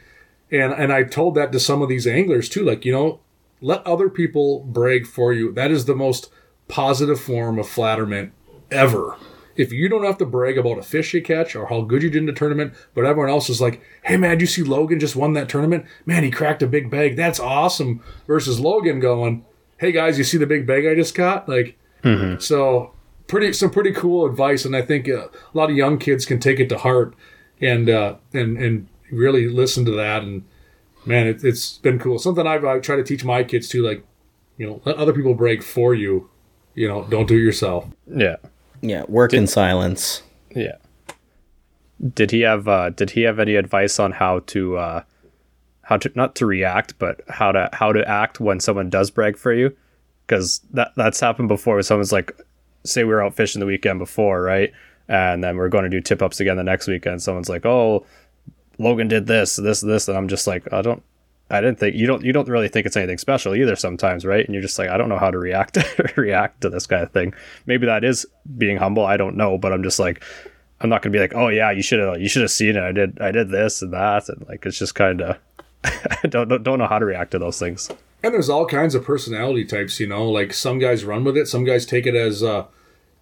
and 0.51 0.73
and 0.73 0.93
I 0.93 1.05
told 1.05 1.35
that 1.35 1.53
to 1.53 1.61
some 1.61 1.83
of 1.83 1.89
these 1.89 2.07
anglers 2.07 2.49
too. 2.49 2.65
Like, 2.65 2.85
you 2.85 2.93
know, 2.93 3.21
let 3.61 3.87
other 3.87 4.09
people 4.09 4.61
brag 4.61 5.07
for 5.07 5.33
you. 5.33 5.53
That 5.53 5.71
is 5.71 5.85
the 5.85 5.97
most 5.97 6.31
positive 6.69 7.21
form 7.21 7.59
of 7.59 7.69
flatterment 7.69 8.33
ever 8.71 9.17
if 9.57 9.73
you 9.73 9.89
don't 9.89 10.05
have 10.05 10.19
to 10.19 10.27
brag 10.27 10.59
about 10.59 10.79
a 10.79 10.83
fish 10.83 11.15
you 11.15 11.23
catch 11.23 11.55
or 11.55 11.67
how 11.67 11.83
good 11.83 12.03
you 12.03 12.11
did 12.11 12.19
in 12.19 12.27
the 12.27 12.33
tournament, 12.33 12.75
but 12.95 13.05
everyone 13.05 13.31
else 13.31 13.49
is 13.51 13.61
like, 13.61 13.83
hey 14.05 14.17
man, 14.17 14.41
you 14.41 14.47
see 14.47 14.63
Logan 14.63 15.01
just 15.01 15.17
won 15.17 15.33
that 15.35 15.49
tournament? 15.49 15.87
Man, 16.07 16.25
he 16.25 16.31
cracked 16.31 16.63
a 16.63 16.67
big 16.67 16.91
bag. 16.91 17.17
That's 17.17 17.41
awesome. 17.41 18.03
Versus 18.27 18.61
Logan 18.61 19.01
going, 19.01 19.45
hey 19.79 19.93
guys, 19.93 20.19
you 20.19 20.25
see 20.25 20.39
the 20.39 20.47
big 20.47 20.67
bag 20.67 20.87
I 20.87 20.95
just 20.95 21.15
caught? 21.15 21.49
Like, 21.49 21.77
mm-hmm. 22.03 22.39
so 22.39 22.93
pretty 23.27 23.53
some 23.53 23.71
pretty 23.71 23.93
cool 23.93 24.27
advice, 24.27 24.65
and 24.65 24.77
I 24.77 24.83
think 24.83 25.09
uh, 25.09 25.29
a 25.29 25.55
lot 25.55 25.71
of 25.71 25.77
young 25.77 25.99
kids 25.99 26.25
can 26.25 26.39
take 26.39 26.61
it 26.61 26.69
to 26.69 26.79
heart 26.79 27.15
and 27.61 27.89
uh, 27.89 28.17
and 28.33 28.57
and 28.59 28.89
really 29.11 29.49
listen 29.49 29.85
to 29.87 29.93
that. 29.93 30.23
And 30.23 30.45
man, 31.07 31.27
it, 31.27 31.43
has 31.43 31.79
been 31.83 31.99
cool. 31.99 32.19
Something 32.19 32.47
I've, 32.47 32.65
I 32.65 32.79
try 32.79 32.97
to 32.97 33.05
teach 33.05 33.25
my 33.25 33.43
kids 33.43 33.69
too, 33.69 33.83
like 33.83 34.05
you 34.57 34.67
know, 34.67 34.83
let 34.85 34.97
other 34.97 35.13
people 35.13 35.35
brag 35.35 35.63
for 35.63 35.95
you. 35.95 36.29
You 36.75 36.89
know, 36.89 37.05
don't 37.05 37.27
do 37.27 37.37
it 37.37 37.43
yourself. 37.43 37.87
Yeah. 38.07 38.37
Yeah, 38.83 39.05
work 39.09 39.31
did, 39.31 39.39
in 39.39 39.47
silence. 39.47 40.23
Yeah. 40.51 40.77
Did 42.15 42.33
he 42.33 42.41
have 42.41 42.69
uh, 42.69 42.91
Did 42.91 43.11
he 43.11 43.23
have 43.23 43.39
any 43.39 43.55
advice 43.55 43.99
on 43.99 44.13
how 44.13 44.41
to 44.41 44.77
uh, 44.77 45.03
how 45.83 45.97
to 45.97 46.11
not 46.15 46.35
to 46.37 46.47
react, 46.47 46.99
but 46.99 47.21
how 47.29 47.53
to 47.53 47.71
how 47.73 47.93
to 47.93 48.07
act 48.09 48.41
when 48.41 48.61
someone 48.61 48.91
does 48.91 49.11
brag 49.11 49.37
for 49.37 49.53
you? 49.55 49.75
Because 50.27 50.61
that 50.73 50.93
that's 50.97 51.21
happened 51.21 51.49
before. 51.49 51.75
Where 51.75 51.83
someone's 51.83 52.13
like, 52.13 52.33
say 52.85 53.05
we 53.05 53.13
were 53.13 53.23
out 53.23 53.35
fishing 53.35 53.61
the 53.61 53.67
weekend 53.67 53.99
before, 53.99 54.43
right? 54.43 54.73
And 55.09 55.43
then 55.43 55.57
we're 55.57 55.69
going 55.69 55.85
to 55.85 55.91
do 55.91 56.01
tip 56.01 56.23
ups 56.23 56.41
again 56.41 56.57
the 56.57 56.65
next 56.65 56.89
weekend. 56.89 57.23
Someone's 57.23 57.49
like, 57.49 57.67
oh, 57.67 58.05
Logan 58.79 59.09
did 59.09 59.27
this, 59.27 59.57
this, 59.57 59.81
this, 59.81 60.09
and 60.09 60.17
I'm 60.17 60.29
just 60.29 60.47
like, 60.47 60.73
I 60.73 60.81
don't, 60.81 61.03
I 61.53 61.61
didn't 61.61 61.79
think 61.79 61.95
you 61.95 62.07
don't 62.07 62.25
you 62.25 62.33
don't 62.33 62.49
really 62.49 62.69
think 62.69 62.87
it's 62.87 62.97
anything 62.97 63.19
special 63.19 63.55
either 63.55 63.77
sometimes, 63.77 64.25
right? 64.25 64.45
And 64.45 64.55
you're 64.55 64.63
just 64.63 64.79
like, 64.79 64.89
I 64.89 64.97
don't 64.97 65.11
know 65.11 65.19
how 65.19 65.31
to 65.31 65.39
react 65.39 65.79
react 66.17 66.63
to 66.63 66.71
this 66.71 66.87
kind 66.87 67.03
of 67.03 67.13
thing. 67.13 67.35
Maybe 67.67 67.87
that 67.87 68.05
is 68.05 68.27
being 68.57 68.79
humble. 68.79 69.05
I 69.05 69.19
don't 69.19 69.37
know, 69.37 69.59
but 69.59 69.73
I'm 69.73 69.83
just 69.83 69.99
like, 69.99 70.25
I'm 70.81 70.89
not 70.89 71.03
gonna 71.03 71.13
be 71.13 71.19
like, 71.19 71.35
oh 71.35 71.49
yeah, 71.49 71.71
you 71.71 71.83
should 71.83 72.01
have 72.01 72.21
you 72.21 72.29
should 72.29 72.43
have 72.43 72.51
seen 72.51 72.77
it. 72.77 72.83
I 72.83 72.93
did 72.93 73.21
I 73.21 73.31
did 73.31 73.51
this 73.51 73.83
and 73.83 73.93
that, 73.93 74.29
and 74.31 74.47
like 74.49 74.65
it's 74.65 74.79
just 74.79 74.95
kind 74.95 75.21
of 75.21 75.39
I 75.85 76.27
don't, 76.29 76.49
don't 76.49 76.63
don't 76.63 76.79
know 76.79 76.87
how 76.87 76.99
to 76.99 77.05
react 77.05 77.33
to 77.33 77.39
those 77.39 77.59
things. 77.59 77.91
And 78.23 78.33
there's 78.33 78.49
all 78.49 78.67
kinds 78.67 78.95
of 78.95 79.05
personality 79.05 79.65
types, 79.65 80.01
you 80.01 80.07
know. 80.07 80.29
Like 80.29 80.55
some 80.55 80.79
guys 80.79 81.05
run 81.05 81.23
with 81.23 81.37
it, 81.37 81.49
some 81.49 81.65
guys 81.65 81.85
take 81.85 82.07
it 82.07 82.15
as 82.15 82.43
uh, 82.43 82.67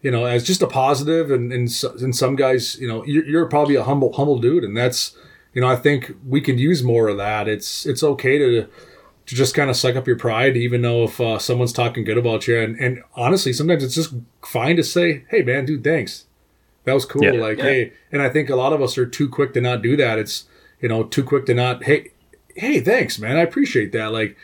you 0.02 0.10
know, 0.10 0.24
as 0.24 0.44
just 0.44 0.62
a 0.62 0.66
positive, 0.66 1.30
and 1.30 1.52
and, 1.52 1.68
and 2.00 2.14
some 2.14 2.36
guys, 2.36 2.76
you 2.76 2.86
know, 2.86 3.04
you're, 3.04 3.24
you're 3.24 3.46
probably 3.46 3.74
a 3.74 3.82
humble 3.82 4.12
humble 4.12 4.38
dude, 4.38 4.62
and 4.62 4.76
that's 4.76 5.16
you 5.52 5.60
know, 5.60 5.68
I 5.68 5.76
think 5.76 6.12
we 6.26 6.40
could 6.40 6.60
use 6.60 6.82
more 6.82 7.08
of 7.08 7.16
that. 7.16 7.48
It's 7.48 7.86
it's 7.86 8.02
okay 8.02 8.38
to 8.38 8.68
to 9.26 9.34
just 9.34 9.54
kind 9.54 9.70
of 9.70 9.76
suck 9.76 9.96
up 9.96 10.06
your 10.06 10.18
pride, 10.18 10.56
even 10.56 10.82
though 10.82 11.04
if 11.04 11.20
uh, 11.20 11.38
someone's 11.38 11.72
talking 11.72 12.04
good 12.04 12.18
about 12.18 12.48
you. 12.48 12.58
And, 12.58 12.78
and 12.80 13.02
honestly, 13.14 13.52
sometimes 13.52 13.84
it's 13.84 13.94
just 13.94 14.14
fine 14.42 14.76
to 14.76 14.84
say, 14.84 15.24
"Hey, 15.28 15.42
man, 15.42 15.64
dude, 15.64 15.84
thanks. 15.84 16.26
That 16.84 16.94
was 16.94 17.04
cool." 17.04 17.24
Yeah, 17.24 17.32
like, 17.32 17.58
yeah. 17.58 17.64
hey, 17.64 17.92
and 18.12 18.22
I 18.22 18.28
think 18.28 18.50
a 18.50 18.56
lot 18.56 18.72
of 18.72 18.82
us 18.82 18.96
are 18.98 19.06
too 19.06 19.28
quick 19.28 19.54
to 19.54 19.60
not 19.60 19.82
do 19.82 19.96
that. 19.96 20.18
It's 20.18 20.44
you 20.80 20.88
know 20.88 21.04
too 21.04 21.24
quick 21.24 21.46
to 21.46 21.54
not, 21.54 21.84
hey, 21.84 22.12
hey, 22.54 22.80
thanks, 22.80 23.18
man, 23.18 23.36
I 23.36 23.42
appreciate 23.42 23.92
that. 23.92 24.12
Like, 24.12 24.36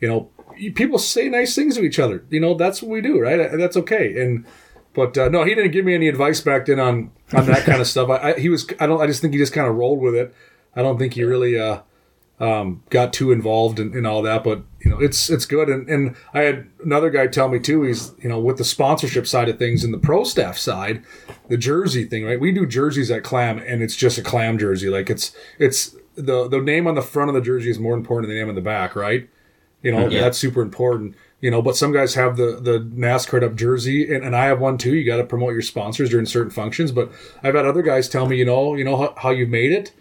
you 0.00 0.08
know, 0.08 0.30
people 0.74 0.98
say 0.98 1.28
nice 1.28 1.54
things 1.54 1.76
to 1.76 1.82
each 1.82 1.98
other. 1.98 2.24
You 2.30 2.40
know, 2.40 2.54
that's 2.54 2.82
what 2.82 2.90
we 2.90 3.00
do, 3.00 3.20
right? 3.20 3.50
That's 3.56 3.76
okay. 3.76 4.20
And 4.20 4.46
but 4.94 5.18
uh, 5.18 5.28
no, 5.28 5.44
he 5.44 5.54
didn't 5.54 5.72
give 5.72 5.84
me 5.84 5.94
any 5.94 6.08
advice 6.08 6.40
back 6.40 6.66
then 6.66 6.80
on 6.80 7.10
on 7.32 7.46
that 7.46 7.64
kind 7.64 7.80
of 7.80 7.86
stuff. 7.94 8.08
I, 8.08 8.32
I, 8.32 8.38
he 8.38 8.48
was 8.48 8.66
I 8.80 8.86
don't 8.86 9.00
I 9.00 9.06
just 9.06 9.20
think 9.20 9.32
he 9.32 9.38
just 9.38 9.52
kind 9.52 9.68
of 9.68 9.74
rolled 9.74 10.00
with 10.00 10.14
it. 10.14 10.34
I 10.76 10.82
don't 10.82 10.98
think 10.98 11.14
he 11.14 11.24
really 11.24 11.58
uh, 11.58 11.80
um, 12.40 12.82
got 12.90 13.12
too 13.12 13.30
involved 13.30 13.78
in, 13.78 13.96
in, 13.96 14.04
all 14.06 14.20
that, 14.22 14.42
but 14.42 14.62
you 14.80 14.90
know, 14.90 14.98
it's 14.98 15.30
it's 15.30 15.46
good. 15.46 15.68
And, 15.68 15.88
and 15.88 16.16
I 16.32 16.40
had 16.40 16.66
another 16.84 17.08
guy 17.08 17.28
tell 17.28 17.48
me 17.48 17.60
too. 17.60 17.82
He's 17.82 18.12
you 18.20 18.28
know 18.28 18.40
with 18.40 18.58
the 18.58 18.64
sponsorship 18.64 19.26
side 19.26 19.48
of 19.48 19.58
things 19.58 19.84
and 19.84 19.94
the 19.94 19.98
pro 19.98 20.24
staff 20.24 20.58
side, 20.58 21.04
the 21.48 21.56
jersey 21.56 22.04
thing, 22.04 22.24
right? 22.24 22.40
We 22.40 22.50
do 22.50 22.66
jerseys 22.66 23.10
at 23.10 23.22
Clam, 23.22 23.58
and 23.58 23.82
it's 23.82 23.94
just 23.94 24.18
a 24.18 24.22
Clam 24.22 24.58
jersey. 24.58 24.88
Like 24.88 25.10
it's 25.10 25.34
it's 25.58 25.94
the 26.16 26.48
the 26.48 26.60
name 26.60 26.88
on 26.88 26.96
the 26.96 27.02
front 27.02 27.28
of 27.28 27.34
the 27.34 27.40
jersey 27.40 27.70
is 27.70 27.78
more 27.78 27.94
important 27.94 28.28
than 28.28 28.36
the 28.36 28.40
name 28.42 28.48
on 28.48 28.56
the 28.56 28.60
back, 28.60 28.96
right? 28.96 29.28
You 29.82 29.92
know, 29.92 30.08
yeah. 30.08 30.22
that's 30.22 30.38
super 30.38 30.62
important. 30.62 31.14
You 31.40 31.50
know, 31.50 31.62
but 31.62 31.76
some 31.76 31.92
guys 31.92 32.14
have 32.14 32.36
the 32.36 32.58
the 32.60 32.80
NASCAR 32.80 33.44
up 33.44 33.54
jersey, 33.54 34.12
and, 34.12 34.24
and 34.24 34.34
I 34.34 34.46
have 34.46 34.60
one 34.60 34.76
too. 34.76 34.94
You 34.94 35.04
got 35.04 35.18
to 35.18 35.24
promote 35.24 35.52
your 35.52 35.62
sponsors 35.62 36.10
during 36.10 36.26
certain 36.26 36.50
functions. 36.50 36.90
But 36.90 37.12
I've 37.44 37.54
had 37.54 37.64
other 37.64 37.82
guys 37.82 38.08
tell 38.08 38.26
me, 38.26 38.36
you 38.36 38.44
know, 38.44 38.74
you 38.74 38.82
know 38.82 38.96
how, 38.96 39.14
how 39.18 39.30
you 39.30 39.46
made 39.46 39.70
it 39.70 39.92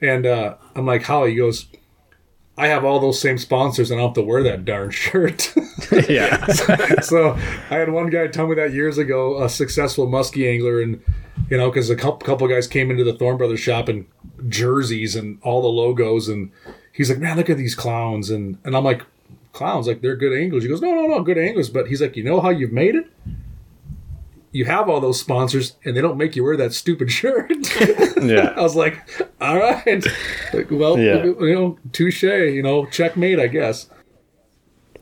and 0.00 0.26
uh, 0.26 0.56
I'm 0.74 0.86
like, 0.86 1.02
Holly 1.02 1.30
He 1.30 1.36
goes, 1.36 1.66
I 2.56 2.66
have 2.68 2.84
all 2.84 2.98
those 2.98 3.20
same 3.20 3.38
sponsors 3.38 3.90
and 3.90 4.00
I 4.00 4.02
don't 4.02 4.10
have 4.10 4.24
to 4.24 4.28
wear 4.28 4.42
that 4.42 4.64
darn 4.64 4.90
shirt. 4.90 5.54
yeah. 6.08 6.44
so, 6.46 6.76
so, 7.00 7.30
I 7.70 7.76
had 7.76 7.90
one 7.90 8.10
guy 8.10 8.26
tell 8.26 8.48
me 8.48 8.56
that 8.56 8.72
years 8.72 8.98
ago, 8.98 9.42
a 9.42 9.48
successful 9.48 10.06
muskie 10.08 10.50
angler, 10.50 10.82
and 10.82 11.02
you 11.48 11.56
know, 11.56 11.70
because 11.70 11.88
a 11.88 11.96
couple 11.96 12.18
couple 12.18 12.48
guys 12.48 12.66
came 12.66 12.90
into 12.90 13.04
the 13.04 13.14
Thorne 13.14 13.38
Brothers 13.38 13.60
shop 13.60 13.88
and 13.88 14.06
jerseys 14.48 15.14
and 15.14 15.38
all 15.42 15.62
the 15.62 15.68
logos, 15.68 16.28
and 16.28 16.50
he's 16.92 17.08
like, 17.08 17.20
man, 17.20 17.36
look 17.36 17.48
at 17.48 17.56
these 17.56 17.74
clowns, 17.74 18.28
and 18.28 18.58
and 18.64 18.76
I'm 18.76 18.84
like, 18.84 19.02
clowns, 19.52 19.86
like 19.86 20.02
they're 20.02 20.16
good 20.16 20.36
anglers. 20.36 20.64
He 20.64 20.68
goes, 20.68 20.82
no, 20.82 20.92
no, 20.92 21.06
no, 21.06 21.22
good 21.22 21.38
anglers, 21.38 21.70
but 21.70 21.86
he's 21.88 22.02
like, 22.02 22.16
you 22.16 22.24
know 22.24 22.40
how 22.40 22.50
you've 22.50 22.72
made 22.72 22.96
it? 22.96 23.06
You 24.58 24.64
have 24.64 24.88
all 24.88 25.00
those 25.00 25.20
sponsors 25.20 25.76
and 25.84 25.96
they 25.96 26.00
don't 26.00 26.18
make 26.18 26.34
you 26.34 26.42
wear 26.42 26.56
that 26.56 26.72
stupid 26.74 27.12
shirt. 27.18 27.52
yeah. 28.20 28.54
I 28.56 28.60
was 28.60 28.74
like, 28.74 29.08
all 29.40 29.56
right. 29.56 30.04
Like, 30.52 30.68
well, 30.72 30.98
yeah. 30.98 31.22
you 31.22 31.54
know, 31.54 31.78
touche, 31.92 32.24
you 32.24 32.60
know, 32.60 32.84
checkmate, 32.86 33.38
I 33.38 33.46
guess. 33.46 33.88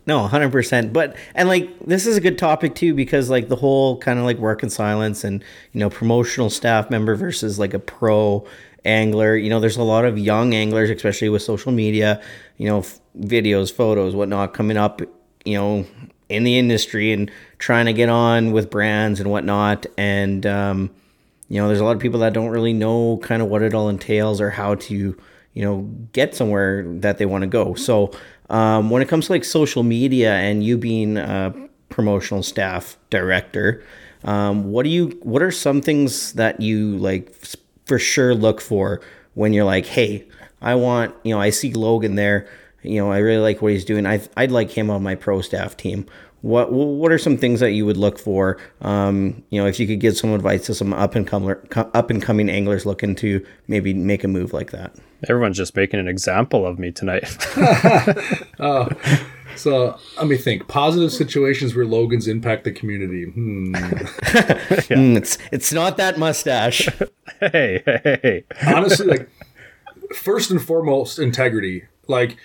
No, 0.07 0.29
100%. 0.29 0.93
But, 0.93 1.17
and 1.35 1.49
like, 1.49 1.71
this 1.81 2.07
is 2.07 2.19
a 2.19 2.21
good 2.21 2.37
topic 2.37 2.75
too, 2.75 2.93
because 2.93 3.31
like 3.31 3.49
the 3.49 3.57
whole 3.57 3.99
kind 3.99 4.19
of 4.19 4.27
like 4.27 4.37
work 4.37 4.63
in 4.63 4.69
silence 4.69 5.25
and, 5.25 5.43
you 5.73 5.81
know, 5.81 5.89
promotional 5.89 6.51
staff 6.51 6.91
member 6.91 7.17
versus 7.17 7.59
like 7.59 7.73
a 7.73 7.79
pro 7.79 8.47
angler, 8.85 9.37
you 9.37 9.49
know, 9.49 9.59
there's 9.59 9.79
a 9.79 9.83
lot 9.83 10.05
of 10.05 10.19
young 10.19 10.55
anglers, 10.55 10.91
especially 10.91 11.31
with 11.31 11.41
social 11.41 11.73
media, 11.73 12.23
you 12.59 12.69
know, 12.69 12.81
f- 12.81 13.01
videos, 13.19 13.73
photos, 13.73 14.15
whatnot 14.15 14.53
coming 14.53 14.77
up, 14.77 15.01
you 15.47 15.55
know, 15.55 15.87
in 16.29 16.45
the 16.45 16.59
industry 16.59 17.11
and 17.11 17.31
trying 17.59 17.87
to 17.87 17.93
get 17.93 18.09
on 18.09 18.53
with 18.53 18.71
brands 18.71 19.21
and 19.21 19.31
whatnot. 19.31 19.87
And, 19.97 20.45
um, 20.47 20.91
you 21.49 21.61
know, 21.61 21.69
there's 21.69 21.81
a 21.81 21.85
lot 21.85 21.97
of 21.97 22.03
people 22.03 22.21
that 22.21 22.33
don't 22.33 22.51
really 22.51 22.73
know 22.73 23.19
kind 23.19 23.43
of 23.43 23.49
what 23.49 23.63
it 23.63 23.75
all 23.75 23.89
entails 23.89 24.41
or 24.41 24.51
how 24.51 24.75
to, 24.75 25.17
you 25.55 25.65
know, 25.65 25.83
get 26.13 26.35
somewhere 26.35 26.85
that 26.87 27.19
they 27.19 27.27
want 27.27 27.43
to 27.43 27.49
go. 27.49 27.75
So, 27.75 28.13
um, 28.51 28.91
when 28.91 29.03
it 29.03 29.09
comes 29.09 29.27
to 29.27 29.33
like 29.33 29.45
social 29.45 29.83
media 29.83 30.35
and 30.35 30.63
you 30.63 30.79
being 30.79 31.17
a 31.17 31.55
promotional 31.89 32.43
staff 32.43 32.97
director, 33.11 33.83
um, 34.25 34.71
what 34.71 34.85
do 34.85 34.91
you, 34.91 35.19
what 35.23 35.43
are 35.43 35.51
some 35.51 35.81
things 35.81 36.33
that 36.35 36.61
you 36.61 36.97
like 36.99 37.35
for 37.87 37.99
sure 37.99 38.35
look 38.35 38.61
for 38.61 39.01
when 39.35 39.53
you're 39.53 39.65
like, 39.65 39.87
hey, 39.87 40.27
I 40.61 40.75
want, 40.75 41.15
you 41.23 41.35
know, 41.35 41.41
I 41.41 41.51
see 41.51 41.73
Logan 41.73 42.15
there 42.15 42.49
you 42.87 43.01
know, 43.01 43.11
I 43.11 43.19
really 43.19 43.43
like 43.43 43.61
what 43.61 43.73
he's 43.73 43.85
doing. 43.85 44.07
I 44.07 44.21
I'd 44.37 44.51
like 44.51 44.71
him 44.71 44.91
on 44.91 45.03
my 45.03 45.15
pro 45.15 45.41
staff 45.41 45.77
team. 45.77 46.07
What 46.43 46.73
what 46.73 47.11
are 47.11 47.19
some 47.19 47.37
things 47.37 47.61
that 47.61 47.73
you 47.73 47.87
would 47.87 47.97
look 47.97 48.19
for? 48.19 48.59
Um, 48.83 49.43
you 49.51 49.61
know, 49.61 49.67
if 49.67 49.81
you 49.81 49.87
could 49.87 50.01
give 50.01 50.17
some 50.17 50.33
advice 50.33 50.67
to 50.67 50.75
some 50.75 50.93
up 50.93 51.15
and 51.15 51.27
comer, 51.27 51.63
up 51.75 52.11
and 52.11 52.23
coming 52.23 52.49
anglers 52.49 52.87
looking 52.87 53.15
to 53.17 53.45
maybe 53.69 53.95
make 53.95 54.23
a 54.23 54.29
move 54.29 54.53
like 54.53 54.71
that. 54.71 54.95
Everyone's 55.29 55.57
just 55.57 55.75
making 55.75 55.99
an 55.99 56.09
example 56.09 56.67
of 56.67 56.79
me 56.79 56.93
tonight. 56.93 57.37
oh, 58.61 58.89
So 59.57 59.99
let 60.19 60.27
me 60.27 60.37
think. 60.37 60.69
Positive 60.69 61.13
situations 61.13 61.75
where 61.75 61.87
Logans 61.87 62.29
impact 62.29 62.65
the 62.65 62.73
community. 62.73 63.25
Hmm. 63.25 63.75
Mm, 64.87 65.17
it's 65.17 65.39
it's 65.51 65.73
not 65.73 65.97
that 65.97 66.19
mustache. 66.19 66.89
Hey, 67.41 67.83
hey, 67.85 68.19
hey. 68.23 68.45
Honestly, 68.67 69.07
like 69.07 69.29
first 70.15 70.51
and 70.51 70.63
foremost, 70.63 71.19
integrity. 71.19 71.85
Like 72.07 72.37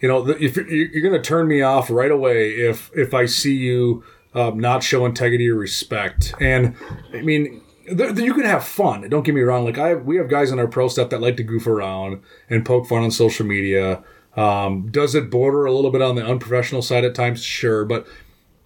you 0.00 0.08
know, 0.08 0.28
if 0.28 0.56
you're, 0.56 0.68
you're 0.68 1.02
going 1.02 1.20
to 1.20 1.26
turn 1.26 1.46
me 1.46 1.62
off 1.62 1.90
right 1.90 2.10
away 2.10 2.52
if 2.52 2.90
if 2.94 3.14
I 3.14 3.26
see 3.26 3.56
you 3.56 4.02
um, 4.34 4.58
not 4.58 4.82
show 4.82 5.06
integrity 5.06 5.48
or 5.48 5.56
respect. 5.56 6.34
And 6.40 6.76
I 7.12 7.22
mean, 7.22 7.62
th- 7.86 8.16
you 8.18 8.34
can 8.34 8.44
have 8.44 8.64
fun. 8.64 9.08
Don't 9.08 9.24
get 9.24 9.34
me 9.34 9.42
wrong. 9.42 9.64
Like 9.64 9.78
I, 9.78 9.94
we 9.94 10.16
have 10.16 10.28
guys 10.28 10.52
on 10.52 10.58
our 10.58 10.68
pro 10.68 10.88
staff 10.88 11.10
that 11.10 11.20
like 11.20 11.36
to 11.36 11.42
goof 11.42 11.66
around 11.66 12.22
and 12.48 12.64
poke 12.64 12.86
fun 12.86 13.02
on 13.02 13.10
social 13.10 13.46
media. 13.46 14.02
Um, 14.36 14.88
does 14.90 15.14
it 15.14 15.30
border 15.30 15.66
a 15.66 15.72
little 15.72 15.90
bit 15.90 16.02
on 16.02 16.14
the 16.14 16.24
unprofessional 16.24 16.82
side 16.82 17.04
at 17.04 17.14
times? 17.14 17.42
Sure, 17.42 17.84
but 17.84 18.06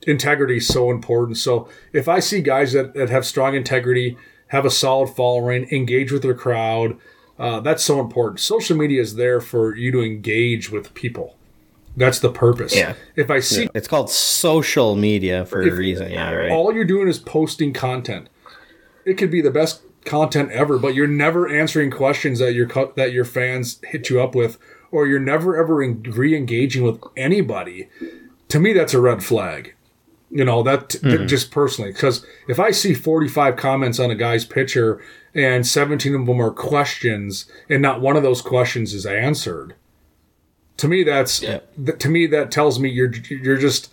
integrity 0.03 0.59
is 0.59 0.69
so 0.69 0.91
important. 0.91 1.39
So 1.39 1.69
if 1.93 2.09
I 2.09 2.21
see 2.21 2.43
guys 2.43 2.75
that, 2.75 2.95
that 2.95 3.09
have 3.09 3.25
strong 3.25 3.55
integrity, 3.55 4.19
have 4.49 4.67
a 4.67 4.71
solid 4.71 5.09
following, 5.09 5.67
engage 5.71 6.13
with 6.13 6.23
their 6.23 6.35
crowd, 6.35 6.99
uh, 7.39 7.61
that's 7.61 7.85
so 7.85 8.01
important. 8.01 8.41
Social 8.41 8.77
media 8.77 9.01
is 9.01 9.17
there 9.17 9.41
for 9.41 9.75
you 9.75 9.91
to 9.93 10.03
engage 10.03 10.71
with 10.71 10.95
people. 10.95 11.37
That's 11.97 12.19
the 12.19 12.31
purpose. 12.31 12.75
Yeah. 12.75 12.95
If 13.17 13.31
I 13.31 13.41
see 13.41 13.69
It's 13.75 13.87
called 13.87 14.11
social 14.11 14.97
media 14.97 15.47
for 15.47 15.63
a 15.63 15.71
reason. 15.71 16.11
Yeah, 16.11 16.33
right. 16.33 16.51
all 16.51 16.73
you're 16.73 16.85
doing 16.85 17.09
is 17.09 17.19
posting 17.19 17.73
content, 17.73 18.29
it 19.05 19.15
could 19.15 19.31
be 19.31 19.41
the 19.41 19.51
best 19.51 19.83
content 20.05 20.51
ever, 20.51 20.79
but 20.79 20.95
you're 20.95 21.07
never 21.07 21.49
answering 21.49 21.91
questions 21.91 22.39
that 22.39 22.53
your 22.55 22.69
that 22.97 23.13
your 23.13 23.25
fans 23.25 23.81
hit 23.85 24.11
you 24.11 24.21
up 24.21 24.35
with, 24.35 24.59
or 24.91 25.07
you're 25.07 25.21
never 25.21 25.57
ever 25.57 25.83
en- 25.83 26.03
re-engaging 26.03 26.83
with 26.83 27.01
anybody. 27.17 27.89
To 28.49 28.59
me, 28.59 28.73
that's 28.73 28.95
a 28.95 29.01
red 29.01 29.23
flag. 29.23 29.75
You 30.31 30.45
know 30.45 30.63
that 30.65 30.91
that 31.03 31.27
just 31.27 31.53
personally, 31.53 31.93
because 31.93 32.27
if 32.49 32.59
I 32.59 32.73
see 32.73 32.93
45 32.93 33.57
comments 33.57 34.01
on 34.01 34.11
a 34.11 34.17
guy's 34.17 34.45
picture 34.45 35.01
and 35.35 35.67
17 35.67 36.15
of 36.15 36.27
them 36.27 36.41
are 36.41 36.51
questions, 36.51 37.47
and 37.69 37.83
not 37.83 38.01
one 38.01 38.17
of 38.17 38.23
those 38.23 38.41
questions 38.41 38.95
is 38.95 39.05
answered, 39.05 39.75
to 40.77 40.89
me 40.89 41.05
that's 41.05 41.41
th- 41.41 41.99
to 41.99 42.09
me 42.09 42.27
that 42.27 42.51
tells 42.51 42.79
me 42.79 42.89
you're 42.89 43.13
you're 43.29 43.57
just 43.57 43.93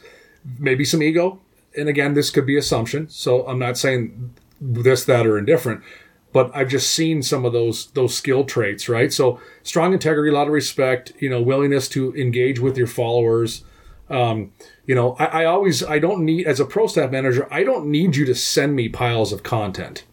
maybe 0.58 0.86
some 0.86 1.04
ego. 1.04 1.40
And 1.78 1.88
again, 1.88 2.16
this 2.16 2.32
could 2.32 2.46
be 2.46 2.58
assumption, 2.58 3.08
so 3.10 3.48
I'm 3.48 3.60
not 3.60 3.78
saying 3.78 4.34
this, 4.60 5.06
that, 5.06 5.26
or 5.26 5.38
indifferent. 5.38 5.84
But 6.34 6.52
I've 6.54 6.70
just 6.70 6.92
seen 6.92 7.22
some 7.24 7.46
of 7.46 7.54
those 7.54 7.88
those 7.92 8.16
skill 8.16 8.44
traits, 8.46 8.88
right? 8.88 9.12
So 9.12 9.40
strong 9.64 9.94
integrity, 9.94 10.32
a 10.32 10.34
lot 10.34 10.48
of 10.48 10.54
respect, 10.54 11.14
you 11.20 11.30
know, 11.30 11.42
willingness 11.42 11.88
to 11.90 12.16
engage 12.16 12.60
with 12.60 12.78
your 12.78 12.88
followers. 12.88 13.64
Um, 14.10 14.52
you 14.86 14.96
know, 14.96 15.16
I, 15.20 15.26
I 15.26 15.46
always 15.46 15.84
I 15.84 16.00
don't 16.00 16.24
need 16.26 16.48
as 16.48 16.60
a 16.60 16.66
pro 16.66 16.88
staff 16.88 17.12
manager, 17.12 17.48
I 17.52 17.64
don't 17.64 17.88
need 17.88 18.16
you 18.16 18.26
to 18.26 18.36
send 18.36 18.76
me 18.76 18.90
piles 18.90 19.32
of 19.32 19.44
content. 19.44 20.04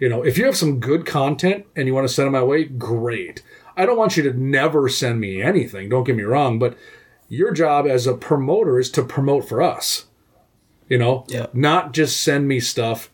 You 0.00 0.08
know, 0.08 0.24
if 0.24 0.38
you 0.38 0.46
have 0.46 0.56
some 0.56 0.80
good 0.80 1.06
content 1.06 1.66
and 1.76 1.86
you 1.86 1.94
want 1.94 2.08
to 2.08 2.12
send 2.12 2.26
it 2.26 2.32
my 2.32 2.42
way, 2.42 2.64
great. 2.64 3.42
I 3.76 3.86
don't 3.86 3.98
want 3.98 4.16
you 4.16 4.22
to 4.24 4.32
never 4.32 4.88
send 4.88 5.20
me 5.20 5.40
anything. 5.40 5.88
Don't 5.88 6.04
get 6.04 6.16
me 6.16 6.22
wrong, 6.24 6.58
but 6.58 6.76
your 7.28 7.52
job 7.52 7.86
as 7.86 8.06
a 8.06 8.14
promoter 8.14 8.80
is 8.80 8.90
to 8.92 9.04
promote 9.04 9.48
for 9.48 9.62
us. 9.62 10.06
You 10.88 10.98
know, 10.98 11.24
Yeah. 11.28 11.46
not 11.52 11.92
just 11.92 12.20
send 12.20 12.48
me 12.48 12.58
stuff 12.58 13.10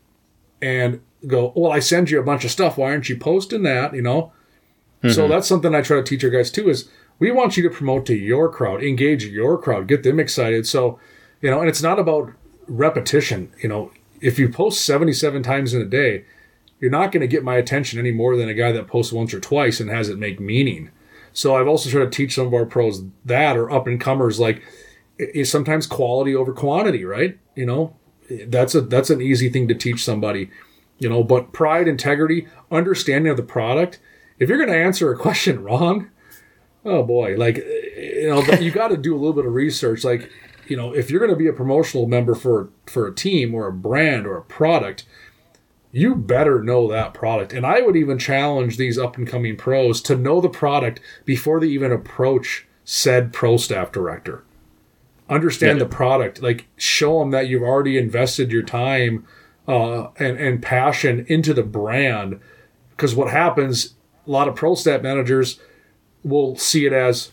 and 0.63 1.01
go, 1.27 1.53
well, 1.55 1.73
I 1.73 1.81
send 1.81 2.09
you 2.09 2.21
a 2.21 2.25
bunch 2.25 2.45
of 2.45 2.51
stuff. 2.51 2.79
Why 2.79 2.93
aren't 2.93 3.09
you 3.09 3.17
posting 3.17 3.65
that? 3.65 3.95
You 3.95 4.03
know, 4.03 4.33
so 5.03 5.09
mm-hmm. 5.09 5.31
that's 5.31 5.47
something 5.47 5.75
I 5.75 5.83
try 5.83 5.97
to 5.99 6.03
teach 6.03 6.25
our 6.25 6.31
guys 6.31 6.51
too. 6.51 6.71
Is 6.71 6.89
we 7.19 7.31
want 7.31 7.57
you 7.57 7.63
to 7.65 7.75
promote 7.75 8.07
to 8.07 8.15
your 8.15 8.49
crowd, 8.51 8.83
engage 8.83 9.25
your 9.25 9.59
crowd, 9.59 9.89
get 9.89 10.03
them 10.05 10.19
excited. 10.21 10.67
So, 10.67 10.99
you 11.43 11.51
know, 11.51 11.61
and 11.61 11.69
it's 11.69 11.83
not 11.83 11.99
about 11.99 12.33
repetition. 12.67 13.53
You 13.63 13.69
know, 13.69 13.91
if 14.21 14.39
you 14.39 14.49
post 14.49 14.85
seventy-seven 14.85 15.43
times 15.43 15.75
in 15.75 15.83
a 15.83 15.87
day, 15.87 16.25
you're 16.81 16.91
not 16.91 17.13
going 17.13 17.23
to 17.23 17.27
get 17.27 17.45
my 17.45 17.57
attention 17.57 17.99
any 17.99 18.13
more 18.13 18.37
than 18.37 18.49
a 18.49 18.55
guy 18.55 18.73
that 18.73 18.87
posts 18.87 19.13
once 19.13 19.33
or 19.33 19.41
twice 19.41 19.81
and 19.81 19.91
has 19.91 20.09
it 20.09 20.19
make 20.19 20.41
meaning. 20.41 20.91
So 21.33 21.57
I've 21.57 21.69
also 21.69 21.91
tried 21.91 22.05
to 22.05 22.11
teach 22.11 22.35
some 22.35 22.47
of 22.47 22.55
our 22.55 22.67
pros 22.67 23.05
that 23.25 23.57
or 23.57 23.71
up 23.71 23.87
and 23.87 24.01
comers 24.01 24.41
like 24.41 24.63
is 25.19 25.51
sometimes 25.51 25.87
quality 25.87 26.35
over 26.35 26.53
quantity, 26.53 27.05
right? 27.05 27.39
You 27.55 27.67
know, 27.67 27.97
that's 28.47 28.75
a 28.75 28.81
that's 28.81 29.11
an 29.11 29.23
easy 29.23 29.49
thing 29.49 29.69
to 29.69 29.75
teach 29.75 30.05
somebody, 30.05 30.51
you 30.99 31.09
know. 31.09 31.23
But 31.23 31.53
pride, 31.53 31.89
integrity, 31.89 32.49
understanding 32.71 33.31
of 33.31 33.37
the 33.37 33.43
product. 33.43 34.01
If 34.39 34.49
you're 34.49 34.59
going 34.59 34.71
to 34.71 34.77
answer 34.77 35.13
a 35.13 35.17
question 35.17 35.63
wrong, 35.63 36.11
oh 36.85 37.03
boy, 37.03 37.37
like 37.37 37.57
you 37.57 38.29
know, 38.29 38.43
you 38.57 38.71
got 38.71 38.89
to 38.89 38.97
do 38.97 39.15
a 39.15 39.19
little 39.19 39.33
bit 39.33 39.47
of 39.47 39.55
research. 39.55 40.05
Like 40.05 40.31
you 40.69 40.77
know, 40.77 40.95
if 40.95 41.11
you're 41.11 41.21
going 41.21 41.31
to 41.31 41.37
be 41.37 41.49
a 41.49 41.53
promotional 41.53 42.07
member 42.07 42.35
for 42.35 42.71
for 42.87 43.07
a 43.07 43.15
team 43.15 43.55
or 43.55 43.67
a 43.67 43.73
brand 43.73 44.27
or 44.27 44.37
a 44.37 44.43
product, 44.43 45.05
you 45.97 46.15
better 46.15 46.63
know 46.63 46.87
that 46.89 47.15
product. 47.15 47.55
And 47.55 47.65
I 47.65 47.81
would 47.81 47.97
even 47.97 48.19
challenge 48.19 48.77
these 48.77 48.99
up 48.99 49.17
and 49.17 49.27
coming 49.27 49.57
pros 49.57 50.03
to 50.03 50.15
know 50.15 50.43
the 50.43 50.51
product 50.51 51.01
before 51.25 51.59
they 51.59 51.69
even 51.69 51.91
approach 51.91 52.67
said 52.85 53.33
pro 53.33 53.57
staff 53.57 53.93
director. 53.93 54.45
Understand 55.31 55.81
the 55.81 55.87
product, 55.87 56.43
like 56.43 56.67
show 56.77 57.21
them 57.21 57.31
that 57.31 57.49
you've 57.49 57.63
already 57.63 57.97
invested 57.97 58.53
your 58.53 58.63
time 58.63 59.27
uh, 59.67 60.09
and 60.19 60.37
and 60.39 60.63
passion 60.63 61.25
into 61.29 61.55
the 61.55 61.63
brand. 61.63 62.41
Because 62.91 63.15
what 63.15 63.31
happens, 63.31 63.95
a 64.27 64.31
lot 64.31 64.49
of 64.49 64.55
pro 64.55 64.75
staff 64.75 65.01
managers 65.01 65.59
will 66.23 66.57
see 66.57 66.85
it 66.85 66.93
as, 66.93 67.33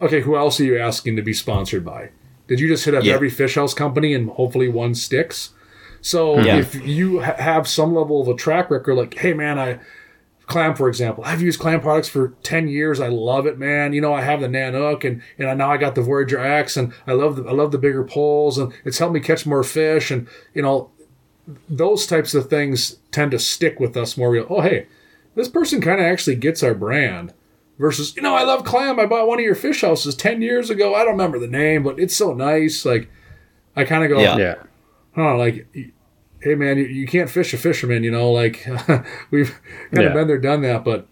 okay, 0.00 0.20
who 0.20 0.36
else 0.36 0.60
are 0.60 0.64
you 0.64 0.78
asking 0.78 1.16
to 1.16 1.22
be 1.22 1.32
sponsored 1.34 1.84
by? 1.84 2.10
Did 2.46 2.60
you 2.60 2.68
just 2.68 2.84
hit 2.84 2.94
up 2.94 3.02
Yeah. 3.02 3.14
every 3.14 3.30
fish 3.30 3.56
house 3.56 3.74
company 3.74 4.14
and 4.14 4.30
hopefully 4.30 4.68
one 4.68 4.94
sticks? 4.94 5.50
So 6.04 6.38
hmm. 6.38 6.44
Yeah. 6.44 6.58
if 6.58 6.74
you 6.74 7.20
ha- 7.22 7.36
have 7.38 7.66
some 7.66 7.94
level 7.94 8.20
of 8.20 8.28
a 8.28 8.34
track 8.34 8.70
record, 8.70 8.94
like, 8.94 9.14
hey 9.14 9.32
man, 9.32 9.58
I 9.58 9.78
clam 10.46 10.74
for 10.74 10.88
example, 10.88 11.24
I've 11.24 11.40
used 11.40 11.58
clam 11.58 11.80
products 11.80 12.08
for 12.08 12.34
ten 12.42 12.68
years. 12.68 13.00
I 13.00 13.08
love 13.08 13.46
it, 13.46 13.58
man. 13.58 13.94
You 13.94 14.02
know, 14.02 14.12
I 14.12 14.20
have 14.20 14.42
the 14.42 14.46
Nanook 14.48 15.02
and 15.04 15.22
and 15.38 15.48
I- 15.48 15.54
now 15.54 15.70
I 15.72 15.78
got 15.78 15.94
the 15.94 16.02
Voyager 16.02 16.38
X, 16.38 16.76
and 16.76 16.92
I 17.06 17.12
love 17.12 17.36
the 17.36 17.44
I 17.44 17.52
love 17.52 17.72
the 17.72 17.78
bigger 17.78 18.04
poles, 18.04 18.58
and 18.58 18.70
it's 18.84 18.98
helped 18.98 19.14
me 19.14 19.20
catch 19.20 19.46
more 19.46 19.64
fish, 19.64 20.10
and 20.10 20.28
you 20.52 20.60
know, 20.60 20.90
those 21.70 22.06
types 22.06 22.34
of 22.34 22.50
things 22.50 22.98
tend 23.10 23.30
to 23.30 23.38
stick 23.38 23.80
with 23.80 23.96
us 23.96 24.18
more. 24.18 24.30
Real, 24.30 24.46
oh 24.50 24.60
hey, 24.60 24.86
this 25.34 25.48
person 25.48 25.80
kind 25.80 26.00
of 26.00 26.06
actually 26.06 26.36
gets 26.36 26.62
our 26.62 26.74
brand. 26.74 27.32
Versus, 27.76 28.14
you 28.14 28.22
know, 28.22 28.36
I 28.36 28.44
love 28.44 28.62
clam. 28.64 29.00
I 29.00 29.06
bought 29.06 29.26
one 29.26 29.40
of 29.40 29.44
your 29.44 29.56
fish 29.56 29.80
houses 29.80 30.14
ten 30.14 30.40
years 30.42 30.70
ago. 30.70 30.94
I 30.94 30.98
don't 31.00 31.12
remember 31.14 31.40
the 31.40 31.48
name, 31.48 31.82
but 31.82 31.98
it's 31.98 32.14
so 32.14 32.32
nice. 32.32 32.84
Like, 32.84 33.10
I 33.74 33.82
kind 33.82 34.04
of 34.04 34.10
go, 34.10 34.20
Yeah. 34.20 34.36
Yeah. 34.36 34.54
Huh, 35.14 35.36
like, 35.36 35.66
hey 36.40 36.54
man, 36.54 36.78
you, 36.78 36.84
you 36.84 37.06
can't 37.06 37.30
fish 37.30 37.54
a 37.54 37.58
fisherman, 37.58 38.04
you 38.04 38.10
know, 38.10 38.30
like 38.30 38.66
we've 39.30 39.60
kind 39.92 40.06
of 40.06 40.14
been 40.14 40.28
there, 40.28 40.38
done 40.38 40.62
that. 40.62 40.84
But, 40.84 41.08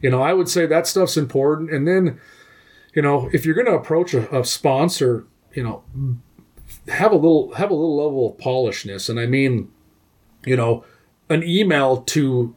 you 0.00 0.10
know, 0.10 0.22
I 0.22 0.32
would 0.32 0.48
say 0.48 0.66
that 0.66 0.86
stuff's 0.86 1.16
important. 1.16 1.70
And 1.70 1.86
then, 1.86 2.20
you 2.94 3.02
know, 3.02 3.28
if 3.32 3.44
you're 3.44 3.54
going 3.54 3.66
to 3.66 3.74
approach 3.74 4.14
a, 4.14 4.38
a 4.38 4.44
sponsor, 4.44 5.26
you 5.52 5.62
know, 5.62 5.84
have 6.88 7.12
a 7.12 7.16
little, 7.16 7.54
have 7.54 7.70
a 7.70 7.74
little 7.74 7.96
level 7.96 8.30
of 8.30 8.38
polishness. 8.38 9.08
And 9.08 9.20
I 9.20 9.26
mean, 9.26 9.70
you 10.44 10.56
know, 10.56 10.84
an 11.28 11.42
email 11.42 11.98
to 12.02 12.54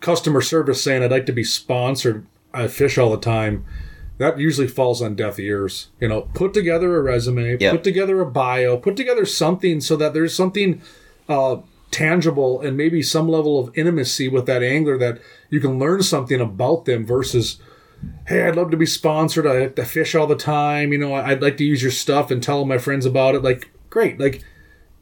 customer 0.00 0.40
service 0.40 0.82
saying 0.82 1.02
I'd 1.02 1.10
like 1.10 1.26
to 1.26 1.32
be 1.32 1.44
sponsored. 1.44 2.26
I 2.52 2.66
fish 2.66 2.98
all 2.98 3.10
the 3.10 3.18
time. 3.18 3.64
That 4.20 4.38
usually 4.38 4.68
falls 4.68 5.00
on 5.00 5.14
deaf 5.14 5.38
ears. 5.38 5.88
You 5.98 6.06
know, 6.08 6.20
put 6.34 6.52
together 6.52 6.94
a 6.94 7.00
resume, 7.02 7.56
Yep. 7.58 7.72
put 7.72 7.82
together 7.84 8.20
a 8.20 8.26
bio, 8.26 8.76
put 8.76 8.94
together 8.94 9.24
something 9.24 9.80
so 9.80 9.96
that 9.96 10.12
there's 10.12 10.34
something 10.34 10.82
uh, 11.26 11.56
tangible 11.90 12.60
and 12.60 12.76
maybe 12.76 13.00
some 13.02 13.28
level 13.30 13.58
of 13.58 13.76
intimacy 13.78 14.28
with 14.28 14.44
that 14.44 14.62
angler 14.62 14.98
that 14.98 15.20
you 15.48 15.58
can 15.58 15.78
learn 15.78 16.02
something 16.02 16.38
about 16.38 16.84
them 16.84 17.06
versus, 17.06 17.62
hey, 18.26 18.46
I'd 18.46 18.56
love 18.56 18.70
to 18.72 18.76
be 18.76 18.84
sponsored. 18.84 19.46
I 19.46 19.58
like 19.60 19.76
to 19.76 19.86
fish 19.86 20.14
all 20.14 20.26
the 20.26 20.36
time. 20.36 20.92
You 20.92 20.98
know, 20.98 21.14
I'd 21.14 21.40
like 21.40 21.56
to 21.56 21.64
use 21.64 21.80
your 21.80 21.90
stuff 21.90 22.30
and 22.30 22.42
tell 22.42 22.66
my 22.66 22.76
friends 22.76 23.06
about 23.06 23.34
it. 23.34 23.42
Like, 23.42 23.70
great. 23.88 24.20
Like, 24.20 24.44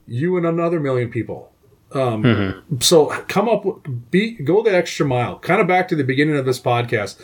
you 0.07 0.37
and 0.37 0.45
another 0.45 0.79
million 0.79 1.09
people. 1.11 1.51
Um, 1.91 2.63
So 2.79 3.07
come 3.27 3.49
up, 3.49 3.65
be 4.11 4.31
go 4.31 4.63
the 4.63 4.73
extra 4.73 5.05
mile. 5.05 5.39
Kind 5.39 5.59
of 5.59 5.67
back 5.67 5.89
to 5.89 5.95
the 5.97 6.03
beginning 6.05 6.37
of 6.37 6.45
this 6.45 6.59
podcast. 6.59 7.19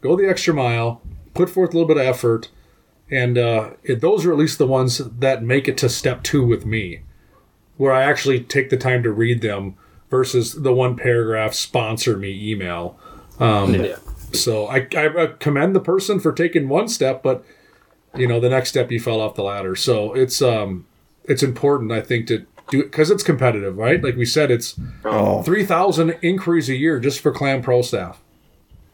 Go 0.00 0.14
the 0.16 0.28
extra 0.28 0.54
mile. 0.54 1.02
Put 1.34 1.50
forth 1.50 1.70
a 1.70 1.72
little 1.76 1.88
bit 1.88 1.96
of 1.96 2.06
effort, 2.06 2.48
and 3.10 3.36
uh, 3.36 3.70
it, 3.82 4.00
those 4.00 4.24
are 4.24 4.32
at 4.32 4.38
least 4.38 4.58
the 4.58 4.66
ones 4.66 4.98
that 4.98 5.42
make 5.42 5.68
it 5.68 5.76
to 5.78 5.88
step 5.88 6.22
two 6.22 6.46
with 6.46 6.64
me, 6.64 7.00
where 7.76 7.92
I 7.92 8.04
actually 8.04 8.40
take 8.40 8.70
the 8.70 8.76
time 8.76 9.02
to 9.02 9.12
read 9.12 9.40
them 9.40 9.76
versus 10.10 10.62
the 10.62 10.72
one 10.72 10.96
paragraph 10.96 11.54
sponsor 11.54 12.16
me 12.16 12.50
email. 12.52 12.98
Um, 13.40 13.72
So 14.32 14.66
I, 14.66 14.86
I 14.96 15.26
commend 15.38 15.76
the 15.76 15.80
person 15.80 16.18
for 16.20 16.32
taking 16.32 16.68
one 16.68 16.88
step, 16.88 17.22
but 17.22 17.44
you 18.16 18.26
know 18.28 18.38
the 18.40 18.48
next 18.48 18.68
step 18.70 18.90
you 18.90 18.98
fell 19.00 19.20
off 19.20 19.34
the 19.36 19.42
ladder. 19.44 19.76
So 19.76 20.12
it's 20.12 20.40
um 20.42 20.86
it's 21.24 21.42
important 21.42 21.92
I 21.92 22.00
think 22.00 22.26
to 22.28 22.46
do 22.70 22.80
it 22.80 22.90
because 22.90 23.10
it's 23.10 23.22
competitive, 23.22 23.76
right? 23.76 24.02
Like 24.02 24.16
we 24.16 24.24
said, 24.24 24.50
it's 24.50 24.78
Oh, 25.04 25.42
three 25.42 25.64
thousand 25.64 26.16
inquiries 26.22 26.68
a 26.68 26.74
year 26.74 26.98
just 26.98 27.20
for 27.20 27.30
Clam 27.32 27.62
Pro 27.62 27.80
staff 27.82 28.20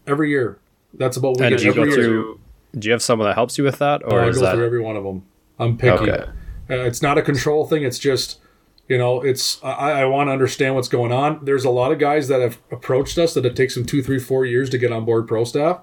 every 0.05 0.29
year. 0.29 0.59
That's 0.93 1.17
about 1.17 1.29
what 1.31 1.39
we 1.39 1.45
And 1.47 1.55
get 1.55 1.59
do 1.61 1.65
you 1.65 1.73
go 1.73 1.83
year. 1.83 1.93
through? 1.93 2.39
Do 2.77 2.87
you 2.87 2.91
have 2.93 3.01
someone 3.01 3.27
that 3.27 3.35
helps 3.35 3.57
you 3.57 3.63
with 3.63 3.79
that, 3.79 4.01
Oh, 4.05 4.11
or 4.11 4.21
I 4.21 4.27
is 4.29 4.37
go 4.37 4.43
that 4.45 4.55
through 4.55 4.65
every 4.65 4.81
one 4.81 4.95
of 4.95 5.03
them. 5.03 5.23
I'm 5.59 5.77
picky. 5.77 6.09
Okay. 6.09 6.25
Uh, 6.69 6.75
it's 6.85 7.01
not 7.01 7.17
a 7.17 7.21
control 7.21 7.65
thing. 7.67 7.83
It's 7.83 7.99
just, 7.99 8.39
you 8.87 8.97
know, 8.97 9.21
it's 9.21 9.61
I, 9.63 10.01
I 10.01 10.05
want 10.05 10.27
to 10.29 10.31
understand 10.31 10.75
what's 10.75 10.87
going 10.87 11.11
on. 11.11 11.43
There's 11.43 11.65
a 11.65 11.69
lot 11.69 11.91
of 11.91 11.99
guys 11.99 12.27
that 12.29 12.39
have 12.39 12.59
approached 12.71 13.17
us 13.17 13.33
that 13.33 13.45
it 13.45 13.55
takes 13.55 13.75
them 13.75 13.85
two, 13.85 14.01
three, 14.01 14.19
four 14.19 14.45
years 14.45 14.69
to 14.69 14.77
get 14.77 14.91
on 14.91 15.03
board 15.05 15.27
pro 15.27 15.43
staff 15.43 15.81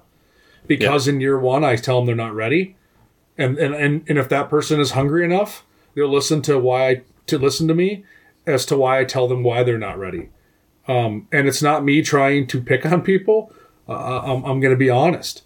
because 0.67 1.07
in 1.07 1.21
year 1.21 1.37
one 1.39 1.63
I 1.63 1.75
tell 1.75 1.97
them 1.97 2.05
they're 2.07 2.15
not 2.15 2.33
ready, 2.33 2.75
and 3.37 3.57
and 3.57 3.73
and, 3.75 4.03
and 4.09 4.17
if 4.17 4.27
that 4.29 4.49
person 4.49 4.79
is 4.79 4.91
hungry 4.91 5.23
enough, 5.23 5.63
they'll 5.95 6.11
listen 6.11 6.41
to 6.43 6.57
why 6.59 6.87
I, 6.89 7.01
to 7.27 7.37
listen 7.37 7.67
to 7.67 7.75
me 7.75 8.03
as 8.47 8.65
to 8.67 8.77
why 8.77 8.99
I 8.99 9.05
tell 9.05 9.27
them 9.27 9.43
why 9.43 9.63
they're 9.63 9.77
not 9.77 9.99
ready. 9.99 10.29
Um, 10.87 11.27
and 11.31 11.47
it's 11.47 11.61
not 11.61 11.83
me 11.83 12.01
trying 12.01 12.47
to 12.47 12.61
pick 12.61 12.83
on 12.85 13.03
people. 13.03 13.53
Uh, 13.89 14.21
I'm, 14.23 14.43
I'm 14.45 14.59
going 14.59 14.73
to 14.73 14.77
be 14.77 14.89
honest. 14.89 15.43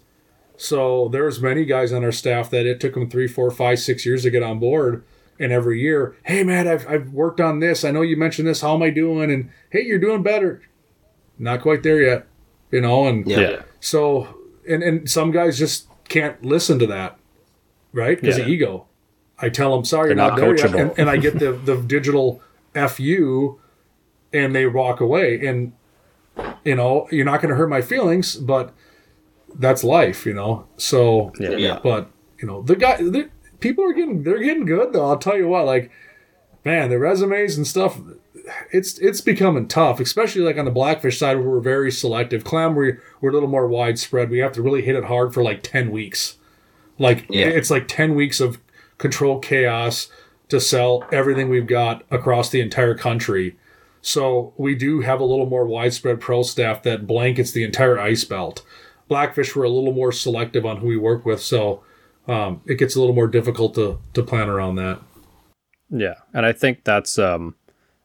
So 0.56 1.08
there's 1.08 1.40
many 1.40 1.64
guys 1.64 1.92
on 1.92 2.04
our 2.04 2.12
staff 2.12 2.50
that 2.50 2.66
it 2.66 2.78
took 2.78 2.94
them 2.94 3.08
three, 3.10 3.26
four, 3.26 3.50
five, 3.50 3.78
six 3.80 4.06
years 4.06 4.22
to 4.22 4.30
get 4.30 4.42
on 4.42 4.58
board. 4.58 5.02
And 5.40 5.50
every 5.50 5.80
year, 5.80 6.14
hey 6.24 6.44
man, 6.44 6.68
I've, 6.68 6.86
I've 6.86 7.12
worked 7.12 7.40
on 7.40 7.58
this. 7.58 7.84
I 7.84 7.90
know 7.90 8.02
you 8.02 8.16
mentioned 8.16 8.46
this. 8.46 8.60
How 8.60 8.74
am 8.76 8.82
I 8.84 8.90
doing? 8.90 9.32
And 9.32 9.50
hey, 9.70 9.82
you're 9.84 9.98
doing 9.98 10.22
better. 10.22 10.62
Not 11.40 11.60
quite 11.62 11.82
there 11.82 12.00
yet, 12.00 12.26
you 12.70 12.80
know. 12.80 13.08
And 13.08 13.26
Yeah. 13.26 13.38
Yeah. 13.40 13.62
so, 13.80 14.28
and 14.68 14.82
and 14.84 15.10
some 15.10 15.32
guys 15.32 15.58
just 15.58 15.88
can't 16.08 16.44
listen 16.44 16.78
to 16.78 16.86
that, 16.86 17.18
right? 17.92 18.20
Because 18.20 18.38
Yeah. 18.38 18.44
of 18.44 18.50
ego. 18.50 18.86
I 19.40 19.48
tell 19.48 19.74
them, 19.74 19.84
sorry, 19.84 20.10
you're 20.10 20.16
They're 20.16 20.24
not, 20.28 20.38
not 20.38 20.40
there 20.40 20.56
yet. 20.56 20.66
coachable. 20.70 20.80
And, 20.90 20.98
and 21.00 21.10
I 21.10 21.16
get 21.16 21.40
the 21.40 21.50
the 21.52 21.78
digital 21.82 22.40
fu, 22.88 23.58
and 24.32 24.54
they 24.54 24.66
walk 24.68 25.00
away. 25.00 25.44
And 25.44 25.72
you 26.64 26.74
know, 26.74 27.06
you're 27.10 27.24
not 27.24 27.40
going 27.40 27.50
to 27.50 27.56
hurt 27.56 27.68
my 27.68 27.82
feelings, 27.82 28.36
but 28.36 28.72
that's 29.54 29.84
life, 29.84 30.26
you 30.26 30.34
know. 30.34 30.66
So 30.76 31.32
Yeah. 31.38 31.50
Yeah. 31.50 31.80
but 31.82 32.10
you 32.40 32.46
know, 32.48 32.62
the 32.62 32.76
guy, 32.76 32.96
the, 32.96 33.30
people 33.60 33.84
are 33.84 33.92
getting 33.92 34.22
they're 34.22 34.38
getting 34.42 34.64
good 34.66 34.92
though. 34.92 35.06
I'll 35.08 35.18
tell 35.18 35.36
you 35.36 35.48
what, 35.48 35.64
like, 35.66 35.90
man, 36.64 36.90
the 36.90 36.98
resumes 36.98 37.56
and 37.56 37.66
stuff, 37.66 38.00
it's 38.72 38.98
it's 38.98 39.20
becoming 39.20 39.68
tough, 39.68 40.00
especially 40.00 40.42
like 40.42 40.58
on 40.58 40.64
the 40.64 40.70
blackfish 40.70 41.18
side 41.18 41.38
where 41.38 41.48
we're 41.48 41.60
very 41.60 41.90
selective. 41.90 42.44
Clam, 42.44 42.74
we're 42.74 43.00
we're 43.20 43.30
a 43.30 43.32
little 43.32 43.48
more 43.48 43.66
widespread. 43.68 44.30
We 44.30 44.38
have 44.38 44.52
to 44.52 44.62
really 44.62 44.82
hit 44.82 44.96
it 44.96 45.04
hard 45.04 45.32
for 45.32 45.42
like 45.42 45.62
ten 45.62 45.90
weeks. 45.90 46.36
Like 46.98 47.26
Yeah. 47.30 47.46
it's 47.46 47.70
like 47.70 47.88
ten 47.88 48.14
weeks 48.14 48.40
of 48.40 48.58
control 48.98 49.38
chaos 49.38 50.08
to 50.48 50.60
sell 50.60 51.06
everything 51.10 51.48
we've 51.48 51.66
got 51.66 52.02
across 52.10 52.50
the 52.50 52.60
entire 52.60 52.94
country. 52.94 53.56
So 54.04 54.52
we 54.58 54.74
do 54.74 55.00
have 55.00 55.18
a 55.18 55.24
little 55.24 55.46
more 55.46 55.64
widespread 55.64 56.20
pro 56.20 56.42
staff 56.42 56.82
that 56.82 57.06
blankets 57.06 57.52
the 57.52 57.64
entire 57.64 57.98
ice 57.98 58.22
belt. 58.22 58.62
Blackfish 59.08 59.56
we're 59.56 59.64
a 59.64 59.70
little 59.70 59.94
more 59.94 60.12
selective 60.12 60.66
on 60.66 60.76
who 60.76 60.88
we 60.88 60.96
work 60.98 61.24
with, 61.24 61.40
so 61.40 61.82
um, 62.28 62.60
it 62.66 62.74
gets 62.74 62.96
a 62.96 63.00
little 63.00 63.14
more 63.14 63.28
difficult 63.28 63.74
to 63.76 63.98
to 64.12 64.22
plan 64.22 64.50
around 64.50 64.76
that. 64.76 65.00
Yeah, 65.88 66.16
and 66.34 66.44
I 66.44 66.52
think 66.52 66.84
that's 66.84 67.18
um, 67.18 67.54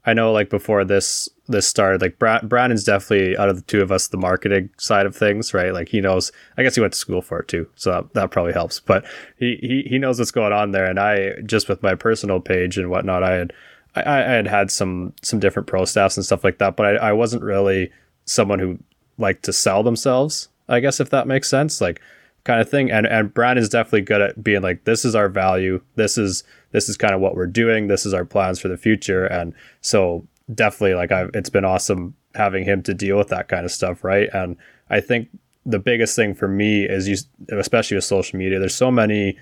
I 0.05 0.13
know 0.13 0.31
like 0.31 0.49
before 0.49 0.85
this 0.85 1.27
this 1.49 1.67
started, 1.67 2.01
like 2.01 2.17
Brad, 2.17 2.47
Brandon's 2.47 2.85
definitely 2.85 3.35
out 3.35 3.49
of 3.49 3.57
the 3.57 3.61
two 3.63 3.81
of 3.81 3.91
us 3.91 4.07
the 4.07 4.17
marketing 4.17 4.69
side 4.77 5.05
of 5.05 5.15
things, 5.15 5.53
right? 5.53 5.73
Like 5.73 5.89
he 5.89 5.99
knows. 5.99 6.31
I 6.57 6.63
guess 6.63 6.75
he 6.75 6.81
went 6.81 6.93
to 6.93 6.99
school 6.99 7.21
for 7.21 7.39
it 7.39 7.49
too, 7.49 7.67
so 7.75 7.91
that, 7.91 8.13
that 8.13 8.31
probably 8.31 8.53
helps. 8.53 8.79
But 8.79 9.05
he, 9.37 9.57
he 9.61 9.89
he 9.89 9.99
knows 9.99 10.17
what's 10.17 10.31
going 10.31 10.53
on 10.53 10.71
there, 10.71 10.85
and 10.85 10.97
I 10.97 11.41
just 11.45 11.67
with 11.67 11.83
my 11.83 11.95
personal 11.95 12.39
page 12.39 12.77
and 12.77 12.89
whatnot, 12.89 13.21
I 13.23 13.33
had 13.33 13.53
I, 14.01 14.19
I 14.19 14.35
had 14.35 14.47
had 14.47 14.71
some 14.71 15.13
some 15.21 15.39
different 15.39 15.67
pro 15.67 15.85
staffs 15.85 16.17
and 16.17 16.25
stuff 16.25 16.43
like 16.43 16.57
that, 16.59 16.75
but 16.75 16.85
I, 16.85 17.09
I 17.09 17.13
wasn't 17.13 17.43
really 17.43 17.91
someone 18.25 18.59
who 18.59 18.79
liked 19.17 19.43
to 19.43 19.53
sell 19.53 19.83
themselves. 19.83 20.49
I 20.67 20.79
guess 20.79 20.99
if 20.99 21.09
that 21.09 21.27
makes 21.27 21.49
sense, 21.49 21.81
like 21.81 21.99
kind 22.43 22.61
of 22.61 22.69
thing. 22.69 22.91
And 22.91 23.05
and 23.05 23.33
Brandon's 23.33 23.69
definitely 23.69 24.01
good 24.01 24.21
at 24.21 24.43
being 24.43 24.61
like, 24.61 24.85
this 24.85 25.05
is 25.05 25.15
our 25.15 25.29
value. 25.29 25.81
This 25.95 26.17
is 26.17 26.43
this 26.71 26.89
is 26.89 26.97
kind 26.97 27.13
of 27.13 27.21
what 27.21 27.35
we're 27.35 27.47
doing. 27.47 27.87
This 27.87 28.05
is 28.05 28.13
our 28.13 28.25
plans 28.25 28.59
for 28.59 28.67
the 28.67 28.77
future. 28.77 29.25
And 29.25 29.53
so 29.81 30.25
definitely 30.53 30.95
like 30.95 31.11
I've 31.11 31.31
it's 31.33 31.49
been 31.49 31.65
awesome 31.65 32.15
having 32.35 32.63
him 32.63 32.83
to 32.83 32.93
deal 32.93 33.17
with 33.17 33.29
that 33.29 33.47
kind 33.47 33.65
of 33.65 33.71
stuff, 33.71 34.03
right? 34.03 34.29
And 34.33 34.57
I 34.89 35.01
think 35.01 35.29
the 35.65 35.79
biggest 35.79 36.15
thing 36.15 36.33
for 36.33 36.47
me 36.47 36.85
is 36.85 37.07
you 37.07 37.17
especially 37.57 37.95
with 37.95 38.05
social 38.05 38.39
media, 38.39 38.59
there's 38.59 38.75
so 38.75 38.91
many 38.91 39.37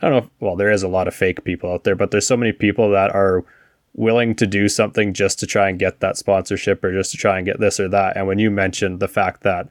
I 0.00 0.08
don't 0.08 0.24
know 0.24 0.30
well, 0.40 0.56
there 0.56 0.70
is 0.70 0.82
a 0.82 0.88
lot 0.88 1.08
of 1.08 1.14
fake 1.14 1.44
people 1.44 1.72
out 1.72 1.84
there, 1.84 1.96
but 1.96 2.10
there's 2.10 2.26
so 2.26 2.36
many 2.36 2.52
people 2.52 2.90
that 2.90 3.14
are 3.14 3.44
willing 3.96 4.34
to 4.36 4.46
do 4.46 4.68
something 4.68 5.14
just 5.14 5.40
to 5.40 5.46
try 5.46 5.68
and 5.68 5.78
get 5.78 6.00
that 6.00 6.18
sponsorship 6.18 6.84
or 6.84 6.92
just 6.92 7.10
to 7.10 7.16
try 7.16 7.38
and 7.38 7.46
get 7.46 7.58
this 7.58 7.80
or 7.80 7.88
that. 7.88 8.16
And 8.16 8.26
when 8.26 8.38
you 8.38 8.50
mentioned 8.50 9.00
the 9.00 9.08
fact 9.08 9.42
that 9.42 9.68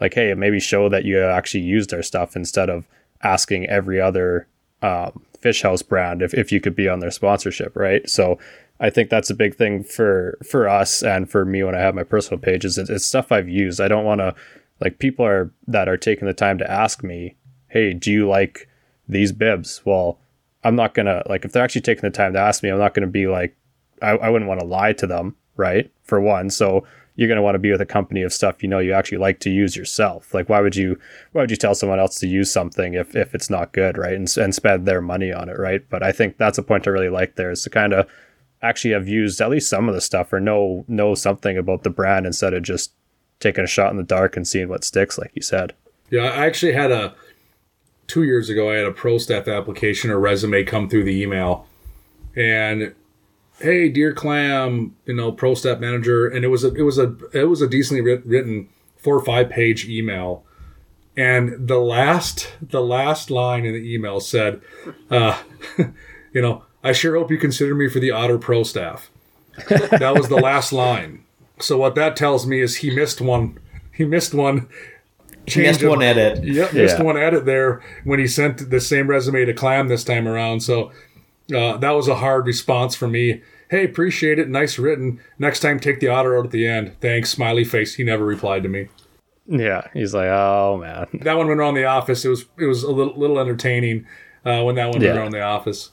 like, 0.00 0.14
hey, 0.14 0.34
maybe 0.34 0.60
show 0.60 0.88
that 0.88 1.04
you 1.04 1.22
actually 1.22 1.62
used 1.62 1.94
our 1.94 2.02
stuff 2.02 2.36
instead 2.36 2.68
of 2.68 2.86
asking 3.22 3.66
every 3.66 4.00
other 4.00 4.46
um, 4.82 5.22
fish 5.40 5.62
house 5.62 5.82
brand 5.82 6.22
if, 6.22 6.34
if 6.34 6.50
you 6.52 6.60
could 6.60 6.74
be 6.74 6.88
on 6.88 6.98
their 6.98 7.10
sponsorship, 7.10 7.74
right? 7.76 8.08
So 8.08 8.38
I 8.80 8.90
think 8.90 9.10
that's 9.10 9.30
a 9.30 9.34
big 9.34 9.56
thing 9.56 9.82
for 9.82 10.38
for 10.48 10.68
us 10.68 11.02
and 11.02 11.28
for 11.28 11.44
me 11.44 11.62
when 11.62 11.74
I 11.74 11.80
have 11.80 11.94
my 11.94 12.04
personal 12.04 12.40
pages. 12.40 12.78
It's, 12.78 12.90
it's 12.90 13.04
stuff 13.04 13.32
I've 13.32 13.48
used. 13.48 13.80
I 13.80 13.88
don't 13.88 14.04
want 14.04 14.20
to 14.20 14.34
like 14.80 14.98
people 14.98 15.24
are 15.24 15.50
that 15.66 15.88
are 15.88 15.96
taking 15.96 16.26
the 16.26 16.34
time 16.34 16.58
to 16.58 16.70
ask 16.70 17.02
me, 17.02 17.34
hey, 17.68 17.92
do 17.92 18.12
you 18.12 18.28
like 18.28 18.68
these 19.08 19.32
bibs? 19.32 19.82
Well, 19.84 20.18
I'm 20.62 20.76
not 20.76 20.94
gonna 20.94 21.22
like 21.28 21.44
if 21.44 21.52
they're 21.52 21.64
actually 21.64 21.82
taking 21.82 22.02
the 22.02 22.10
time 22.10 22.32
to 22.34 22.40
ask 22.40 22.62
me, 22.62 22.70
I'm 22.70 22.78
not 22.78 22.94
gonna 22.94 23.06
be 23.08 23.26
like 23.26 23.56
I, 24.02 24.10
I 24.10 24.28
wouldn't 24.28 24.48
want 24.48 24.60
to 24.60 24.66
lie 24.66 24.92
to 24.94 25.06
them, 25.06 25.36
right? 25.56 25.90
For 26.02 26.20
one. 26.20 26.50
So 26.50 26.86
you're 27.16 27.28
going 27.28 27.36
to 27.36 27.42
want 27.42 27.56
to 27.56 27.58
be 27.58 27.72
with 27.72 27.80
a 27.80 27.86
company 27.86 28.22
of 28.22 28.32
stuff 28.32 28.62
you 28.62 28.68
know 28.68 28.78
you 28.78 28.92
actually 28.92 29.18
like 29.18 29.40
to 29.40 29.50
use 29.50 29.76
yourself. 29.76 30.32
Like 30.32 30.48
why 30.48 30.60
would 30.60 30.76
you 30.76 30.98
why 31.32 31.40
would 31.40 31.50
you 31.50 31.56
tell 31.56 31.74
someone 31.74 31.98
else 31.98 32.18
to 32.20 32.28
use 32.28 32.50
something 32.50 32.94
if, 32.94 33.16
if 33.16 33.34
it's 33.34 33.50
not 33.50 33.72
good, 33.72 33.98
right? 33.98 34.14
And, 34.14 34.28
and 34.36 34.54
spend 34.54 34.86
their 34.86 35.00
money 35.00 35.32
on 35.32 35.48
it, 35.48 35.58
right? 35.58 35.84
But 35.90 36.02
I 36.02 36.12
think 36.12 36.36
that's 36.36 36.58
a 36.58 36.62
point 36.62 36.86
I 36.86 36.90
really 36.90 37.08
like 37.08 37.34
there 37.34 37.50
is 37.50 37.62
to 37.64 37.70
kind 37.70 37.92
of 37.92 38.08
actually 38.62 38.92
have 38.92 39.08
used 39.08 39.40
at 39.40 39.50
least 39.50 39.68
some 39.68 39.88
of 39.88 39.94
the 39.94 40.00
stuff 40.00 40.32
or 40.32 40.40
know 40.40 40.84
know 40.88 41.14
something 41.14 41.58
about 41.58 41.82
the 41.82 41.90
brand 41.90 42.26
instead 42.26 42.54
of 42.54 42.62
just 42.62 42.92
taking 43.40 43.64
a 43.64 43.68
shot 43.68 43.90
in 43.90 43.96
the 43.96 44.02
dark 44.02 44.36
and 44.36 44.46
seeing 44.46 44.68
what 44.68 44.84
sticks, 44.84 45.18
like 45.18 45.30
you 45.34 45.42
said. 45.42 45.74
Yeah, 46.10 46.24
I 46.24 46.46
actually 46.46 46.72
had 46.72 46.90
a 46.90 47.14
two 48.06 48.22
years 48.22 48.48
ago. 48.48 48.70
I 48.70 48.76
had 48.76 48.86
a 48.86 48.92
pro 48.92 49.18
staff 49.18 49.48
application 49.48 50.10
or 50.10 50.18
resume 50.18 50.64
come 50.64 50.88
through 50.88 51.04
the 51.04 51.22
email, 51.22 51.66
and 52.34 52.94
hey, 53.60 53.88
dear 53.88 54.12
clam, 54.12 54.96
you 55.06 55.14
know, 55.14 55.32
pro 55.32 55.54
staff 55.54 55.78
manager, 55.80 56.26
and 56.26 56.44
it 56.44 56.48
was 56.48 56.64
a 56.64 56.72
it 56.74 56.82
was 56.82 56.98
a 56.98 57.14
it 57.32 57.44
was 57.44 57.60
a 57.60 57.68
decently 57.68 58.00
writ- 58.00 58.26
written 58.26 58.68
four 58.96 59.16
or 59.16 59.24
five 59.24 59.50
page 59.50 59.88
email, 59.88 60.44
and 61.16 61.68
the 61.68 61.78
last 61.78 62.52
the 62.60 62.82
last 62.82 63.30
line 63.30 63.64
in 63.64 63.74
the 63.74 63.94
email 63.94 64.20
said, 64.20 64.60
uh, 65.10 65.40
you 66.32 66.42
know, 66.42 66.64
I 66.82 66.92
sure 66.92 67.16
hope 67.16 67.30
you 67.30 67.38
consider 67.38 67.74
me 67.74 67.88
for 67.88 68.00
the 68.00 68.10
Otter 68.10 68.38
pro 68.38 68.62
staff. 68.62 69.10
that 69.68 70.14
was 70.14 70.28
the 70.28 70.36
last 70.36 70.72
line. 70.72 71.24
So 71.60 71.76
what 71.76 71.96
that 71.96 72.16
tells 72.16 72.46
me 72.46 72.60
is 72.60 72.76
he 72.76 72.94
missed 72.94 73.20
one. 73.20 73.58
He 73.92 74.04
missed 74.04 74.32
one. 74.32 74.68
He 75.46 75.62
missed 75.62 75.80
change 75.80 75.84
one 75.84 76.02
edit. 76.02 76.44
Yep, 76.44 76.74
missed 76.74 77.00
one 77.00 77.16
edit 77.16 77.46
there 77.46 77.82
when 78.04 78.20
he 78.20 78.26
sent 78.26 78.70
the 78.70 78.80
same 78.80 79.08
resume 79.08 79.44
to 79.44 79.54
Clam 79.54 79.88
this 79.88 80.04
time 80.04 80.28
around. 80.28 80.60
So 80.60 80.92
uh, 81.54 81.76
that 81.78 81.90
was 81.90 82.08
a 82.08 82.16
hard 82.16 82.46
response 82.46 82.94
for 82.94 83.08
me. 83.08 83.42
Hey, 83.70 83.84
appreciate 83.84 84.38
it. 84.38 84.48
Nice 84.48 84.78
written. 84.78 85.20
Next 85.38 85.60
time, 85.60 85.78
take 85.78 86.00
the 86.00 86.08
otter 86.08 86.38
out 86.38 86.46
at 86.46 86.50
the 86.52 86.66
end. 86.66 86.96
Thanks, 87.00 87.30
smiley 87.30 87.64
face. 87.64 87.94
He 87.94 88.04
never 88.04 88.24
replied 88.24 88.62
to 88.62 88.68
me. 88.68 88.88
Yeah, 89.46 89.82
he's 89.94 90.12
like, 90.14 90.28
oh 90.28 90.78
man, 90.80 91.06
That 91.22 91.36
one 91.38 91.48
went 91.48 91.58
around 91.60 91.74
the 91.74 91.84
office. 91.86 92.24
It 92.24 92.28
was 92.28 92.44
it 92.58 92.66
was 92.66 92.82
a 92.82 92.90
little, 92.90 93.14
little 93.18 93.38
entertaining 93.38 94.06
uh, 94.44 94.62
when 94.62 94.74
that 94.76 94.90
one 94.90 95.00
Yeah. 95.00 95.08
went 95.08 95.18
around 95.20 95.30
the 95.32 95.40
office. 95.42 95.90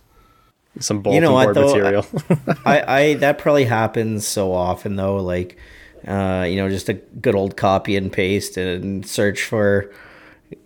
some 0.79 1.01
bulletin 1.01 1.23
know 1.23 1.31
what, 1.33 1.53
board 1.53 1.55
though? 1.55 1.67
material. 1.73 2.05
I, 2.65 2.83
I 3.01 3.13
that 3.15 3.37
probably 3.37 3.63
happens 3.65 4.27
so 4.27 4.51
often 4.53 4.95
though, 4.97 5.17
like 5.17 5.57
uh, 6.05 6.45
you 6.49 6.57
know, 6.57 6.69
just 6.69 6.89
a 6.89 6.93
good 6.95 7.33
old 7.33 7.55
copy 7.57 7.95
and 7.95 8.11
paste 8.11 8.57
and 8.57 9.05
search 9.07 9.41
for 9.43 9.89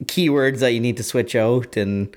keywords 0.06 0.60
that 0.60 0.74
you 0.74 0.80
need 0.80 0.98
to 0.98 1.04
switch 1.04 1.36
out 1.36 1.78
and 1.78 2.16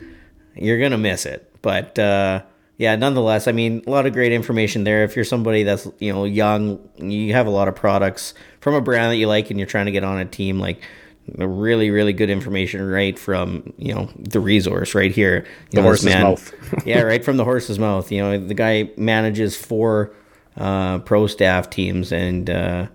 you're 0.57 0.81
gonna 0.81 0.99
miss 0.99 1.27
it. 1.27 1.51
But 1.63 1.99
uh 1.99 2.43
yeah, 2.83 2.97
nonetheless, 2.97 3.47
I 3.47 3.53
mean, 3.53 3.85
a 3.87 3.91
lot 3.91 4.07
of 4.07 4.13
great 4.13 4.33
information 4.33 4.83
there. 4.83 5.05
If 5.05 5.15
you're 5.15 5.25
somebody 5.25 5.63
that's 5.63 5.87
you 6.01 6.13
know 6.13 6.25
young, 6.25 6.81
you 6.99 7.33
have 7.33 7.47
a 7.47 7.51
lot 7.51 7.69
of 7.69 7.77
products 7.77 8.35
from 8.61 8.75
a 8.75 8.81
brand 8.81 9.13
that 9.13 9.19
you 9.19 9.29
like, 9.29 9.51
and 9.51 9.61
you're 9.61 9.69
trying 9.69 9.87
to 9.87 9.93
get 9.93 10.03
on 10.03 10.19
a 10.19 10.25
team, 10.25 10.59
like 10.59 10.83
really, 11.29 11.91
really 11.91 12.13
good 12.13 12.29
information 12.29 12.85
right 12.85 13.17
from 13.17 13.73
you 13.79 13.95
know 13.95 14.11
the 14.19 14.41
resource 14.41 14.97
right 14.97 15.13
here. 15.13 15.47
You 15.71 15.77
The 15.77 15.77
know, 15.77 15.83
horse's 15.85 16.07
mouth. 16.07 16.53
yeah, 16.85 17.03
right 17.03 17.25
from 17.25 17.37
the 17.37 17.45
horse's 17.45 17.79
mouth. 17.79 18.11
You 18.11 18.21
know, 18.21 18.45
the 18.45 18.55
guy 18.55 18.91
manages 18.97 19.57
four 19.57 20.13
uh, 20.57 20.99
pro 20.99 21.29
staff 21.29 21.71
teams, 21.71 22.11
and 22.11 22.51
uh, 22.51 22.89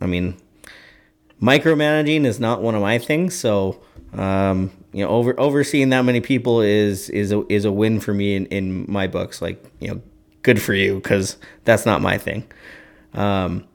I 0.00 0.06
mean, 0.06 0.36
micromanaging 1.42 2.24
is 2.24 2.38
not 2.38 2.62
one 2.62 2.76
of 2.76 2.82
my 2.82 2.98
things. 2.98 3.34
So, 3.34 3.82
um, 4.12 4.70
you 4.94 5.04
know, 5.04 5.10
over 5.10 5.38
overseeing 5.38 5.90
that 5.90 6.02
many 6.02 6.20
people 6.20 6.60
is 6.60 7.10
is 7.10 7.32
a, 7.32 7.44
is 7.52 7.64
a 7.64 7.72
win 7.72 7.98
for 7.98 8.14
me 8.14 8.36
in, 8.36 8.46
in 8.46 8.86
my 8.88 9.08
books. 9.08 9.42
Like, 9.42 9.62
you 9.80 9.88
know, 9.88 10.00
good 10.42 10.62
for 10.62 10.72
you 10.72 10.94
because 10.94 11.36
that's 11.64 11.84
not 11.84 12.00
my 12.00 12.16
thing. 12.16 12.44
Um, 13.12 13.66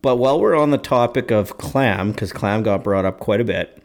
but 0.00 0.16
while 0.16 0.40
we're 0.40 0.56
on 0.56 0.70
the 0.70 0.78
topic 0.78 1.30
of 1.30 1.58
clam, 1.58 2.12
because 2.12 2.32
clam 2.32 2.62
got 2.62 2.82
brought 2.82 3.04
up 3.04 3.20
quite 3.20 3.42
a 3.42 3.44
bit, 3.44 3.82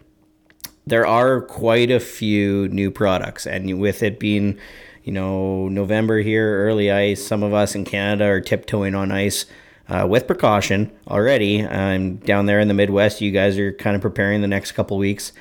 there 0.88 1.06
are 1.06 1.42
quite 1.42 1.92
a 1.92 2.00
few 2.00 2.70
new 2.70 2.92
products, 2.92 3.46
and 3.46 3.80
with 3.80 4.02
it 4.02 4.18
being, 4.18 4.58
you 5.04 5.12
know, 5.12 5.68
November 5.68 6.20
here, 6.20 6.66
early 6.66 6.90
ice. 6.90 7.26
Some 7.26 7.44
of 7.44 7.54
us 7.54 7.76
in 7.76 7.84
Canada 7.84 8.24
are 8.24 8.42
tiptoeing 8.42 8.96
on 8.96 9.12
ice 9.12 9.46
uh, 9.90 10.08
with 10.10 10.28
precaution 10.28 10.92
already. 11.10 11.66
I'm 11.66 12.18
down 12.18 12.46
there 12.46 12.62
in 12.62 12.70
the 12.70 12.74
Midwest. 12.74 13.20
You 13.20 13.32
guys 13.32 13.58
are 13.58 13.74
kind 13.74 13.98
of 13.98 14.02
preparing 14.02 14.42
the 14.42 14.48
next 14.48 14.72
couple 14.72 14.98
weeks. 14.98 15.34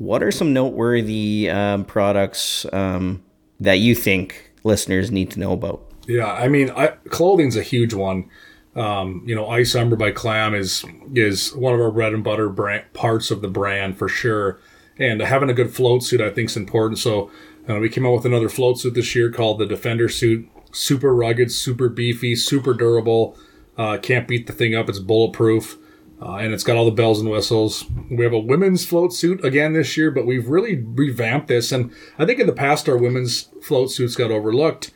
What 0.00 0.22
are 0.22 0.30
some 0.30 0.54
noteworthy 0.54 1.50
um, 1.50 1.84
products 1.84 2.64
um, 2.72 3.22
that 3.60 3.80
you 3.80 3.94
think 3.94 4.50
listeners 4.64 5.10
need 5.10 5.30
to 5.32 5.38
know 5.38 5.52
about? 5.52 5.82
Yeah, 6.06 6.32
I 6.32 6.48
mean, 6.48 6.70
I, 6.70 6.86
clothing's 7.10 7.54
a 7.54 7.62
huge 7.62 7.92
one. 7.92 8.30
Um, 8.74 9.22
you 9.26 9.34
know, 9.34 9.44
IceArmor 9.44 9.98
by 9.98 10.10
Clam 10.12 10.54
is 10.54 10.86
is 11.14 11.54
one 11.54 11.74
of 11.74 11.80
our 11.80 11.90
bread 11.90 12.14
and 12.14 12.24
butter 12.24 12.48
brand, 12.48 12.90
parts 12.94 13.30
of 13.30 13.42
the 13.42 13.48
brand 13.48 13.98
for 13.98 14.08
sure. 14.08 14.58
And 14.98 15.20
having 15.20 15.50
a 15.50 15.54
good 15.54 15.70
float 15.70 16.02
suit, 16.02 16.22
I 16.22 16.30
think, 16.30 16.48
is 16.48 16.56
important. 16.56 16.98
So 16.98 17.30
uh, 17.68 17.76
we 17.76 17.90
came 17.90 18.06
out 18.06 18.14
with 18.14 18.24
another 18.24 18.48
float 18.48 18.78
suit 18.78 18.94
this 18.94 19.14
year 19.14 19.30
called 19.30 19.58
the 19.58 19.66
Defender 19.66 20.08
suit. 20.08 20.48
Super 20.72 21.14
rugged, 21.14 21.52
super 21.52 21.90
beefy, 21.90 22.34
super 22.36 22.72
durable. 22.72 23.36
Uh, 23.76 23.98
can't 23.98 24.26
beat 24.26 24.46
the 24.46 24.54
thing 24.54 24.74
up. 24.74 24.88
It's 24.88 24.98
bulletproof. 24.98 25.76
Uh, 26.22 26.36
and 26.36 26.52
it's 26.52 26.64
got 26.64 26.76
all 26.76 26.84
the 26.84 26.90
bells 26.90 27.20
and 27.20 27.30
whistles. 27.30 27.86
We 28.10 28.24
have 28.24 28.32
a 28.32 28.38
women's 28.38 28.84
float 28.84 29.12
suit 29.12 29.42
again 29.42 29.72
this 29.72 29.96
year, 29.96 30.10
but 30.10 30.26
we've 30.26 30.48
really 30.48 30.76
revamped 30.76 31.48
this. 31.48 31.72
And 31.72 31.92
I 32.18 32.26
think 32.26 32.38
in 32.38 32.46
the 32.46 32.52
past, 32.52 32.88
our 32.88 32.96
women's 32.96 33.48
float 33.62 33.90
suits 33.90 34.16
got 34.16 34.30
overlooked 34.30 34.90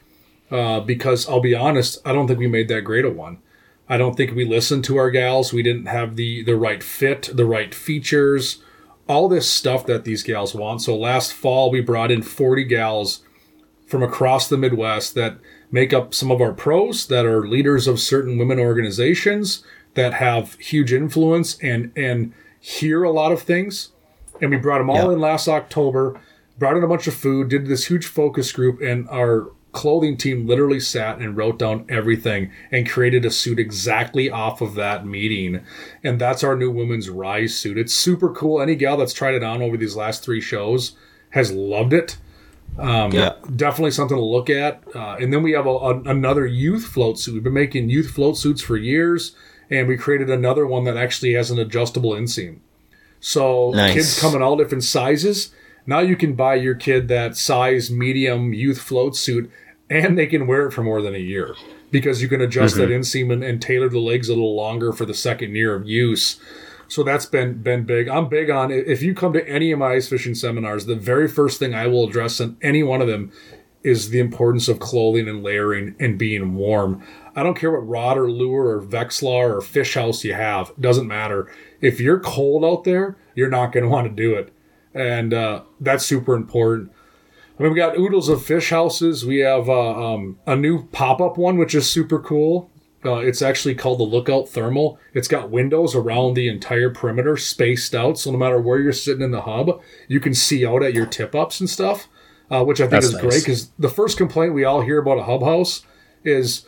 uh, 0.51 0.81
because 0.81 1.27
I'll 1.29 1.41
be 1.41 1.55
honest, 1.55 1.99
I 2.05 2.13
don't 2.13 2.27
think 2.27 2.39
we 2.39 2.47
made 2.47 2.69
that 2.69 2.83
great 2.83 3.07
a 3.07 3.11
one. 3.11 3.39
I 3.89 3.97
don't 3.97 4.17
think 4.17 4.35
we 4.35 4.45
listened 4.45 4.85
to 4.85 4.97
our 4.97 5.11
gals. 5.11 5.53
We 5.53 5.63
didn't 5.63 5.87
have 5.87 6.17
the 6.17 6.43
the 6.43 6.57
right 6.57 6.83
fit, 6.83 7.31
the 7.33 7.45
right 7.45 7.75
features, 7.75 8.63
all 9.09 9.29
this 9.29 9.51
stuff 9.51 9.87
that 9.87 10.05
these 10.05 10.23
gals 10.23 10.55
want. 10.55 10.83
So 10.83 10.97
last 10.97 11.33
fall 11.33 11.71
we 11.71 11.81
brought 11.81 12.11
in 12.11 12.23
40 12.23 12.65
gals 12.65 13.23
from 13.87 14.03
across 14.03 14.49
the 14.49 14.57
Midwest 14.57 15.15
that 15.15 15.37
make 15.71 15.93
up 15.93 16.15
some 16.15 16.31
of 16.31 16.41
our 16.41 16.53
pros 16.53 17.07
that 17.09 17.27
are 17.27 17.47
leaders 17.47 17.87
of 17.87 18.01
certain 18.01 18.39
women 18.39 18.59
organizations 18.59 19.63
that 19.95 20.15
have 20.15 20.55
huge 20.55 20.93
influence 20.93 21.59
and 21.63 21.93
and 21.97 22.33
hear 22.61 23.03
a 23.03 23.11
lot 23.11 23.33
of 23.33 23.43
things. 23.43 23.91
And 24.41 24.51
we 24.51 24.57
brought 24.57 24.79
them 24.79 24.91
all 24.91 25.11
in 25.11 25.21
last 25.21 25.47
October, 25.49 26.21
brought 26.59 26.77
in 26.77 26.83
a 26.83 26.89
bunch 26.89 27.07
of 27.07 27.15
food, 27.15 27.49
did 27.49 27.67
this 27.67 27.87
huge 27.87 28.07
focus 28.07 28.51
group, 28.53 28.81
and 28.81 29.09
our 29.09 29.51
clothing 29.73 30.17
team 30.17 30.47
literally 30.47 30.81
sat 30.81 31.19
and 31.19 31.37
wrote 31.37 31.59
down 31.59 31.85
everything 31.89 32.51
and 32.71 32.89
created 32.89 33.25
a 33.25 33.31
suit 33.31 33.59
exactly 33.59 34.31
off 34.31 34.61
of 34.61 34.75
that 34.75 35.05
meeting. 35.05 35.61
And 36.03 36.21
that's 36.21 36.43
our 36.45 36.57
new 36.57 36.71
women's 36.71 37.11
rise 37.11 37.55
suit. 37.57 37.77
It's 37.77 37.93
super 37.93 38.31
cool. 38.31 38.63
Any 38.63 38.77
gal 38.77 38.97
that's 38.97 39.13
tried 39.13 39.35
it 39.35 39.43
on 39.43 39.63
over 39.63 39.77
these 39.77 39.97
last 39.97 40.25
three 40.25 40.41
shows 40.41 40.93
has 41.31 41.53
loved 41.53 41.93
it. 41.93 42.17
Um, 42.79 43.13
Yeah. 43.13 43.35
Definitely 43.55 43.91
something 43.91 44.17
to 44.17 44.25
look 44.25 44.49
at. 44.49 44.83
Uh, 44.95 45.17
and 45.21 45.33
then 45.33 45.43
we 45.43 45.53
have 45.53 45.67
a, 45.67 45.71
a, 45.71 46.01
another 46.03 46.47
youth 46.47 46.85
float 46.85 47.19
suit. 47.19 47.35
We've 47.35 47.43
been 47.43 47.53
making 47.53 47.91
youth 47.91 48.11
float 48.11 48.37
suits 48.37 48.63
for 48.63 48.77
years, 48.77 49.35
and 49.71 49.89
we 49.89 49.97
created 49.97 50.31
another 50.31 50.67
one 50.67 50.85
that 50.85 50.97
actually 50.97 51.33
has 51.35 51.51
an 51.51 51.59
adjustable 51.59 52.13
inseam. 52.13 52.59
So 53.21 53.71
Nice. 53.71 53.95
kids 53.95 54.21
come 54.21 54.35
in 54.35 54.43
all 54.43 54.57
different 54.57 54.85
sizes. 54.85 55.51
Now 55.87 56.01
you 56.01 56.17
can 56.17 56.35
buy 56.35 56.55
your 56.57 56.75
kid 56.75 57.09
that 57.09 57.37
size 57.37 57.91
medium 57.91 58.53
youth 58.53 58.81
float 58.81 59.17
suit, 59.17 59.51
and 59.91 60.19
they 60.19 60.27
can 60.27 60.47
wear 60.47 60.67
it 60.67 60.73
for 60.73 60.83
more 60.83 61.03
than 61.03 61.15
a 61.15 61.19
year 61.19 61.55
because 61.91 62.23
you 62.23 62.29
can 62.29 62.41
adjust 62.41 62.77
that 62.77 62.89
mm-hmm. 62.89 63.01
inseam 63.01 63.33
and, 63.33 63.45
and 63.45 63.63
tailor 63.63 63.89
the 63.89 63.99
legs 63.99 64.29
a 64.29 64.33
little 64.33 64.57
longer 64.57 64.93
for 64.93 65.05
the 65.05 65.15
second 65.15 65.55
year 65.55 65.75
of 65.75 65.87
use. 65.87 66.41
So 66.89 67.03
that's 67.03 67.27
been 67.27 67.63
been 67.63 67.85
big. 67.85 68.09
I'm 68.09 68.29
big 68.29 68.51
on 68.51 68.71
if 68.71 69.03
you 69.03 69.15
come 69.15 69.33
to 69.33 69.49
any 69.49 69.73
of 69.73 69.79
my 69.79 69.95
ice 69.95 70.09
fishing 70.09 70.35
seminars, 70.35 70.87
the 70.87 70.95
very 70.95 71.29
first 71.29 71.59
thing 71.59 71.75
I 71.75 71.87
will 71.87 72.09
address 72.09 72.41
in 72.41 72.57
any 72.63 72.83
one 72.83 73.01
of 73.01 73.09
them 73.09 73.33
is 73.83 74.11
the 74.11 74.19
importance 74.19 74.69
of 74.69 74.81
clothing 74.81 75.29
and 75.29 75.43
layering 75.43 75.95
and 76.01 76.19
being 76.19 76.55
warm. 76.55 77.03
I 77.37 77.43
don't 77.43 77.59
care 77.59 77.71
what 77.71 77.89
rod 77.89 78.17
or 78.17 78.31
lure 78.31 78.77
or 78.77 78.83
Vexilar 78.83 79.57
or 79.57 79.61
fish 79.61 79.95
house 79.95 80.25
you 80.25 80.35
have. 80.35 80.73
Doesn't 80.81 81.09
matter. 81.09 81.51
If 81.81 82.01
you're 82.01 82.21
cold 82.21 82.65
out 82.65 82.85
there, 82.85 83.17
you're 83.35 83.51
not 83.51 83.73
going 83.73 83.85
to 83.85 83.91
want 83.91 84.07
to 84.09 84.23
do 84.23 84.35
it. 84.35 84.53
And 84.95 85.35
uh, 85.35 85.63
that's 85.81 86.07
super 86.07 86.35
important. 86.35 86.93
I 87.59 87.63
mean, 87.63 87.73
we 87.73 87.79
got 87.79 87.97
oodles 87.97 88.29
of 88.29 88.45
fish 88.45 88.71
houses. 88.71 89.25
We 89.25 89.39
have 89.39 89.69
uh, 89.69 90.15
um, 90.15 90.39
a 90.47 90.57
new 90.57 90.87
pop 90.89 91.21
up 91.21 91.37
one, 91.37 91.57
which 91.57 91.75
is 91.75 91.89
super 91.89 92.19
cool. 92.19 92.71
Uh, 93.05 93.17
it's 93.17 93.43
actually 93.43 93.75
called 93.75 93.99
the 93.99 94.05
Lookout 94.05 94.49
Thermal. 94.49 94.99
It's 95.13 95.29
got 95.29 95.51
windows 95.51 95.95
around 95.95 96.35
the 96.35 96.49
entire 96.49 96.91
perimeter, 96.91 97.37
spaced 97.37 97.95
out. 97.95 98.19
So 98.19 98.31
no 98.31 98.39
matter 98.39 98.59
where 98.59 98.79
you're 98.81 98.93
sitting 98.93 99.23
in 99.23 99.31
the 99.31 99.43
hub, 99.43 99.81
you 100.09 100.21
can 100.21 100.35
see 100.35 100.67
out 100.67 100.83
at 100.83 100.95
your 100.95 101.07
tip 101.07 101.35
ups 101.35 101.61
and 101.61 101.69
stuff, 101.69 102.09
uh, 102.51 102.65
which 102.65 102.81
I 102.81 102.85
think 102.85 102.93
That's 102.93 103.07
is 103.07 103.13
nice. 103.13 103.23
great 103.23 103.43
because 103.43 103.71
the 103.79 103.91
first 103.91 104.17
complaint 104.17 104.55
we 104.55 104.65
all 104.65 104.81
hear 104.81 104.99
about 104.99 105.19
a 105.19 105.25
hub 105.25 105.43
house 105.43 105.85
is 106.25 106.65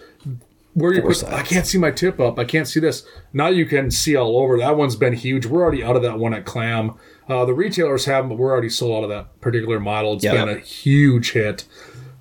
where 0.76 0.92
you 0.92 1.00
put. 1.02 1.24
I 1.24 1.42
can't 1.42 1.66
see 1.66 1.78
my 1.78 1.90
tip 1.90 2.20
up. 2.20 2.38
I 2.38 2.44
can't 2.44 2.68
see 2.68 2.80
this. 2.80 3.06
Now 3.32 3.48
you 3.48 3.64
can 3.66 3.90
see 3.90 4.14
all 4.14 4.36
over. 4.38 4.58
That 4.58 4.76
one's 4.76 4.94
been 4.94 5.14
huge. 5.14 5.46
We're 5.46 5.62
already 5.62 5.82
out 5.82 5.96
of 5.96 6.02
that 6.02 6.18
one 6.18 6.34
at 6.34 6.44
Clam. 6.44 6.94
Uh, 7.28 7.44
the 7.46 7.54
retailers 7.54 8.04
haven't, 8.04 8.28
but 8.28 8.38
we're 8.38 8.52
already 8.52 8.68
sold 8.68 8.98
out 8.98 9.04
of 9.04 9.08
that 9.10 9.40
particular 9.40 9.80
model. 9.80 10.12
It's 10.14 10.24
Yeah. 10.24 10.44
been 10.44 10.48
a 10.56 10.58
huge 10.60 11.32
hit. 11.32 11.64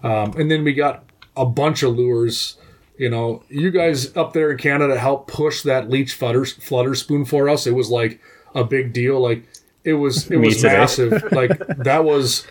Um, 0.04 0.34
and 0.38 0.50
then 0.50 0.64
we 0.64 0.74
got 0.74 1.04
a 1.36 1.46
bunch 1.46 1.84
of 1.84 1.96
lures. 1.96 2.58
You 2.98 3.10
know, 3.10 3.44
you 3.50 3.72
guys 3.72 4.16
up 4.16 4.32
there 4.32 4.52
in 4.52 4.58
Canada 4.58 4.98
helped 4.98 5.28
push 5.32 5.62
that 5.64 5.90
leech 5.90 6.14
flutter, 6.14 6.46
flutter 6.46 6.96
spoon 6.96 7.26
for 7.26 7.50
us. 7.50 7.68
It 7.68 7.76
was 7.76 7.90
like 7.90 8.22
a 8.56 8.64
big 8.64 8.94
deal. 8.94 9.20
Like 9.20 9.44
it 9.84 9.94
was, 9.96 10.32
it 10.32 10.38
was 10.38 10.64
massive. 10.64 11.12
like 11.34 11.52
that 11.78 12.06
was, 12.06 12.48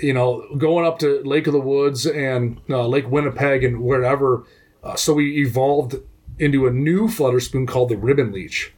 you 0.00 0.12
know, 0.14 0.46
going 0.56 0.86
up 0.86 1.00
to 1.00 1.22
Lake 1.24 1.48
of 1.48 1.52
the 1.54 1.60
Woods 1.60 2.06
and 2.06 2.60
uh, 2.70 2.86
Lake 2.86 3.10
Winnipeg 3.10 3.64
and 3.64 3.80
wherever. 3.82 4.44
Uh, 4.82 4.94
so 4.96 5.12
we 5.14 5.38
evolved 5.42 5.96
into 6.38 6.66
a 6.66 6.70
new 6.70 7.08
flutter 7.08 7.40
spoon 7.40 7.66
called 7.66 7.88
the 7.88 7.96
Ribbon 7.96 8.32
Leech. 8.32 8.72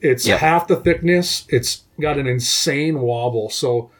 It's 0.00 0.26
Yep. 0.26 0.38
half 0.40 0.68
the 0.68 0.76
thickness. 0.76 1.46
It's 1.48 1.84
got 2.00 2.18
an 2.18 2.26
insane 2.26 3.00
wobble. 3.00 3.48
So 3.48 3.90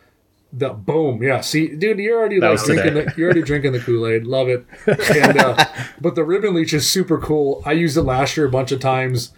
the 0.52 0.70
boom, 0.70 1.22
yeah. 1.22 1.40
See, 1.40 1.68
dude, 1.68 1.98
you're 1.98 2.18
already 2.18 2.40
like 2.40 2.62
drinking 2.62 2.94
today. 2.94 3.04
the 3.06 3.14
you're 3.16 3.26
already 3.26 3.42
drinking 3.42 3.72
the 3.72 3.80
Kool 3.80 4.06
Aid. 4.06 4.26
Love 4.26 4.48
it. 4.48 4.64
And 4.86 5.38
uh, 5.38 5.64
but 6.00 6.14
the 6.14 6.24
ribbon 6.24 6.54
leech 6.54 6.72
is 6.72 6.88
super 6.88 7.18
cool. 7.18 7.62
I 7.64 7.72
used 7.72 7.96
it 7.96 8.02
last 8.02 8.36
year 8.36 8.46
a 8.46 8.50
bunch 8.50 8.72
of 8.72 8.80
times. 8.80 9.32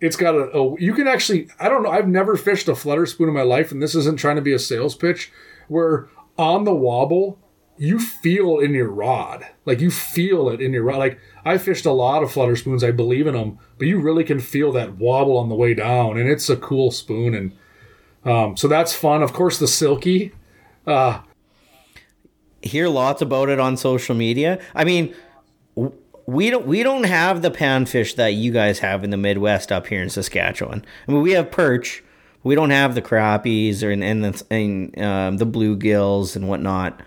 It's 0.00 0.16
got 0.16 0.34
a, 0.34 0.50
a 0.56 0.80
you 0.80 0.92
can 0.94 1.08
actually 1.08 1.48
I 1.58 1.68
don't 1.68 1.82
know 1.82 1.90
I've 1.90 2.08
never 2.08 2.36
fished 2.36 2.68
a 2.68 2.74
flutter 2.74 3.06
spoon 3.06 3.28
in 3.28 3.34
my 3.34 3.42
life, 3.42 3.72
and 3.72 3.82
this 3.82 3.94
isn't 3.94 4.18
trying 4.18 4.36
to 4.36 4.42
be 4.42 4.52
a 4.52 4.58
sales 4.58 4.94
pitch. 4.94 5.32
Where 5.68 6.08
on 6.38 6.64
the 6.64 6.74
wobble 6.74 7.38
you 7.78 7.98
feel 7.98 8.58
in 8.58 8.74
your 8.74 8.88
rod, 8.90 9.46
like 9.64 9.80
you 9.80 9.90
feel 9.90 10.48
it 10.48 10.60
in 10.60 10.72
your 10.72 10.82
rod. 10.82 10.98
Like 10.98 11.18
I 11.44 11.58
fished 11.58 11.86
a 11.86 11.92
lot 11.92 12.22
of 12.22 12.32
flutter 12.32 12.56
spoons, 12.56 12.82
I 12.82 12.90
believe 12.90 13.26
in 13.26 13.34
them, 13.34 13.58
but 13.78 13.88
you 13.88 14.00
really 14.00 14.24
can 14.24 14.40
feel 14.40 14.72
that 14.72 14.96
wobble 14.96 15.36
on 15.36 15.48
the 15.48 15.54
way 15.54 15.74
down, 15.74 16.18
and 16.18 16.28
it's 16.28 16.48
a 16.48 16.56
cool 16.56 16.90
spoon 16.90 17.34
and. 17.34 17.52
Um, 18.24 18.56
so 18.56 18.66
that's 18.66 18.92
fun. 18.92 19.22
Of 19.22 19.32
course, 19.32 19.60
the 19.60 19.68
silky. 19.68 20.32
Uh, 20.84 21.20
Hear 22.60 22.88
lots 22.88 23.22
about 23.22 23.48
it 23.48 23.60
on 23.60 23.76
social 23.76 24.16
media. 24.16 24.58
I 24.74 24.82
mean, 24.82 25.14
we 26.26 26.50
don't 26.50 26.66
we 26.66 26.82
don't 26.82 27.04
have 27.04 27.42
the 27.42 27.52
panfish 27.52 28.16
that 28.16 28.34
you 28.34 28.52
guys 28.52 28.80
have 28.80 29.04
in 29.04 29.10
the 29.10 29.16
Midwest 29.16 29.70
up 29.70 29.86
here 29.86 30.02
in 30.02 30.10
Saskatchewan. 30.10 30.84
I 31.06 31.12
mean, 31.12 31.22
we 31.22 31.32
have 31.32 31.52
perch. 31.52 32.02
We 32.42 32.56
don't 32.56 32.70
have 32.70 32.96
the 32.96 33.02
crappies 33.02 33.82
or 33.84 33.90
and 33.90 34.02
and 34.02 34.24
the, 34.24 34.44
and, 34.50 34.98
um, 35.00 35.36
the 35.36 35.46
bluegills 35.46 36.34
and 36.34 36.48
whatnot. 36.48 37.00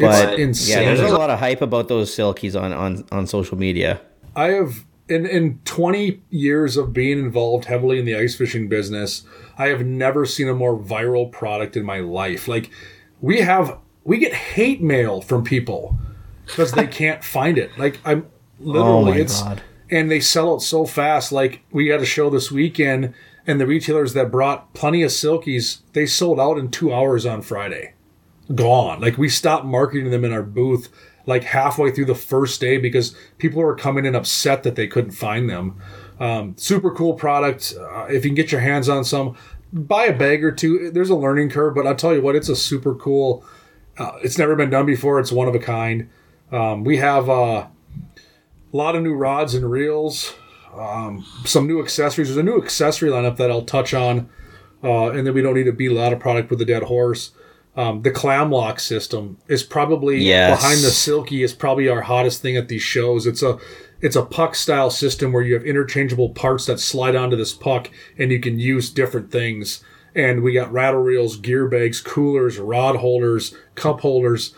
But 0.00 0.38
insane. 0.38 0.82
yeah, 0.82 0.94
there's 0.94 1.10
a 1.10 1.16
lot 1.16 1.30
of 1.30 1.38
hype 1.38 1.62
about 1.62 1.88
those 1.88 2.14
silkies 2.14 2.60
on 2.60 2.72
on 2.72 3.04
on 3.12 3.26
social 3.26 3.58
media. 3.58 4.00
I 4.36 4.48
have 4.48 4.84
in 5.08 5.26
in 5.26 5.58
20 5.64 6.22
years 6.30 6.76
of 6.76 6.92
being 6.92 7.18
involved 7.18 7.66
heavily 7.66 7.98
in 7.98 8.04
the 8.04 8.16
ice 8.16 8.34
fishing 8.36 8.68
business, 8.68 9.24
I 9.58 9.66
have 9.66 9.84
never 9.84 10.24
seen 10.24 10.48
a 10.48 10.54
more 10.54 10.78
viral 10.78 11.30
product 11.30 11.76
in 11.76 11.84
my 11.84 12.00
life. 12.00 12.48
Like 12.48 12.70
we 13.20 13.40
have 13.40 13.78
we 14.04 14.18
get 14.18 14.32
hate 14.32 14.82
mail 14.82 15.20
from 15.20 15.44
people 15.44 15.98
because 16.46 16.72
they 16.72 16.86
can't 16.86 17.22
find 17.24 17.58
it. 17.58 17.76
Like 17.76 17.98
I'm 18.04 18.26
literally 18.60 19.12
Oh 19.12 19.22
it's 19.22 19.42
God. 19.42 19.62
and 19.90 20.10
they 20.10 20.20
sell 20.20 20.56
it 20.56 20.60
so 20.60 20.86
fast. 20.86 21.32
Like 21.32 21.62
we 21.72 21.88
had 21.88 22.00
a 22.00 22.06
show 22.06 22.30
this 22.30 22.50
weekend 22.50 23.12
and 23.46 23.60
the 23.60 23.66
retailers 23.66 24.12
that 24.14 24.30
brought 24.30 24.72
plenty 24.74 25.02
of 25.02 25.10
silkies, 25.10 25.80
they 25.92 26.06
sold 26.06 26.38
out 26.38 26.56
in 26.58 26.70
2 26.70 26.92
hours 26.92 27.26
on 27.26 27.42
Friday 27.42 27.94
gone. 28.54 29.00
Like 29.00 29.18
we 29.18 29.28
stopped 29.28 29.64
marketing 29.64 30.10
them 30.10 30.24
in 30.24 30.32
our 30.32 30.42
booth 30.42 30.88
like 31.26 31.44
halfway 31.44 31.90
through 31.90 32.06
the 32.06 32.14
first 32.14 32.60
day 32.60 32.78
because 32.78 33.14
people 33.38 33.62
were 33.62 33.74
coming 33.74 34.04
in 34.04 34.14
upset 34.14 34.62
that 34.62 34.76
they 34.76 34.86
couldn't 34.86 35.12
find 35.12 35.48
them. 35.48 35.80
Um, 36.18 36.54
super 36.56 36.90
cool 36.90 37.14
product. 37.14 37.74
Uh, 37.78 38.06
if 38.06 38.24
you 38.24 38.30
can 38.30 38.34
get 38.34 38.52
your 38.52 38.60
hands 38.60 38.88
on 38.88 39.04
some, 39.04 39.36
buy 39.72 40.04
a 40.04 40.16
bag 40.16 40.44
or 40.44 40.52
two. 40.52 40.90
There's 40.90 41.10
a 41.10 41.14
learning 41.14 41.50
curve, 41.50 41.74
but 41.74 41.86
I'll 41.86 41.94
tell 41.94 42.14
you 42.14 42.22
what, 42.22 42.36
it's 42.36 42.48
a 42.48 42.56
super 42.56 42.94
cool. 42.94 43.44
Uh, 43.96 44.12
it's 44.22 44.38
never 44.38 44.56
been 44.56 44.70
done 44.70 44.86
before. 44.86 45.20
It's 45.20 45.32
one 45.32 45.48
of 45.48 45.54
a 45.54 45.58
kind. 45.58 46.10
Um, 46.52 46.84
we 46.84 46.96
have 46.96 47.28
uh, 47.28 47.66
a 48.72 48.76
lot 48.76 48.96
of 48.96 49.02
new 49.02 49.14
rods 49.14 49.54
and 49.54 49.70
reels, 49.70 50.34
um, 50.74 51.24
some 51.44 51.66
new 51.66 51.80
accessories. 51.80 52.28
There's 52.28 52.38
a 52.38 52.42
new 52.42 52.60
accessory 52.60 53.10
lineup 53.10 53.36
that 53.36 53.50
I'll 53.50 53.62
touch 53.62 53.94
on, 53.94 54.28
uh, 54.82 55.10
and 55.10 55.26
then 55.26 55.34
we 55.34 55.42
don't 55.42 55.54
need 55.54 55.64
to 55.64 55.72
beat 55.72 55.90
a 55.90 55.94
lot 55.94 56.12
of 56.12 56.18
product 56.18 56.50
with 56.50 56.60
a 56.60 56.64
dead 56.64 56.84
horse. 56.84 57.32
Um, 57.76 58.02
the 58.02 58.10
clam 58.10 58.50
lock 58.50 58.80
system 58.80 59.38
is 59.48 59.62
probably 59.62 60.18
Yes. 60.18 60.60
behind 60.60 60.78
the 60.80 60.90
silky 60.90 61.42
is 61.42 61.52
probably 61.52 61.88
our 61.88 62.02
hottest 62.02 62.42
thing 62.42 62.56
at 62.56 62.68
these 62.68 62.82
shows. 62.82 63.26
It's 63.26 63.42
a 63.42 63.58
it's 64.00 64.16
a 64.16 64.24
puck 64.24 64.54
style 64.54 64.90
system 64.90 65.30
where 65.32 65.42
you 65.42 65.54
have 65.54 65.64
interchangeable 65.64 66.30
parts 66.30 66.66
that 66.66 66.80
slide 66.80 67.14
onto 67.14 67.36
this 67.36 67.52
puck 67.52 67.90
and 68.18 68.30
you 68.32 68.40
can 68.40 68.58
use 68.58 68.88
different 68.90 69.30
things. 69.30 69.84
And 70.14 70.42
we 70.42 70.54
got 70.54 70.72
rattle 70.72 71.02
reels, 71.02 71.36
gear 71.36 71.68
bags, 71.68 72.00
coolers, 72.00 72.58
rod 72.58 72.96
holders, 72.96 73.54
cup 73.74 74.00
holders. 74.00 74.54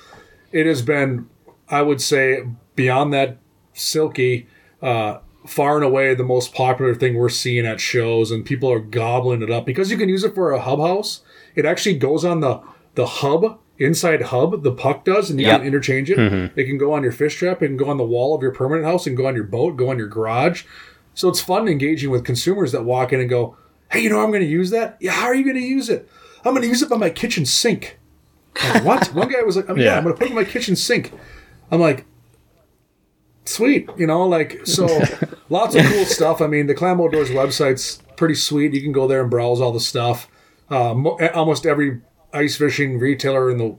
It 0.53 0.65
has 0.67 0.81
been, 0.81 1.29
I 1.69 1.83
would 1.83 2.01
say, 2.01 2.45
beyond 2.77 3.13
that 3.13 3.39
silky, 3.75 4.47
uh, 4.81 5.19
far 5.47 5.75
and 5.77 5.85
away 5.85 6.15
the 6.15 6.23
most 6.25 6.55
popular 6.55 6.95
thing 6.95 7.17
we're 7.17 7.29
seeing 7.29 7.67
at 7.67 7.81
shows, 7.81 8.31
and 8.31 8.45
people 8.47 8.71
are 8.71 8.79
gobbling 8.79 9.43
it 9.43 9.51
up 9.51 9.67
because 9.67 9.91
you 9.91 9.97
can 9.99 10.09
use 10.09 10.23
it 10.25 10.35
for 10.37 10.53
a 10.53 10.61
hub 10.61 10.79
house. 10.79 11.21
It 11.57 11.67
actually 11.67 11.97
goes 11.97 12.25
on 12.25 12.41
the 12.41 12.61
the 12.95 13.07
hub 13.07 13.59
inside 13.79 14.23
hub. 14.23 14.63
The 14.63 14.73
puck 14.73 15.05
does, 15.05 15.31
and 15.31 15.41
you 15.41 15.47
Yep. 15.47 15.59
can 15.61 15.67
interchange 15.67 16.11
it. 16.11 16.19
It 16.57 16.65
can 16.67 16.79
go 16.79 16.93
on 16.93 17.03
your 17.03 17.13
fish 17.13 17.37
trap. 17.37 17.63
It 17.63 17.69
can 17.69 17.77
go 17.77 17.89
on 17.89 17.97
the 17.97 18.05
wall 18.05 18.35
of 18.35 18.43
your 18.43 18.53
permanent 18.53 18.85
house, 18.87 19.07
and 19.07 19.17
go 19.17 19.27
on 19.27 19.35
your 19.35 19.45
boat, 19.45 19.77
go 19.77 19.91
on 19.91 19.99
your 19.99 20.09
garage. 20.09 20.65
So 21.15 21.29
it's 21.29 21.41
fun 21.41 21.69
engaging 21.69 22.11
with 22.11 22.25
consumers 22.25 22.73
that 22.73 22.85
walk 22.85 23.13
in 23.13 23.21
and 23.21 23.29
go, 23.29 23.57
"Hey, 23.91 24.01
you 24.01 24.09
know 24.11 24.21
I'm 24.21 24.31
going 24.31 24.43
to 24.43 24.49
use 24.49 24.71
that? 24.71 24.97
Yeah, 25.01 25.13
how 25.13 25.27
are 25.27 25.35
you 25.35 25.45
going 25.45 25.57
to 25.57 25.63
use 25.63 25.89
it? 25.89 26.09
I'm 26.45 26.53
going 26.53 26.63
to 26.63 26.69
use 26.69 26.83
it 26.83 26.89
by 26.89 26.97
my 26.97 27.11
kitchen 27.11 27.45
sink." 27.47 27.99
Like, 28.63 28.85
what? 28.85 29.07
One 29.15 29.29
guy 29.29 29.43
was 29.43 29.57
like, 29.57 29.69
I 29.69 29.73
mean, 29.73 29.83
yeah. 29.83 29.93
Yeah. 29.93 29.97
I'm 29.99 30.05
going 30.05 30.15
to 30.15 30.19
put 30.19 30.27
it 30.27 30.31
in 30.31 30.37
my 30.37 30.45
kitchen 30.45 30.77
sink." 30.77 31.13
I'm 31.71 31.81
like, 31.81 32.05
sweet, 33.45 33.89
you 33.97 34.07
know, 34.07 34.27
like 34.29 34.61
so 34.67 34.87
lots 35.49 35.75
of 35.75 35.85
cool 35.87 36.05
stuff. 36.05 36.41
I 36.41 36.47
mean, 36.47 36.67
the 36.67 36.75
Clam 36.75 37.01
Outdoors 37.01 37.31
website's 37.31 38.03
pretty 38.17 38.35
sweet. 38.35 38.73
You 38.75 38.83
can 38.83 38.93
go 38.93 39.07
there 39.09 39.23
and 39.23 39.31
browse 39.31 39.61
all 39.61 39.73
the 39.73 39.81
stuff. 39.81 40.29
Uh, 40.71 40.95
mo- 40.95 41.19
almost 41.35 41.67
every 41.67 42.01
ice 42.33 42.57
fishing 42.57 42.99
retailer 42.99 43.51
in 43.51 43.59
the 43.59 43.77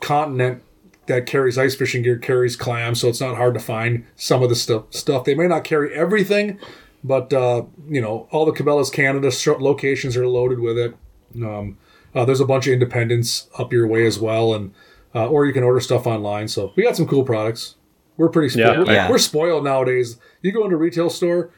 continent 0.00 0.62
that 1.06 1.26
carries 1.26 1.58
ice 1.58 1.74
fishing 1.74 2.02
gear 2.02 2.16
carries 2.16 2.56
clams, 2.56 3.00
so 3.00 3.08
it's 3.08 3.20
not 3.20 3.36
hard 3.36 3.54
to 3.54 3.60
find 3.60 4.06
some 4.16 4.42
of 4.42 4.48
the 4.48 4.54
stuff. 4.54 4.84
Stuff 4.90 5.24
they 5.24 5.34
may 5.34 5.46
not 5.46 5.64
carry 5.64 5.92
everything, 5.94 6.58
but 7.02 7.32
uh, 7.32 7.64
you 7.88 8.00
know, 8.00 8.28
all 8.30 8.44
the 8.44 8.52
Cabela's 8.52 8.90
Canada 8.90 9.30
locations 9.58 10.16
are 10.16 10.26
loaded 10.26 10.60
with 10.60 10.78
it. 10.78 10.94
Um, 11.36 11.78
uh, 12.14 12.24
there's 12.24 12.40
a 12.40 12.46
bunch 12.46 12.66
of 12.66 12.72
independents 12.72 13.48
up 13.58 13.72
your 13.72 13.86
way 13.86 14.06
as 14.06 14.18
well, 14.18 14.54
and 14.54 14.74
uh, 15.14 15.28
or 15.28 15.46
you 15.46 15.52
can 15.52 15.62
order 15.62 15.80
stuff 15.80 16.06
online. 16.06 16.48
So 16.48 16.72
we 16.76 16.82
got 16.82 16.96
some 16.96 17.06
cool 17.06 17.24
products. 17.24 17.76
We're 18.16 18.28
pretty 18.28 18.50
spoiled. 18.50 18.86
Yeah. 18.88 18.94
Yeah. 18.94 19.10
We're 19.10 19.18
spoiled 19.18 19.64
nowadays. 19.64 20.18
You 20.42 20.52
go 20.52 20.64
into 20.64 20.76
a 20.76 20.78
retail 20.78 21.10
store, 21.10 21.50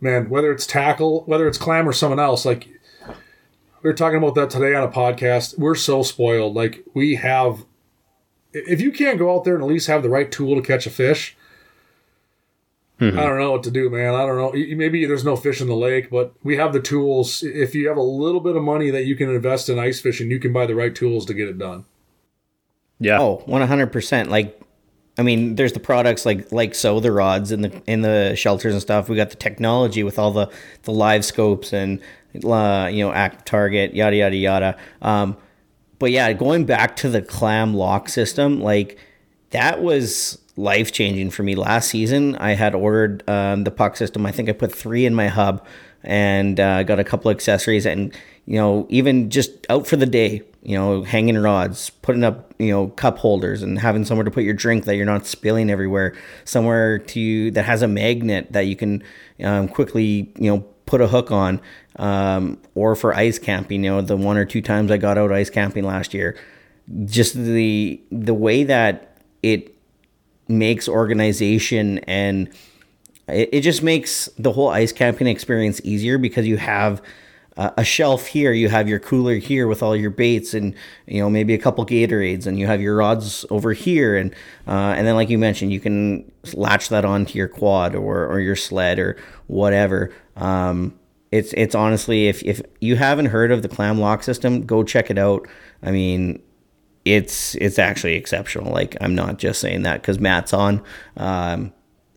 man. 0.00 0.28
Whether 0.28 0.52
it's 0.52 0.66
tackle, 0.66 1.24
whether 1.24 1.48
it's 1.48 1.58
clam 1.58 1.88
or 1.88 1.92
someone 1.92 2.20
else, 2.20 2.44
like 2.44 2.68
we 3.82 3.90
were 3.90 3.94
talking 3.94 4.18
about 4.18 4.34
that 4.36 4.50
today 4.50 4.74
on 4.74 4.84
a 4.84 4.88
podcast. 4.90 5.58
We're 5.58 5.74
so 5.74 6.02
spoiled. 6.02 6.54
Like 6.54 6.84
we 6.94 7.16
have, 7.16 7.64
if 8.52 8.80
you 8.80 8.92
can't 8.92 9.18
go 9.18 9.34
out 9.34 9.44
there 9.44 9.54
and 9.54 9.62
at 9.62 9.68
least 9.68 9.88
have 9.88 10.02
the 10.02 10.08
right 10.08 10.30
tool 10.30 10.54
to 10.54 10.62
catch 10.62 10.86
a 10.86 10.90
fish, 10.90 11.36
mm-hmm. 13.00 13.18
I 13.18 13.22
don't 13.22 13.38
know 13.38 13.50
what 13.50 13.64
to 13.64 13.70
do, 13.70 13.90
man. 13.90 14.14
I 14.14 14.24
don't 14.24 14.36
know. 14.36 14.52
Maybe 14.76 15.04
there's 15.04 15.24
no 15.24 15.36
fish 15.36 15.60
in 15.60 15.66
the 15.66 15.74
lake, 15.74 16.10
but 16.10 16.32
we 16.44 16.56
have 16.56 16.72
the 16.72 16.80
tools. 16.80 17.42
If 17.42 17.74
you 17.74 17.88
have 17.88 17.96
a 17.96 18.02
little 18.02 18.40
bit 18.40 18.56
of 18.56 18.62
money 18.62 18.90
that 18.90 19.04
you 19.04 19.16
can 19.16 19.28
invest 19.28 19.68
in 19.68 19.78
ice 19.78 20.00
fishing, 20.00 20.30
you 20.30 20.38
can 20.38 20.52
buy 20.52 20.66
the 20.66 20.76
right 20.76 20.94
tools 20.94 21.26
to 21.26 21.34
get 21.34 21.48
it 21.48 21.58
done. 21.58 21.84
Yeah. 23.00 23.20
Oh, 23.20 23.42
100%. 23.48 24.28
Like 24.28 24.62
I 25.18 25.22
mean, 25.22 25.56
there's 25.56 25.72
the 25.72 25.80
products 25.80 26.24
like 26.24 26.50
like 26.52 26.74
so 26.74 26.98
the 26.98 27.12
rods 27.12 27.52
in 27.52 27.62
the 27.62 27.82
in 27.86 28.00
the 28.00 28.34
shelters 28.34 28.72
and 28.72 28.80
stuff. 28.80 29.08
We 29.08 29.16
got 29.16 29.30
the 29.30 29.36
technology 29.36 30.02
with 30.02 30.18
all 30.18 30.30
the 30.30 30.50
the 30.84 30.92
live 30.92 31.24
scopes 31.24 31.72
and 31.72 32.00
uh, 32.44 32.88
you 32.92 33.04
know 33.04 33.12
active 33.12 33.44
target 33.44 33.94
yada 33.94 34.16
yada 34.16 34.36
yada. 34.36 34.78
Um, 35.00 35.36
but 35.98 36.10
yeah, 36.10 36.32
going 36.32 36.64
back 36.64 36.96
to 36.96 37.08
the 37.08 37.22
clam 37.22 37.74
lock 37.74 38.08
system, 38.08 38.60
like 38.60 38.98
that 39.50 39.82
was 39.82 40.38
life 40.56 40.92
changing 40.92 41.30
for 41.30 41.42
me 41.42 41.54
last 41.54 41.88
season. 41.88 42.36
I 42.36 42.52
had 42.54 42.74
ordered 42.74 43.28
um, 43.28 43.64
the 43.64 43.70
puck 43.70 43.96
system. 43.96 44.26
I 44.26 44.32
think 44.32 44.48
I 44.48 44.52
put 44.52 44.74
three 44.74 45.06
in 45.06 45.14
my 45.14 45.28
hub 45.28 45.64
and 46.04 46.58
uh, 46.58 46.82
got 46.82 46.98
a 46.98 47.04
couple 47.04 47.30
accessories 47.30 47.86
and 47.86 48.14
you 48.46 48.56
know 48.56 48.86
even 48.88 49.30
just 49.30 49.50
out 49.70 49.86
for 49.86 49.96
the 49.96 50.06
day 50.06 50.42
you 50.62 50.76
know 50.76 51.02
hanging 51.02 51.38
rods 51.38 51.90
putting 51.90 52.24
up 52.24 52.52
you 52.58 52.70
know 52.70 52.88
cup 52.88 53.18
holders 53.18 53.62
and 53.62 53.78
having 53.78 54.04
somewhere 54.04 54.24
to 54.24 54.30
put 54.30 54.42
your 54.42 54.54
drink 54.54 54.84
that 54.84 54.96
you're 54.96 55.06
not 55.06 55.26
spilling 55.26 55.70
everywhere 55.70 56.14
somewhere 56.44 56.98
to 56.98 57.50
that 57.52 57.64
has 57.64 57.82
a 57.82 57.88
magnet 57.88 58.48
that 58.50 58.62
you 58.62 58.74
can 58.74 59.02
um, 59.44 59.68
quickly 59.68 60.32
you 60.36 60.50
know 60.50 60.64
put 60.92 61.00
a 61.00 61.08
hook 61.08 61.30
on 61.30 61.58
um, 61.96 62.58
or 62.74 62.94
for 62.94 63.14
ice 63.14 63.38
camping 63.38 63.82
you 63.82 63.90
know 63.90 64.02
the 64.02 64.14
one 64.14 64.36
or 64.36 64.44
two 64.44 64.60
times 64.60 64.90
i 64.90 64.98
got 64.98 65.16
out 65.16 65.32
ice 65.32 65.48
camping 65.48 65.84
last 65.84 66.12
year 66.12 66.36
just 67.06 67.32
the 67.32 67.98
the 68.10 68.34
way 68.34 68.62
that 68.62 69.16
it 69.42 69.74
makes 70.48 70.90
organization 70.90 71.96
and 72.00 72.50
it, 73.26 73.48
it 73.52 73.60
just 73.62 73.82
makes 73.82 74.28
the 74.38 74.52
whole 74.52 74.68
ice 74.68 74.92
camping 74.92 75.26
experience 75.26 75.80
easier 75.82 76.18
because 76.18 76.46
you 76.46 76.58
have 76.58 77.00
uh, 77.56 77.70
a 77.76 77.84
shelf 77.84 78.26
here 78.26 78.52
you 78.52 78.68
have 78.68 78.88
your 78.88 78.98
cooler 78.98 79.36
here 79.36 79.66
with 79.66 79.82
all 79.82 79.94
your 79.94 80.10
baits 80.10 80.54
and 80.54 80.74
you 81.06 81.20
know 81.20 81.28
maybe 81.28 81.54
a 81.54 81.58
couple 81.58 81.84
gatorades 81.84 82.46
and 82.46 82.58
you 82.58 82.66
have 82.66 82.80
your 82.80 82.96
rods 82.96 83.44
over 83.50 83.72
here 83.72 84.16
and 84.16 84.34
uh, 84.66 84.94
and 84.96 85.06
then 85.06 85.14
like 85.14 85.28
you 85.28 85.38
mentioned 85.38 85.72
you 85.72 85.80
can 85.80 86.30
latch 86.54 86.88
that 86.88 87.04
onto 87.04 87.36
your 87.36 87.48
quad 87.48 87.94
or, 87.94 88.26
or 88.26 88.40
your 88.40 88.56
sled 88.56 88.98
or 88.98 89.16
whatever 89.48 90.12
um, 90.36 90.98
it's 91.30 91.52
it's 91.54 91.74
honestly 91.74 92.28
if, 92.28 92.42
if 92.42 92.62
you 92.80 92.96
haven't 92.96 93.26
heard 93.26 93.50
of 93.50 93.62
the 93.62 93.68
clam 93.68 93.98
lock 93.98 94.22
system 94.22 94.64
go 94.64 94.82
check 94.82 95.10
it 95.10 95.18
out 95.18 95.46
i 95.82 95.90
mean 95.90 96.40
it's 97.04 97.54
it's 97.56 97.78
actually 97.78 98.14
exceptional. 98.14 98.72
Like 98.72 98.96
I'm 99.00 99.14
not 99.14 99.38
just 99.38 99.60
saying 99.60 99.82
that 99.82 100.00
because 100.00 100.18
Matt's 100.18 100.52
on. 100.52 100.82
Um, 101.16 101.72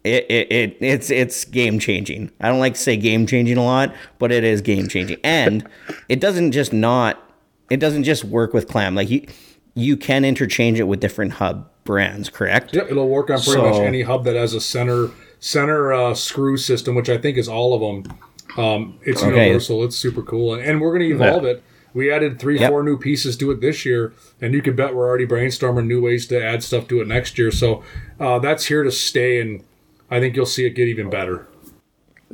it, 0.05 0.25
it, 0.29 0.51
it 0.51 0.77
it's 0.81 1.09
it's 1.09 1.45
game 1.45 1.79
changing. 1.79 2.31
I 2.39 2.49
don't 2.49 2.59
like 2.59 2.75
to 2.75 2.79
say 2.79 2.95
game 2.97 3.25
changing 3.27 3.57
a 3.57 3.63
lot, 3.63 3.93
but 4.19 4.31
it 4.31 4.43
is 4.43 4.61
game 4.61 4.87
changing. 4.87 5.17
And 5.23 5.67
it 6.09 6.19
doesn't 6.19 6.51
just 6.51 6.71
not 6.73 7.21
it 7.69 7.77
doesn't 7.77 8.03
just 8.03 8.23
work 8.23 8.53
with 8.53 8.67
clam. 8.67 8.95
Like 8.95 9.09
you 9.09 9.25
you 9.73 9.97
can 9.97 10.23
interchange 10.23 10.79
it 10.79 10.83
with 10.83 10.99
different 10.99 11.33
hub 11.33 11.69
brands, 11.83 12.29
correct? 12.29 12.73
Yep, 12.75 12.91
it'll 12.91 13.09
work 13.09 13.29
on 13.29 13.41
pretty 13.41 13.61
much 13.61 13.75
any 13.81 14.03
hub 14.03 14.23
that 14.25 14.35
has 14.35 14.53
a 14.53 14.61
center 14.61 15.09
center 15.39 15.91
uh, 15.93 16.13
screw 16.13 16.57
system, 16.57 16.95
which 16.95 17.09
I 17.09 17.17
think 17.17 17.37
is 17.37 17.47
all 17.47 17.73
of 17.73 17.81
them. 18.05 18.17
Um, 18.57 18.99
it's 19.03 19.21
Okay. 19.21 19.35
universal. 19.47 19.83
It's 19.83 19.95
super 19.97 20.21
cool, 20.21 20.53
and, 20.53 20.63
and 20.63 20.79
we're 20.81 20.97
going 20.97 21.09
to 21.09 21.15
evolve 21.15 21.43
Yeah. 21.43 21.49
it. 21.51 21.63
We 21.93 22.11
added 22.11 22.39
three, 22.39 22.59
Yep. 22.59 22.69
four 22.71 22.83
new 22.83 22.97
pieces 22.97 23.37
to 23.37 23.51
it 23.51 23.61
this 23.61 23.85
year, 23.85 24.13
and 24.41 24.53
you 24.53 24.61
can 24.61 24.75
bet 24.75 24.95
we're 24.95 25.07
already 25.07 25.25
brainstorming 25.27 25.87
new 25.87 26.01
ways 26.01 26.25
to 26.27 26.41
add 26.43 26.61
stuff 26.63 26.87
to 26.89 27.01
it 27.01 27.07
next 27.07 27.37
year. 27.37 27.51
So 27.51 27.83
uh, 28.19 28.39
that's 28.39 28.65
here 28.65 28.83
to 28.83 28.91
stay, 28.91 29.39
and 29.41 29.61
I 30.09 30.19
think 30.19 30.35
you'll 30.35 30.45
see 30.45 30.65
it 30.65 30.71
get 30.71 30.87
even 30.87 31.09
better. 31.09 31.47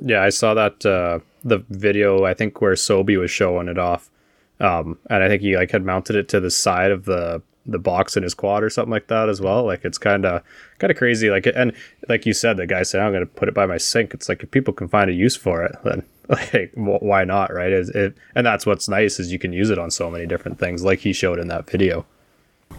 Yeah, 0.02 0.24
I 0.24 0.30
saw 0.30 0.54
that 0.54 0.86
uh, 0.86 1.20
the 1.44 1.60
video. 1.70 2.26
I 2.26 2.34
think 2.34 2.62
where 2.62 2.74
Sobi 2.74 3.20
was 3.20 3.32
showing 3.32 3.68
it 3.68 3.78
off, 3.78 4.10
um, 4.60 4.98
and 5.10 5.24
I 5.24 5.28
think 5.28 5.42
he 5.42 5.56
like 5.56 5.72
had 5.72 5.86
mounted 5.86 6.16
it 6.16 6.30
to 6.30 6.40
the 6.40 6.52
side 6.52 6.92
of 6.92 7.06
the 7.06 7.42
the 7.66 7.80
box 7.80 8.18
in 8.18 8.24
his 8.24 8.34
quad 8.34 8.64
or 8.64 8.70
something 8.70 8.92
like 8.92 9.08
that 9.08 9.30
as 9.30 9.40
well. 9.40 9.64
Like 9.66 9.86
it's 9.86 9.98
kind 9.98 10.26
of 10.26 10.42
kind 10.80 10.92
of 10.92 10.98
crazy. 10.98 11.30
Like 11.30 11.46
and 11.46 11.74
like 12.10 12.26
you 12.26 12.34
said, 12.34 12.58
the 12.58 12.68
guy 12.68 12.84
said 12.84 13.02
I'm 13.02 13.12
going 13.12 13.26
to 13.26 13.32
put 13.32 13.48
it 13.48 13.54
by 13.54 13.66
my 13.66 13.78
sink. 13.78 14.14
It's 14.14 14.28
like 14.28 14.44
if 14.44 14.52
people 14.52 14.74
can 14.74 14.88
find 14.88 15.10
a 15.10 15.14
use 15.14 15.36
for 15.36 15.64
it, 15.64 15.76
then 15.84 16.04
like 16.30 16.74
wh- 16.74 17.04
why 17.04 17.24
not, 17.24 17.54
right? 17.54 17.72
Is 17.72 17.90
it? 17.90 18.16
And 18.36 18.46
that's 18.46 18.66
what's 18.66 18.90
nice 18.90 19.20
is 19.20 19.32
you 19.32 19.40
can 19.40 19.54
use 19.54 19.70
it 19.70 19.80
on 19.80 19.92
so 19.92 20.10
many 20.10 20.26
different 20.26 20.60
things, 20.60 20.84
like 20.84 21.00
he 21.00 21.14
showed 21.14 21.40
in 21.40 21.48
that 21.50 21.70
video. 21.70 22.06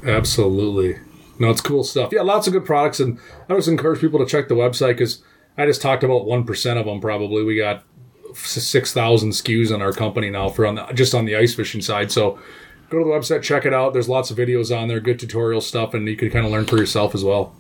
Absolutely. 0.05 0.99
No, 1.43 1.51
it's 1.51 1.61
cool 1.61 1.83
stuff. 1.83 2.11
Yeah, 2.13 2.23
lots 2.23 2.47
of 2.47 2.53
good 2.53 2.65
products, 2.65 3.01
and 3.01 3.19
I 3.49 3.57
just 3.57 3.67
encourage 3.67 4.01
people 4.01 4.21
to 4.21 4.27
check 4.27 4.47
the 4.47 4.55
website 4.55 4.93
because 4.93 5.25
I 5.59 5.67
just 5.67 5.83
talked 5.83 6.05
about 6.05 6.25
one 6.25 6.45
percent 6.45 6.79
of 6.79 6.87
them. 6.87 7.01
Probably 7.01 7.43
we 7.43 7.57
got 7.57 7.83
six 8.33 8.93
thousand 8.93 9.31
SKUs 9.31 9.75
in 9.75 9.83
our 9.83 9.93
company 9.93 10.31
now 10.31 10.49
for 10.49 10.65
on 10.65 10.77
the, 10.77 10.87
just 10.95 11.17
on 11.17 11.25
the 11.25 11.35
ice 11.35 11.53
fishing 11.53 11.81
side. 11.81 12.13
So 12.13 12.39
go 12.91 12.99
to 13.01 13.05
the 13.05 13.11
website, 13.11 13.43
check 13.43 13.67
it 13.67 13.75
out. 13.75 13.93
There's 13.93 14.09
lots 14.09 14.31
of 14.31 14.37
videos 14.37 14.75
on 14.75 14.87
there, 14.87 15.01
good 15.01 15.19
tutorial 15.19 15.61
stuff, 15.61 15.95
and 15.95 16.07
you 16.07 16.15
can 16.15 16.31
kind 16.31 16.47
of 16.47 16.53
learn 16.53 16.65
for 16.65 16.77
yourself 16.77 17.13
as 17.13 17.25
well. 17.25 17.53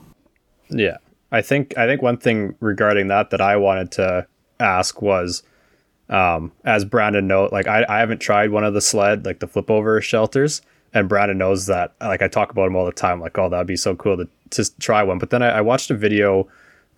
Yeah. 0.70 0.98
I 1.32 1.42
think 1.42 1.76
I 1.76 1.88
think 1.88 2.02
one 2.02 2.18
thing 2.18 2.54
regarding 2.60 3.08
that 3.08 3.30
that 3.30 3.40
I 3.40 3.56
wanted 3.56 3.90
to 3.92 4.28
ask 4.60 5.02
was 5.02 5.42
um 6.08 6.52
as 6.64 6.84
Brandon 6.84 7.26
note, 7.26 7.52
like 7.52 7.66
I, 7.66 7.84
I 7.88 7.98
haven't 7.98 8.20
tried 8.20 8.52
one 8.52 8.62
of 8.62 8.74
the 8.74 8.80
sled 8.80 9.24
like 9.24 9.40
the 9.40 9.48
flip 9.48 9.72
over 9.72 10.00
shelters 10.00 10.62
and 10.94 11.08
Brandon 11.08 11.38
knows 11.38 11.66
that 11.66 11.94
like 12.00 12.22
I 12.22 12.28
talk 12.28 12.50
about 12.50 12.64
them 12.64 12.76
all 12.76 12.86
the 12.86 12.92
time 12.92 13.20
like 13.20 13.38
oh 13.38 13.48
that'd 13.48 13.66
be 13.66 13.76
so 13.76 13.94
cool 13.94 14.16
to 14.16 14.28
just 14.50 14.78
try 14.78 15.02
one. 15.02 15.18
But 15.18 15.30
then 15.30 15.42
I, 15.42 15.48
I 15.48 15.60
watched 15.60 15.90
a 15.90 15.94
video 15.94 16.48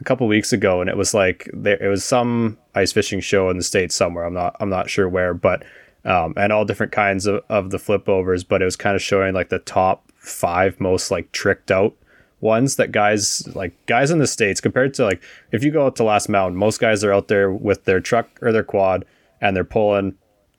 a 0.00 0.04
couple 0.04 0.26
weeks 0.26 0.52
ago 0.52 0.80
and 0.80 0.90
it 0.90 0.96
was 0.96 1.14
like 1.14 1.48
there 1.52 1.82
it 1.82 1.88
was 1.88 2.04
some 2.04 2.58
ice 2.74 2.92
fishing 2.92 3.20
show 3.20 3.50
in 3.50 3.56
the 3.56 3.62
states 3.62 3.94
somewhere. 3.94 4.24
I'm 4.24 4.34
not 4.34 4.56
I'm 4.60 4.70
not 4.70 4.90
sure 4.90 5.08
where 5.08 5.34
but 5.34 5.64
um 6.04 6.34
and 6.36 6.52
all 6.52 6.64
different 6.64 6.92
kinds 6.92 7.26
of, 7.26 7.42
of 7.48 7.70
the 7.70 7.78
flip 7.78 8.08
overs 8.08 8.44
but 8.44 8.62
it 8.62 8.64
was 8.64 8.76
kind 8.76 8.96
of 8.96 9.02
showing 9.02 9.34
like 9.34 9.48
the 9.48 9.58
top 9.60 10.10
five 10.16 10.80
most 10.80 11.10
like 11.10 11.30
tricked 11.32 11.70
out 11.70 11.94
ones 12.40 12.76
that 12.76 12.92
guys 12.92 13.48
like 13.54 13.74
guys 13.86 14.10
in 14.10 14.18
the 14.18 14.26
states 14.26 14.60
compared 14.60 14.92
to 14.92 15.04
like 15.04 15.22
if 15.50 15.64
you 15.64 15.70
go 15.70 15.86
out 15.86 15.96
to 15.96 16.04
last 16.04 16.28
mountain 16.28 16.58
most 16.58 16.78
guys 16.78 17.02
are 17.02 17.12
out 17.12 17.28
there 17.28 17.50
with 17.50 17.84
their 17.84 18.00
truck 18.00 18.28
or 18.42 18.52
their 18.52 18.62
quad 18.62 19.04
and 19.40 19.56
they're 19.56 19.64
pulling 19.64 20.14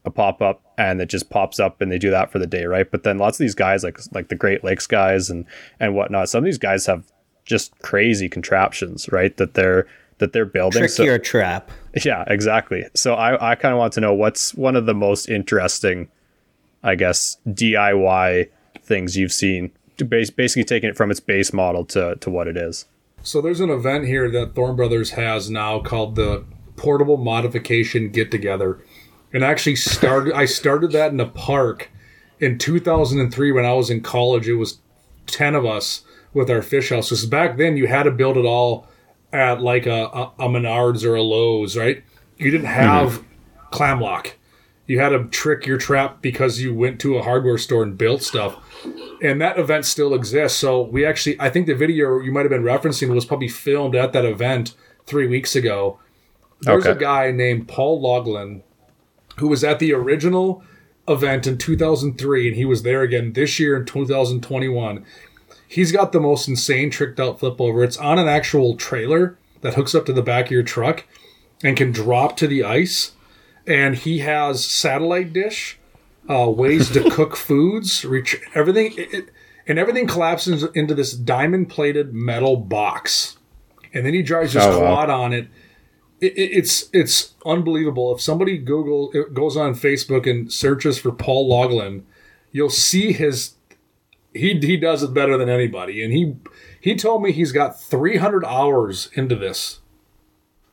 a 0.06 0.12
pop 0.12 0.42
up 0.42 0.62
and 0.78 1.02
it 1.02 1.10
just 1.10 1.30
pops 1.30 1.60
up 1.60 1.82
and 1.82 1.92
they 1.92 1.98
do 1.98 2.12
that 2.12 2.32
for 2.32 2.40
the 2.40 2.48
day, 2.48 2.66
right? 2.66 2.90
But 2.90 3.04
then 3.04 3.18
lots 3.18 3.40
of 3.40 3.44
these 3.44 3.56
guys, 3.56 3.84
like 3.84 4.00
like 4.14 4.30
the 4.30 4.36
Great 4.36 4.64
Lakes 4.64 4.88
guys 4.88 5.30
and 5.30 5.46
and 5.80 5.96
whatnot, 5.96 6.30
some 6.30 6.40
of 6.40 6.46
these 6.46 6.58
guys 6.58 6.86
have 6.86 7.06
just 7.46 7.78
crazy 7.80 8.28
contraptions, 8.28 9.10
right? 9.12 9.36
That 9.38 9.54
they're 9.54 9.88
that 10.18 10.34
they're 10.34 10.46
building. 10.46 10.88
Trickier 10.88 11.20
trap. 11.20 11.72
Yeah, 12.04 12.24
exactly. 12.28 12.86
So 12.94 13.16
I, 13.16 13.52
I 13.52 13.56
kind 13.56 13.74
of 13.74 13.80
want 13.80 13.94
to 13.94 14.02
know 14.02 14.14
what's 14.14 14.54
one 14.54 14.76
of 14.76 14.86
the 14.86 14.94
most 14.94 15.30
interesting, 15.30 16.10
I 16.84 16.96
guess, 16.96 17.38
DIY 17.48 18.50
things 18.82 19.18
you've 19.18 19.34
seen, 19.34 19.72
to 19.98 20.06
base, 20.06 20.30
basically 20.30 20.64
taking 20.64 20.90
it 20.90 20.98
from 20.98 21.12
its 21.12 21.20
base 21.20 21.54
model 21.54 21.86
to, 21.86 22.16
to 22.18 22.30
what 22.30 22.48
it 22.48 22.58
is. 22.58 22.86
So 23.24 23.42
there's 23.42 23.60
an 23.60 23.70
event 23.70 24.06
here 24.06 24.30
that 24.30 24.56
Thorne 24.56 24.76
Brothers 24.76 25.12
has 25.12 25.50
now 25.50 25.80
called 25.80 26.16
the 26.16 26.46
Portable 26.76 27.18
Modification 27.18 28.10
Get 28.10 28.30
Together. 28.30 28.84
And 29.36 29.44
actually 29.44 29.76
started 29.76 30.34
I 30.34 30.46
started 30.46 30.94
that 30.94 31.12
in 31.12 31.20
a 31.20 31.26
park 31.26 31.92
in 32.40 32.58
2003 32.58 33.52
when 33.52 33.66
I 33.66 33.74
was 33.74 33.90
in 33.90 34.00
college. 34.00 34.48
It 34.48 34.54
was 34.54 34.80
10 35.28 35.56
of 35.56 35.66
us 35.66 36.04
with 36.34 36.50
our 36.50 36.62
fish 36.62 36.90
house. 36.90 37.10
Because 37.10 37.26
back 37.26 37.58
then 37.58 37.76
you 37.76 37.88
had 37.88 38.04
to 38.04 38.12
build 38.12 38.38
it 38.38 38.46
all 38.46 38.88
at 39.34 39.60
like 39.60 39.88
a, 39.88 40.06
a, 40.06 40.32
a 40.40 40.48
Menards 40.48 41.04
or 41.04 41.16
a 41.16 41.22
Lowe's, 41.22 41.76
right? 41.76 42.02
You 42.38 42.50
didn't 42.50 42.68
have 42.68 43.10
mm-hmm. 43.10 43.70
clam 43.72 44.00
lock. 44.00 44.38
You 44.88 45.02
had 45.02 45.10
to 45.10 45.26
trick 45.26 45.66
your 45.66 45.80
trap 45.80 46.22
because 46.22 46.62
you 46.62 46.74
went 46.74 47.02
to 47.02 47.18
a 47.18 47.22
hardware 47.22 47.58
store 47.58 47.84
and 47.84 47.98
built 47.98 48.24
stuff. 48.24 48.56
And 49.22 49.42
that 49.42 49.60
event 49.60 49.84
still 49.84 50.14
exists. 50.14 50.58
So 50.58 50.82
we 50.82 51.06
actually, 51.06 51.36
I 51.42 51.50
think 51.50 51.68
the 51.68 51.76
video 51.76 52.22
you 52.22 52.32
might 52.32 52.44
have 52.44 52.52
been 52.52 52.64
referencing 52.64 53.14
was 53.14 53.26
probably 53.26 53.50
filmed 53.50 53.98
at 53.98 54.14
that 54.14 54.24
event 54.24 54.76
three 55.06 55.28
weeks 55.28 55.58
ago. 55.58 56.00
There's 56.62 56.86
okay. 56.86 56.92
a 56.92 57.02
guy 57.02 57.32
named 57.32 57.68
Paul 57.68 58.02
Loglin 58.02 58.62
who 59.38 59.48
was 59.48 59.64
at 59.64 59.80
the 59.80 59.94
original 59.94 60.64
event 61.08 61.46
in 61.46 61.58
2003 61.58 62.48
and 62.48 62.56
he 62.56 62.66
was 62.66 62.84
there 62.84 63.02
again 63.02 63.34
this 63.34 63.60
year 63.60 63.76
in 63.76 63.86
2021 63.86 65.06
he's 65.68 65.92
got 65.92 66.12
the 66.12 66.20
most 66.20 66.48
insane 66.48 66.90
tricked 66.90 67.20
out 67.20 67.40
flip 67.40 67.60
over. 67.60 67.84
It's 67.84 67.98
on 67.98 68.20
an 68.20 68.28
actual 68.28 68.76
trailer 68.76 69.38
that 69.62 69.76
hooks 69.76 69.96
up 69.96 70.06
to 70.06 70.14
the 70.14 70.22
back 70.22 70.46
of 70.46 70.52
your 70.52 70.64
truck 70.64 71.06
and 71.64 71.78
can 71.78 71.92
drop 71.92 72.38
to 72.38 72.48
the 72.48 72.64
ice. 72.64 73.14
And 73.68 73.96
he 73.96 74.20
has 74.20 74.64
satellite 74.64 75.34
dish 75.34 75.80
uh, 76.30 76.50
ways 76.50 76.90
to 76.92 77.10
cook 77.12 77.36
foods 77.36 78.06
reach 78.06 78.40
everything 78.54 78.94
it, 78.96 79.30
and 79.68 79.80
everything 79.80 80.08
collapses 80.08 80.64
into 80.76 80.94
this 80.94 81.14
diamond 81.14 81.70
plated 81.70 82.14
metal 82.14 82.56
box. 82.56 83.38
And 83.94 84.06
then 84.06 84.14
he 84.14 84.22
drives 84.22 84.54
his 84.54 84.64
oh, 84.64 84.80
quad 84.80 85.10
wow. 85.10 85.22
on 85.22 85.34
it, 85.34 85.48
it's 86.36 86.90
it's 86.94 87.34
unbelievable. 87.46 88.14
If 88.14 88.22
somebody 88.22 88.58
Google 88.58 89.12
goes 89.34 89.58
on 89.58 89.76
Facebook 89.76 90.30
and 90.30 90.52
searches 90.52 90.98
for 90.98 91.12
Paul 91.12 91.50
Loglin, 91.50 92.04
you'll 92.52 92.70
see 92.70 93.12
his 93.12 93.56
he 94.34 94.60
he 94.60 94.78
does 94.78 95.02
it 95.04 95.14
better 95.14 95.38
than 95.38 95.50
anybody. 95.50 96.04
And 96.04 96.14
he 96.14 96.36
he 96.80 96.96
told 96.96 97.24
me 97.24 97.32
he's 97.32 97.52
got 97.52 97.82
300 97.82 98.46
hours 98.46 99.10
into 99.14 99.36
this. 99.36 99.80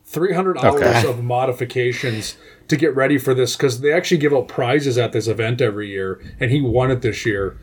300 0.04 0.58
hours 0.58 0.82
okay. 0.82 1.08
of 1.08 1.24
modifications 1.24 2.36
to 2.68 2.76
get 2.76 2.94
ready 2.94 3.16
for 3.16 3.32
this 3.32 3.56
because 3.56 3.80
they 3.80 3.92
actually 3.92 4.18
give 4.18 4.34
out 4.34 4.46
prizes 4.46 4.98
at 4.98 5.12
this 5.12 5.26
event 5.26 5.62
every 5.62 5.88
year, 5.88 6.20
and 6.38 6.50
he 6.50 6.60
won 6.60 6.90
it 6.90 7.00
this 7.00 7.24
year. 7.24 7.58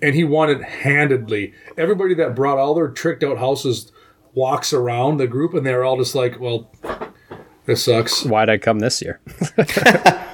And 0.00 0.14
he 0.14 0.22
won 0.22 0.50
it 0.50 0.62
handedly. 0.62 1.54
Everybody 1.78 2.14
that 2.14 2.36
brought 2.36 2.58
all 2.58 2.74
their 2.74 2.88
tricked 2.88 3.24
out 3.24 3.38
houses 3.38 3.90
walks 4.34 4.72
around 4.72 5.18
the 5.18 5.26
group 5.26 5.54
and 5.54 5.64
they're 5.64 5.84
all 5.84 5.96
just 5.96 6.14
like, 6.14 6.40
well, 6.40 6.70
this 7.66 7.84
sucks. 7.84 8.24
Why'd 8.24 8.50
I 8.50 8.58
come 8.58 8.80
this 8.80 9.00
year? 9.00 9.20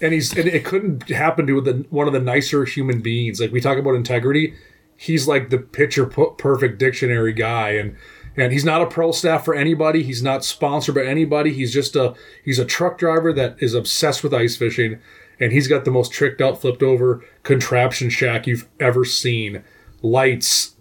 and 0.00 0.12
he's 0.12 0.36
and 0.36 0.48
it 0.48 0.64
couldn't 0.64 1.08
happen 1.08 1.46
to 1.46 1.60
the, 1.60 1.86
one 1.90 2.06
of 2.06 2.12
the 2.12 2.20
nicer 2.20 2.64
human 2.64 3.00
beings. 3.00 3.40
Like 3.40 3.52
we 3.52 3.60
talk 3.60 3.78
about 3.78 3.94
integrity, 3.94 4.54
he's 4.96 5.28
like 5.28 5.50
the 5.50 5.58
picture 5.58 6.06
perfect 6.06 6.78
dictionary 6.78 7.32
guy, 7.32 7.70
and 7.70 7.96
and 8.36 8.52
he's 8.52 8.64
not 8.64 8.82
a 8.82 8.86
pro 8.86 9.12
staff 9.12 9.44
for 9.44 9.54
anybody. 9.54 10.02
He's 10.02 10.22
not 10.22 10.44
sponsored 10.44 10.94
by 10.94 11.04
anybody. 11.04 11.52
He's 11.52 11.72
just 11.72 11.96
a 11.96 12.14
he's 12.44 12.58
a 12.58 12.64
truck 12.64 12.98
driver 12.98 13.32
that 13.32 13.56
is 13.62 13.74
obsessed 13.74 14.22
with 14.22 14.34
ice 14.34 14.56
fishing, 14.56 14.98
and 15.38 15.52
he's 15.52 15.68
got 15.68 15.84
the 15.84 15.90
most 15.90 16.12
tricked 16.12 16.40
out, 16.40 16.60
flipped 16.60 16.82
over 16.82 17.24
contraption 17.42 18.10
shack 18.10 18.46
you've 18.46 18.68
ever 18.78 19.04
seen. 19.04 19.62
Lights, 20.02 20.76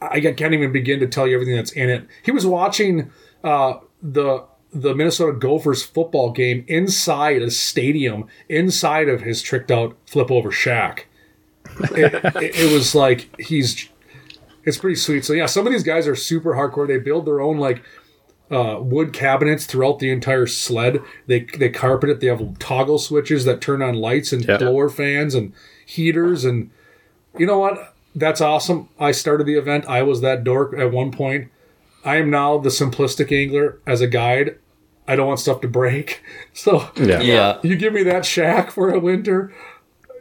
I 0.00 0.20
can't 0.20 0.54
even 0.54 0.72
begin 0.72 1.00
to 1.00 1.06
tell 1.06 1.26
you 1.26 1.34
everything 1.34 1.56
that's 1.56 1.72
in 1.72 1.88
it. 1.88 2.06
He 2.22 2.30
was 2.30 2.46
watching 2.46 3.10
uh, 3.42 3.78
the 4.02 4.44
the 4.72 4.94
Minnesota 4.94 5.32
Gophers 5.32 5.82
football 5.82 6.32
game 6.32 6.64
inside 6.68 7.40
a 7.40 7.50
stadium, 7.50 8.26
inside 8.48 9.08
of 9.08 9.22
his 9.22 9.40
tricked 9.40 9.70
out 9.70 9.96
flip 10.06 10.30
over 10.30 10.50
shack. 10.50 11.06
It, 11.92 12.14
it, 12.14 12.54
it, 12.56 12.72
was 12.72 12.94
like 12.94 13.28
he's. 13.40 13.88
It's 14.64 14.78
pretty 14.78 14.96
sweet. 14.96 15.24
So 15.24 15.32
yeah, 15.32 15.46
some 15.46 15.66
of 15.66 15.72
these 15.72 15.82
guys 15.82 16.06
are 16.06 16.14
super 16.14 16.54
hardcore. 16.54 16.86
They 16.86 16.98
build 16.98 17.24
their 17.26 17.40
own 17.40 17.58
like 17.58 17.82
uh, 18.50 18.78
wood 18.80 19.12
cabinets 19.12 19.64
throughout 19.64 19.98
the 19.98 20.10
entire 20.10 20.46
sled. 20.46 21.00
They 21.26 21.40
they 21.58 21.70
carpet 21.70 22.10
it. 22.10 22.20
They 22.20 22.26
have 22.26 22.58
toggle 22.58 22.98
switches 22.98 23.44
that 23.44 23.60
turn 23.60 23.82
on 23.82 23.94
lights 23.94 24.32
and 24.32 24.44
yeah. 24.44 24.58
blower 24.58 24.88
fans 24.88 25.34
and 25.34 25.52
heaters. 25.84 26.44
And 26.44 26.70
you 27.38 27.46
know 27.46 27.58
what? 27.58 27.95
That's 28.16 28.40
awesome. 28.40 28.88
I 28.98 29.12
started 29.12 29.46
the 29.46 29.54
event. 29.54 29.84
I 29.86 30.02
was 30.02 30.22
that 30.22 30.42
dork 30.42 30.76
at 30.76 30.90
one 30.90 31.12
point. 31.12 31.50
I 32.04 32.16
am 32.16 32.30
now 32.30 32.58
the 32.58 32.70
simplistic 32.70 33.30
angler 33.30 33.80
as 33.86 34.00
a 34.00 34.06
guide. 34.06 34.58
I 35.06 35.14
don't 35.14 35.28
want 35.28 35.40
stuff 35.40 35.60
to 35.60 35.68
break. 35.68 36.22
So 36.54 36.90
yeah. 36.96 37.20
yeah. 37.20 37.58
you 37.62 37.76
give 37.76 37.92
me 37.92 38.02
that 38.04 38.24
shack 38.24 38.70
for 38.70 38.90
a 38.90 38.98
winter, 38.98 39.52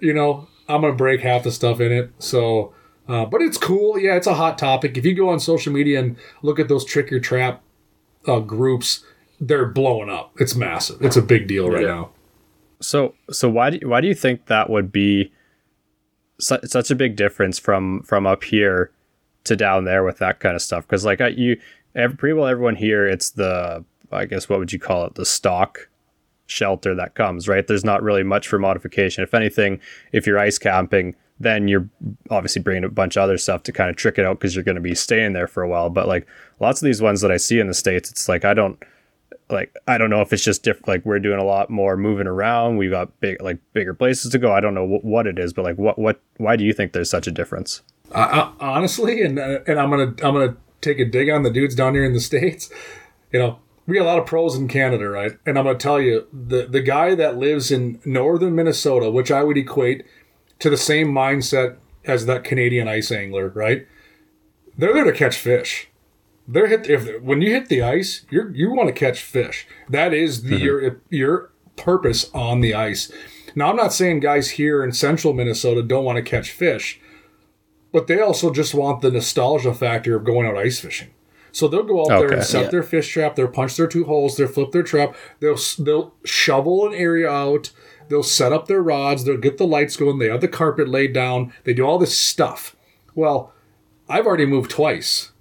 you 0.02 0.14
know, 0.14 0.50
I'm 0.68 0.82
gonna 0.82 0.94
break 0.94 1.22
half 1.22 1.44
the 1.44 1.52
stuff 1.52 1.80
in 1.80 1.94
it. 1.94 2.12
So 2.20 2.74
uh, 3.08 3.26
but 3.26 3.42
it's 3.42 3.58
cool. 3.58 3.98
Yeah, 3.98 4.16
it's 4.16 4.28
a 4.28 4.34
hot 4.34 4.58
topic. 4.58 4.98
If 4.98 5.06
you 5.06 5.14
go 5.14 5.30
on 5.30 5.40
social 5.40 5.72
media 5.72 6.00
and 6.00 6.18
look 6.42 6.60
at 6.60 6.68
those 6.68 6.84
trick 6.84 7.10
your 7.10 7.22
trap 7.22 7.64
uh, 8.28 8.40
groups, 8.40 9.06
they're 9.40 9.66
blowing 9.66 10.10
up. 10.10 10.34
It's 10.40 10.56
massive. 10.56 11.02
It's 11.02 11.16
a 11.16 11.22
big 11.22 11.48
deal 11.48 11.70
right 11.70 11.84
yeah. 11.84 11.88
now. 11.88 12.10
So 12.82 13.16
so 13.32 13.50
why 13.50 13.70
do 13.70 13.80
you, 13.82 13.88
why 13.88 14.02
do 14.02 14.08
you 14.08 14.16
think 14.16 14.48
that 14.48 14.70
would 14.70 14.92
be 14.92 15.32
su- 16.40 16.60
such 16.66 16.92
a 16.92 16.96
big 16.96 17.16
difference 17.16 17.60
from 17.60 18.02
from 18.04 18.26
up 18.26 18.44
here 18.44 18.92
to 19.46 19.56
down 19.56 19.86
there 19.86 20.04
with 20.04 20.18
that 20.18 20.40
kind 20.40 20.56
of 20.56 20.62
stuff. 20.62 20.86
Because 20.86 21.06
like 21.06 21.22
I, 21.22 21.30
you 21.30 21.60
every, 21.96 22.18
pretty 22.18 22.34
well 22.34 22.48
everyone 22.48 22.76
here 22.76 23.08
it's 23.08 23.32
the 23.32 23.86
i 24.12 24.26
guess 24.26 24.50
what 24.50 24.60
would 24.60 24.74
you 24.74 24.80
call 24.80 25.06
it? 25.06 25.16
The 25.16 25.26
stock 25.26 25.90
shelter 26.48 26.94
that 26.96 27.16
comes 27.16 27.48
right? 27.48 27.66
There's 27.66 27.86
not 27.86 28.04
really 28.04 28.24
much 28.24 28.48
for 28.48 28.60
modification. 28.60 29.24
If 29.24 29.34
anything 29.34 29.80
if 30.12 30.28
you're 30.28 30.40
ice 30.40 30.58
camping 30.58 31.16
then 31.38 31.68
you're 31.68 31.90
obviously 32.30 32.62
bringing 32.62 32.86
a 32.86 32.90
bunch 32.90 33.18
of 33.18 33.24
other 33.24 33.38
stuff 33.38 33.62
to 33.64 33.74
kind 33.74 33.90
of 33.90 33.98
trick 33.98 34.18
it 34.18 34.26
out 34.26 34.40
because 34.40 34.56
you're 34.56 34.64
going 34.64 34.76
to 34.76 34.82
be 34.82 34.96
staying 34.96 35.34
there 35.34 35.48
for 35.48 35.64
a 35.64 35.68
while. 35.68 35.90
But 35.90 36.08
like 36.08 36.26
lots 36.62 36.82
of 36.82 36.86
these 36.86 37.02
ones 37.02 37.22
that 37.22 37.32
i 37.32 37.38
see 37.38 37.60
in 37.60 37.68
the 37.68 37.74
states 37.74 38.10
it's 38.10 38.30
like 38.30 38.46
i 38.46 38.54
don't 38.54 38.82
like 39.50 39.76
I 39.88 39.98
don't 39.98 40.10
know 40.10 40.22
if 40.22 40.34
it's 40.34 40.44
just 40.44 40.64
different. 40.64 40.88
Like 40.88 41.06
we're 41.06 41.20
doing 41.20 41.40
a 41.40 41.44
lot 41.44 41.70
more 41.70 41.98
moving 41.98 42.28
around. 42.28 42.78
We've 42.78 42.92
got 42.92 43.20
big 43.20 43.42
like 43.42 43.60
bigger 43.74 43.94
places 43.94 44.32
to 44.32 44.40
go. 44.40 44.52
I 44.52 44.60
don't 44.60 44.74
know 44.74 45.00
what 45.02 45.28
it 45.28 45.38
is, 45.38 45.54
but 45.54 45.64
like 45.64 45.78
what 45.78 46.00
what 46.00 46.22
why 46.38 46.56
do 46.56 46.64
you 46.64 46.74
think 46.74 46.94
there's 46.94 47.10
such 47.10 47.28
a 47.28 47.32
difference? 47.32 47.82
Honestly, 48.14 49.22
and 49.22 49.40
uh, 49.40 49.60
and 49.68 49.80
I'm 49.80 49.90
gonna 49.90 50.14
I'm 50.24 50.34
gonna 50.34 50.58
take 50.82 51.00
a 51.00 51.06
dig 51.06 51.30
on 51.30 51.44
the 51.44 51.52
dudes 51.52 51.76
down 51.76 51.94
here 51.94 52.06
in 52.06 52.14
the 52.14 52.20
states. 52.20 52.70
You 53.32 53.40
know, 53.40 53.60
we 53.86 53.96
got 53.96 54.04
a 54.04 54.06
lot 54.06 54.20
of 54.20 54.26
pros 54.26 54.56
in 54.56 54.68
Canada, 54.68 55.10
right? 55.10 55.34
And 55.46 55.58
I'm 55.58 55.66
gonna 55.66 55.78
tell 55.78 56.00
you 56.00 56.28
the 56.32 56.66
the 56.68 56.82
guy 56.82 57.16
that 57.16 57.38
lives 57.38 57.72
in 57.72 58.00
northern 58.06 58.56
Minnesota, 58.56 59.12
which 59.12 59.32
I 59.32 59.44
would 59.44 59.58
equate 59.58 60.06
to 60.60 60.70
the 60.70 60.78
same 60.78 61.08
mindset 61.08 61.78
as 62.06 62.26
that 62.28 62.44
Canadian 62.44 62.88
ice 62.88 63.12
angler, 63.12 63.50
right? 63.50 63.88
They're 64.78 64.94
there 64.94 65.06
to 65.06 65.12
catch 65.12 65.38
fish 65.38 65.90
they're 66.48 66.68
hit 66.68 66.90
if 66.90 67.22
when 67.22 67.42
you 67.42 67.52
hit 67.52 67.70
the 67.70 67.82
ice, 67.82 68.26
you 68.30 68.52
you 68.54 68.72
want 68.72 68.88
to 68.88 68.94
catch 68.94 69.22
fish. 69.22 69.68
That 69.90 70.14
is 70.14 70.44
the, 70.44 70.56
mm-hmm. 70.56 70.64
your 70.64 71.02
your 71.10 71.52
purpose 71.76 72.30
on 72.34 72.62
the 72.62 72.74
ice. 72.74 73.12
Now, 73.56 73.70
I'm 73.70 73.76
not 73.76 73.94
saying 73.94 74.20
guys 74.20 74.52
here 74.52 74.84
in 74.84 74.92
central 74.92 75.34
Minnesota 75.34 75.82
don't 75.82 76.04
want 76.04 76.18
to 76.18 76.22
catch 76.22 76.52
fish, 76.52 77.00
but 77.92 78.08
they 78.08 78.20
also 78.20 78.52
just 78.52 78.74
want 78.74 79.02
the 79.02 79.12
nostalgia 79.12 79.74
factor 79.74 80.16
of 80.16 80.26
going 80.26 80.46
out 80.46 80.58
ice 80.58 80.80
fishing. 80.80 81.12
So 81.52 81.70
they'll 81.70 81.84
go 81.84 82.02
out 82.02 82.12
okay, 82.12 82.28
there 82.28 82.38
and 82.38 82.46
set 82.46 82.66
yeah. 82.66 82.70
their 82.70 82.84
fish 82.84 83.10
trap. 83.10 83.36
They'll 83.36 83.48
punch 83.48 83.78
their 83.78 83.88
two 83.88 84.04
holes. 84.04 84.36
They'll 84.36 84.50
flip 84.50 84.72
their 84.72 84.84
trap. 84.84 85.16
They'll 85.40 85.58
they'll 85.80 86.14
shovel 86.26 86.86
an 86.86 86.94
area 86.94 87.30
out. 87.30 87.72
They'll 88.10 88.24
set 88.24 88.54
up 88.54 88.68
their 88.68 88.84
rods. 88.84 89.24
They'll 89.24 89.38
get 89.38 89.58
the 89.58 89.66
lights 89.66 89.96
going. 89.96 90.20
They 90.20 90.30
have 90.30 90.42
the 90.42 90.48
carpet 90.50 90.90
laid 90.90 91.14
down. 91.14 91.54
They 91.64 91.74
do 91.74 91.86
all 91.86 91.98
this 91.98 92.16
stuff. 92.16 92.76
Well, 93.16 93.54
I've 94.10 94.28
already 94.28 94.46
moved 94.46 94.70
twice 94.70 95.32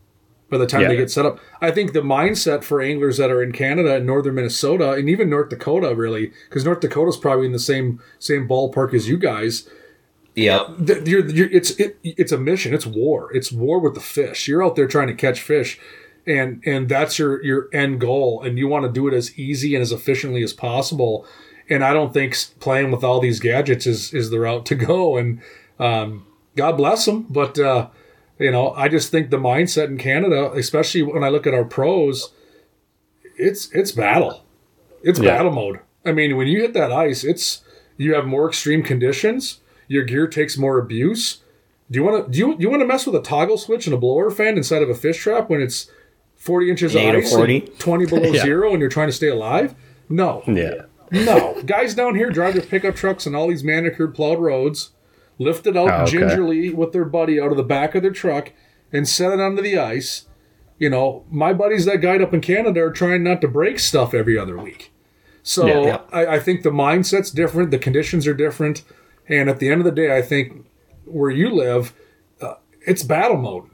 by 0.55 0.59
the 0.59 0.67
time 0.67 0.83
yeah. 0.83 0.89
they 0.89 0.97
get 0.97 1.11
set 1.11 1.27
up. 1.27 1.41
I 1.61 1.73
think 1.73 1.93
the 1.93 2.01
mindset 2.01 2.63
for 2.63 2.81
anglers 2.81 3.17
that 3.17 3.29
are 3.29 3.43
in 3.43 3.51
Canada 3.51 3.97
and 3.97 4.07
northern 4.07 4.37
Minnesota 4.37 4.93
and 4.93 5.09
even 5.09 5.29
North 5.29 5.49
Dakota, 5.49 5.93
really, 5.97 6.33
because 6.49 6.65
North 6.65 6.79
Dakota's 6.79 7.17
probably 7.17 7.47
in 7.47 7.53
the 7.53 7.59
same 7.59 8.01
same 8.21 8.49
ballpark 8.49 8.95
as 8.95 9.09
you 9.09 9.19
guys. 9.19 9.69
Yeah, 10.37 10.73
you're, 10.79 11.29
you're, 11.29 11.51
it's 11.51 11.73
it, 11.73 11.99
it's 12.05 12.31
a 12.31 12.39
mission. 12.39 12.73
It's 12.73 12.87
war. 12.87 13.35
It's 13.35 13.51
war 13.51 13.81
with 13.81 13.95
the 13.95 14.01
fish. 14.01 14.47
You're 14.47 14.65
out 14.65 14.77
there 14.77 14.87
trying 14.87 15.09
to 15.09 15.15
catch 15.15 15.41
fish, 15.41 15.81
and 16.25 16.63
and 16.65 16.89
that's 16.89 17.19
your 17.19 17.45
your 17.45 17.69
end 17.73 18.01
goal 18.01 18.41
and 18.43 18.57
you 18.57 18.69
want 18.69 18.85
to 18.85 18.93
do 18.93 19.09
it 19.09 19.15
as 19.15 19.37
easy 19.37 19.75
and 19.75 19.83
as 19.83 19.91
efficiently 19.91 20.43
as 20.43 20.53
possible 20.53 21.27
and 21.69 21.85
i 21.85 21.93
don't 21.93 22.15
think 22.15 22.37
playing 22.61 22.91
with 22.91 23.05
all 23.05 23.21
these 23.21 23.41
gadgets 23.41 23.87
is 23.87 24.15
is 24.15 24.31
the 24.31 24.41
route 24.41 24.65
to 24.65 24.75
go 24.75 25.17
and 25.17 25.41
um, 25.79 26.25
god 26.57 26.77
bless 26.77 27.05
them 27.05 27.27
but 27.29 27.59
uh, 27.59 27.89
you 28.39 28.51
know 28.51 28.73
i 28.73 28.89
just 28.89 29.11
think 29.11 29.31
the 29.31 29.37
mindset 29.39 29.87
in 29.87 29.97
canada 29.99 30.51
especially 30.55 31.03
when 31.03 31.23
i 31.25 31.29
look 31.29 31.47
at 31.47 31.55
our 31.55 31.65
pros 31.65 32.33
it's 33.37 33.71
it's 33.73 33.93
battle 33.93 34.45
it's 35.03 35.19
Yeah. 35.21 35.37
battle 35.37 35.53
mode 35.53 35.81
i 36.05 36.13
mean 36.13 36.37
when 36.37 36.47
you 36.47 36.61
hit 36.61 36.75
that 36.75 36.93
ice 36.93 37.25
it's 37.25 37.63
you 37.97 38.15
have 38.15 38.27
more 38.27 38.49
extreme 38.49 38.83
conditions 38.83 39.61
your 39.89 40.05
gear 40.05 40.27
takes 40.27 40.57
more 40.59 40.79
abuse 40.79 41.43
do 41.91 41.99
you 41.99 42.05
want 42.05 42.27
to 42.27 42.31
do 42.33 42.39
you, 42.39 42.57
do 42.57 42.63
you 42.63 42.71
want 42.71 42.81
to 42.81 42.87
mess 42.87 43.07
with 43.07 43.15
a 43.15 43.23
toggle 43.23 43.59
switch 43.59 43.87
and 43.87 43.95
a 43.95 43.99
blower 43.99 44.31
fan 44.31 44.57
inside 44.57 44.83
of 44.83 44.89
a 44.91 44.95
fish 44.95 45.19
trap 45.19 45.51
when 45.51 45.61
it's 45.61 45.91
40 46.37 46.71
inches 46.71 46.95
of 46.95 47.03
ice 47.03 47.31
40? 47.33 47.59
and 47.59 47.79
20 47.79 48.07
below 48.07 48.23
Yeah. 48.33 48.43
zero 48.43 48.71
and 48.73 48.81
you're 48.81 48.89
trying 48.91 49.09
to 49.09 49.13
stay 49.13 49.29
alive? 49.29 49.75
No. 50.09 50.43
Yeah. 50.47 50.83
No. 51.11 51.61
Guys 51.65 51.95
down 51.95 52.15
here 52.15 52.31
drive 52.31 52.55
their 52.55 52.63
pickup 52.63 52.97
trucks 52.97 53.27
and 53.27 53.37
all 53.37 53.49
these 53.49 53.63
manicured 53.65 54.15
plowed 54.15 54.39
roads, 54.41 54.91
lift 55.39 55.67
it 55.67 55.77
out 55.77 55.89
Oh, 55.91 56.03
okay. 56.03 56.11
gingerly 56.13 56.71
with 56.71 56.93
their 56.93 57.05
buddy 57.05 57.41
out 57.41 57.51
of 57.51 57.57
the 57.57 57.63
back 57.63 57.95
of 57.95 58.03
their 58.03 58.11
truck 58.13 58.53
and 58.93 59.09
set 59.09 59.33
it 59.33 59.41
onto 59.41 59.63
the 59.63 59.79
ice. 59.79 60.27
You 60.79 60.91
know, 60.91 61.25
my 61.31 61.53
buddies 61.53 61.85
that 61.87 61.99
guide 62.01 62.21
up 62.23 62.35
in 62.35 62.41
Canada 62.41 62.81
are 62.83 62.91
trying 62.93 63.23
not 63.23 63.41
to 63.43 63.49
break 63.49 63.79
stuff 63.79 64.13
every 64.15 64.37
other 64.39 64.59
week. 64.59 64.93
So 65.43 65.67
Yeah. 65.67 65.81
Yeah. 65.83 66.01
I, 66.13 66.27
I 66.37 66.41
think 66.41 66.63
the 66.63 66.71
mindset's 66.71 67.31
different, 67.31 67.71
the 67.71 67.79
conditions 67.79 68.27
are 68.27 68.35
different, 68.35 68.83
and 69.29 69.49
at 69.49 69.59
the 69.59 69.71
end 69.71 69.81
of 69.81 69.85
the 69.85 69.91
day, 69.93 70.17
I 70.17 70.23
think 70.23 70.67
where 71.05 71.31
you 71.31 71.51
live, 71.51 71.95
uh, 72.41 72.55
it's 72.87 73.03
battle 73.03 73.37
mode. 73.37 73.65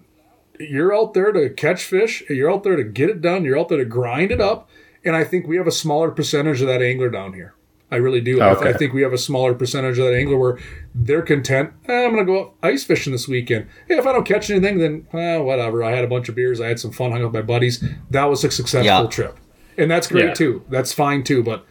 You're 0.58 0.94
out 0.94 1.14
there 1.14 1.32
to 1.32 1.48
catch 1.50 1.84
fish. 1.84 2.22
You're 2.28 2.50
out 2.50 2.64
there 2.64 2.76
to 2.76 2.84
get 2.84 3.08
it 3.08 3.20
done. 3.22 3.44
You're 3.44 3.58
out 3.58 3.68
there 3.68 3.78
to 3.78 3.84
grind 3.84 4.30
it 4.30 4.40
up. 4.40 4.68
And 5.04 5.16
I 5.16 5.24
think 5.24 5.46
we 5.46 5.56
have 5.56 5.66
a 5.66 5.72
smaller 5.72 6.10
percentage 6.10 6.60
of 6.60 6.68
that 6.68 6.82
angler 6.82 7.08
down 7.08 7.32
here. 7.32 7.54
I 7.90 7.96
really 7.96 8.20
do. 8.20 8.40
I- 8.40 8.70
I, 8.70 8.72
think 8.72 8.92
we 8.92 9.02
have 9.02 9.12
a 9.12 9.18
smaller 9.18 9.52
percentage 9.54 9.98
of 9.98 10.04
that 10.06 10.14
angler 10.14 10.36
where 10.38 10.58
they're 10.94 11.22
content. 11.22 11.72
"Eh, 11.88 12.04
I'm 12.04 12.12
going 12.12 12.24
to 12.24 12.32
go 12.32 12.40
out 12.40 12.54
ice 12.62 12.84
fishing 12.84 13.12
this 13.12 13.26
weekend. 13.26 13.66
Hey, 13.88 13.96
if 13.98 14.06
I 14.06 14.12
don't 14.12 14.24
catch 14.24 14.48
anything, 14.50 14.78
then 14.78 15.06
eh, 15.12 15.38
whatever. 15.38 15.82
I 15.82 15.90
had 15.92 16.04
a 16.04 16.08
bunch 16.08 16.28
of 16.28 16.34
beers. 16.36 16.60
I 16.60 16.68
had 16.68 16.78
some 16.78 16.92
fun, 16.92 17.10
hung 17.12 17.20
out 17.22 17.32
with 17.32 17.34
my 17.34 17.42
buddies. 17.42 17.82
That 18.10 18.24
was 18.26 18.44
a 18.44 18.50
successful 18.50 18.84
Yeah. 18.84 19.06
trip. 19.06 19.36
And 19.76 19.90
that's 19.90 20.06
great 20.06 20.26
Yeah. 20.26 20.34
too. 20.34 20.62
That's 20.70 20.92
fine 20.92 21.24
too. 21.24 21.42
But, 21.42 21.64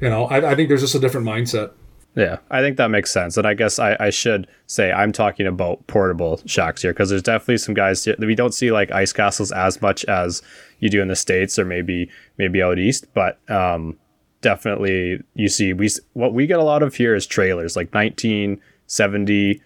you 0.00 0.08
know, 0.08 0.26
I, 0.26 0.52
I 0.52 0.54
think 0.54 0.68
there's 0.68 0.82
just 0.82 0.94
a 0.94 0.98
different 1.00 1.26
mindset. 1.26 1.70
Yeah, 2.14 2.38
I 2.50 2.60
think 2.62 2.78
that 2.78 2.88
makes 2.90 3.10
sense. 3.10 3.36
And 3.36 3.46
I 3.46 3.52
guess 3.52 3.78
I, 3.78 3.94
I 4.00 4.08
should 4.08 4.46
say 4.66 4.90
I'm 4.90 5.12
talking 5.12 5.46
about 5.46 5.86
portable 5.86 6.40
shacks 6.46 6.80
here 6.80 6.92
because 6.94 7.10
there's 7.10 7.22
definitely 7.22 7.58
some 7.58 7.74
guys 7.74 8.04
here, 8.04 8.14
we 8.18 8.34
don't 8.34 8.54
see 8.54 8.72
like 8.72 8.90
ice 8.90 9.12
castles 9.12 9.52
as 9.52 9.82
much 9.82 10.02
as 10.06 10.40
you 10.80 10.88
do 10.88 11.02
in 11.02 11.08
the 11.08 11.16
states 11.16 11.58
or 11.58 11.66
maybe 11.66 12.08
maybe 12.38 12.62
out 12.62 12.78
east, 12.78 13.06
but 13.12 13.38
um, 13.50 13.98
definitely 14.40 15.22
you 15.34 15.48
see 15.48 15.72
we 15.72 15.88
what 16.12 16.32
we 16.32 16.46
get 16.46 16.58
a 16.58 16.62
lot 16.62 16.82
of 16.82 16.94
here 16.94 17.14
is 17.14 17.26
trailers 17.26 17.74
like 17.76 17.92
1970 17.94 19.60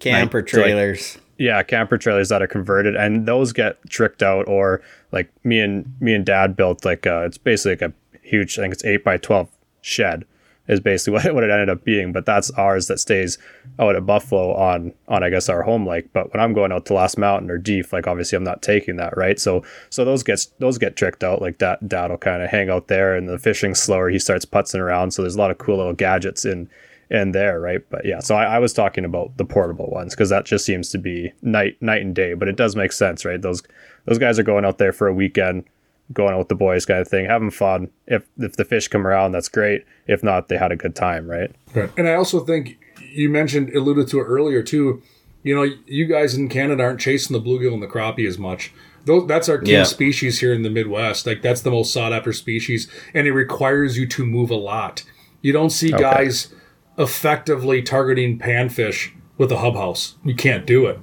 Camper 0.00 0.38
so, 0.46 0.56
like- 0.58 0.64
trailers. 0.66 1.18
yeah 1.38 1.62
camper 1.62 1.98
trailers 1.98 2.28
that 2.30 2.40
are 2.42 2.46
converted 2.46 2.96
and 2.96 3.26
those 3.26 3.52
get 3.52 3.78
tricked 3.90 4.22
out 4.22 4.46
or 4.48 4.80
like 5.10 5.30
me 5.44 5.60
and 5.60 5.92
me 6.00 6.14
and 6.14 6.24
dad 6.24 6.56
built 6.56 6.84
like 6.84 7.06
uh 7.06 7.20
it's 7.26 7.36
basically 7.38 7.72
like 7.72 7.82
a 7.82 8.18
huge 8.26 8.58
i 8.58 8.62
think 8.62 8.72
it's 8.74 8.84
8 8.84 9.04
by 9.04 9.16
12 9.18 9.48
shed 9.82 10.24
is 10.68 10.80
basically 10.80 11.12
what 11.14 11.24
it, 11.24 11.34
what 11.34 11.44
it 11.44 11.50
ended 11.50 11.68
up 11.68 11.84
being 11.84 12.12
but 12.12 12.26
that's 12.26 12.50
ours 12.52 12.86
that 12.86 12.98
stays 12.98 13.38
out 13.78 13.96
at 13.96 14.06
buffalo 14.06 14.54
on 14.54 14.92
on 15.08 15.22
i 15.22 15.30
guess 15.30 15.48
our 15.48 15.62
home 15.62 15.86
lake 15.86 16.12
but 16.12 16.32
when 16.32 16.42
i'm 16.42 16.52
going 16.52 16.72
out 16.72 16.86
to 16.86 16.94
last 16.94 17.18
mountain 17.18 17.50
or 17.50 17.58
deep 17.58 17.92
like 17.92 18.06
obviously 18.06 18.36
i'm 18.36 18.44
not 18.44 18.62
taking 18.62 18.96
that 18.96 19.16
right 19.16 19.38
so 19.38 19.62
so 19.90 20.04
those 20.04 20.22
gets 20.22 20.46
those 20.58 20.78
get 20.78 20.96
tricked 20.96 21.24
out 21.24 21.42
like 21.42 21.58
that 21.58 21.88
dad 21.88 22.10
will 22.10 22.18
kind 22.18 22.42
of 22.42 22.50
hang 22.50 22.70
out 22.70 22.88
there 22.88 23.14
and 23.14 23.28
the 23.28 23.38
fishing's 23.38 23.80
slower 23.80 24.08
he 24.08 24.18
starts 24.18 24.44
putzing 24.44 24.80
around 24.80 25.10
so 25.12 25.22
there's 25.22 25.36
a 25.36 25.38
lot 25.38 25.50
of 25.50 25.58
cool 25.58 25.76
little 25.76 25.92
gadgets 25.92 26.44
in 26.44 26.68
in 27.12 27.32
there, 27.32 27.60
right? 27.60 27.82
But 27.90 28.06
yeah, 28.06 28.20
so 28.20 28.34
I, 28.34 28.56
I 28.56 28.58
was 28.58 28.72
talking 28.72 29.04
about 29.04 29.36
the 29.36 29.44
portable 29.44 29.90
ones 29.90 30.14
because 30.14 30.30
that 30.30 30.46
just 30.46 30.64
seems 30.64 30.88
to 30.90 30.98
be 30.98 31.32
night 31.42 31.80
night 31.80 32.00
and 32.00 32.14
day. 32.14 32.32
But 32.32 32.48
it 32.48 32.56
does 32.56 32.74
make 32.74 32.90
sense, 32.90 33.24
right? 33.24 33.40
Those 33.40 33.62
those 34.06 34.18
guys 34.18 34.38
are 34.38 34.42
going 34.42 34.64
out 34.64 34.78
there 34.78 34.92
for 34.92 35.06
a 35.06 35.14
weekend, 35.14 35.64
going 36.12 36.32
out 36.34 36.38
with 36.38 36.48
the 36.48 36.54
boys, 36.54 36.84
kind 36.86 37.00
of 37.00 37.08
thing, 37.08 37.26
having 37.26 37.50
fun. 37.50 37.90
If 38.06 38.22
if 38.38 38.56
the 38.56 38.64
fish 38.64 38.88
come 38.88 39.06
around, 39.06 39.32
that's 39.32 39.48
great. 39.48 39.84
If 40.06 40.22
not, 40.22 40.48
they 40.48 40.56
had 40.58 40.72
a 40.72 40.76
good 40.76 40.94
time, 40.94 41.28
right? 41.30 41.50
Right. 41.74 41.90
And 41.96 42.08
I 42.08 42.14
also 42.14 42.40
think 42.44 42.78
you 43.12 43.28
mentioned, 43.28 43.70
alluded 43.74 44.08
to 44.08 44.20
it 44.20 44.24
earlier 44.24 44.62
too. 44.62 45.02
You 45.42 45.54
know, 45.56 45.66
you 45.86 46.06
guys 46.06 46.34
in 46.34 46.48
Canada 46.48 46.82
aren't 46.82 47.00
chasing 47.00 47.34
the 47.34 47.42
bluegill 47.42 47.74
and 47.74 47.82
the 47.82 47.86
crappie 47.88 48.26
as 48.28 48.38
much. 48.38 48.72
Those, 49.04 49.26
that's 49.26 49.48
our 49.48 49.58
key 49.58 49.72
Yeah. 49.72 49.82
species 49.82 50.38
here 50.38 50.54
in 50.54 50.62
the 50.62 50.70
Midwest. 50.70 51.26
Like 51.26 51.42
that's 51.42 51.62
the 51.62 51.70
most 51.72 51.92
sought 51.92 52.12
after 52.12 52.32
species, 52.32 52.88
and 53.12 53.26
it 53.26 53.32
requires 53.32 53.98
you 53.98 54.06
to 54.08 54.24
move 54.24 54.50
a 54.50 54.54
lot. 54.56 55.02
You 55.40 55.52
don't 55.52 55.70
see 55.70 55.90
guys 55.90 56.54
effectively 56.98 57.82
targeting 57.82 58.38
panfish 58.38 59.10
with 59.38 59.50
a 59.50 59.58
hub 59.58 59.74
house. 59.74 60.14
You 60.24 60.34
can't 60.34 60.66
do 60.66 60.86
it. 60.86 60.98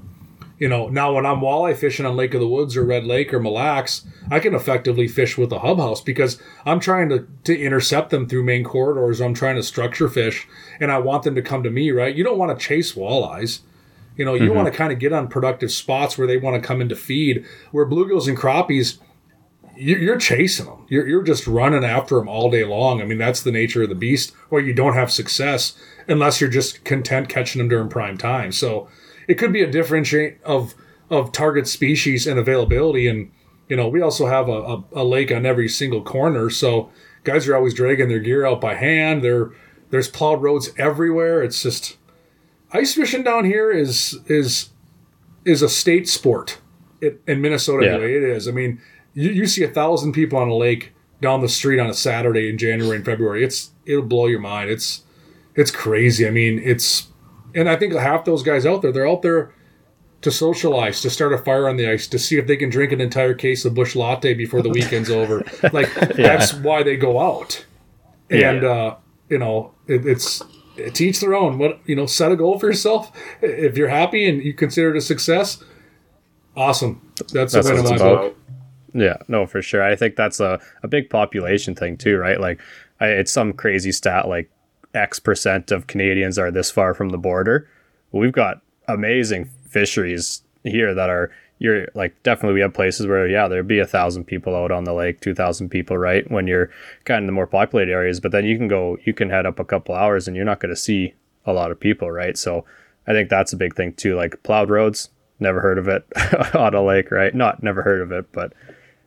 You 0.60 0.68
know, 0.68 0.90
now 0.90 1.14
when 1.14 1.26
I'm 1.26 1.40
walleye 1.40 1.76
fishing 1.76 2.06
on 2.06 2.18
Lake 2.18 2.34
of 2.34 2.42
the 2.42 2.48
Woods 2.48 2.76
or 2.76 2.84
Red 2.84 3.06
Lake 3.06 3.34
or 3.34 3.40
Mille 3.40 3.54
Lacs, 3.54 4.06
I 4.30 4.40
can 4.40 4.54
effectively 4.54 5.08
fish 5.08 5.38
with 5.38 5.54
a 5.54 5.60
hub 5.60 5.78
house 5.78 6.02
because 6.02 6.40
I'm 6.66 6.82
trying 6.82 7.08
to, 7.10 7.26
to 7.46 7.58
intercept 7.58 8.10
them 8.10 8.28
through 8.28 8.44
main 8.44 8.66
corridors. 8.66 9.22
I'm 9.22 9.34
trying 9.34 9.56
to 9.56 9.64
structure 9.64 10.10
fish 10.10 10.48
and 10.82 10.92
I 10.92 11.00
want 11.00 11.24
them 11.24 11.36
to 11.36 11.42
come 11.42 11.64
to 11.64 11.70
me, 11.70 11.92
right? 11.92 12.14
You 12.14 12.26
don't 12.26 12.38
want 12.38 12.58
to 12.58 12.64
chase 12.64 12.94
walleyes. 12.94 13.62
You 14.18 14.26
know, 14.26 14.34
you 14.34 14.48
mm-hmm. 14.48 14.56
want 14.56 14.66
to 14.66 14.78
kind 14.78 14.92
of 14.92 15.00
get 15.00 15.14
on 15.14 15.30
productive 15.30 15.72
spots 15.72 16.18
where 16.18 16.28
they 16.28 16.36
want 16.36 16.62
to 16.62 16.68
come 16.68 16.82
in 16.82 16.90
to 16.90 16.96
feed. 16.96 17.46
Where 17.72 17.88
bluegills 17.88 18.28
and 18.28 18.38
crappies, 18.38 18.98
you- 19.78 19.96
you're 19.96 20.18
chasing 20.18 20.66
them. 20.66 20.86
You're, 20.90 21.08
you're 21.08 21.24
just 21.24 21.48
running 21.48 21.86
after 21.86 22.16
them 22.16 22.28
all 22.28 22.52
day 22.52 22.66
long. 22.66 23.02
I 23.02 23.06
mean, 23.06 23.18
that's 23.18 23.42
the 23.42 23.54
nature 23.54 23.84
of 23.84 23.90
the 23.90 23.96
beast. 23.96 24.34
Or 24.50 24.60
you 24.60 24.74
don't 24.74 24.96
have 24.96 25.10
success 25.10 25.74
unless 26.06 26.42
you're 26.42 26.50
just 26.50 26.84
content 26.84 27.30
catching 27.30 27.60
them 27.60 27.70
during 27.70 27.88
prime 27.88 28.18
time. 28.18 28.52
So 28.52 28.90
it 29.30 29.38
could 29.38 29.54
be 29.54 29.62
a 29.62 29.72
differentiate 29.72 30.44
of 30.44 30.74
of 31.10 31.32
target 31.32 31.68
species 31.68 32.28
and 32.28 32.38
availability. 32.38 33.08
And 33.08 33.32
you 33.70 33.76
know, 33.76 33.88
we 33.88 34.02
also 34.02 34.26
have 34.26 34.50
a, 34.50 34.52
a, 34.52 34.84
a 34.94 35.04
lake 35.04 35.32
on 35.32 35.46
every 35.46 35.70
single 35.70 36.02
corner, 36.02 36.50
so 36.50 36.90
guys 37.24 37.48
are 37.48 37.56
always 37.56 37.76
dragging 37.76 38.10
their 38.10 38.20
gear 38.20 38.46
out 38.46 38.60
by 38.60 38.74
hand. 38.74 39.24
There, 39.24 39.52
there's 39.92 40.08
plowed 40.08 40.42
roads 40.42 40.72
everywhere. 40.78 41.44
It's 41.44 41.62
just 41.62 41.98
ice 42.72 42.96
fishing 42.96 43.24
down 43.24 43.46
here 43.46 43.72
is 43.72 44.20
is 44.26 44.70
is 45.46 45.62
a 45.62 45.70
state 45.70 46.10
sport 46.10 46.60
it, 47.00 47.22
in 47.28 47.40
Minnesota. 47.40 47.86
Yeah. 47.86 47.94
Anyway, 47.94 48.16
it 48.16 48.24
is. 48.24 48.48
I 48.48 48.52
mean, 48.52 48.82
you, 49.14 49.30
you 49.30 49.48
see 49.48 49.64
a 49.64 49.70
thousand 49.70 50.14
people 50.14 50.40
on 50.40 50.50
a 50.50 50.56
lake 50.56 50.94
down 51.22 51.42
the 51.42 51.50
street 51.50 51.80
on 51.80 51.90
a 51.90 51.94
Saturday 51.94 52.50
in 52.50 52.58
January 52.58 52.96
and 52.96 53.06
February. 53.06 53.44
It's 53.44 53.72
it'll 53.86 54.02
blow 54.02 54.26
your 54.26 54.40
mind. 54.40 54.72
It's 54.72 55.04
it's 55.54 55.70
crazy. 55.70 56.28
I 56.28 56.32
mean, 56.32 56.60
it's 56.64 57.10
and 57.56 57.70
I 57.70 57.76
think 57.76 57.94
half 57.94 58.26
those 58.26 58.44
guys 58.44 58.66
out 58.66 58.82
there, 58.82 58.92
they're 58.92 59.08
out 59.08 59.22
there 59.22 59.54
to 60.22 60.32
socialize, 60.32 61.02
to 61.02 61.10
start 61.10 61.32
a 61.34 61.38
fire 61.38 61.68
on 61.70 61.78
the 61.78 61.90
ice, 61.90 62.06
to 62.08 62.20
see 62.20 62.38
if 62.38 62.46
they 62.46 62.58
can 62.58 62.70
drink 62.70 62.92
an 62.92 63.00
entire 63.00 63.34
case 63.34 63.64
of 63.66 63.74
Busch 63.74 63.96
Latte 63.96 64.34
before 64.34 64.62
the 64.62 64.70
weekend's 64.70 65.10
over. 65.10 65.44
Like 65.74 65.94
that's 66.16 66.54
why 66.54 66.84
they 66.84 66.98
go 66.98 67.20
out. 67.20 67.66
And 68.30 68.62
Yeah. 68.64 68.70
uh, 68.70 68.96
you 69.30 69.38
know, 69.38 69.74
it, 69.88 70.06
it's 70.06 70.42
to 70.94 71.06
each 71.06 71.20
their 71.22 71.36
own. 71.36 71.58
What 71.58 71.80
you 71.86 71.96
know, 71.96 72.06
set 72.06 72.32
a 72.32 72.36
goal 72.36 72.60
for 72.60 72.68
yourself. 72.68 73.12
If 73.42 73.78
you're 73.78 73.90
happy 73.90 74.28
and 74.28 74.44
you 74.44 74.54
consider 74.54 74.92
it 74.94 74.98
a 74.98 75.02
success, 75.02 75.64
awesome. 76.56 77.02
That's, 77.32 77.54
That's 77.54 77.54
the 77.54 77.60
what 77.62 77.74
win 77.74 77.80
it's 77.80 77.90
my 77.90 77.96
about. 78.10 78.22
book. 78.22 78.38
Yeah, 78.94 79.18
no, 79.28 79.46
for 79.46 79.62
sure. 79.62 79.84
I 79.84 79.96
think 79.96 80.16
that's 80.16 80.40
a, 80.40 80.60
a 80.82 80.88
big 80.88 81.10
population 81.10 81.76
thing 81.76 81.96
too, 81.96 82.18
right? 82.18 82.40
Like, 82.40 82.60
I, 83.00 83.08
it's 83.08 83.32
some 83.32 83.54
crazy 83.54 83.92
stat 83.92 84.28
like 84.28 84.50
X 84.94 85.20
percent 85.20 85.72
of 85.72 85.88
Canadians 85.88 86.38
are 86.40 86.52
this 86.52 86.72
far 86.72 86.94
from 86.94 87.10
the 87.10 87.18
border. 87.18 87.70
We've 88.12 88.32
got 88.32 88.62
amazing 88.88 89.50
fisheries 89.68 90.42
here 90.64 90.94
that 90.94 91.10
are 91.10 91.32
you're 91.60 91.88
like 91.94 92.22
definitely 92.24 92.56
we 92.56 92.62
have 92.62 92.74
places 92.74 93.06
where 93.06 93.28
yeah 93.28 93.48
there'd 93.48 93.68
be 93.68 93.80
a 93.80 93.86
thousand 93.86 94.26
people 94.26 94.56
out 94.56 94.72
on 94.72 94.86
the 94.86 94.94
lake, 94.94 95.22
two 95.22 95.36
thousand 95.36 95.70
people, 95.70 95.98
right? 95.98 96.30
When 96.32 96.48
you're 96.48 96.72
kind 97.06 97.24
of 97.24 97.28
the 97.28 97.34
more 97.34 97.48
populated 97.48 97.92
areas, 97.92 98.20
but 98.20 98.32
then 98.32 98.46
you 98.46 98.58
can 98.58 98.68
go 98.68 98.98
you 99.04 99.14
can 99.14 99.30
head 99.30 99.46
up 99.46 99.60
a 99.60 99.66
couple 99.66 99.94
hours 99.94 100.28
and 100.28 100.36
you're 100.36 100.46
not 100.46 100.60
going 100.60 100.74
to 100.74 100.80
see 100.80 101.14
a 101.46 101.54
lot 101.54 101.72
of 101.72 101.80
people, 101.80 102.10
right? 102.10 102.38
So 102.38 102.66
I 103.08 103.12
think 103.12 103.30
that's 103.30 103.54
a 103.54 103.58
big 103.58 103.76
thing 103.76 103.94
too. 103.94 104.16
Like 104.16 104.42
plowed 104.44 104.70
roads, 104.70 105.10
never 105.40 105.62
heard 105.62 105.78
of 105.78 105.88
it 105.88 106.06
on 106.56 106.74
a 106.74 106.84
lake, 106.84 107.12
right? 107.12 107.36
Not 107.36 107.62
never 107.62 107.82
heard 107.82 108.02
of 108.02 108.12
it, 108.12 108.32
but 108.32 108.54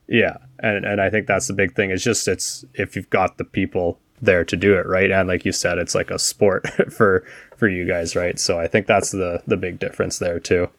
yeah, 0.07 0.37
and 0.59 0.85
and 0.85 1.01
I 1.01 1.09
think 1.09 1.27
that's 1.27 1.47
the 1.47 1.55
big 1.55 1.75
thing. 1.75 1.91
It's 1.91 2.05
just 2.05 2.29
it's 2.29 2.65
if 2.75 2.97
you've 2.97 3.11
got 3.11 3.39
the 3.39 3.45
people 3.45 3.99
there 4.23 4.45
to 4.45 4.57
do 4.57 4.75
it, 4.79 4.87
right? 4.87 5.11
And 5.11 5.29
like 5.29 5.45
you 5.45 5.53
said, 5.53 5.77
it's 5.79 5.95
like 5.95 6.11
a 6.11 6.19
sport 6.19 6.67
for 6.93 7.25
for 7.57 7.69
you 7.69 7.87
guys, 7.87 8.17
right? 8.17 8.39
So 8.39 8.59
I 8.59 8.67
think 8.69 8.87
that's 8.87 9.11
the 9.11 9.43
the 9.47 9.57
big 9.57 9.79
difference 9.79 10.19
there 10.19 10.39
too. 10.41 10.71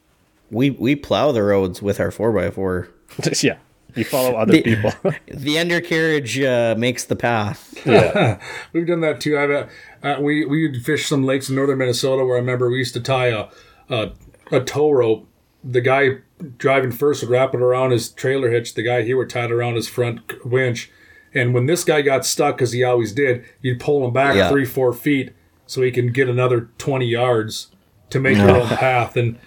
We 0.50 0.72
we 0.72 0.96
plow 0.96 1.32
the 1.32 1.44
roads 1.44 1.82
with 1.82 2.00
our 2.00 2.10
four 2.12 2.38
x 2.40 2.56
four. 2.56 2.90
yeah, 3.42 3.58
you 3.96 4.04
follow 4.06 4.36
other 4.36 4.54
The- 4.54 4.62
people. 4.64 4.92
The 5.28 5.60
undercarriage 5.60 6.40
uh, 6.40 6.76
makes 6.78 7.04
the 7.06 7.16
path. 7.16 7.74
Yeah. 7.86 8.40
We've 8.72 8.88
done 8.88 9.02
that 9.02 9.20
too. 9.20 9.38
I've 9.38 9.52
uh, 9.52 9.68
uh, 10.02 10.22
we 10.22 10.46
we 10.46 10.68
would 10.68 10.84
fish 10.84 11.06
some 11.08 11.24
lakes 11.26 11.50
in 11.50 11.56
northern 11.56 11.78
Minnesota 11.80 12.24
where 12.26 12.38
I 12.38 12.40
remember 12.40 12.70
we 12.70 12.78
used 12.78 12.94
to 12.94 13.02
tie 13.02 13.28
a 13.28 13.48
a, 13.90 14.12
a 14.52 14.60
tow 14.62 14.92
rope. 14.92 15.28
The 15.64 15.82
guy 15.82 16.18
driving 16.58 16.92
first 16.92 17.24
would 17.24 17.30
wrap 17.32 17.54
it 17.54 17.62
around 17.62 17.92
his 17.92 18.10
trailer 18.10 18.52
hitch. 18.52 18.74
The 18.74 18.84
guy 18.84 19.02
here 19.04 19.18
would 19.18 19.30
tie 19.30 19.46
it 19.46 19.52
around 19.52 19.76
his 19.76 19.88
front 19.88 20.22
winch. 20.46 20.92
And 21.36 21.54
when 21.54 21.66
this 21.66 21.84
guy 21.84 22.02
got 22.02 22.26
stuck, 22.26 22.58
because 22.58 22.72
he 22.72 22.84
always 22.84 23.12
did, 23.14 23.44
you'd 23.62 23.80
pull 23.80 24.06
him 24.06 24.14
back 24.14 24.36
Yeah. 24.36 24.50
three, 24.50 24.66
four 24.66 24.94
feet 24.94 25.34
so 25.66 25.82
he 25.82 25.92
can 25.92 26.12
get 26.12 26.30
another 26.30 26.70
20 26.78 27.06
yards 27.06 27.72
to 28.12 28.20
make 28.20 28.38
your 28.38 28.52
own 28.52 28.68
path. 28.68 29.16
And 29.18 29.40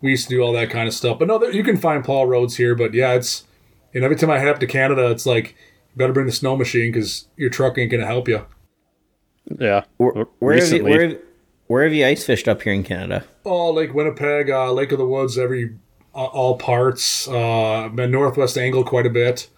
we 0.00 0.10
used 0.10 0.28
to 0.28 0.34
do 0.36 0.40
all 0.42 0.52
that 0.52 0.70
kind 0.70 0.86
of 0.86 0.94
stuff. 0.94 1.18
But 1.18 1.28
no, 1.28 1.38
there, 1.38 1.50
you 1.52 1.64
can 1.64 1.76
find 1.76 2.04
Paul 2.04 2.26
roads 2.26 2.56
here. 2.56 2.74
But 2.74 2.94
yeah, 2.94 3.14
it's, 3.14 3.44
and 3.94 4.04
every 4.04 4.16
time 4.16 4.30
I 4.30 4.38
head 4.38 4.48
up 4.48 4.60
to 4.60 4.66
Canada, 4.66 5.10
it's 5.10 5.26
like, 5.26 5.48
you 5.90 5.96
better 5.98 6.12
bring 6.12 6.26
the 6.26 6.32
snow 6.32 6.56
machine 6.56 6.92
because 6.92 7.28
your 7.36 7.50
truck 7.50 7.76
ain't 7.78 7.90
going 7.90 8.00
to 8.00 8.06
help 8.06 8.28
you. 8.28 8.46
Yeah. 9.58 9.84
Where, 9.96 10.26
where, 10.38 10.54
have 10.56 10.72
you, 10.72 10.84
where, 10.84 11.18
where 11.66 11.82
have 11.84 11.92
you 11.92 12.06
ice 12.06 12.24
fished 12.24 12.48
up 12.48 12.62
here 12.62 12.72
in 12.72 12.84
Canada? 12.84 13.24
Oh, 13.44 13.70
Lake 13.72 13.92
Winnipeg, 13.92 14.48
uh, 14.50 14.72
Lake 14.72 14.92
of 14.92 14.98
the 14.98 15.06
Woods, 15.06 15.36
every, 15.36 15.76
uh, 16.14 16.24
all 16.26 16.56
parts. 16.56 17.26
Uh, 17.28 17.88
been 17.92 18.10
Northwest 18.12 18.56
Angle 18.56 18.84
quite 18.84 19.06
a 19.06 19.10
bit. 19.10 19.48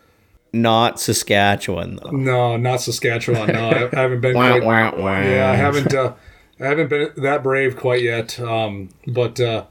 Not 0.55 1.01
Saskatchewan 1.01 1.97
though. 1.97 2.11
No, 2.11 2.57
not 2.57 2.81
Saskatchewan. 2.81 3.49
No, 3.53 3.69
I, 3.71 3.89
I 3.93 4.01
haven't 4.03 4.21
been. 4.21 4.35
Wah, 4.37 4.61
quite, 4.61 4.65
wah, 4.65 5.03
wah. 5.03 5.21
Yeah, 5.21 5.51
I 5.51 5.57
haven't. 5.57 5.93
Uh, 5.93 6.15
I 6.61 6.67
haven't 6.67 6.89
been 6.89 7.11
that 7.17 7.43
brave 7.43 7.77
quite 7.77 8.03
yet. 8.03 8.39
Um, 8.39 8.91
but 9.09 9.41
uh, 9.41 9.65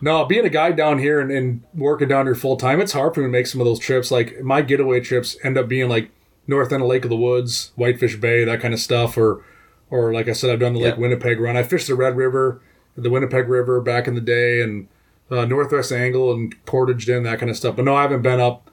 no, 0.00 0.24
being 0.24 0.44
a 0.44 0.48
guy 0.50 0.72
down 0.72 0.98
here 0.98 1.20
and, 1.20 1.30
and 1.30 1.62
working 1.74 2.08
down 2.08 2.26
here 2.26 2.34
full 2.34 2.56
time, 2.56 2.80
it's 2.80 2.92
hard 2.92 3.14
for 3.14 3.20
me 3.20 3.26
to 3.26 3.30
make 3.30 3.46
some 3.46 3.60
of 3.60 3.64
those 3.66 3.78
trips. 3.78 4.10
Like 4.10 4.40
my 4.42 4.62
getaway 4.62 5.00
trips 5.00 5.36
end 5.44 5.56
up 5.56 5.68
being 5.68 5.88
like 5.88 6.10
north 6.48 6.72
end 6.72 6.82
of 6.82 6.88
Lake 6.88 7.04
of 7.04 7.10
the 7.10 7.16
Woods, 7.16 7.70
Whitefish 7.76 8.16
Bay, 8.16 8.44
that 8.44 8.60
kind 8.60 8.74
of 8.74 8.80
stuff, 8.80 9.16
or 9.16 9.44
or 9.90 10.12
like 10.12 10.28
I 10.28 10.32
said, 10.32 10.50
I've 10.50 10.58
done 10.60 10.72
the 10.74 10.80
Lake 10.80 10.94
Yeah. 10.94 11.00
Winnipeg 11.00 11.38
run. 11.38 11.56
I 11.56 11.62
fished 11.62 11.86
the 11.86 11.94
Red 11.94 12.16
River, 12.16 12.60
the 12.96 13.10
Winnipeg 13.10 13.48
River 13.48 13.80
back 13.80 14.08
in 14.08 14.16
the 14.16 14.20
day, 14.20 14.60
and 14.60 14.88
uh, 15.30 15.44
Northwest 15.44 15.92
Angle 15.92 16.32
and 16.32 16.54
Portage 16.66 17.06
Den, 17.06 17.22
that 17.22 17.38
kind 17.38 17.50
of 17.50 17.56
stuff. 17.56 17.76
But 17.76 17.84
no, 17.84 17.94
I 17.94 18.02
haven't 18.02 18.22
been 18.22 18.40
up. 18.40 18.68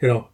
You 0.00 0.08
know, 0.08 0.28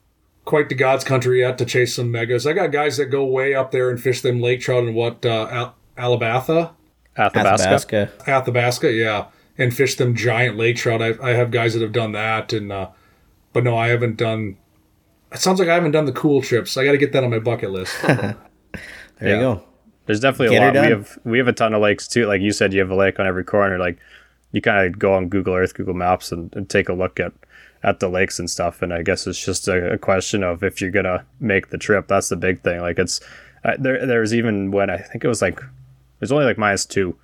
quite 0.44 0.68
to 0.68 0.74
God's 0.74 1.04
country 1.04 1.40
yet 1.40 1.58
to 1.58 1.64
chase 1.64 1.94
some 1.94 2.10
megas. 2.10 2.46
I 2.46 2.52
got 2.52 2.72
guys 2.72 2.96
that 2.96 3.06
go 3.06 3.24
way 3.24 3.54
up 3.54 3.70
there 3.70 3.90
and 3.90 4.00
fish 4.00 4.20
them 4.22 4.40
lake 4.40 4.60
trout 4.60 4.84
and 4.84 4.94
what 4.94 5.24
uh, 5.24 5.48
Al- 5.50 5.76
Alabatha, 5.96 6.72
Athabasca. 7.16 7.68
Athabasca. 7.68 8.12
Athabasca, 8.26 8.92
yeah, 8.92 9.26
and 9.58 9.74
fish 9.74 9.94
them 9.96 10.14
giant 10.14 10.56
lake 10.56 10.76
trout. 10.76 11.00
I, 11.02 11.14
I 11.22 11.30
have 11.34 11.50
guys 11.50 11.74
that 11.74 11.82
have 11.82 11.92
done 11.92 12.12
that, 12.12 12.52
and 12.52 12.72
uh, 12.72 12.88
but 13.52 13.64
no, 13.64 13.76
I 13.76 13.88
haven't 13.88 14.16
done. 14.16 14.56
It 15.30 15.38
sounds 15.38 15.58
like 15.60 15.68
I 15.68 15.74
haven't 15.74 15.92
done 15.92 16.04
the 16.04 16.12
cool 16.12 16.42
trips. 16.42 16.76
I 16.76 16.84
got 16.84 16.92
to 16.92 16.98
get 16.98 17.12
that 17.12 17.24
on 17.24 17.30
my 17.30 17.38
bucket 17.38 17.70
list. 17.70 17.94
There 19.18 19.28
Yeah. 19.30 19.34
you 19.36 19.40
go. 19.40 19.64
There's 20.06 20.18
definitely 20.18 20.56
Get 20.56 20.62
a 20.74 20.78
lot. 20.80 20.84
We 20.86 20.90
have 20.90 21.18
we 21.24 21.38
have 21.38 21.46
a 21.48 21.52
ton 21.52 21.74
of 21.74 21.80
lakes 21.82 22.08
too. 22.08 22.26
Like 22.26 22.40
you 22.40 22.50
said, 22.50 22.72
you 22.72 22.80
have 22.80 22.90
a 22.90 22.96
lake 22.96 23.20
on 23.20 23.26
every 23.26 23.44
corner. 23.44 23.78
Like 23.78 23.98
you 24.50 24.60
kind 24.60 24.84
of 24.84 24.98
go 24.98 25.12
on 25.14 25.28
Google 25.28 25.54
Earth, 25.54 25.74
Google 25.74 25.94
Maps, 25.94 26.32
and, 26.32 26.52
and 26.56 26.68
take 26.68 26.88
a 26.88 26.92
look 26.92 27.20
at 27.20 27.32
at 27.82 28.00
the 28.00 28.08
lakes 28.08 28.38
and 28.38 28.48
stuff. 28.48 28.82
And 28.82 28.92
I 28.92 29.02
guess 29.02 29.26
it's 29.26 29.44
just 29.44 29.68
a, 29.68 29.92
a 29.92 29.98
question 29.98 30.42
of 30.42 30.62
if 30.62 30.80
you're 30.80 30.90
gonna 30.90 31.24
make 31.40 31.70
the 31.70 31.78
trip. 31.78 32.08
That's 32.08 32.28
the 32.28 32.36
big 32.36 32.62
thing. 32.62 32.80
Like 32.80 32.98
it's 32.98 33.20
uh, 33.64 33.76
there. 33.78 34.04
There's 34.06 34.34
even 34.34 34.70
when 34.70 34.90
I 34.90 34.98
think 34.98 35.24
it 35.24 35.28
was 35.28 35.42
like 35.42 35.58
it 35.58 36.20
was 36.20 36.32
only 36.32 36.44
like 36.44 36.58
minus 36.58 36.86
two, 36.86 37.16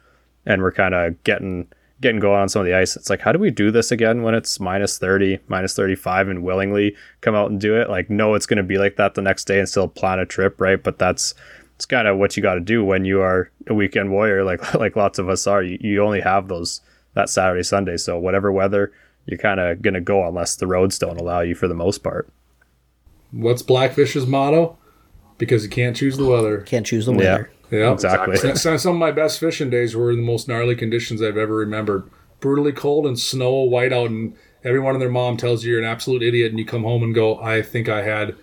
and 0.46 0.62
we're 0.62 0.72
kind 0.72 0.94
of 0.94 1.22
getting 1.24 1.68
getting 2.00 2.20
going 2.20 2.40
on 2.40 2.48
some 2.48 2.60
of 2.60 2.66
the 2.66 2.74
ice. 2.74 2.96
It's 2.96 3.10
like 3.10 3.20
how 3.20 3.32
do 3.32 3.38
we 3.38 3.50
do 3.50 3.70
this 3.70 3.90
again 3.90 4.22
when 4.22 4.34
it's 4.34 4.60
minus 4.60 4.98
thirty, 4.98 5.38
minus 5.48 5.74
thirty 5.74 5.94
five, 5.94 6.28
and 6.28 6.42
willingly 6.42 6.96
come 7.20 7.34
out 7.34 7.50
and 7.50 7.60
do 7.60 7.80
it? 7.80 7.90
Like 7.90 8.10
no, 8.10 8.34
it's 8.34 8.46
gonna 8.46 8.62
be 8.62 8.78
like 8.78 8.96
that 8.96 9.14
the 9.14 9.22
next 9.22 9.46
day 9.46 9.58
and 9.58 9.68
still 9.68 9.88
plan 9.88 10.18
a 10.18 10.26
trip, 10.26 10.60
right? 10.60 10.82
But 10.82 10.98
that's 10.98 11.34
it's 11.78 11.86
kind 11.86 12.08
of 12.08 12.18
what 12.18 12.36
you 12.36 12.42
got 12.42 12.54
to 12.54 12.60
do 12.60 12.84
when 12.84 13.04
you 13.04 13.20
are 13.20 13.52
a 13.68 13.74
weekend 13.74 14.10
warrior 14.10 14.42
like 14.42 14.74
like 14.80 14.96
lots 14.96 15.16
of 15.20 15.28
us 15.28 15.46
are 15.46 15.62
you, 15.62 15.78
you 15.80 16.02
only 16.02 16.20
have 16.20 16.48
those 16.48 16.80
that 17.14 17.30
saturday 17.30 17.62
sunday 17.62 17.96
so 17.96 18.18
whatever 18.18 18.50
weather 18.50 18.92
you're 19.28 19.38
kind 19.38 19.60
of 19.60 19.80
gonna 19.82 20.00
go 20.00 20.26
unless 20.26 20.56
the 20.56 20.66
roads 20.66 20.98
don't 20.98 21.20
allow 21.20 21.40
you 21.40 21.54
for 21.54 21.68
the 21.68 21.74
most 21.74 22.02
part 22.02 22.28
What's 23.30 23.62
Blackfish's 23.62 24.26
motto? 24.26 24.78
Because 25.36 25.62
you 25.62 25.70
can't 25.70 25.96
choose 25.96 26.16
the 26.16 26.24
weather. 26.24 26.62
Can't 26.62 26.86
choose 26.86 27.06
the 27.06 27.12
weather. 27.12 27.50
Yeah, 27.70 27.92
exactly 27.92 28.36
Some 28.36 28.78
some 28.78 28.94
of 28.94 28.98
my 28.98 29.12
best 29.12 29.38
fishing 29.38 29.70
days 29.70 29.94
were 29.94 30.10
in 30.10 30.16
the 30.16 30.22
most 30.22 30.48
gnarly 30.48 30.74
conditions 30.74 31.22
I've 31.22 31.36
ever 31.36 31.54
remembered. 31.54 32.08
Brutally 32.40 32.72
cold 32.72 33.06
and 33.06 33.18
snow, 33.18 33.68
whiteout, 33.68 34.06
and 34.06 34.34
everyone 34.64 34.94
and 34.94 35.02
their 35.02 35.10
mom 35.10 35.36
tells 35.36 35.64
you 35.64 35.72
you're 35.72 35.80
an 35.80 35.86
absolute 35.86 36.22
idiot, 36.22 36.50
and 36.50 36.58
you 36.58 36.64
come 36.64 36.84
home 36.84 37.02
and 37.02 37.14
go, 37.14 37.38
"I 37.38 37.60
think 37.62 37.88
I 37.88 38.02
had 38.02 38.34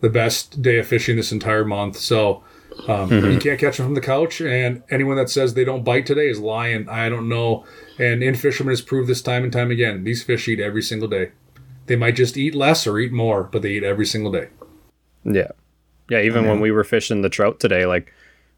the 0.00 0.10
best 0.10 0.60
day 0.60 0.78
of 0.78 0.86
fishing 0.86 1.16
this 1.16 1.32
entire 1.32 1.64
month." 1.64 1.96
So 1.96 2.44
um, 2.88 3.10
you 3.10 3.38
can't 3.38 3.58
catch 3.58 3.76
them 3.76 3.86
from 3.86 3.94
the 3.94 4.00
couch, 4.00 4.40
and 4.40 4.82
anyone 4.90 5.16
that 5.16 5.30
says 5.30 5.54
they 5.54 5.64
don't 5.64 5.84
bite 5.84 6.06
today 6.06 6.28
is 6.28 6.40
lying. 6.40 6.88
I 6.88 7.08
don't 7.08 7.28
know. 7.28 7.64
And 7.98 8.22
in 8.22 8.34
fishermen 8.34 8.72
has 8.72 8.82
proved 8.82 9.08
this 9.08 9.22
time 9.22 9.44
and 9.44 9.52
time 9.52 9.70
again. 9.70 10.04
These 10.04 10.22
fish 10.22 10.48
eat 10.48 10.60
every 10.60 10.82
single 10.82 11.08
day. 11.08 11.30
They 11.86 11.96
might 11.96 12.16
just 12.16 12.36
eat 12.36 12.54
less 12.54 12.86
or 12.86 12.98
eat 12.98 13.12
more, 13.12 13.44
but 13.44 13.62
they 13.62 13.72
eat 13.72 13.84
every 13.84 14.06
single 14.06 14.32
day. 14.32 14.48
Yeah. 15.24 15.52
Yeah, 16.10 16.20
even 16.20 16.46
when 16.46 16.60
we 16.60 16.70
were 16.70 16.84
fishing 16.84 17.22
the 17.22 17.30
trout 17.30 17.60
today, 17.60 17.86
like 17.86 18.12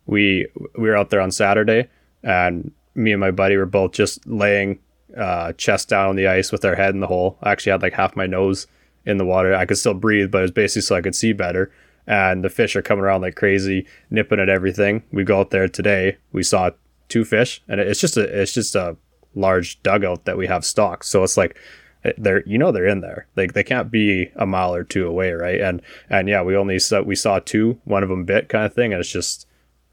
we 0.07 0.47
we 0.77 0.89
were 0.89 0.97
out 0.97 1.11
there 1.11 1.21
on 1.21 1.31
Saturday 1.31 1.89
and 2.23 2.73
me 2.95 3.13
and 3.13 3.21
my 3.21 3.31
buddy 3.31 3.57
were 3.57 3.67
both 3.67 3.93
just 3.93 4.27
laying 4.27 4.79
uh 5.17 5.53
chest 5.53 5.89
down 5.89 6.09
on 6.09 6.17
the 6.17 6.27
ice 6.27 6.51
with 6.51 6.65
our 6.65 6.75
head 6.75 6.95
in 6.95 7.01
the 7.01 7.07
hole. 7.07 7.39
I 7.43 7.53
actually 7.53 7.73
had 7.73 7.83
like 7.83 7.93
half 7.93 8.17
my 8.17 8.27
nose 8.27 8.67
in 9.05 9.19
the 9.19 9.25
water. 9.25 9.55
I 9.55 9.65
could 9.65 9.79
still 9.79 9.95
breathe, 9.95 10.31
but 10.33 10.39
it 10.39 10.43
was 10.43 10.51
basically 10.51 10.83
so 10.83 10.97
I 10.97 11.01
could 11.01 11.15
see 11.15 11.33
better. 11.33 11.71
And 12.07 12.45
the 12.45 12.51
fish 12.51 12.77
are 12.77 12.83
coming 12.83 13.05
around 13.05 13.23
like 13.23 13.35
crazy, 13.35 13.87
nipping 14.11 14.39
at 14.41 14.49
everything. 14.49 15.03
We 15.13 15.25
go 15.25 15.41
out 15.41 15.51
there 15.51 15.69
today. 15.69 16.19
We 16.33 16.43
saw 16.43 16.71
two 17.09 17.25
fish, 17.25 17.63
and 17.69 17.81
it's 17.81 18.01
just 18.01 18.17
a 18.17 18.23
it's 18.43 18.53
just 18.53 18.75
a 18.77 18.97
large 19.35 19.83
dugout 19.83 20.25
that 20.25 20.37
we 20.39 20.47
have 20.47 20.65
stocked. 20.65 21.05
So 21.07 21.23
it's 21.25 21.37
like 21.37 21.59
eh, 22.05 22.13
they're 22.17 22.43
you 22.47 22.59
know 22.59 22.71
they're 22.73 22.87
in 22.87 23.01
there 23.01 23.27
like 23.37 23.53
they 23.55 23.65
can't 23.65 23.91
be 23.91 24.31
a 24.37 24.47
mile 24.47 24.75
or 24.75 24.85
two 24.85 25.07
away 25.07 25.33
right 25.33 25.61
and 25.61 25.83
and 26.09 26.29
yeah 26.29 26.43
we 26.43 26.57
only 26.57 26.79
saw 26.79 27.03
we 27.03 27.15
saw 27.17 27.39
two 27.41 27.79
one 27.85 28.03
of 28.03 28.09
them 28.09 28.25
bit 28.25 28.49
kind 28.49 28.65
of 28.65 28.73
thing 28.73 28.93
and 28.93 29.01
it's 29.01 29.11
just 29.11 29.47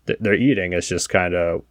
they're 0.06 0.34
eating 0.36 0.74
it's 0.74 0.88
just 0.88 1.10
kind 1.10 1.34
of 1.34 1.64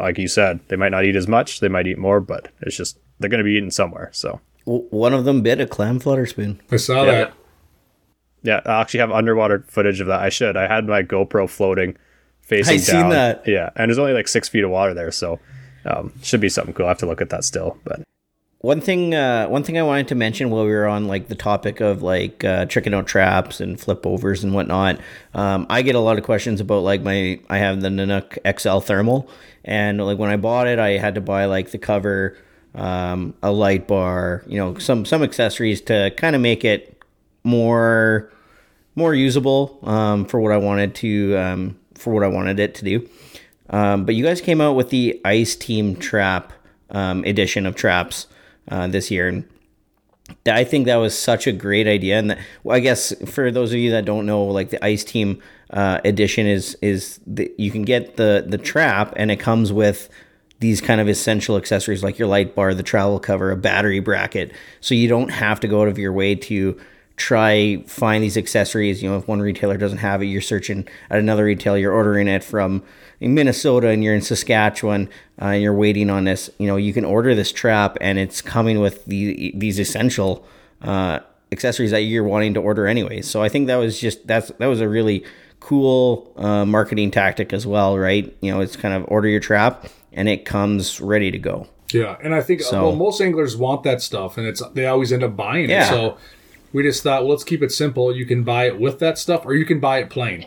like 0.00 0.18
you 0.18 0.28
said 0.28 0.60
they 0.68 0.76
might 0.76 0.90
not 0.90 1.04
eat 1.04 1.16
as 1.16 1.26
much 1.28 1.60
they 1.60 1.68
might 1.68 1.86
eat 1.86 1.98
more 1.98 2.20
but 2.20 2.48
it's 2.62 2.76
just 2.76 2.98
they're 3.18 3.30
going 3.30 3.38
to 3.38 3.44
be 3.44 3.52
eating 3.54 3.70
somewhere 3.70 4.10
so 4.12 4.40
One 4.64 5.14
of 5.14 5.24
them 5.24 5.40
bit 5.42 5.60
a 5.60 5.66
clam 5.66 5.98
flutter 6.00 6.26
spoon. 6.26 6.60
I 6.70 6.76
saw 6.76 7.04
Yeah. 7.04 7.10
that. 7.12 7.32
Yeah 8.42 8.60
i 8.66 8.80
actually 8.80 9.00
have 9.00 9.10
underwater 9.12 9.64
footage 9.68 10.00
of 10.00 10.06
that. 10.06 10.20
I 10.20 10.28
should. 10.28 10.56
I 10.56 10.66
had 10.66 10.86
my 10.86 11.02
gopro 11.02 11.48
floating 11.48 11.96
facing 12.42 12.74
I 12.74 12.76
down. 12.76 12.84
seen 12.84 13.08
that. 13.10 13.42
yeah 13.46 13.70
and 13.76 13.88
there's 13.90 13.98
only 13.98 14.12
like 14.12 14.28
six 14.28 14.48
feet 14.48 14.64
of 14.64 14.70
water 14.70 14.94
there 14.94 15.10
so 15.10 15.40
um, 15.84 16.12
should 16.22 16.40
be 16.40 16.48
something 16.48 16.74
cool. 16.74 16.86
I 16.86 16.88
have 16.90 16.98
to 16.98 17.06
look 17.06 17.20
at 17.20 17.30
that 17.30 17.44
still 17.44 17.78
but 17.84 18.02
One 18.60 18.80
thing, 18.80 19.14
uh, 19.14 19.46
one 19.46 19.62
thing 19.62 19.78
I 19.78 19.82
wanted 19.82 20.08
to 20.08 20.14
mention 20.16 20.50
while 20.50 20.64
we 20.64 20.72
were 20.72 20.86
on 20.86 21.06
like 21.06 21.28
the 21.28 21.36
topic 21.36 21.80
of 21.80 22.02
like 22.02 22.42
uh, 22.42 22.64
tricking 22.66 22.92
out 22.94 23.06
traps 23.06 23.60
and 23.60 23.78
flip 23.78 24.04
overs 24.04 24.42
and 24.42 24.52
whatnot, 24.52 24.98
um, 25.34 25.66
I 25.70 25.82
get 25.82 25.94
a 25.94 26.00
lot 26.00 26.18
of 26.18 26.24
questions 26.24 26.60
about 26.60 26.82
like 26.82 27.02
my 27.02 27.38
I 27.48 27.58
have 27.58 27.80
the 27.82 27.88
Nanook 27.88 28.38
XL 28.58 28.80
thermal, 28.80 29.28
and 29.64 30.04
like 30.04 30.18
when 30.18 30.30
I 30.30 30.36
bought 30.36 30.66
it, 30.66 30.80
I 30.80 30.98
had 30.98 31.14
to 31.14 31.20
buy 31.20 31.44
like 31.44 31.70
the 31.70 31.78
cover, 31.78 32.36
um, 32.74 33.34
a 33.42 33.52
light 33.52 33.86
bar, 33.86 34.42
you 34.48 34.58
know, 34.58 34.76
some 34.78 35.04
some 35.04 35.22
accessories 35.22 35.80
to 35.82 36.10
kind 36.16 36.34
of 36.34 36.42
make 36.42 36.64
it 36.64 36.95
more 37.46 38.30
more 38.96 39.14
usable 39.14 39.78
um, 39.82 40.24
for 40.24 40.40
what 40.40 40.52
I 40.52 40.56
wanted 40.56 40.94
to 40.96 41.36
um, 41.36 41.78
for 41.94 42.12
what 42.12 42.24
I 42.24 42.28
wanted 42.28 42.58
it 42.58 42.74
to 42.76 42.84
do. 42.84 43.08
Um, 43.70 44.04
but 44.04 44.14
you 44.14 44.24
guys 44.24 44.40
came 44.40 44.60
out 44.60 44.74
with 44.74 44.90
the 44.90 45.20
Ice 45.24 45.56
Team 45.56 45.96
Trap 45.96 46.52
um, 46.90 47.24
edition 47.24 47.66
of 47.66 47.74
traps 47.74 48.26
uh, 48.68 48.86
this 48.86 49.10
year, 49.10 49.28
and 49.28 49.44
I 50.46 50.64
think 50.64 50.86
that 50.86 50.96
was 50.96 51.18
such 51.18 51.46
a 51.46 51.52
great 51.52 51.86
idea. 51.86 52.18
And 52.18 52.30
that, 52.30 52.38
well, 52.64 52.76
I 52.76 52.80
guess 52.80 53.12
for 53.28 53.50
those 53.50 53.72
of 53.72 53.78
you 53.78 53.90
that 53.90 54.04
don't 54.04 54.26
know, 54.26 54.44
like 54.44 54.70
the 54.70 54.84
Ice 54.84 55.04
Team 55.04 55.42
uh, 55.70 56.00
edition 56.04 56.46
is 56.46 56.76
is 56.80 57.20
the, 57.26 57.52
you 57.58 57.70
can 57.70 57.82
get 57.82 58.16
the 58.16 58.44
the 58.46 58.58
trap, 58.58 59.12
and 59.16 59.30
it 59.30 59.36
comes 59.36 59.72
with 59.72 60.08
these 60.58 60.80
kind 60.80 61.00
of 61.02 61.08
essential 61.08 61.56
accessories 61.56 62.02
like 62.02 62.18
your 62.18 62.28
light 62.28 62.54
bar, 62.54 62.72
the 62.72 62.82
travel 62.82 63.20
cover, 63.20 63.50
a 63.50 63.56
battery 63.56 64.00
bracket, 64.00 64.52
so 64.80 64.94
you 64.94 65.08
don't 65.08 65.28
have 65.28 65.60
to 65.60 65.68
go 65.68 65.82
out 65.82 65.88
of 65.88 65.98
your 65.98 66.12
way 66.12 66.34
to 66.34 66.78
try 67.16 67.78
find 67.86 68.22
these 68.22 68.36
accessories. 68.36 69.02
You 69.02 69.10
know, 69.10 69.16
if 69.16 69.26
one 69.28 69.40
retailer 69.40 69.76
doesn't 69.76 69.98
have 69.98 70.22
it, 70.22 70.26
you're 70.26 70.40
searching 70.42 70.86
at 71.10 71.18
another 71.18 71.44
retailer. 71.44 71.78
You're 71.78 71.92
ordering 71.92 72.28
it 72.28 72.44
from 72.44 72.82
Minnesota 73.20 73.88
and 73.88 74.04
you're 74.04 74.14
in 74.14 74.20
Saskatchewan. 74.22 75.08
Uh, 75.40 75.46
and 75.46 75.62
you're 75.62 75.74
waiting 75.74 76.10
on 76.10 76.24
this. 76.24 76.50
You 76.58 76.66
know, 76.66 76.76
you 76.76 76.92
can 76.92 77.04
order 77.04 77.34
this 77.34 77.52
trap 77.52 77.96
and 78.00 78.18
it's 78.18 78.40
coming 78.42 78.80
with 78.80 79.04
the 79.06 79.52
these 79.54 79.78
essential 79.78 80.46
uh, 80.82 81.20
accessories 81.52 81.90
that 81.90 82.02
you're 82.02 82.24
wanting 82.24 82.54
to 82.54 82.60
order 82.60 82.86
anyway. 82.86 83.22
So 83.22 83.42
I 83.42 83.48
think 83.48 83.66
that 83.68 83.76
was 83.76 83.98
just 84.00 84.26
that's 84.26 84.48
that 84.58 84.66
was 84.66 84.80
a 84.80 84.88
really 84.88 85.24
cool 85.60 86.32
uh, 86.36 86.64
marketing 86.64 87.10
tactic 87.10 87.52
as 87.52 87.66
well, 87.66 87.98
right? 87.98 88.36
You 88.40 88.52
know, 88.52 88.60
it's 88.60 88.76
kind 88.76 88.94
of 88.94 89.04
order 89.08 89.28
your 89.28 89.40
trap 89.40 89.86
and 90.12 90.28
it 90.28 90.44
comes 90.44 91.00
ready 91.00 91.30
to 91.30 91.38
go. 91.38 91.66
Yeah, 91.92 92.16
and 92.22 92.34
I 92.34 92.40
think 92.40 92.62
So- 92.62 92.88
well, 92.88 92.96
most 92.96 93.20
anglers 93.20 93.56
want 93.56 93.82
that 93.84 94.02
stuff, 94.02 94.36
and 94.38 94.46
it's 94.46 94.60
they 94.74 94.86
always 94.86 95.12
end 95.12 95.22
up 95.22 95.36
buying 95.36 95.70
Yeah. 95.70 95.84
it. 95.86 95.88
So 95.88 96.18
we 96.76 96.82
just 96.82 97.02
thought, 97.02 97.22
well, 97.22 97.30
let's 97.30 97.42
keep 97.42 97.62
it 97.62 97.72
simple. 97.72 98.14
You 98.14 98.26
can 98.26 98.44
buy 98.44 98.66
it 98.66 98.78
with 98.78 98.98
that 98.98 99.16
stuff, 99.16 99.46
or 99.46 99.54
you 99.54 99.64
can 99.64 99.80
buy 99.80 99.96
it 100.00 100.10
plain. 100.10 100.44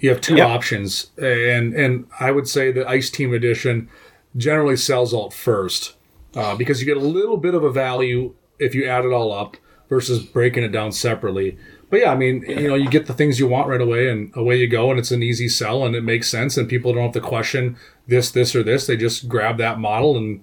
You 0.00 0.08
have 0.10 0.20
two 0.20 0.34
Yeah. 0.34 0.46
options, 0.46 1.10
and 1.16 1.72
and 1.74 2.06
I 2.18 2.32
would 2.32 2.48
say 2.48 2.72
the 2.72 2.88
Ice 2.88 3.08
Team 3.08 3.32
Edition 3.32 3.88
generally 4.36 4.76
sells 4.76 5.14
out 5.14 5.32
first 5.32 5.94
uh, 6.34 6.56
because 6.56 6.80
you 6.80 6.86
get 6.86 6.96
a 6.96 7.06
little 7.18 7.36
bit 7.36 7.54
of 7.54 7.62
a 7.62 7.70
value 7.70 8.34
if 8.58 8.74
you 8.74 8.84
add 8.86 9.04
it 9.04 9.12
all 9.12 9.32
up 9.32 9.56
versus 9.88 10.18
breaking 10.24 10.64
it 10.64 10.72
down 10.72 10.90
separately. 10.90 11.56
But 11.88 12.00
yeah, 12.00 12.12
I 12.12 12.16
mean, 12.16 12.44
you 12.48 12.66
know, 12.68 12.74
you 12.76 12.88
get 12.88 13.06
the 13.06 13.14
things 13.14 13.38
you 13.38 13.46
want 13.46 13.68
right 13.68 13.80
away, 13.80 14.08
and 14.08 14.32
away 14.34 14.56
you 14.56 14.66
go, 14.66 14.90
and 14.90 14.98
it's 14.98 15.12
an 15.12 15.22
easy 15.22 15.48
sell, 15.48 15.84
and 15.84 15.94
it 15.94 16.02
makes 16.02 16.28
sense, 16.28 16.56
and 16.56 16.68
people 16.68 16.92
don't 16.92 17.04
have 17.04 17.12
to 17.12 17.20
question 17.20 17.76
this, 18.08 18.30
this, 18.32 18.56
or 18.56 18.64
this. 18.64 18.86
They 18.88 18.96
just 18.96 19.28
grab 19.28 19.58
that 19.58 19.78
model, 19.78 20.16
and 20.16 20.42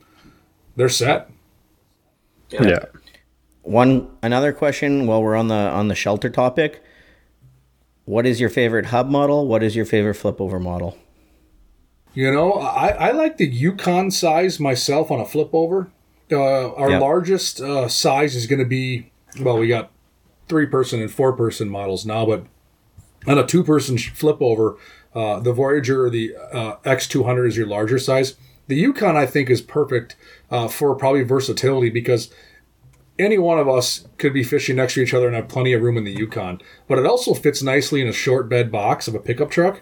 they're 0.77 0.87
set. 0.89 1.29
Yeah. 2.49 2.85
One 3.67 4.07
another 4.23 4.53
question 4.53 5.07
while 5.07 5.21
we're 5.21 5.35
on 5.35 5.49
the 5.49 5.53
on 5.55 5.89
the 5.89 5.95
shelter 5.95 6.29
topic. 6.29 6.81
What 8.05 8.25
is 8.25 8.39
your 8.39 8.49
favorite 8.49 8.85
hub 8.87 9.09
model? 9.09 9.45
What 9.45 9.61
is 9.61 9.75
your 9.75 9.83
favorite 9.83 10.13
flip 10.13 10.39
over 10.39 10.57
model? 10.57 10.97
You 12.13 12.31
know, 12.31 12.53
I, 12.53 12.87
I 13.09 13.11
like 13.11 13.35
the 13.35 13.45
Yukon 13.45 14.09
size 14.09 14.57
myself 14.57 15.11
on 15.11 15.19
a 15.19 15.25
flip 15.25 15.49
over. 15.51 15.91
Uh, 16.31 16.73
our 16.75 16.91
Yep. 16.91 17.01
largest 17.01 17.59
uh, 17.59 17.89
size 17.89 18.35
is 18.37 18.47
going 18.47 18.59
to 18.59 18.65
be 18.65 19.11
well, 19.41 19.57
we 19.57 19.67
got 19.67 19.91
three 20.47 20.65
person 20.65 21.01
and 21.01 21.11
four 21.11 21.33
person 21.33 21.67
models 21.67 22.05
now, 22.05 22.25
but 22.25 22.45
on 23.27 23.37
a 23.37 23.45
two 23.45 23.65
person 23.65 23.97
flip 23.97 24.37
over, 24.39 24.77
uh, 25.13 25.41
the 25.41 25.51
Voyager 25.51 26.05
or 26.05 26.09
the 26.09 26.33
uh, 26.53 26.77
X200 26.85 27.45
is 27.49 27.57
your 27.57 27.67
larger 27.67 27.99
size. 27.99 28.35
The 28.67 28.75
Yukon, 28.77 29.17
I 29.17 29.25
think, 29.25 29.49
is 29.49 29.59
perfect 29.61 30.15
uh, 30.49 30.69
for 30.69 30.95
probably 30.95 31.23
versatility 31.23 31.89
because 31.89 32.33
any 33.19 33.37
one 33.37 33.59
of 33.59 33.67
us 33.67 34.07
could 34.17 34.33
be 34.33 34.43
fishing 34.43 34.75
next 34.75 34.93
to 34.95 35.01
each 35.01 35.13
other 35.13 35.27
and 35.27 35.35
have 35.35 35.47
plenty 35.47 35.73
of 35.73 35.81
room 35.81 35.97
in 35.97 36.03
the 36.03 36.11
Yukon. 36.11 36.61
But 36.87 36.99
it 36.99 37.05
also 37.05 37.33
fits 37.33 37.61
nicely 37.63 38.01
in 38.01 38.07
a 38.07 38.13
short 38.13 38.47
bed 38.49 38.71
box 38.71 39.07
of 39.07 39.15
a 39.15 39.19
pickup 39.19 39.49
truck, 39.51 39.81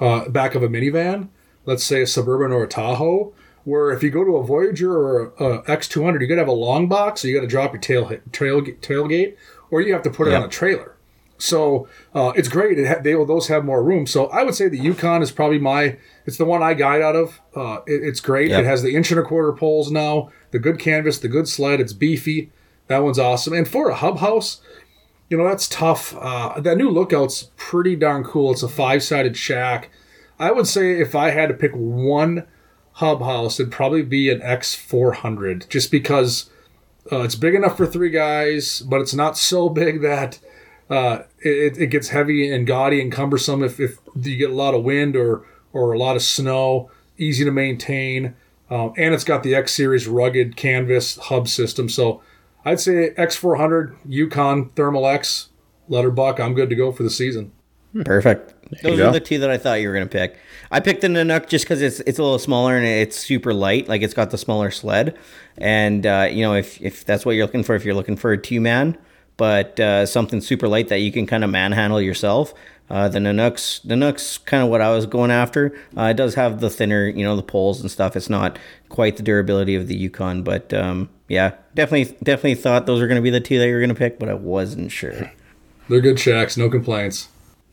uh, 0.00 0.28
back 0.28 0.54
of 0.54 0.62
a 0.62 0.68
minivan, 0.68 1.28
let's 1.66 1.84
say 1.84 2.02
a 2.02 2.06
Suburban 2.06 2.52
or 2.52 2.64
a 2.64 2.68
Tahoe. 2.68 3.32
Where 3.64 3.90
if 3.92 4.02
you 4.02 4.10
go 4.10 4.24
to 4.24 4.36
a 4.36 4.44
Voyager 4.44 4.92
or 4.92 5.32
a, 5.38 5.44
a 5.44 5.62
X200, 5.62 6.20
you 6.20 6.26
got 6.26 6.34
to 6.34 6.40
have 6.42 6.48
a 6.48 6.52
long 6.52 6.86
box, 6.86 7.22
so 7.22 7.28
you 7.28 7.34
got 7.34 7.40
to 7.40 7.46
drop 7.46 7.72
your 7.72 7.80
tail, 7.80 8.08
tail 8.30 8.60
tailgate, 8.60 9.36
or 9.70 9.80
you 9.80 9.94
have 9.94 10.02
to 10.02 10.10
put 10.10 10.28
it 10.28 10.32
Yeah. 10.32 10.38
on 10.40 10.42
a 10.44 10.48
trailer. 10.48 10.90
So 11.38 11.88
uh, 12.14 12.32
it's 12.36 12.48
great. 12.48 12.78
It 12.78 12.86
ha- 12.86 13.00
they 13.02 13.14
will 13.14 13.24
those 13.26 13.48
have 13.48 13.64
more 13.64 13.82
room. 13.82 14.06
So 14.06 14.26
I 14.26 14.42
would 14.44 14.54
say 14.54 14.68
the 14.68 14.78
Yukon 14.78 15.22
is 15.22 15.30
probably 15.32 15.58
my. 15.58 15.96
It's 16.26 16.36
the 16.36 16.44
one 16.44 16.62
I 16.62 16.74
guide 16.74 17.00
out 17.00 17.16
of. 17.16 17.40
Uh, 17.56 17.78
it- 17.86 18.02
it's 18.04 18.20
great. 18.20 18.50
Yep. 18.50 18.60
It 18.60 18.66
has 18.66 18.82
the 18.82 18.94
inch 18.94 19.10
and 19.10 19.18
a 19.18 19.22
quarter 19.22 19.52
poles 19.52 19.90
now. 19.90 20.30
The 20.50 20.58
good 20.58 20.78
canvas, 20.78 21.18
the 21.18 21.28
good 21.28 21.48
sled. 21.48 21.80
It's 21.80 21.92
beefy. 21.94 22.52
That 22.88 23.02
one's 23.02 23.18
awesome. 23.18 23.54
And 23.54 23.66
for 23.66 23.88
a 23.88 23.94
hub 23.94 24.18
house, 24.18 24.60
you 25.28 25.38
know 25.38 25.48
that's 25.48 25.68
tough. 25.68 26.14
Uh, 26.16 26.60
that 26.60 26.76
new 26.76 26.90
lookout's 26.90 27.50
pretty 27.56 27.96
darn 27.96 28.24
cool. 28.24 28.52
It's 28.52 28.62
a 28.62 28.68
five 28.68 29.02
sided 29.02 29.36
shack. 29.36 29.90
I 30.38 30.50
would 30.50 30.66
say 30.66 31.00
if 31.00 31.14
I 31.14 31.30
had 31.30 31.48
to 31.48 31.54
pick 31.54 31.72
one 31.74 32.46
hub 32.92 33.22
house, 33.22 33.58
it'd 33.58 33.72
probably 33.72 34.02
be 34.02 34.30
an 34.30 34.40
X400, 34.40 35.68
just 35.68 35.90
because 35.90 36.50
uh, 37.10 37.22
it's 37.22 37.34
big 37.34 37.54
enough 37.54 37.76
for 37.76 37.86
three 37.86 38.10
guys, 38.10 38.80
but 38.80 39.00
it's 39.00 39.14
not 39.14 39.36
so 39.36 39.68
big 39.68 40.02
that 40.02 40.38
uh, 40.90 41.22
it, 41.40 41.78
it 41.78 41.86
gets 41.88 42.08
heavy 42.08 42.52
and 42.52 42.66
gaudy 42.66 43.00
and 43.00 43.10
cumbersome 43.10 43.62
if, 43.62 43.80
if 43.80 43.98
you 44.20 44.36
get 44.36 44.50
a 44.50 44.54
lot 44.54 44.74
of 44.74 44.84
wind 44.84 45.16
or 45.16 45.46
or 45.72 45.92
a 45.92 45.98
lot 45.98 46.16
of 46.16 46.22
snow. 46.22 46.90
Easy 47.16 47.44
to 47.44 47.50
maintain, 47.50 48.34
um, 48.70 48.92
and 48.96 49.14
it's 49.14 49.24
got 49.24 49.42
the 49.42 49.54
X 49.54 49.72
Series 49.72 50.06
rugged 50.06 50.56
canvas 50.56 51.16
hub 51.16 51.48
system. 51.48 51.88
So 51.88 52.22
I'd 52.64 52.80
say 52.80 53.10
X400, 53.10 53.96
Yukon, 54.06 54.70
Thermal 54.70 55.06
X, 55.06 55.50
Letterbuck. 55.90 56.40
I'm 56.40 56.54
good 56.54 56.70
to 56.70 56.74
go 56.74 56.92
for 56.92 57.02
the 57.02 57.10
season. 57.10 57.52
Perfect. 58.04 58.54
Those 58.82 58.98
are 58.98 59.04
go. 59.04 59.12
the 59.12 59.20
two 59.20 59.38
that 59.38 59.50
I 59.50 59.58
thought 59.58 59.80
you 59.80 59.88
were 59.88 59.94
gonna 59.94 60.06
pick. 60.06 60.36
I 60.70 60.80
picked 60.80 61.02
the 61.02 61.08
Nanook 61.08 61.48
just 61.48 61.64
because 61.64 61.80
it's 61.80 62.00
it's 62.00 62.18
a 62.18 62.22
little 62.22 62.40
smaller 62.40 62.76
and 62.76 62.84
it's 62.84 63.16
super 63.16 63.54
light. 63.54 63.88
Like 63.88 64.02
it's 64.02 64.14
got 64.14 64.30
the 64.30 64.38
smaller 64.38 64.70
sled, 64.72 65.16
and 65.58 66.04
uh, 66.04 66.28
you 66.30 66.42
know 66.42 66.54
if 66.54 66.80
if 66.80 67.04
that's 67.04 67.24
what 67.24 67.32
you're 67.32 67.44
looking 67.44 67.62
for, 67.62 67.76
if 67.76 67.84
you're 67.84 67.94
looking 67.94 68.16
for 68.16 68.32
a 68.32 68.38
two 68.38 68.60
man, 68.60 68.98
but 69.36 69.78
uh, 69.78 70.06
something 70.06 70.40
super 70.40 70.66
light 70.66 70.88
that 70.88 71.00
you 71.00 71.12
can 71.12 71.26
kind 71.26 71.44
of 71.44 71.50
manhandle 71.50 72.00
yourself. 72.00 72.52
Uh, 72.90 73.08
the 73.08 73.18
Nanook's 73.18 73.80
the 73.80 73.94
Nanook's 73.94 74.38
kind 74.38 74.62
of 74.62 74.68
what 74.68 74.80
I 74.80 74.90
was 74.90 75.06
going 75.06 75.30
after. 75.30 75.76
Uh, 75.96 76.04
it 76.04 76.16
does 76.16 76.34
have 76.34 76.60
the 76.60 76.70
thinner, 76.70 77.06
you 77.06 77.24
know, 77.24 77.36
the 77.36 77.42
poles 77.42 77.80
and 77.80 77.90
stuff. 77.90 78.16
It's 78.16 78.30
not 78.30 78.58
quite 78.88 79.16
the 79.16 79.22
durability 79.22 79.74
of 79.76 79.86
the 79.86 79.96
Yukon, 79.96 80.42
but 80.42 80.74
um, 80.74 81.08
yeah, 81.28 81.54
definitely 81.74 82.16
definitely 82.22 82.54
thought 82.56 82.86
those 82.86 83.00
were 83.00 83.06
going 83.06 83.16
to 83.16 83.22
be 83.22 83.30
the 83.30 83.40
two 83.40 83.58
that 83.58 83.66
you 83.66 83.74
were 83.74 83.80
going 83.80 83.88
to 83.88 83.94
pick, 83.94 84.18
but 84.18 84.28
I 84.28 84.34
wasn't 84.34 84.92
sure. 84.92 85.32
They're 85.88 86.00
good 86.00 86.18
shacks, 86.18 86.56
no 86.56 86.70
complaints. 86.70 87.28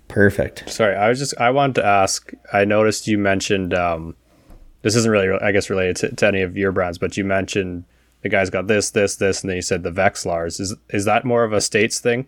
Perfect. 0.07 0.69
Sorry, 0.69 0.95
I 0.95 1.09
was 1.09 1.19
just 1.19 1.33
I 1.39 1.49
wanted 1.51 1.75
to 1.75 1.85
ask. 1.85 2.31
I 2.51 2.65
noticed 2.65 3.07
you 3.07 3.17
mentioned 3.17 3.73
um, 3.73 4.15
this 4.81 4.95
isn't 4.95 5.11
really 5.11 5.29
I 5.41 5.51
guess 5.51 5.69
related 5.69 5.95
to, 5.97 6.15
to 6.15 6.27
any 6.27 6.41
of 6.41 6.57
your 6.57 6.71
brands, 6.71 6.97
but 6.97 7.15
you 7.17 7.23
mentioned 7.23 7.85
the 8.21 8.29
guy's 8.29 8.49
got 8.49 8.67
this, 8.67 8.91
this, 8.91 9.15
this, 9.15 9.41
and 9.41 9.49
then 9.49 9.55
you 9.55 9.61
said 9.61 9.83
the 9.83 9.91
Vexilars. 9.91 10.59
Is 10.59 10.75
is 10.89 11.05
that 11.05 11.25
more 11.25 11.43
of 11.43 11.53
a 11.53 11.61
states 11.61 11.99
thing 11.99 12.27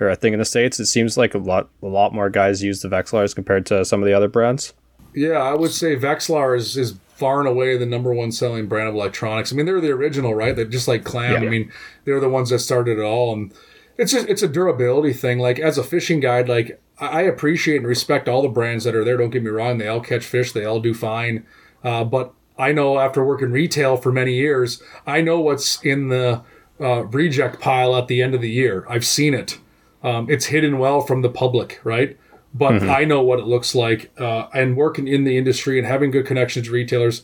or 0.00 0.08
a 0.08 0.16
thing 0.16 0.32
in 0.32 0.38
the 0.38 0.44
states? 0.44 0.78
It 0.78 0.86
seems 0.86 1.16
like 1.16 1.34
a 1.34 1.38
lot 1.38 1.68
a 1.82 1.86
lot 1.86 2.14
more 2.14 2.30
guys 2.30 2.62
use 2.62 2.82
the 2.82 2.88
Vexilars 2.88 3.34
compared 3.34 3.66
to 3.66 3.84
some 3.84 4.02
of 4.02 4.06
the 4.06 4.14
other 4.14 4.28
brands. 4.28 4.72
Yeah, 5.14 5.42
I 5.42 5.54
would 5.54 5.72
say 5.72 5.96
Vexilar 5.96 6.56
is, 6.56 6.76
is 6.76 6.94
far 7.22 7.38
and 7.38 7.46
away 7.48 7.76
the 7.76 7.86
number 7.86 8.12
one 8.12 8.32
selling 8.32 8.66
brand 8.66 8.88
of 8.88 8.96
electronics. 8.96 9.52
I 9.52 9.54
mean, 9.54 9.64
they're 9.64 9.80
the 9.80 9.92
original, 9.92 10.34
right? 10.34 10.56
They're 10.56 10.64
just 10.64 10.88
like 10.88 11.04
Clam. 11.04 11.40
Yeah. 11.40 11.48
I 11.48 11.50
mean, 11.52 11.72
they're 12.04 12.18
the 12.18 12.28
ones 12.28 12.50
that 12.50 12.58
started 12.58 12.98
it 12.98 13.02
all, 13.02 13.32
and 13.32 13.54
it's 13.96 14.10
just 14.10 14.28
it's 14.28 14.42
a 14.42 14.48
durability 14.48 15.12
thing. 15.12 15.38
Like 15.38 15.60
as 15.60 15.78
a 15.78 15.84
fishing 15.84 16.18
guide, 16.18 16.48
like 16.48 16.82
I 16.98 17.06
I 17.06 17.20
appreciate 17.22 17.76
and 17.76 17.86
respect 17.86 18.28
all 18.28 18.42
the 18.42 18.48
brands 18.48 18.82
that 18.82 18.96
are 18.96 19.04
there. 19.04 19.16
Don't 19.16 19.30
get 19.30 19.44
me 19.44 19.50
wrong; 19.50 19.78
they 19.78 19.86
all 19.86 20.00
catch 20.00 20.24
fish, 20.24 20.50
they 20.50 20.64
all 20.64 20.80
do 20.80 20.94
fine. 20.94 21.46
Uh, 21.84 22.02
but 22.02 22.34
I 22.58 22.72
know 22.72 22.98
after 22.98 23.24
working 23.24 23.52
retail 23.52 23.96
for 23.96 24.10
many 24.10 24.34
years, 24.34 24.82
I 25.06 25.20
know 25.20 25.38
what's 25.38 25.80
in 25.84 26.08
the 26.08 26.42
uh, 26.80 27.04
reject 27.04 27.60
pile 27.60 27.94
at 27.94 28.08
the 28.08 28.20
end 28.20 28.34
of 28.34 28.40
the 28.40 28.50
year. 28.50 28.84
I've 28.88 29.06
seen 29.06 29.32
it. 29.32 29.58
Um, 30.02 30.28
it's 30.28 30.46
hidden 30.46 30.80
well 30.80 31.00
from 31.00 31.22
the 31.22 31.30
public, 31.30 31.80
right? 31.84 32.18
But 32.54 32.82
I 32.82 33.04
know 33.04 33.22
what 33.22 33.38
it 33.38 33.46
looks 33.46 33.74
like. 33.74 34.10
Uh, 34.20 34.46
and 34.52 34.76
working 34.76 35.08
in 35.08 35.24
the 35.24 35.38
industry 35.38 35.78
and 35.78 35.86
having 35.86 36.10
good 36.10 36.26
connections 36.26 36.66
to 36.66 36.72
retailers, 36.72 37.22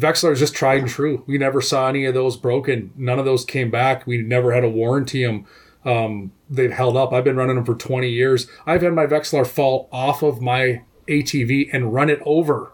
Vexilar 0.00 0.32
is 0.32 0.38
just 0.38 0.54
tried 0.54 0.80
and 0.80 0.88
true. 0.88 1.24
We 1.26 1.36
never 1.36 1.60
saw 1.60 1.88
any 1.88 2.06
of 2.06 2.14
those 2.14 2.38
broken. 2.38 2.90
None 2.96 3.18
of 3.18 3.26
those 3.26 3.44
came 3.44 3.70
back. 3.70 4.06
We 4.06 4.18
never 4.22 4.52
had 4.52 4.64
a 4.64 4.70
warranty 4.70 5.22
them. 5.24 5.46
Um, 5.84 6.32
they've 6.48 6.72
held 6.72 6.96
up. 6.96 7.12
I've 7.12 7.24
been 7.24 7.36
running 7.36 7.56
them 7.56 7.64
for 7.66 7.74
20 7.74 8.08
years. 8.08 8.46
I've 8.66 8.80
had 8.82 8.94
my 8.94 9.04
Vexilar 9.06 9.46
fall 9.46 9.88
off 9.92 10.22
of 10.22 10.40
my 10.40 10.82
ATV 11.08 11.68
and 11.72 11.92
run 11.92 12.08
it 12.08 12.20
over, 12.24 12.72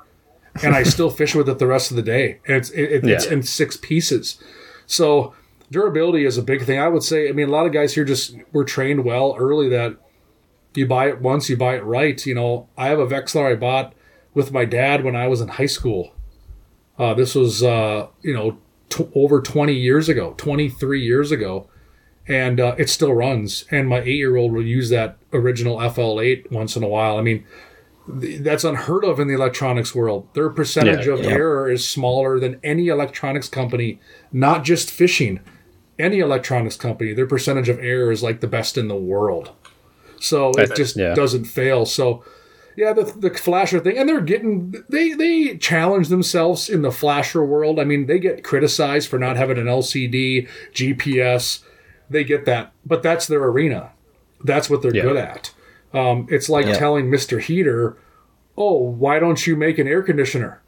and 0.63 0.75
I 0.77 0.85
still 0.85 1.11
fish 1.21 1.35
with 1.35 1.49
it 1.49 1.59
the 1.59 1.67
rest 1.67 1.91
of 1.91 1.97
the 1.97 2.03
day. 2.03 2.39
And 2.47 2.59
it's 2.59 2.71
it, 2.71 3.05
it's 3.05 3.27
Yeah. 3.27 3.33
in 3.33 3.43
six 3.43 3.77
pieces. 3.77 4.41
So 4.87 5.35
durability 5.71 6.25
is 6.25 6.39
a 6.39 6.43
big 6.43 6.63
thing. 6.65 6.79
I 6.79 6.87
would 6.89 7.03
say. 7.03 7.29
I 7.29 7.33
mean, 7.33 7.49
a 7.49 7.51
lot 7.51 7.67
of 7.67 7.73
guys 7.73 7.95
here 7.95 8.05
just 8.05 8.37
were 8.53 8.65
trained 8.65 9.05
well 9.05 9.35
early 9.39 9.69
that 9.71 9.97
you 10.75 10.87
buy 10.87 11.09
it 11.09 11.21
once, 11.21 11.49
you 11.49 11.57
buy 11.57 11.77
it 11.77 11.85
right. 11.85 12.25
You 12.27 12.35
know, 12.35 12.69
I 12.77 12.89
have 12.89 12.99
a 12.99 13.07
Vexilar 13.07 13.53
I 13.53 13.57
bought 13.57 13.95
with 14.35 14.53
my 14.53 14.65
dad 14.65 15.05
when 15.05 15.17
I 15.17 15.27
was 15.27 15.41
in 15.41 15.49
high 15.49 15.67
school. 15.67 16.13
Uh, 16.99 17.15
this 17.15 17.35
was, 17.35 17.63
uh, 17.63 18.09
you 18.23 18.33
know, 18.35 18.59
t- 18.89 19.09
over 19.15 19.41
20 19.41 19.73
years 19.73 20.09
ago, 20.09 20.35
23 20.37 21.01
years 21.03 21.31
ago. 21.31 21.69
And 22.27 22.61
uh, 22.61 22.75
it 22.77 22.91
still 22.91 23.15
runs. 23.15 23.65
And 23.71 23.89
my 23.89 24.01
eight 24.01 24.17
year 24.17 24.37
old 24.37 24.53
will 24.53 24.63
use 24.65 24.91
that 24.91 25.17
original 25.33 25.79
FL8 25.79 26.51
once 26.51 26.77
in 26.77 26.83
a 26.83 26.89
while. 26.89 27.17
I 27.17 27.23
mean, 27.23 27.47
th- 28.21 28.41
that's 28.43 28.65
unheard 28.65 29.05
of 29.05 29.19
in 29.19 29.29
the 29.29 29.35
electronics 29.35 29.95
world. 29.95 30.29
Their 30.35 30.51
percentage 30.51 31.07
Yeah, 31.07 31.15
of 31.15 31.21
yeah. 31.23 31.31
error 31.31 31.71
is 31.71 31.89
smaller 31.89 32.39
than 32.39 32.61
any 32.63 32.89
electronics 32.89 33.49
company, 33.49 33.99
not 34.31 34.63
just 34.65 34.91
fishing. 34.91 35.41
Any 35.99 36.19
electronics 36.19 36.77
company, 36.77 37.13
their 37.15 37.27
percentage 37.27 37.69
of 37.69 37.79
error 37.79 38.13
is 38.13 38.23
like 38.23 38.41
the 38.41 38.47
best 38.47 38.77
in 38.77 38.89
the 38.89 38.95
world. 38.97 39.51
So 40.21 40.51
it 40.53 40.75
just 40.75 40.97
yeah. 40.97 41.15
doesn't 41.15 41.45
fail. 41.45 41.85
So 41.87 42.25
yeah, 42.77 42.93
the, 42.93 43.05
the 43.05 43.31
flasher 43.31 43.81
thing, 43.81 43.99
and 43.99 44.09
they're 44.09 44.21
getting 44.21 44.75
they 44.89 45.13
they 45.15 45.57
challenge 45.57 46.09
themselves 46.09 46.69
in 46.69 46.83
the 46.83 46.93
flasher 46.93 47.45
world. 47.45 47.81
I 47.81 47.85
mean, 47.85 48.07
they 48.07 48.19
get 48.19 48.45
criticized 48.45 49.09
for 49.09 49.19
not 49.19 49.37
having 49.37 49.59
an 49.59 49.67
LCD 49.67 50.49
GPS. 50.73 51.63
They 52.11 52.25
get 52.25 52.45
that, 52.47 52.73
but 52.87 53.03
that's 53.03 53.27
their 53.27 53.43
arena. 53.45 53.91
That's 54.45 54.71
what 54.71 54.83
they're 54.83 54.95
Yeah. 54.95 55.03
good 55.03 55.17
at. 55.17 55.53
Um, 55.93 56.27
it's 56.31 56.49
like 56.49 56.67
Yeah. 56.67 56.79
telling 56.79 57.11
Mister 57.11 57.39
Heater, 57.41 57.97
"Oh, 58.57 58.77
why 58.79 59.19
don't 59.19 59.47
you 59.47 59.57
make 59.57 59.79
an 59.79 59.89
air 59.89 60.03
conditioner?" 60.03 60.61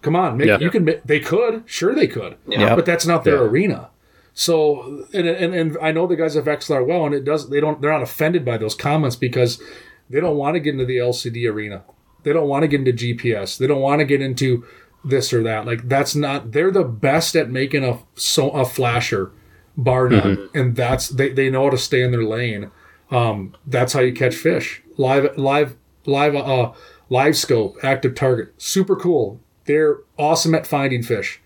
Come 0.00 0.16
on, 0.16 0.36
make, 0.36 0.48
Yeah. 0.48 0.58
you 0.58 0.70
can. 0.70 0.88
They 1.04 1.20
could, 1.20 1.62
sure 1.66 1.94
they 1.94 2.08
could, 2.08 2.36
Yeah. 2.48 2.74
but 2.74 2.86
that's 2.86 3.06
not 3.06 3.22
their 3.24 3.36
Yeah. 3.36 3.42
arena. 3.42 3.88
So, 4.34 5.06
and, 5.12 5.26
and 5.26 5.54
and 5.54 5.76
I 5.82 5.92
know 5.92 6.06
the 6.06 6.16
guys 6.16 6.36
at 6.36 6.44
Vexilar 6.44 6.86
well, 6.86 7.04
and 7.04 7.14
it 7.14 7.24
does. 7.24 7.50
They 7.50 7.60
don't. 7.60 7.80
They're 7.80 7.92
not 7.92 8.02
offended 8.02 8.44
by 8.44 8.56
those 8.56 8.74
comments 8.74 9.16
because 9.16 9.62
they 10.08 10.20
don't 10.20 10.36
want 10.36 10.54
to 10.54 10.60
get 10.60 10.72
into 10.72 10.86
the 10.86 10.96
LCD 10.96 11.50
arena. 11.50 11.84
They 12.22 12.32
don't 12.32 12.48
want 12.48 12.62
to 12.62 12.68
get 12.68 12.80
into 12.80 12.92
GPS. 12.92 13.58
They 13.58 13.66
don't 13.66 13.80
want 13.80 13.98
to 14.00 14.04
get 14.06 14.22
into 14.22 14.64
this 15.04 15.32
or 15.32 15.42
that. 15.42 15.66
Like 15.66 15.88
that's 15.88 16.14
not. 16.14 16.52
They're 16.52 16.70
the 16.70 16.84
best 16.84 17.36
at 17.36 17.50
making 17.50 17.84
a 17.84 17.98
so 18.14 18.50
a 18.50 18.64
flasher, 18.64 19.32
bar 19.76 20.08
none, 20.08 20.48
and 20.54 20.76
that's 20.76 21.08
they 21.08 21.30
they 21.30 21.50
know 21.50 21.64
how 21.64 21.70
to 21.70 21.78
stay 21.78 22.02
in 22.02 22.10
their 22.10 22.24
lane. 22.24 22.70
Um, 23.10 23.54
that's 23.66 23.92
how 23.92 24.00
you 24.00 24.14
catch 24.14 24.34
fish. 24.34 24.82
Live 24.96 25.36
live 25.36 25.76
live 26.06 26.34
uh 26.34 26.72
live 27.10 27.36
scope 27.36 27.76
active 27.82 28.14
target 28.14 28.54
super 28.56 28.96
cool. 28.96 29.40
They're 29.66 29.98
awesome 30.18 30.54
at 30.54 30.66
finding 30.66 31.02
fish 31.02 31.41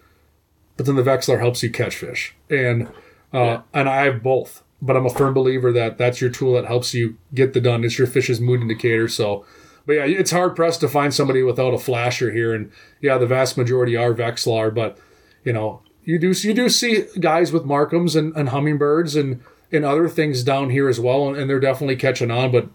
but 0.77 0.87
then 0.87 0.97
the 0.97 1.03
Vexilar 1.03 1.39
helps 1.39 1.63
you 1.63 1.71
catch 1.71 1.97
fish. 1.97 2.35
And 2.51 2.89
Uh, 3.33 3.61
And 3.75 3.89
I 3.89 4.05
have 4.05 4.23
both, 4.23 4.63
but 4.81 4.97
I'm 4.97 5.05
a 5.05 5.11
firm 5.11 5.35
believer 5.35 5.71
that 5.73 5.99
that's 5.99 6.21
your 6.21 6.31
tool 6.31 6.55
that 6.55 6.65
helps 6.65 6.95
you 6.95 7.17
get 7.35 7.53
the 7.53 7.61
done. 7.61 7.85
It's 7.85 7.99
your 7.99 8.07
fish's 8.07 8.41
mood 8.41 8.63
indicator. 8.63 9.09
So, 9.09 9.45
but 9.85 9.95
yeah, 9.95 10.05
it's 10.05 10.31
hard 10.31 10.57
pressed 10.57 10.81
to 10.81 10.89
find 10.89 11.13
somebody 11.13 11.43
without 11.43 11.75
a 11.75 11.79
flasher 11.79 12.33
here. 12.33 12.55
And 12.55 12.71
yeah, 13.03 13.19
the 13.19 13.27
vast 13.27 13.59
majority 13.59 13.95
are 13.97 14.15
Vexilar, 14.15 14.75
but 14.75 14.97
you 15.45 15.53
know, 15.53 15.83
you 16.05 16.19
do 16.19 16.31
you 16.31 16.55
do 16.55 16.69
see 16.69 17.05
guys 17.21 17.53
with 17.53 17.65
Marcums 17.65 18.17
and, 18.17 18.35
and 18.37 18.49
Humminbirds 18.51 19.21
and 19.21 19.43
and 19.73 19.85
other 19.85 20.09
things 20.09 20.45
down 20.45 20.71
here 20.71 20.89
as 20.89 21.01
well, 21.01 21.29
and, 21.29 21.37
and 21.37 21.51
they're 21.51 21.61
definitely 21.61 21.97
catching 21.97 22.31
on. 22.31 22.53
But 22.53 22.69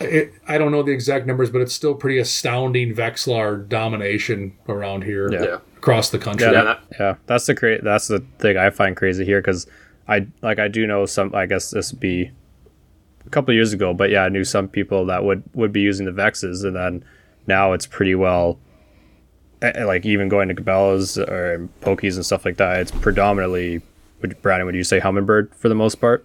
it, 0.00 0.32
I 0.48 0.58
don't 0.58 0.72
know 0.72 0.82
the 0.82 0.92
exact 0.92 1.26
numbers, 1.26 1.50
but 1.50 1.60
it's 1.60 1.74
still 1.74 1.94
pretty 1.94 2.18
astounding 2.18 2.94
Vexilar 2.94 3.68
domination 3.68 4.56
around 4.68 5.04
here 5.04 5.30
Yeah. 5.32 5.58
Across 5.86 6.10
the 6.10 6.18
country. 6.18 6.48
Yeah, 6.48 6.62
that- 6.64 6.80
yeah, 6.98 7.14
that's 7.26 7.46
the 7.46 7.54
cra- 7.54 7.80
That's 7.80 8.08
the 8.08 8.18
thing 8.40 8.56
I 8.56 8.70
find 8.70 8.96
crazy 8.96 9.24
here 9.24 9.40
because 9.40 9.68
I 10.08 10.26
like 10.42 10.58
I 10.58 10.66
do 10.66 10.84
know 10.86 11.06
some. 11.06 11.32
I 11.32 11.46
guess 11.46 11.70
this 11.70 11.92
would 11.92 12.00
be 12.00 12.32
a 13.24 13.30
couple 13.30 13.54
years 13.54 13.72
ago, 13.72 13.94
but 13.94 14.10
yeah, 14.10 14.24
I 14.24 14.28
knew 14.28 14.42
some 14.42 14.66
people 14.66 15.06
that 15.06 15.22
would 15.22 15.44
would 15.54 15.72
be 15.72 15.80
using 15.82 16.04
the 16.06 16.12
Vexes, 16.12 16.64
and 16.64 16.74
then 16.74 17.04
now 17.46 17.72
it's 17.72 17.86
pretty 17.86 18.16
well. 18.16 18.58
eh, 19.62 19.70
eh, 19.76 19.84
Like 19.84 20.04
even 20.04 20.28
going 20.28 20.48
to 20.48 20.54
Cabela's 20.56 21.18
or 21.18 21.68
Pokies 21.82 22.16
and 22.16 22.26
stuff 22.26 22.44
like 22.44 22.56
that, 22.56 22.80
it's 22.80 22.90
predominantly. 22.90 23.80
Would 24.22 24.42
Brandon? 24.42 24.66
Would 24.66 24.74
you 24.74 24.82
say 24.82 24.98
Humminbird 24.98 25.54
for 25.54 25.68
the 25.68 25.74
most 25.76 26.00
part? 26.00 26.24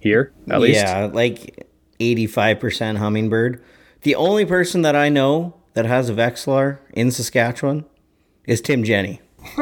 Here, 0.00 0.30
at 0.50 0.60
least. 0.60 0.80
Yeah, 0.82 1.08
like 1.10 1.66
85% 2.00 2.98
Humminbird. 2.98 3.60
The 4.02 4.14
only 4.14 4.44
person 4.44 4.82
that 4.82 4.94
I 4.94 5.08
know 5.08 5.54
that 5.72 5.86
has 5.86 6.10
a 6.10 6.12
Vexilar 6.12 6.78
in 6.92 7.10
Saskatchewan 7.10 7.86
is 8.46 8.60
Tim 8.60 8.84
Jenny. 8.84 9.20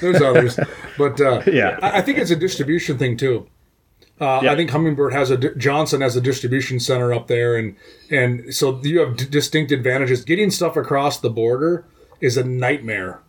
There's 0.00 0.20
others, 0.20 0.58
but 0.98 1.20
uh, 1.20 1.42
Yeah. 1.46 1.78
I, 1.82 1.98
I 1.98 2.02
think 2.02 2.18
it's 2.18 2.30
a 2.30 2.36
distribution 2.36 2.98
thing 2.98 3.16
too. 3.16 3.46
Uh, 4.20 4.40
Yeah. 4.42 4.52
I 4.52 4.56
think 4.56 4.70
Humminbird 4.70 5.12
has 5.12 5.30
a 5.30 5.36
Johnson 5.56 6.00
has 6.00 6.16
a 6.16 6.20
distribution 6.20 6.80
center 6.80 7.12
up 7.12 7.26
there, 7.26 7.56
and 7.56 7.76
and 8.10 8.54
so 8.54 8.80
you 8.82 9.00
have 9.00 9.16
d- 9.16 9.26
distinct 9.26 9.72
advantages. 9.72 10.24
Getting 10.24 10.50
stuff 10.50 10.76
across 10.76 11.20
the 11.20 11.30
border 11.30 11.84
is 12.20 12.36
a 12.36 12.44
nightmare 12.44 13.20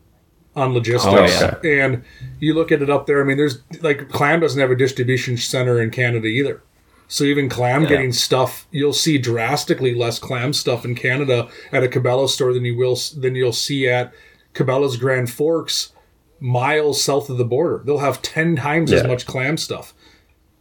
on 0.56 0.74
logistics, 0.74 1.42
Oh, 1.42 1.60
and 1.64 2.04
you 2.40 2.54
look 2.54 2.72
at 2.72 2.82
it 2.82 2.90
up 2.90 3.06
there. 3.06 3.22
I 3.22 3.26
mean, 3.26 3.38
there's 3.38 3.60
like 3.82 4.10
Clam 4.10 4.40
doesn't 4.40 4.60
have 4.60 4.72
a 4.72 4.76
distribution 4.76 5.38
center 5.38 5.82
in 5.82 5.90
Canada 5.92 6.28
either. 6.28 6.62
So 7.10 7.24
even 7.24 7.48
clam 7.48 7.86
getting 7.86 8.12
stuff, 8.12 8.68
you'll 8.70 8.92
see 8.92 9.18
drastically 9.18 9.96
less 9.96 10.20
clam 10.20 10.52
stuff 10.52 10.84
in 10.84 10.94
Canada 10.94 11.48
at 11.72 11.82
a 11.82 11.88
Cabela's 11.88 12.34
store 12.34 12.52
than 12.54 12.66
you 12.66 12.76
will 12.76 12.98
than 13.16 13.34
you'll 13.34 13.54
see 13.54 13.88
at 13.88 14.12
Cabela's 14.58 14.98
Grand 14.98 15.30
Forks, 15.30 15.94
miles 16.40 17.02
south 17.02 17.30
of 17.30 17.38
the 17.38 17.46
border. 17.46 17.84
They'll 17.86 18.00
have 18.00 18.22
ten 18.22 18.56
times 18.56 18.92
as 18.92 19.06
much 19.06 19.26
clam 19.26 19.58
stuff. 19.58 19.94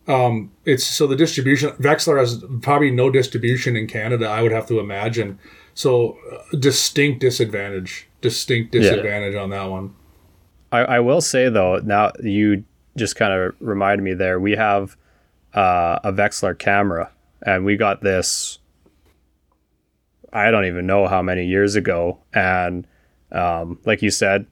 Um, 0.09 0.53
it's 0.65 0.85
so 0.85 1.07
the 1.07 1.17
distribution. 1.17 1.71
Vexilar 1.73 2.19
has 2.19 2.45
probably 2.63 2.91
no 2.91 3.11
distribution 3.11 3.75
in 3.77 3.89
Canada. 3.89 4.29
I 4.29 4.43
would 4.43 4.53
have 4.53 4.67
to 4.69 4.79
imagine. 4.79 5.39
So 5.75 6.17
uh, 6.33 6.57
distinct 6.57 7.21
disadvantage, 7.21 8.09
distinct 8.21 8.73
disadvantage 8.73 9.35
on 9.35 9.51
that 9.51 9.65
one. 9.65 9.95
I, 10.71 10.79
I 10.79 11.01
will 11.01 11.21
say 11.21 11.49
though, 11.49 11.79
now 11.79 12.13
you 12.23 12.65
just 12.97 13.17
kind 13.17 13.33
of 13.33 13.55
reminded 13.61 14.03
me 14.03 14.15
there. 14.15 14.39
We 14.39 14.53
have 14.53 14.97
uh, 15.55 15.99
a 16.05 16.13
Vexilar 16.13 16.59
camera, 16.59 17.11
and 17.45 17.65
we 17.65 17.77
got 17.77 18.03
this. 18.03 18.59
I 20.33 20.51
don't 20.51 20.67
even 20.67 20.87
know 20.87 21.07
how 21.07 21.23
many 21.23 21.47
years 21.47 21.75
ago, 21.75 22.19
and 22.33 22.87
um, 23.33 23.79
like 23.85 24.03
you 24.03 24.11
said, 24.11 24.47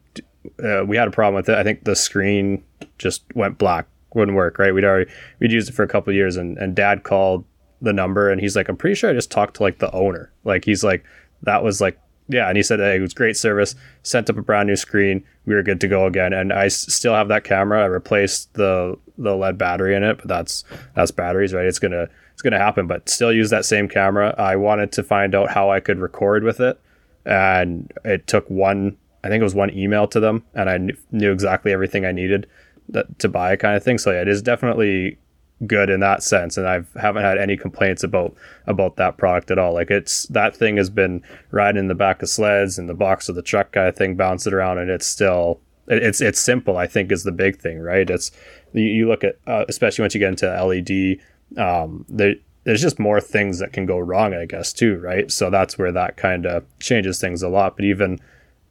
uh, 0.63 0.83
we 0.85 0.97
had 0.97 1.07
a 1.07 1.11
problem 1.11 1.35
with 1.35 1.49
it. 1.49 1.57
I 1.57 1.63
think 1.63 1.83
the 1.83 1.95
screen 1.95 2.63
just 2.97 3.23
went 3.35 3.57
black, 3.57 3.87
wouldn't 4.13 4.35
work. 4.35 4.59
Right? 4.59 4.73
We'd 4.73 4.83
already 4.85 5.09
we'd 5.39 5.51
used 5.51 5.69
it 5.69 5.73
for 5.73 5.83
a 5.83 5.87
couple 5.87 6.13
years, 6.13 6.37
and 6.37 6.57
and 6.57 6.75
Dad 6.75 7.03
called 7.03 7.45
the 7.81 7.93
number, 7.93 8.29
and 8.29 8.39
he's 8.41 8.55
like, 8.55 8.69
"I'm 8.69 8.77
pretty 8.77 8.95
sure 8.95 9.09
I 9.09 9.13
just 9.13 9.31
talked 9.31 9.55
to 9.57 9.63
like 9.63 9.79
the 9.79 9.91
owner." 9.91 10.31
Like 10.43 10.65
he's 10.65 10.83
like, 10.83 11.03
"That 11.43 11.63
was 11.63 11.81
like." 11.81 11.99
Yeah, 12.27 12.47
and 12.47 12.57
he 12.57 12.63
said 12.63 12.79
hey, 12.79 12.95
it 12.95 13.01
was 13.01 13.13
great 13.13 13.37
service. 13.37 13.75
Sent 14.01 14.31
up 14.31 14.37
a 14.37 14.41
brand 14.41 14.65
new 14.67 14.75
screen. 14.75 15.23
We 15.45 15.53
were 15.53 15.61
good 15.61 15.79
to 15.81 15.87
go 15.87 16.07
again, 16.07 16.33
and 16.33 16.51
I 16.51 16.65
s- 16.65 16.91
still 16.91 17.13
have 17.13 17.27
that 17.27 17.43
camera. 17.43 17.83
I 17.83 17.85
replaced 17.85 18.51
the 18.55 18.97
the 19.19 19.35
lead 19.35 19.59
battery 19.59 19.95
in 19.95 20.01
it, 20.03 20.17
but 20.17 20.27
that's 20.27 20.63
that's 20.95 21.11
batteries, 21.11 21.53
right? 21.53 21.67
It's 21.67 21.77
gonna 21.77 22.07
it's 22.33 22.41
gonna 22.41 22.57
happen, 22.57 22.87
but 22.87 23.09
still 23.09 23.31
use 23.31 23.51
that 23.51 23.63
same 23.63 23.87
camera. 23.87 24.33
I 24.39 24.55
wanted 24.55 24.91
to 24.93 25.03
find 25.03 25.35
out 25.35 25.51
how 25.51 25.69
I 25.69 25.79
could 25.79 25.99
record 25.99 26.43
with 26.43 26.59
it, 26.59 26.79
and 27.25 27.91
it 28.03 28.27
took 28.27 28.49
one. 28.49 28.97
I 29.23 29.29
think 29.29 29.41
it 29.41 29.43
was 29.43 29.55
one 29.55 29.75
email 29.75 30.07
to 30.09 30.19
them, 30.19 30.43
and 30.53 30.69
I 30.69 30.77
kn- 30.77 30.97
knew 31.11 31.31
exactly 31.31 31.71
everything 31.73 32.05
I 32.05 32.11
needed 32.11 32.47
that, 32.89 33.17
to 33.19 33.27
buy, 33.29 33.55
kind 33.55 33.75
of 33.75 33.83
thing. 33.83 33.97
So 33.97 34.11
yeah, 34.11 34.21
it 34.21 34.27
is 34.27 34.41
definitely 34.41 35.17
good 35.65 35.89
in 35.89 36.01
that 36.01 36.21
sense 36.21 36.57
and 36.57 36.67
i've 36.67 36.85
haven't 36.95 37.23
had 37.23 37.37
any 37.37 37.55
complaints 37.55 38.03
about 38.03 38.35
about 38.67 38.97
that 38.97 39.15
product 39.15 39.49
at 39.49 39.57
all 39.57 39.73
like 39.73 39.89
it's 39.89 40.23
that 40.27 40.53
thing 40.53 40.75
has 40.75 40.89
been 40.89 41.23
riding 41.51 41.79
in 41.79 41.87
the 41.87 41.95
back 41.95 42.21
of 42.21 42.27
sleds 42.27 42.77
and 42.77 42.89
the 42.89 42.93
box 42.93 43.29
of 43.29 43.35
the 43.35 43.41
truck 43.41 43.71
kind 43.71 43.87
of 43.87 43.95
thing 43.95 44.15
bouncing 44.15 44.51
around 44.51 44.77
and 44.79 44.89
it's 44.91 45.07
still 45.07 45.61
it- 45.87 46.03
it's 46.03 46.19
it's 46.19 46.41
simple 46.41 46.75
I 46.75 46.87
think 46.87 47.09
is 47.09 47.23
the 47.23 47.31
big 47.31 47.57
thing 47.57 47.79
right 47.79 48.07
it's 48.09 48.31
you, 48.73 48.83
you 48.83 49.07
look 49.07 49.23
at 49.23 49.37
uh, 49.47 49.63
especially 49.69 50.03
once 50.03 50.13
you 50.13 50.19
get 50.19 50.27
into 50.31 50.45
LED 50.45 51.19
um 51.57 52.05
there 52.09 52.35
there's 52.65 52.81
just 52.81 52.99
more 52.99 53.21
things 53.21 53.59
that 53.59 53.73
can 53.73 53.85
go 53.85 53.97
wrong 53.97 54.33
I 54.33 54.45
guess 54.45 54.73
too 54.73 54.97
right 54.97 55.31
so 55.31 55.49
that's 55.49 55.77
where 55.77 55.91
that 55.93 56.17
kind 56.17 56.45
of 56.45 56.65
changes 56.79 57.19
things 57.19 57.41
a 57.41 57.49
lot 57.49 57.77
but 57.77 57.85
even 57.85 58.19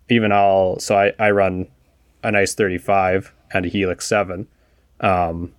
even 0.08 0.32
I'll 0.32 0.78
so 0.78 0.96
I 0.96 1.12
I 1.18 1.30
run 1.30 1.68
an 2.22 2.34
Ice 2.34 2.54
35 2.54 3.32
and 3.52 3.66
a 3.66 3.68
Helix 3.68 4.06
7 4.06 4.46
um, 5.00 5.52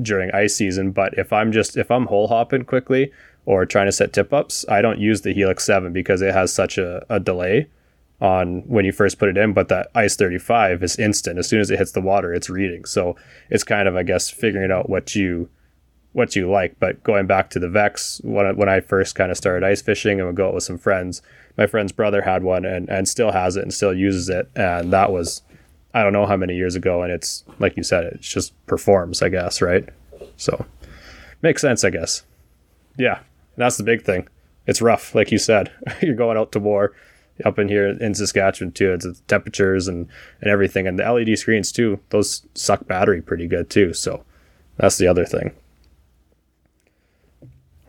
during 0.00 0.30
ice 0.32 0.54
season. 0.54 0.92
But 0.92 1.16
if 1.18 1.32
I'm 1.32 1.52
just 1.52 1.76
if 1.76 1.90
I'm 1.90 2.06
hole 2.06 2.28
hopping 2.28 2.64
quickly 2.64 3.12
or 3.44 3.66
trying 3.66 3.86
to 3.86 3.92
set 3.92 4.12
tip 4.12 4.32
ups, 4.32 4.64
I 4.68 4.80
don't 4.80 5.00
use 5.00 5.22
the 5.22 5.32
Helix 5.32 5.64
Seven 5.64 5.92
because 5.92 6.22
it 6.22 6.34
has 6.34 6.52
such 6.52 6.78
a, 6.78 7.04
a 7.08 7.20
delay 7.20 7.68
on 8.20 8.62
when 8.66 8.84
you 8.84 8.92
first 8.92 9.18
put 9.18 9.28
it 9.28 9.36
in. 9.36 9.52
But 9.52 9.68
that 9.68 9.90
Ice 9.94 10.16
35 10.16 10.82
is 10.82 10.96
instant. 10.96 11.38
As 11.38 11.48
soon 11.48 11.60
as 11.60 11.70
it 11.70 11.78
hits 11.78 11.92
the 11.92 12.00
water, 12.00 12.34
it's 12.34 12.50
reading. 12.50 12.84
So 12.84 13.16
it's 13.50 13.64
kind 13.64 13.88
of 13.88 13.96
I 13.96 14.02
guess 14.02 14.30
figuring 14.30 14.70
out 14.70 14.88
what 14.88 15.14
you 15.14 15.48
what 16.12 16.36
you 16.36 16.50
like. 16.50 16.78
But 16.78 17.02
going 17.02 17.26
back 17.26 17.50
to 17.50 17.58
the 17.58 17.68
Vex, 17.68 18.20
when 18.24 18.46
I, 18.46 18.52
when 18.52 18.68
I 18.68 18.80
first 18.80 19.14
kind 19.14 19.30
of 19.30 19.36
started 19.36 19.66
ice 19.66 19.82
fishing 19.82 20.18
and 20.18 20.26
would 20.26 20.36
go 20.36 20.48
out 20.48 20.54
with 20.54 20.64
some 20.64 20.78
friends, 20.78 21.22
my 21.56 21.66
friend's 21.66 21.92
brother 21.92 22.22
had 22.22 22.42
one 22.42 22.64
and, 22.64 22.88
and 22.88 23.08
still 23.08 23.32
has 23.32 23.56
it 23.56 23.62
and 23.62 23.72
still 23.72 23.94
uses 23.94 24.28
it. 24.28 24.50
And 24.54 24.92
that 24.92 25.12
was, 25.12 25.42
I 25.94 26.02
don't 26.02 26.12
know 26.12 26.26
how 26.26 26.36
many 26.36 26.54
years 26.56 26.74
ago. 26.74 27.02
And 27.02 27.12
it's, 27.12 27.44
like 27.58 27.76
you 27.76 27.82
said, 27.82 28.04
it 28.04 28.20
just 28.20 28.54
performs, 28.66 29.22
I 29.22 29.28
guess, 29.28 29.60
right? 29.60 29.88
So 30.36 30.64
makes 31.42 31.62
sense, 31.62 31.84
I 31.84 31.90
guess. 31.90 32.24
Yeah, 32.96 33.20
that's 33.56 33.76
the 33.76 33.84
big 33.84 34.02
thing. 34.02 34.28
It's 34.66 34.82
rough, 34.82 35.14
like 35.14 35.32
you 35.32 35.38
said. 35.38 35.72
You're 36.02 36.14
going 36.14 36.36
out 36.36 36.52
to 36.52 36.60
war 36.60 36.92
up 37.44 37.58
in 37.58 37.68
here 37.68 37.88
in 37.88 38.14
Saskatchewan 38.14 38.72
too. 38.72 38.92
It's 38.92 39.04
the 39.04 39.14
temperatures 39.28 39.88
and, 39.88 40.08
and 40.40 40.50
everything. 40.50 40.86
And 40.86 40.98
the 40.98 41.10
LED 41.10 41.38
screens 41.38 41.72
too, 41.72 42.00
those 42.10 42.46
suck 42.54 42.86
battery 42.86 43.22
pretty 43.22 43.46
good 43.46 43.70
too. 43.70 43.92
So 43.92 44.24
that's 44.76 44.98
the 44.98 45.06
other 45.06 45.24
thing. 45.24 45.52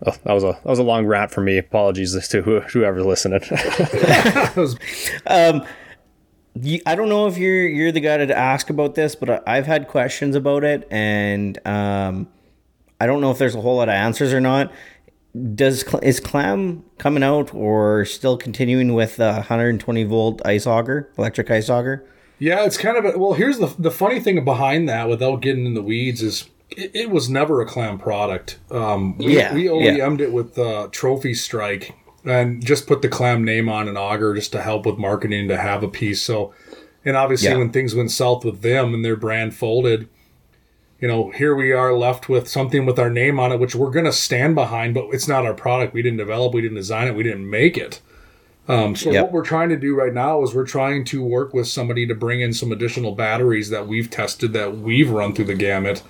Oh, 0.05 0.15
that 0.23 0.33
was 0.33 0.43
a 0.43 0.53
that 0.63 0.65
was 0.65 0.79
a 0.79 0.83
long 0.83 1.05
rant 1.05 1.31
for 1.31 1.41
me. 1.41 1.57
Apologies 1.57 2.27
to 2.29 2.41
who, 2.41 2.61
whoever's 2.61 3.05
listening. 3.05 3.41
You, 6.61 6.79
I 6.85 6.95
don't 6.95 7.09
know 7.09 7.27
if 7.27 7.37
you're 7.37 7.67
you're 7.67 7.91
the 7.91 7.99
guy 8.01 8.17
to 8.17 8.37
ask 8.37 8.69
about 8.69 8.95
this, 8.95 9.15
but 9.15 9.29
I- 9.29 9.41
I've 9.57 9.65
had 9.67 9.87
questions 9.87 10.35
about 10.35 10.63
it, 10.63 10.87
and 10.91 11.57
um, 11.65 12.27
I 12.99 13.05
don't 13.05 13.21
know 13.21 13.31
if 13.31 13.37
there's 13.37 13.55
a 13.55 13.61
whole 13.61 13.77
lot 13.77 13.87
of 13.87 13.93
answers 13.93 14.33
or 14.33 14.41
not. 14.41 14.71
Does 15.55 15.83
is 16.01 16.19
Clam 16.19 16.83
coming 16.97 17.21
out 17.23 17.53
or 17.53 18.03
still 18.03 18.35
continuing 18.35 18.93
with 18.95 19.17
the 19.17 19.31
120 19.31 20.03
volt 20.05 20.41
ice 20.43 20.65
auger, 20.65 21.09
electric 21.17 21.51
ice 21.51 21.69
auger? 21.69 22.03
Yeah, 22.39 22.65
it's 22.65 22.77
kind 22.77 22.97
of 22.97 23.05
a, 23.05 23.17
well. 23.17 23.33
Here's 23.33 23.59
the 23.59 23.67
the 23.77 23.91
funny 23.91 24.19
thing 24.19 24.43
behind 24.43 24.89
that, 24.89 25.07
without 25.07 25.41
getting 25.41 25.65
in 25.67 25.75
the 25.75 25.83
weeds, 25.83 26.21
is 26.23 26.49
it, 26.69 26.91
it 26.95 27.09
was 27.09 27.29
never 27.29 27.61
a 27.61 27.65
clam 27.65 27.97
product. 27.97 28.59
Um, 28.71 29.17
we, 29.17 29.37
Yeah, 29.37 29.53
we. 29.53 29.65
OEM'd 29.65 30.21
it 30.21 30.31
with 30.31 30.57
uh, 30.57 30.87
Trophy 30.91 31.33
Strike 31.33 31.95
and 32.25 32.63
just 32.65 32.87
put 32.87 33.01
the 33.01 33.07
clam 33.09 33.43
name 33.43 33.69
on 33.69 33.87
an 33.87 33.97
auger 33.97 34.33
just 34.35 34.51
to 34.51 34.61
help 34.61 34.85
with 34.85 34.97
marketing 34.97 35.47
to 35.47 35.57
have 35.57 35.83
a 35.83 35.87
piece. 35.87 36.21
So, 36.21 36.53
and 37.05 37.15
obviously 37.15 37.49
Yeah. 37.49 37.57
when 37.57 37.71
things 37.71 37.95
went 37.95 38.11
south 38.11 38.43
with 38.45 38.61
them 38.61 38.93
and 38.93 39.03
their 39.03 39.15
brand 39.15 39.55
folded, 39.55 40.07
you 40.99 41.07
know, 41.07 41.29
here 41.31 41.55
we 41.55 41.71
are 41.71 41.93
left 41.93 42.27
with 42.27 42.49
something 42.49 42.85
with 42.85 42.99
our 42.99 43.09
name 43.09 43.39
on 43.39 43.53
it, 43.53 43.59
which 43.59 43.73
we're 43.73 43.89
going 43.89 44.05
to 44.05 44.11
stand 44.11 44.53
behind, 44.55 44.93
but 44.93 45.07
it's 45.11 45.27
not 45.29 45.45
our 45.45 45.53
product. 45.53 45.93
We 45.93 46.01
didn't 46.01 46.17
develop, 46.17 46.53
we 46.53 46.61
didn't 46.61 46.75
design 46.75 47.07
it, 47.07 47.15
we 47.15 47.23
didn't 47.23 47.49
make 47.49 47.77
it. 47.77 48.01
Um, 48.67 48.95
so 48.95 49.09
Yep. 49.09 49.23
what 49.23 49.31
we're 49.31 49.43
trying 49.45 49.69
to 49.69 49.77
do 49.77 49.95
right 49.95 50.13
now 50.13 50.43
is 50.43 50.53
we're 50.53 50.65
trying 50.65 51.03
to 51.05 51.23
work 51.23 51.53
with 51.53 51.67
somebody 51.67 52.05
to 52.05 52.13
bring 52.13 52.41
in 52.41 52.53
some 52.53 52.71
additional 52.71 53.13
batteries 53.13 53.69
that 53.69 53.87
we've 53.87 54.09
tested, 54.09 54.51
that 54.53 54.77
we've 54.77 55.09
run 55.09 55.33
through 55.33 55.45
the 55.45 55.55
gamut, 55.55 56.03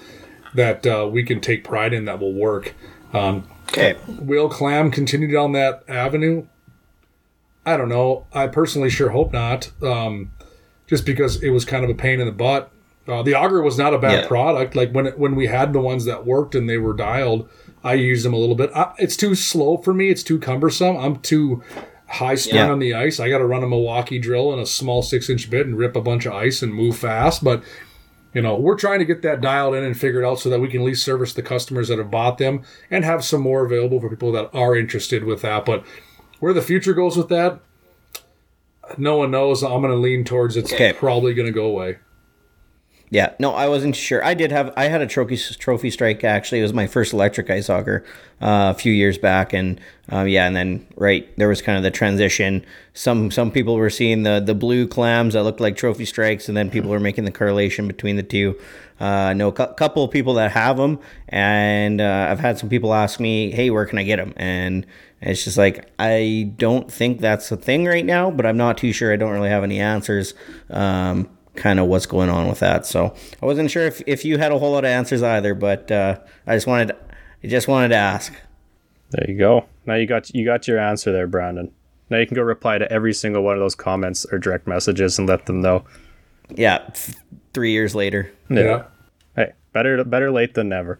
that 0.53 0.85
uh, 0.87 1.07
we 1.11 1.23
can 1.23 1.39
take 1.41 1.63
pride 1.63 1.93
in 1.93 2.05
that 2.05 2.19
will 2.19 2.33
work. 2.33 2.73
Um, 3.13 3.47
Okay. 3.69 3.95
will 4.07 4.49
Clam 4.49 4.89
continue 4.89 5.31
down 5.31 5.51
that 5.51 5.83
avenue? 5.87 6.47
I 7.65 7.77
don't 7.77 7.89
know. 7.89 8.25
I 8.33 8.47
personally 8.47 8.89
sure 8.89 9.09
hope 9.09 9.31
not. 9.31 9.71
Um, 9.83 10.31
just 10.87 11.05
because 11.05 11.43
it 11.43 11.51
was 11.51 11.65
kind 11.65 11.83
of 11.83 11.89
a 11.91 11.93
pain 11.93 12.19
in 12.19 12.25
the 12.25 12.31
butt. 12.31 12.71
Uh, 13.07 13.21
the 13.21 13.35
auger 13.35 13.61
was 13.61 13.77
not 13.77 13.93
a 13.93 13.99
bad 13.99 14.23
Yeah. 14.23 14.27
product. 14.27 14.75
Like 14.75 14.91
when 14.91 15.05
it, 15.07 15.19
when 15.19 15.35
we 15.35 15.45
had 15.45 15.71
the 15.73 15.79
ones 15.79 16.05
that 16.05 16.25
worked 16.25 16.55
and 16.55 16.67
they 16.67 16.79
were 16.79 16.93
dialed, 16.93 17.47
I 17.83 17.93
used 17.93 18.25
them 18.25 18.33
a 18.33 18.37
little 18.37 18.55
bit. 18.55 18.71
I, 18.75 18.93
it's 18.97 19.15
too 19.15 19.35
slow 19.35 19.77
for 19.77 19.93
me. 19.93 20.09
It's 20.09 20.23
too 20.23 20.39
cumbersome. 20.39 20.97
I'm 20.97 21.17
too 21.17 21.61
high 22.07 22.33
strung 22.35 22.57
Yeah. 22.67 22.71
on 22.71 22.79
the 22.79 22.95
ice. 22.95 23.19
I 23.19 23.29
got 23.29 23.37
to 23.37 23.45
run 23.45 23.63
a 23.63 23.67
Milwaukee 23.67 24.17
drill 24.17 24.51
and 24.51 24.59
a 24.59 24.65
small 24.65 25.03
six 25.03 25.29
inch 25.29 25.47
bit 25.51 25.67
and 25.67 25.77
rip 25.77 25.95
a 25.95 26.01
bunch 26.01 26.25
of 26.25 26.33
ice 26.33 26.63
and 26.63 26.73
move 26.73 26.97
fast. 26.97 27.43
But 27.43 27.61
you 28.33 28.41
know, 28.41 28.55
we're 28.55 28.75
trying 28.77 28.99
to 28.99 29.05
get 29.05 29.21
that 29.23 29.41
dialed 29.41 29.75
in 29.75 29.83
and 29.83 29.99
figured 29.99 30.23
out 30.23 30.39
so 30.39 30.49
that 30.49 30.59
we 30.59 30.67
can 30.69 30.81
at 30.81 30.85
least 30.85 31.03
service 31.03 31.33
the 31.33 31.41
customers 31.41 31.87
that 31.87 31.97
have 31.97 32.11
bought 32.11 32.37
them 32.37 32.63
and 32.91 33.03
have 33.03 33.23
some 33.25 33.41
more 33.41 33.65
available 33.65 33.99
for 33.99 34.09
people 34.09 34.31
that 34.33 34.49
are 34.53 34.75
interested 34.75 35.23
with 35.23 35.41
that. 35.41 35.65
But 35.65 35.83
where 36.39 36.53
the 36.53 36.61
future 36.61 36.93
goes 36.93 37.17
with 37.17 37.29
that, 37.29 37.59
no 38.97 39.17
one 39.17 39.31
knows. 39.31 39.63
I'm 39.63 39.81
going 39.81 39.93
to 39.93 39.97
lean 39.97 40.23
towards 40.23 40.57
it's 40.57 40.71
Okay. 40.73 40.93
probably 40.93 41.33
going 41.33 41.47
to 41.47 41.51
go 41.53 41.65
away. 41.65 41.97
Yeah, 43.11 43.33
no, 43.39 43.53
I 43.53 43.67
wasn't 43.67 43.95
sure. 43.95 44.23
I 44.23 44.35
did 44.35 44.51
have 44.51 44.71
I 44.77 44.85
had 44.85 45.01
a 45.01 45.07
trophy 45.07 45.35
trophy 45.35 45.89
strike 45.89 46.23
actually. 46.23 46.59
It 46.59 46.63
was 46.63 46.73
my 46.73 46.85
first 46.85 47.11
electric 47.11 47.49
ice 47.49 47.67
auger 47.67 48.05
uh, 48.39 48.71
a 48.75 48.79
few 48.79 48.93
years 48.93 49.17
back, 49.17 49.51
and 49.51 49.81
um, 50.09 50.27
yeah, 50.27 50.45
and 50.45 50.55
then 50.55 50.85
right 50.95 51.27
there 51.35 51.47
was 51.47 51.59
kind 51.59 51.75
of 51.75 51.83
the 51.83 51.89
transition. 51.89 52.63
Some 52.93 53.31
some 53.31 53.49
people 53.49 53.75
were 53.75 53.89
seeing 53.89 54.21
the 54.23 54.39
the 54.39 54.53
blue 54.53 54.87
clams 54.87 55.33
that 55.33 55.41
looked 55.41 55.59
like 55.59 55.75
trophy 55.75 56.05
strikes, 56.05 56.47
and 56.47 56.55
then 56.55 56.69
people 56.69 56.91
were 56.91 56.99
making 56.99 57.25
the 57.25 57.31
correlation 57.31 57.87
between 57.87 58.15
the 58.15 58.23
two. 58.23 58.55
Uh, 59.01 59.05
I 59.05 59.33
know 59.33 59.47
a 59.47 59.53
cou- 59.53 59.73
couple 59.73 60.03
of 60.03 60.11
people 60.11 60.35
that 60.35 60.51
have 60.51 60.77
them, 60.77 60.99
and 61.29 62.01
uh, 62.01 62.27
I've 62.29 62.39
had 62.39 62.59
some 62.59 62.69
people 62.69 62.93
ask 62.93 63.19
me, 63.19 63.49
"Hey, 63.49 63.71
where 63.71 63.87
can 63.87 63.97
I 63.97 64.03
get 64.03 64.17
them?" 64.17 64.33
And 64.35 64.85
it's 65.19 65.43
just 65.45 65.57
like 65.57 65.89
I 65.97 66.51
don't 66.57 66.91
think 66.91 67.21
that's 67.21 67.51
a 67.51 67.57
thing 67.57 67.85
right 67.85 68.05
now, 68.05 68.29
but 68.29 68.45
I'm 68.45 68.57
not 68.57 68.77
too 68.77 68.93
sure. 68.93 69.11
I 69.11 69.15
don't 69.15 69.31
really 69.31 69.49
have 69.49 69.63
any 69.63 69.79
answers. 69.79 70.35
Um, 70.69 71.27
kind 71.59 71.79
of 71.79 71.87
what's 71.87 72.05
going 72.05 72.29
on 72.29 72.47
with 72.47 72.59
that. 72.59 72.85
So 72.85 73.13
I 73.41 73.45
wasn't 73.45 73.69
sure 73.69 73.85
if, 73.85 74.01
if 74.07 74.25
you 74.25 74.37
had 74.37 74.51
a 74.51 74.57
whole 74.57 74.71
lot 74.71 74.85
of 74.85 74.89
answers 74.89 75.21
either, 75.21 75.53
but 75.53 75.91
uh, 75.91 76.19
I 76.47 76.55
just 76.55 76.67
wanted 76.67 76.91
I 77.43 77.47
just 77.47 77.67
wanted 77.67 77.89
to 77.89 77.95
ask. 77.95 78.33
There 79.11 79.29
you 79.29 79.37
go. 79.37 79.65
Now 79.85 79.95
you 79.95 80.05
got 80.05 80.33
you 80.33 80.45
got 80.45 80.67
your 80.67 80.79
answer 80.79 81.11
there, 81.11 81.27
Brandon. 81.27 81.71
Now 82.09 82.17
you 82.17 82.25
can 82.25 82.35
go 82.35 82.41
reply 82.41 82.77
to 82.77 82.91
every 82.91 83.13
single 83.13 83.43
one 83.43 83.53
of 83.53 83.59
those 83.59 83.75
comments 83.75 84.25
or 84.31 84.39
direct 84.39 84.67
messages 84.67 85.19
and 85.19 85.27
let 85.27 85.45
them 85.45 85.61
know. 85.61 85.83
Yeah, 86.55 86.79
th- 86.79 87.17
three 87.53 87.71
years 87.71 87.93
later. 87.93 88.31
Yeah. 88.49 88.85
Hey, 89.35 89.53
better 89.73 90.03
better 90.03 90.31
late 90.31 90.53
than 90.55 90.69
never. 90.69 90.99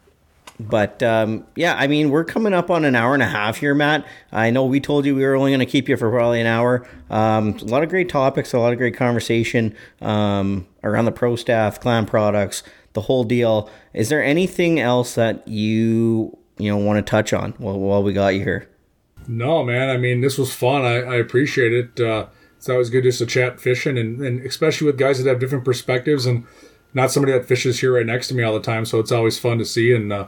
But 0.60 1.02
um, 1.02 1.45
yeah, 1.56 1.76
I 1.76 1.88
mean, 1.88 2.10
we're 2.10 2.26
coming 2.26 2.53
up 2.53 2.69
on 2.69 2.84
an 2.84 2.94
hour 2.94 3.14
and 3.14 3.23
a 3.23 3.27
half 3.27 3.57
here, 3.57 3.73
Matt. 3.73 4.06
I 4.31 4.49
know 4.49 4.65
we 4.65 4.81
told 4.81 5.06
you 5.06 5.15
we 5.15 5.23
were 5.23 5.36
only 5.36 5.52
going 5.52 5.61
to 5.61 5.65
keep 5.65 5.88
you 5.88 5.95
for 5.95 6.11
probably 6.11 6.41
an 6.41 6.48
hour. 6.48 6.86
Um, 7.10 7.57
a 7.61 7.65
lot 7.65 7.81
of 7.81 7.90
great 7.90 8.10
topics, 8.10 8.52
a 8.52 8.60
lot 8.60 8.73
of 8.73 8.77
great 8.77 8.95
conversation 8.95 9.73
um, 10.02 10.68
around 10.84 11.06
the 11.06 11.14
pro 11.14 11.38
staff, 11.38 11.80
Clam 11.80 12.06
products, 12.06 12.61
the 12.91 13.02
whole 13.02 13.23
deal. 13.23 13.69
Is 13.94 14.10
there 14.10 14.22
anything 14.22 14.81
else 14.81 15.15
that 15.15 15.48
you 15.48 16.38
you 16.57 16.69
know 16.69 16.77
want 16.77 16.98
to 16.98 17.10
touch 17.10 17.31
on 17.31 17.53
while, 17.53 17.80
while 17.80 18.03
we 18.03 18.11
got 18.11 18.36
you 18.36 18.44
here? 18.44 18.69
No, 19.30 19.64
man. 19.64 19.90
I 19.90 19.95
mean, 19.95 20.19
this 20.19 20.38
was 20.38 20.53
fun. 20.53 20.81
I, 20.81 20.95
I 20.95 21.15
appreciate 21.15 21.72
it. 21.72 21.99
Uh, 22.02 22.26
it's 22.57 22.68
always 22.68 22.90
good 22.90 23.03
just 23.03 23.19
to 23.19 23.26
chat 23.26 23.61
fishing, 23.61 23.98
and, 23.98 24.19
and 24.19 24.45
especially 24.45 24.88
with 24.88 24.98
guys 24.98 25.23
that 25.23 25.30
have 25.30 25.40
different 25.40 25.64
perspectives 25.64 26.26
and 26.26 26.45
not 26.94 27.11
somebody 27.11 27.31
that 27.31 27.45
fishes 27.45 27.80
here 27.80 27.94
right 27.94 28.06
next 28.06 28.27
to 28.27 28.34
me 28.34 28.44
all 28.44 28.53
the 28.53 28.60
time. 28.60 28.86
So 28.86 28.99
it's 28.99 29.11
always 29.11 29.40
fun 29.40 29.57
to 29.60 29.65
see. 29.65 29.94
And 29.94 30.11
uh, 30.11 30.27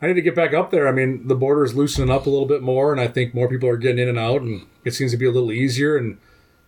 I 0.00 0.06
need 0.06 0.14
to 0.14 0.22
get 0.22 0.34
back 0.36 0.54
up 0.54 0.70
there. 0.70 0.86
I 0.86 0.92
mean, 0.92 1.26
the 1.26 1.34
border 1.34 1.64
is 1.64 1.74
loosening 1.74 2.10
up 2.10 2.26
a 2.26 2.30
little 2.30 2.46
bit 2.46 2.62
more, 2.62 2.92
and 2.92 3.00
I 3.00 3.08
think 3.08 3.34
more 3.34 3.48
people 3.48 3.68
are 3.68 3.76
getting 3.76 3.98
in 3.98 4.08
and 4.08 4.18
out, 4.18 4.42
and 4.42 4.66
it 4.84 4.92
seems 4.94 5.10
to 5.10 5.16
be 5.16 5.26
a 5.26 5.30
little 5.30 5.50
easier. 5.52 5.96
And 5.96 6.18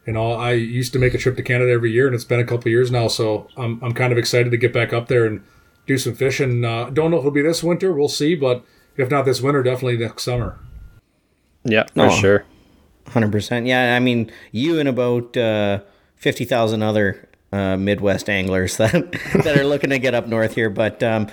you 0.06 0.14
know, 0.14 0.32
I 0.32 0.52
used 0.52 0.92
to 0.94 0.98
make 0.98 1.14
a 1.14 1.18
trip 1.18 1.36
to 1.36 1.42
Canada 1.42 1.70
every 1.70 1.92
year, 1.92 2.06
and 2.06 2.14
it's 2.14 2.24
been 2.24 2.40
a 2.40 2.44
couple 2.44 2.62
of 2.62 2.66
years 2.72 2.90
now. 2.90 3.06
So 3.08 3.46
I'm 3.56 3.82
I'm 3.84 3.92
kind 3.94 4.12
of 4.12 4.18
excited 4.18 4.50
to 4.50 4.56
get 4.56 4.72
back 4.72 4.92
up 4.92 5.08
there 5.08 5.26
and 5.26 5.42
do 5.86 5.96
some 5.98 6.14
fishing. 6.14 6.64
Uh, 6.64 6.90
don't 6.90 7.10
know 7.10 7.18
if 7.18 7.20
it'll 7.20 7.30
be 7.30 7.42
this 7.42 7.62
winter. 7.62 7.92
We'll 7.92 8.08
see, 8.08 8.34
but 8.34 8.64
if 8.96 9.10
not 9.10 9.24
this 9.24 9.40
winter, 9.40 9.62
definitely 9.62 9.98
next 9.98 10.24
summer. 10.24 10.58
Yeah, 11.64 11.84
for 11.94 12.06
Oh. 12.06 12.10
sure. 12.10 12.44
Hundred 13.08 13.32
percent. 13.32 13.66
Yeah, 13.66 13.94
I 13.96 14.00
mean, 14.00 14.30
you 14.52 14.78
and 14.80 14.88
about 14.88 15.36
uh, 15.36 15.80
fifty 16.16 16.44
thousand 16.44 16.82
other 16.82 17.28
uh, 17.52 17.76
Midwest 17.76 18.28
anglers 18.28 18.76
that 18.78 18.92
that 19.44 19.56
are 19.58 19.64
looking 19.64 19.90
to 19.90 19.98
get 19.98 20.14
up 20.14 20.26
north 20.26 20.54
here. 20.54 20.70
But 20.70 21.02
um, 21.02 21.28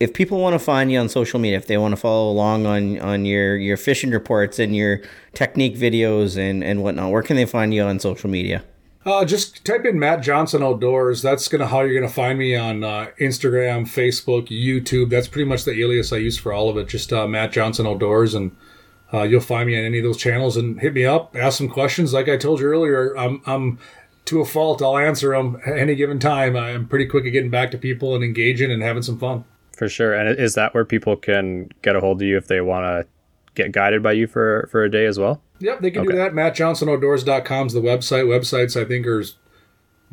if 0.00 0.12
people 0.14 0.38
want 0.38 0.54
to 0.54 0.58
find 0.58 0.92
you 0.92 0.98
on 0.98 1.08
social 1.08 1.40
media, 1.40 1.56
if 1.56 1.66
they 1.66 1.76
want 1.76 1.92
to 1.92 1.96
follow 1.96 2.30
along 2.30 2.66
on 2.66 2.98
on 3.00 3.24
your 3.24 3.56
your 3.56 3.76
fishing 3.76 4.10
reports 4.10 4.58
and 4.58 4.74
your 4.74 5.00
technique 5.34 5.76
videos 5.76 6.36
and 6.36 6.62
and 6.62 6.82
whatnot, 6.82 7.10
where 7.10 7.22
can 7.22 7.36
they 7.36 7.46
find 7.46 7.74
you 7.74 7.82
on 7.82 7.98
social 7.98 8.30
media? 8.30 8.64
Uh, 9.04 9.24
just 9.24 9.64
type 9.64 9.84
in 9.84 9.98
Matt 9.98 10.22
Johnson 10.22 10.62
Outdoors. 10.62 11.22
That's 11.22 11.48
gonna 11.48 11.66
how 11.66 11.80
you're 11.80 11.98
gonna 11.98 12.12
find 12.12 12.38
me 12.38 12.54
on 12.54 12.84
uh, 12.84 13.08
Instagram, 13.20 13.86
Facebook, 13.86 14.48
YouTube. 14.48 15.10
That's 15.10 15.28
pretty 15.28 15.48
much 15.48 15.64
the 15.64 15.72
alias 15.80 16.12
I 16.12 16.18
use 16.18 16.38
for 16.38 16.52
all 16.52 16.68
of 16.68 16.76
it. 16.76 16.88
Just 16.88 17.12
uh, 17.12 17.26
Matt 17.26 17.52
Johnson 17.52 17.86
Outdoors, 17.86 18.34
and 18.34 18.54
uh, 19.12 19.22
you'll 19.22 19.40
find 19.40 19.66
me 19.66 19.78
on 19.78 19.84
any 19.84 19.98
of 19.98 20.04
those 20.04 20.18
channels. 20.18 20.56
And 20.56 20.78
hit 20.80 20.94
me 20.94 21.04
up, 21.04 21.34
ask 21.34 21.58
some 21.58 21.68
questions. 21.68 22.12
Like 22.12 22.28
I 22.28 22.36
told 22.36 22.60
you 22.60 22.66
earlier, 22.66 23.16
I'm 23.16 23.40
I'm 23.46 23.78
to 24.26 24.40
a 24.40 24.44
fault. 24.44 24.82
I'll 24.82 24.98
answer 24.98 25.30
them 25.30 25.60
at 25.66 25.78
any 25.78 25.94
given 25.94 26.18
time. 26.18 26.54
I'm 26.54 26.86
pretty 26.86 27.06
quick 27.06 27.24
at 27.24 27.32
getting 27.32 27.50
back 27.50 27.70
to 27.70 27.78
people 27.78 28.14
and 28.14 28.22
engaging 28.22 28.70
and 28.70 28.82
having 28.82 29.02
some 29.02 29.18
fun. 29.18 29.44
For 29.78 29.88
sure. 29.88 30.12
And 30.12 30.38
is 30.38 30.54
that 30.54 30.74
where 30.74 30.84
people 30.84 31.16
can 31.16 31.70
get 31.82 31.94
a 31.94 32.00
hold 32.00 32.20
of 32.20 32.26
you 32.26 32.36
if 32.36 32.48
they 32.48 32.60
want 32.60 32.84
to 32.84 33.06
get 33.54 33.70
guided 33.72 34.02
by 34.02 34.12
you 34.12 34.26
for 34.26 34.68
for 34.72 34.82
a 34.82 34.90
day 34.90 35.06
as 35.06 35.18
well? 35.18 35.40
Yep, 35.60 35.80
they 35.80 35.90
can 35.92 36.02
Okay. 36.02 36.12
do 36.12 36.16
that. 36.18 36.32
MattJohnsonOutdoors.com 36.32 37.66
is 37.68 37.72
the 37.72 37.80
website. 37.80 38.24
Websites, 38.26 38.80
I 38.80 38.84
think, 38.84 39.06
are 39.06 39.22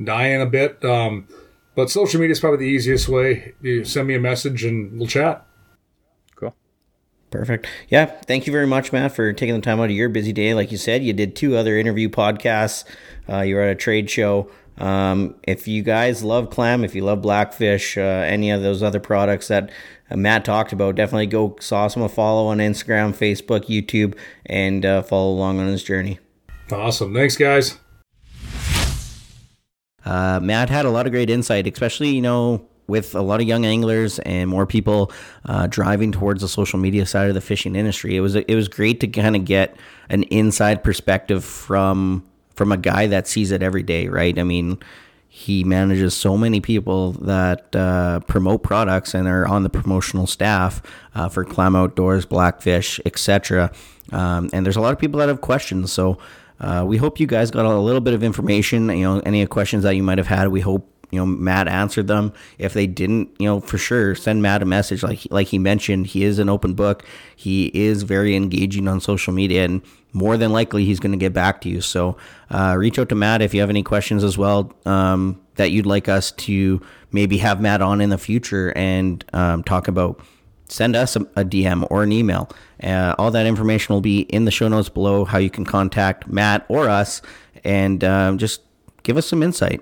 dying 0.03 0.41
a 0.41 0.45
bit. 0.45 0.83
Um, 0.85 1.27
but 1.75 1.89
social 1.89 2.19
media 2.19 2.31
is 2.31 2.39
probably 2.39 2.59
the 2.59 2.71
easiest 2.71 3.09
way. 3.09 3.53
You 3.61 3.83
send 3.83 4.07
me 4.07 4.15
a 4.15 4.19
message 4.19 4.63
and 4.63 4.97
we'll 4.97 5.07
chat. 5.07 5.45
Cool. 6.35 6.55
Perfect. 7.31 7.67
Yeah. 7.89 8.05
Thank 8.05 8.45
you 8.47 8.53
very 8.53 8.67
much, 8.67 8.91
Matt, 8.93 9.13
for 9.15 9.33
taking 9.33 9.55
the 9.55 9.61
time 9.61 9.79
out 9.79 9.85
of 9.85 9.91
your 9.91 10.09
busy 10.09 10.31
day. 10.33 10.53
Like 10.53 10.71
you 10.71 10.77
said, 10.77 11.03
you 11.03 11.13
did 11.13 11.35
two 11.35 11.55
other 11.57 11.77
interview 11.77 12.07
podcasts. 12.09 12.83
Uh, 13.27 13.41
you 13.41 13.55
were 13.55 13.61
at 13.61 13.71
a 13.71 13.75
trade 13.75 14.09
show. 14.09 14.49
Um, 14.77 15.35
if 15.43 15.67
you 15.67 15.83
guys 15.83 16.23
love 16.23 16.49
clam, 16.49 16.83
if 16.83 16.95
you 16.95 17.03
love 17.03 17.21
blackfish, 17.21 17.97
uh, 17.97 18.01
any 18.01 18.51
of 18.51 18.61
those 18.61 18.83
other 18.83 18.99
products 18.99 19.47
that 19.47 19.71
uh, 20.11 20.17
Matt 20.17 20.43
talked 20.43 20.73
about, 20.73 20.95
definitely 20.95 21.27
go 21.27 21.55
sauce 21.59 21.95
him 21.95 22.01
a 22.01 22.09
follow 22.09 22.47
on 22.47 22.57
Instagram, 22.57 23.15
Facebook, 23.15 23.67
YouTube, 23.67 24.17
and 24.45 24.85
uh, 24.85 25.01
follow 25.01 25.31
along 25.31 25.59
on 25.59 25.67
his 25.67 25.83
journey. 25.83 26.19
Awesome. 26.71 27.13
Thanks, 27.13 27.37
guys. 27.37 27.77
Uh, 30.03 30.39
Matt 30.41 30.69
had 30.69 30.85
a 30.85 30.89
lot 30.89 31.05
of 31.05 31.11
great 31.11 31.29
insight, 31.29 31.67
especially 31.67 32.09
you 32.09 32.21
know 32.21 32.67
with 32.87 33.15
a 33.15 33.21
lot 33.21 33.41
of 33.41 33.47
young 33.47 33.65
anglers 33.65 34.19
and 34.19 34.49
more 34.49 34.67
people 34.67 35.11
uh, 35.45 35.67
driving 35.67 36.11
towards 36.11 36.41
the 36.41 36.47
social 36.47 36.77
media 36.77 37.05
side 37.05 37.27
of 37.27 37.33
the 37.33 37.41
fishing 37.41 37.75
industry. 37.75 38.15
It 38.15 38.19
was 38.19 38.35
it 38.35 38.53
was 38.53 38.67
great 38.67 38.99
to 38.99 39.07
kind 39.07 39.35
of 39.35 39.45
get 39.45 39.75
an 40.09 40.23
inside 40.23 40.83
perspective 40.83 41.43
from 41.43 42.23
from 42.55 42.71
a 42.71 42.77
guy 42.77 43.07
that 43.07 43.27
sees 43.27 43.51
it 43.51 43.61
every 43.61 43.83
day, 43.83 44.07
right? 44.07 44.37
I 44.37 44.43
mean, 44.43 44.79
he 45.27 45.63
manages 45.65 46.15
so 46.15 46.37
many 46.37 46.61
people 46.61 47.11
that 47.13 47.75
uh, 47.75 48.21
promote 48.21 48.63
products 48.63 49.13
and 49.13 49.27
are 49.27 49.45
on 49.45 49.63
the 49.63 49.69
promotional 49.69 50.27
staff 50.27 50.81
uh, 51.13 51.27
for 51.27 51.43
Clam 51.43 51.75
Outdoors, 51.75 52.25
Blackfish, 52.25 53.01
etc. 53.05 53.71
Um, 54.13 54.49
and 54.53 54.65
there's 54.65 54.77
a 54.77 54.81
lot 54.81 54.93
of 54.93 54.99
people 54.99 55.19
that 55.19 55.27
have 55.29 55.41
questions, 55.41 55.91
so. 55.91 56.17
Uh, 56.57 56.85
we 56.87 56.95
hope 56.95 57.19
you 57.19 57.27
guys 57.27 57.51
got 57.51 57.65
a 57.65 57.77
little 57.77 57.99
bit 57.99 58.13
of 58.13 58.23
information. 58.23 58.87
You 58.87 59.03
know, 59.03 59.19
any 59.25 59.45
questions 59.45 59.83
that 59.83 59.97
you 59.97 60.03
might 60.03 60.17
have 60.17 60.27
had, 60.27 60.47
we 60.47 60.61
hope 60.61 60.89
you 61.11 61.19
know 61.19 61.25
Matt 61.25 61.67
answered 61.67 62.07
them. 62.07 62.33
If 62.57 62.73
they 62.73 62.87
didn't, 62.87 63.29
you 63.39 63.47
know, 63.47 63.59
for 63.59 63.77
sure 63.77 64.15
send 64.15 64.41
Matt 64.41 64.61
a 64.61 64.65
message. 64.65 65.03
Like 65.03 65.27
like 65.31 65.47
he 65.47 65.59
mentioned, 65.59 66.07
he 66.07 66.23
is 66.23 66.39
an 66.39 66.49
open 66.49 66.73
book. 66.73 67.03
He 67.35 67.71
is 67.73 68.03
very 68.03 68.35
engaging 68.35 68.87
on 68.87 69.01
social 69.01 69.33
media, 69.33 69.65
and 69.65 69.81
more 70.15 70.37
than 70.37 70.53
likely 70.53 70.85
he's 70.85 70.99
going 70.99 71.11
to 71.11 71.17
get 71.17 71.33
back 71.33 71.59
to 71.61 71.69
you. 71.69 71.81
So 71.81 72.15
uh, 72.49 72.75
reach 72.77 72.97
out 72.97 73.09
to 73.09 73.15
Matt 73.15 73.41
if 73.41 73.53
you 73.53 73.59
have 73.59 73.69
any 73.69 73.83
questions 73.83 74.23
as 74.23 74.37
well 74.37 74.73
um, 74.85 75.41
that 75.55 75.71
you'd 75.71 75.85
like 75.85 76.07
us 76.07 76.31
to 76.31 76.81
maybe 77.11 77.37
have 77.39 77.59
Matt 77.59 77.81
on 77.81 77.99
in 77.99 78.09
the 78.09 78.17
future 78.17 78.71
and 78.77 79.23
um, 79.33 79.61
talk 79.63 79.89
about 79.89 80.21
send 80.69 80.95
us 80.95 81.15
a, 81.17 81.21
a 81.35 81.43
DM 81.43 81.85
or 81.91 82.01
an 82.01 82.13
email. 82.13 82.49
Uh, 82.81 83.13
all 83.17 83.29
that 83.31 83.45
information 83.45 83.93
will 83.93 84.01
be 84.01 84.21
in 84.21 84.45
the 84.45 84.51
show 84.51 84.69
notes 84.69 84.87
below. 84.87 85.25
How 85.25 85.37
you 85.37 85.49
can 85.49 85.65
contact 85.65 86.27
Matt 86.27 86.65
or 86.69 86.87
us, 86.89 87.21
and 87.65 88.03
um, 88.03 88.37
just 88.37 88.61
give 89.03 89.17
us 89.17 89.27
some 89.27 89.43
insight. 89.43 89.81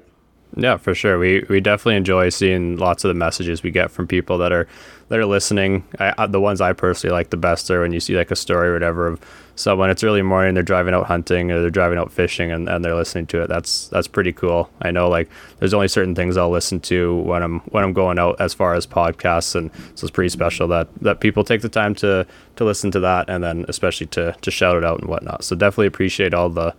Yeah, 0.56 0.78
for 0.78 0.94
sure. 0.94 1.18
We 1.18 1.44
we 1.50 1.60
definitely 1.62 1.96
enjoy 1.96 2.30
seeing 2.30 2.78
lots 2.78 3.04
of 3.04 3.10
the 3.10 3.16
messages 3.16 3.64
we 3.64 3.72
get 3.72 3.90
from 3.90 4.08
people 4.08 4.38
that 4.38 4.52
are 4.52 4.68
that 5.10 5.18
are 5.18 5.26
listening. 5.26 5.84
I, 6.00 6.28
the 6.28 6.40
ones 6.40 6.62
I 6.62 6.74
personally 6.74 7.12
like 7.12 7.32
the 7.32 7.38
best 7.38 7.72
are 7.72 7.82
when 7.82 7.92
you 7.92 8.00
see 8.00 8.16
like 8.16 8.30
a 8.30 8.36
story 8.36 8.70
or 8.70 8.74
whatever 8.74 9.08
of 9.08 9.20
someone. 9.56 9.90
It's 9.90 10.04
early 10.04 10.22
morning, 10.22 10.54
they're 10.54 10.62
driving 10.62 10.94
out 10.94 11.08
hunting 11.08 11.52
or 11.52 11.60
they're 11.60 11.72
driving 11.72 11.98
out 11.98 12.12
fishing, 12.12 12.52
and, 12.52 12.70
and 12.70 12.86
they're 12.86 12.96
listening 12.96 13.26
to 13.28 13.42
it. 13.42 13.48
That's 13.48 13.88
that's 13.88 14.08
pretty 14.08 14.32
cool. 14.32 14.70
I 14.80 14.92
know 14.92 15.10
like 15.10 15.28
there's 15.58 15.74
only 15.74 15.88
certain 15.88 16.14
things 16.14 16.38
I'll 16.38 16.52
listen 16.52 16.80
to 16.82 17.16
when 17.22 17.42
I'm 17.42 17.60
when 17.72 17.84
I'm 17.84 17.94
going 17.94 18.20
out 18.20 18.40
as 18.40 18.54
far 18.54 18.76
as 18.76 18.86
podcasts, 18.86 19.56
and 19.56 19.72
so 19.96 20.06
it's 20.06 20.12
pretty 20.12 20.30
special 20.30 20.68
that 20.68 20.88
that 21.02 21.20
people 21.20 21.44
take 21.44 21.62
the 21.62 21.70
time 21.70 21.96
to 21.96 22.28
to 22.58 22.64
listen 22.64 22.92
to 22.92 23.00
that, 23.00 23.28
and 23.28 23.44
then 23.44 23.66
especially 23.68 24.06
to 24.08 24.36
to 24.40 24.52
shout 24.52 24.78
it 24.78 24.86
out 24.86 25.00
and 25.00 25.10
whatnot. 25.10 25.44
So 25.44 25.56
definitely 25.56 25.88
appreciate 25.88 26.36
all 26.36 26.50
the 26.50 26.76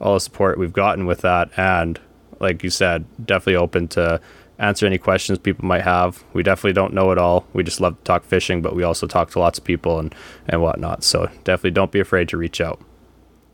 all 0.00 0.14
the 0.14 0.20
support 0.20 0.56
we've 0.56 0.72
gotten 0.72 1.04
with 1.04 1.20
that 1.20 1.50
and 1.58 2.00
like 2.40 2.62
you 2.62 2.70
said, 2.70 3.04
definitely 3.24 3.56
open 3.56 3.88
to 3.88 4.20
answer 4.58 4.86
any 4.86 4.98
questions 4.98 5.38
people 5.38 5.64
might 5.64 5.82
have. 5.82 6.24
We 6.32 6.42
definitely 6.42 6.72
don't 6.72 6.92
know 6.92 7.12
it 7.12 7.18
all. 7.18 7.46
We 7.52 7.62
just 7.62 7.80
love 7.80 7.96
to 7.96 8.04
talk 8.04 8.24
fishing, 8.24 8.60
but 8.60 8.74
we 8.74 8.82
also 8.82 9.06
talk 9.06 9.30
to 9.30 9.38
lots 9.38 9.58
of 9.58 9.64
people 9.64 10.00
and, 10.00 10.14
and 10.48 10.60
whatnot. 10.60 11.04
So 11.04 11.26
definitely 11.44 11.72
don't 11.72 11.92
be 11.92 12.00
afraid 12.00 12.28
to 12.30 12.36
reach 12.36 12.60
out. 12.60 12.80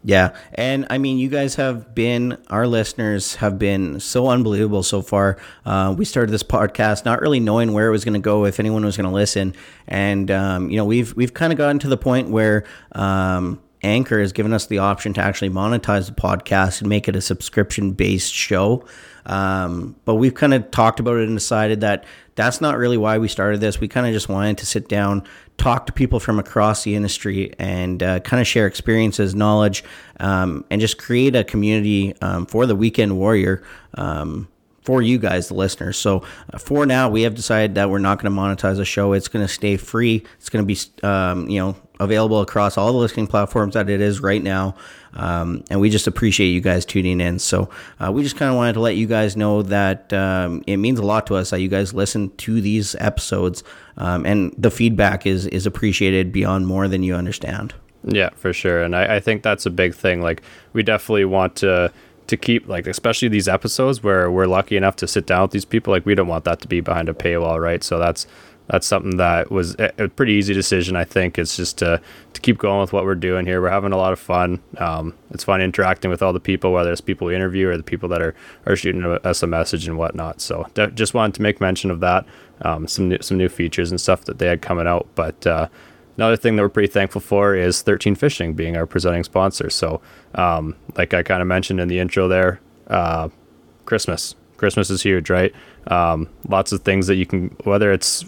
Yeah. 0.07 0.37
And 0.53 0.87
I 0.91 0.99
mean, 0.99 1.17
you 1.17 1.31
guys 1.31 1.55
have 1.55 1.95
been, 1.95 2.37
our 2.49 2.67
listeners 2.67 3.37
have 3.37 3.59
been 3.59 4.01
so 4.01 4.29
unbelievable 4.29 4.83
so 4.83 5.01
far. 5.01 5.39
Uh, 5.65 5.95
we 5.97 6.05
started 6.05 6.31
this 6.31 6.43
podcast 6.43 7.07
not 7.07 7.23
really 7.23 7.41
knowing 7.41 7.73
where 7.73 7.89
it 7.89 7.91
was 7.91 8.05
going 8.05 8.15
to 8.15 8.21
go, 8.21 8.45
if 8.45 8.61
anyone 8.61 8.85
was 8.85 8.99
going 8.99 9.09
to 9.09 9.15
listen. 9.15 9.55
And, 9.87 10.31
um, 10.31 10.69
you 10.69 10.77
know, 10.77 10.85
we've, 10.85 11.15
we've 11.17 11.33
kind 11.33 11.55
of 11.55 11.57
gotten 11.57 11.79
to 11.81 11.89
the 11.89 11.97
point 11.97 12.29
where, 12.29 12.65
um, 12.93 13.61
Anchor 13.85 14.21
has 14.21 14.33
given 14.33 14.53
us 14.53 14.67
the 14.67 14.79
option 14.79 15.13
to 15.15 15.21
actually 15.21 15.51
monetize 15.51 16.07
the 16.07 16.15
podcast 16.15 16.81
and 16.81 16.89
make 16.89 17.09
it 17.09 17.15
a 17.15 17.21
subscription 17.21 17.93
based 17.93 18.33
show. 18.33 18.85
Um, 19.27 19.97
but 20.05 20.17
we've 20.17 20.35
kind 20.35 20.55
of 20.55 20.71
talked 20.71 21.01
about 21.01 21.17
it 21.17 21.29
and 21.29 21.37
decided 21.37 21.81
that 21.83 22.05
that's 22.35 22.61
not 22.61 22.77
really 22.77 22.97
why 22.97 23.19
we 23.19 23.29
started 23.29 23.61
this. 23.61 23.81
We 23.81 23.89
kind 23.89 24.07
of 24.07 24.13
just 24.13 24.29
wanted 24.29 24.59
to 24.59 24.67
sit 24.67 24.89
down, 24.89 25.25
talk 25.57 25.87
to 25.87 25.93
people 25.93 26.21
from 26.21 26.39
across 26.39 26.83
the 26.83 26.95
industry, 26.95 27.55
and 27.59 28.03
uh, 28.03 28.21
kind 28.21 28.41
of 28.41 28.47
share 28.47 28.67
experiences, 28.67 29.35
knowledge, 29.35 29.85
um, 30.21 30.65
and 30.71 30.81
just 30.81 30.99
create 30.99 31.37
a 31.37 31.45
community 31.45 32.15
um, 32.21 32.47
for 32.47 32.67
the 32.67 32.75
Weekend 32.75 33.17
Warrior. 33.17 33.63
Um, 33.95 34.49
for 34.83 35.01
you 35.01 35.17
guys, 35.17 35.49
the 35.49 35.55
listeners. 35.55 35.97
So 35.97 36.25
uh, 36.53 36.59
for 36.59 36.85
now, 36.85 37.09
we 37.09 37.23
have 37.23 37.35
decided 37.35 37.77
that 37.77 37.89
we're 37.89 38.01
not 38.01 38.21
going 38.21 38.35
to 38.35 38.39
monetize 38.39 38.77
the 38.77 38.85
show. 38.85 39.15
It's 39.15 39.29
going 39.29 39.43
to 39.43 39.51
stay 39.51 39.79
free. 39.79 40.25
It's 40.39 40.51
going 40.51 40.63
to 40.63 40.67
be, 40.67 40.79
um, 41.07 41.49
you 41.49 41.59
know, 41.59 41.77
available 42.01 42.41
across 42.41 42.77
all 42.77 42.93
the 42.93 42.99
listening 42.99 43.27
platforms 43.27 43.75
that 43.75 43.89
it 43.89 44.01
is 44.01 44.21
right 44.21 44.43
now. 44.43 44.75
Um, 45.15 45.65
and 45.71 45.81
we 45.81 45.91
just 45.91 46.07
appreciate 46.07 46.49
you 46.49 46.61
guys 46.61 46.85
tuning 46.85 47.21
in. 47.21 47.39
So 47.39 47.71
uh, 48.01 48.11
we 48.11 48.23
just 48.23 48.37
kind 48.37 48.51
of 48.51 48.57
wanted 48.57 48.73
to 48.73 48.81
let 48.81 48.97
you 48.97 49.07
guys 49.07 49.37
know 49.37 49.63
that 49.63 50.13
um, 50.13 50.65
it 50.67 50.79
means 50.79 50.99
a 50.99 51.05
lot 51.05 51.27
to 51.29 51.37
us 51.37 51.51
that 51.51 51.61
you 51.61 51.69
guys 51.69 51.95
listen 51.95 52.35
to 52.37 52.61
these 52.61 52.97
episodes, 52.97 53.63
um, 53.97 54.27
and 54.27 54.53
the 54.59 54.71
feedback 54.71 55.25
is 55.25 55.47
is 55.47 55.67
appreciated 55.67 56.33
beyond 56.33 56.67
more 56.67 56.89
than 56.89 57.05
you 57.05 57.15
understand. 57.15 57.75
Yeah, 58.03 58.31
for 58.35 58.53
sure. 58.53 58.83
And 58.83 58.95
I, 58.95 59.17
I 59.17 59.21
think 59.21 59.43
that's 59.43 59.67
a 59.67 59.71
big 59.71 59.95
thing. 59.95 60.21
Like 60.21 60.43
we 60.73 60.83
definitely 60.83 61.27
want 61.27 61.57
to 61.57 61.93
to 62.27 62.37
keep 62.37 62.67
like 62.69 62.87
especially 62.87 63.29
these 63.29 63.49
episodes 63.49 64.03
where 64.03 64.31
we're 64.31 64.47
lucky 64.47 64.77
enough 64.77 64.97
to 64.97 65.07
sit 65.07 65.27
down 65.27 65.43
with 65.43 65.51
these 65.51 65.65
people 65.65 65.93
like 65.93 66.07
we 66.07 66.15
don't 66.15 66.27
want 66.27 66.45
that 66.45 66.61
to 66.61 66.69
be 66.69 66.81
behind 66.81 67.09
a 67.09 67.13
paywall 67.13 67.61
right 67.61 67.85
so 67.85 67.99
that's 67.99 68.27
that's 68.67 68.87
something 68.87 69.17
that 69.19 69.51
was 69.51 69.77
a 69.79 70.09
pretty 70.09 70.33
easy 70.33 70.55
decision 70.55 70.97
i 70.97 71.05
think 71.05 71.39
it's 71.39 71.57
just 71.57 71.79
to 71.79 72.01
to 72.33 72.41
keep 72.41 72.59
going 72.59 72.81
with 72.81 72.93
what 72.93 73.05
we're 73.05 73.15
doing 73.15 73.47
here 73.47 73.61
we're 73.61 73.69
having 73.69 73.93
a 73.93 73.97
lot 73.97 74.13
of 74.13 74.19
fun 74.19 74.61
um, 74.79 75.15
it's 75.31 75.45
fun 75.45 75.61
interacting 75.61 76.11
with 76.11 76.23
all 76.23 76.33
the 76.33 76.41
people 76.41 76.73
whether 76.73 76.91
it's 76.91 77.01
people 77.01 77.27
we 77.27 77.35
interview 77.35 77.69
or 77.69 77.77
the 77.77 77.83
people 77.83 78.09
that 78.09 78.23
are 78.23 78.35
are 78.67 78.77
shooting 78.77 79.05
us 79.05 79.43
a 79.43 79.47
message 79.47 79.87
and 79.87 79.99
whatnot 79.99 80.41
so 80.41 80.67
just 80.95 81.15
wanted 81.15 81.35
to 81.35 81.43
make 81.43 81.61
mention 81.61 81.91
of 81.91 82.01
that 82.01 82.25
um, 82.63 82.87
some 82.87 83.09
new, 83.09 83.19
some 83.21 83.37
new 83.37 83.49
features 83.49 83.91
and 83.91 84.01
stuff 84.01 84.25
that 84.25 84.39
they 84.39 84.47
had 84.47 84.63
coming 84.63 84.87
out 84.87 85.07
but 85.15 85.47
uh, 85.47 85.69
Another 86.17 86.37
thing 86.37 86.57
that 86.57 86.63
we're 86.63 86.69
pretty 86.69 86.93
thankful 86.93 87.21
for 87.21 87.57
is 87.57 87.83
13 87.83 88.15
Fishing 88.15 88.55
being 88.55 88.77
our 88.77 88.87
presenting 88.87 89.25
sponsor. 89.25 89.69
So, 89.69 90.01
um, 90.37 90.77
like 90.97 91.13
I 91.13 91.23
kind 91.23 91.43
of 91.43 91.49
mentioned 91.49 91.81
in 91.81 91.89
the 91.89 91.99
intro 91.99 92.29
there, 92.29 92.61
uh, 92.87 93.31
Christmas. 93.85 94.37
Christmas 94.57 94.91
is 94.91 95.03
huge, 95.03 95.29
right? 95.29 95.53
Um, 95.89 96.29
lots 96.49 96.71
of 96.71 96.83
things 96.83 97.09
that 97.09 97.17
you 97.17 97.27
can, 97.27 97.49
whether 97.65 97.93
it's 97.93 98.25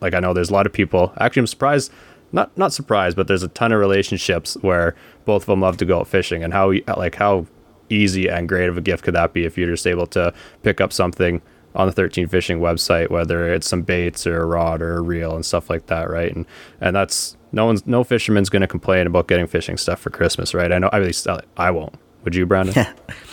like 0.00 0.14
I 0.14 0.20
know 0.20 0.32
there's 0.32 0.50
a 0.50 0.54
lot 0.54 0.66
of 0.66 0.72
people. 0.72 1.12
Actually, 1.18 1.40
I'm 1.40 1.46
surprised, 1.46 1.92
not 2.32 2.56
not 2.56 2.72
surprised, 2.72 3.16
but 3.16 3.28
there's 3.28 3.42
a 3.42 3.48
ton 3.48 3.72
of 3.72 3.80
relationships 3.80 4.56
where 4.60 4.94
both 5.24 5.42
of 5.42 5.46
them 5.46 5.60
love 5.60 5.76
to 5.78 5.84
go 5.84 6.00
out 6.00 6.08
fishing, 6.08 6.42
and 6.42 6.52
how 6.52 6.72
like 6.96 7.16
how 7.16 7.46
easy 7.88 8.28
and 8.28 8.48
great 8.48 8.68
of 8.68 8.76
a 8.76 8.80
gift 8.80 9.04
could 9.04 9.14
that 9.14 9.32
be 9.32 9.44
if 9.44 9.56
you're 9.56 9.70
just 9.70 9.86
able 9.86 10.06
to 10.08 10.32
pick 10.62 10.80
up 10.80 10.92
something 10.92 11.40
on 11.76 11.86
the 11.86 11.92
13 11.92 12.26
fishing 12.26 12.58
website, 12.58 13.10
whether 13.10 13.52
it's 13.52 13.68
some 13.68 13.82
baits 13.82 14.26
or 14.26 14.40
a 14.40 14.46
rod 14.46 14.80
or 14.80 14.96
a 14.96 15.00
reel 15.00 15.36
and 15.36 15.44
stuff 15.44 15.68
like 15.70 15.86
that, 15.86 16.10
right? 16.10 16.34
And 16.34 16.46
and 16.80 16.96
that's 16.96 17.36
no 17.52 17.66
one's 17.66 17.86
no 17.86 18.02
fisherman's 18.02 18.48
going 18.48 18.62
to 18.62 18.66
complain 18.66 19.06
about 19.06 19.28
getting 19.28 19.46
fishing 19.46 19.76
stuff 19.76 20.00
for 20.00 20.10
Christmas, 20.10 20.54
right? 20.54 20.72
I 20.72 20.78
know 20.78 20.90
at 20.92 21.02
least 21.02 21.28
uh, 21.28 21.40
I 21.56 21.70
won't. 21.70 21.94
Would 22.24 22.34
you, 22.34 22.46
Brandon? 22.46 22.74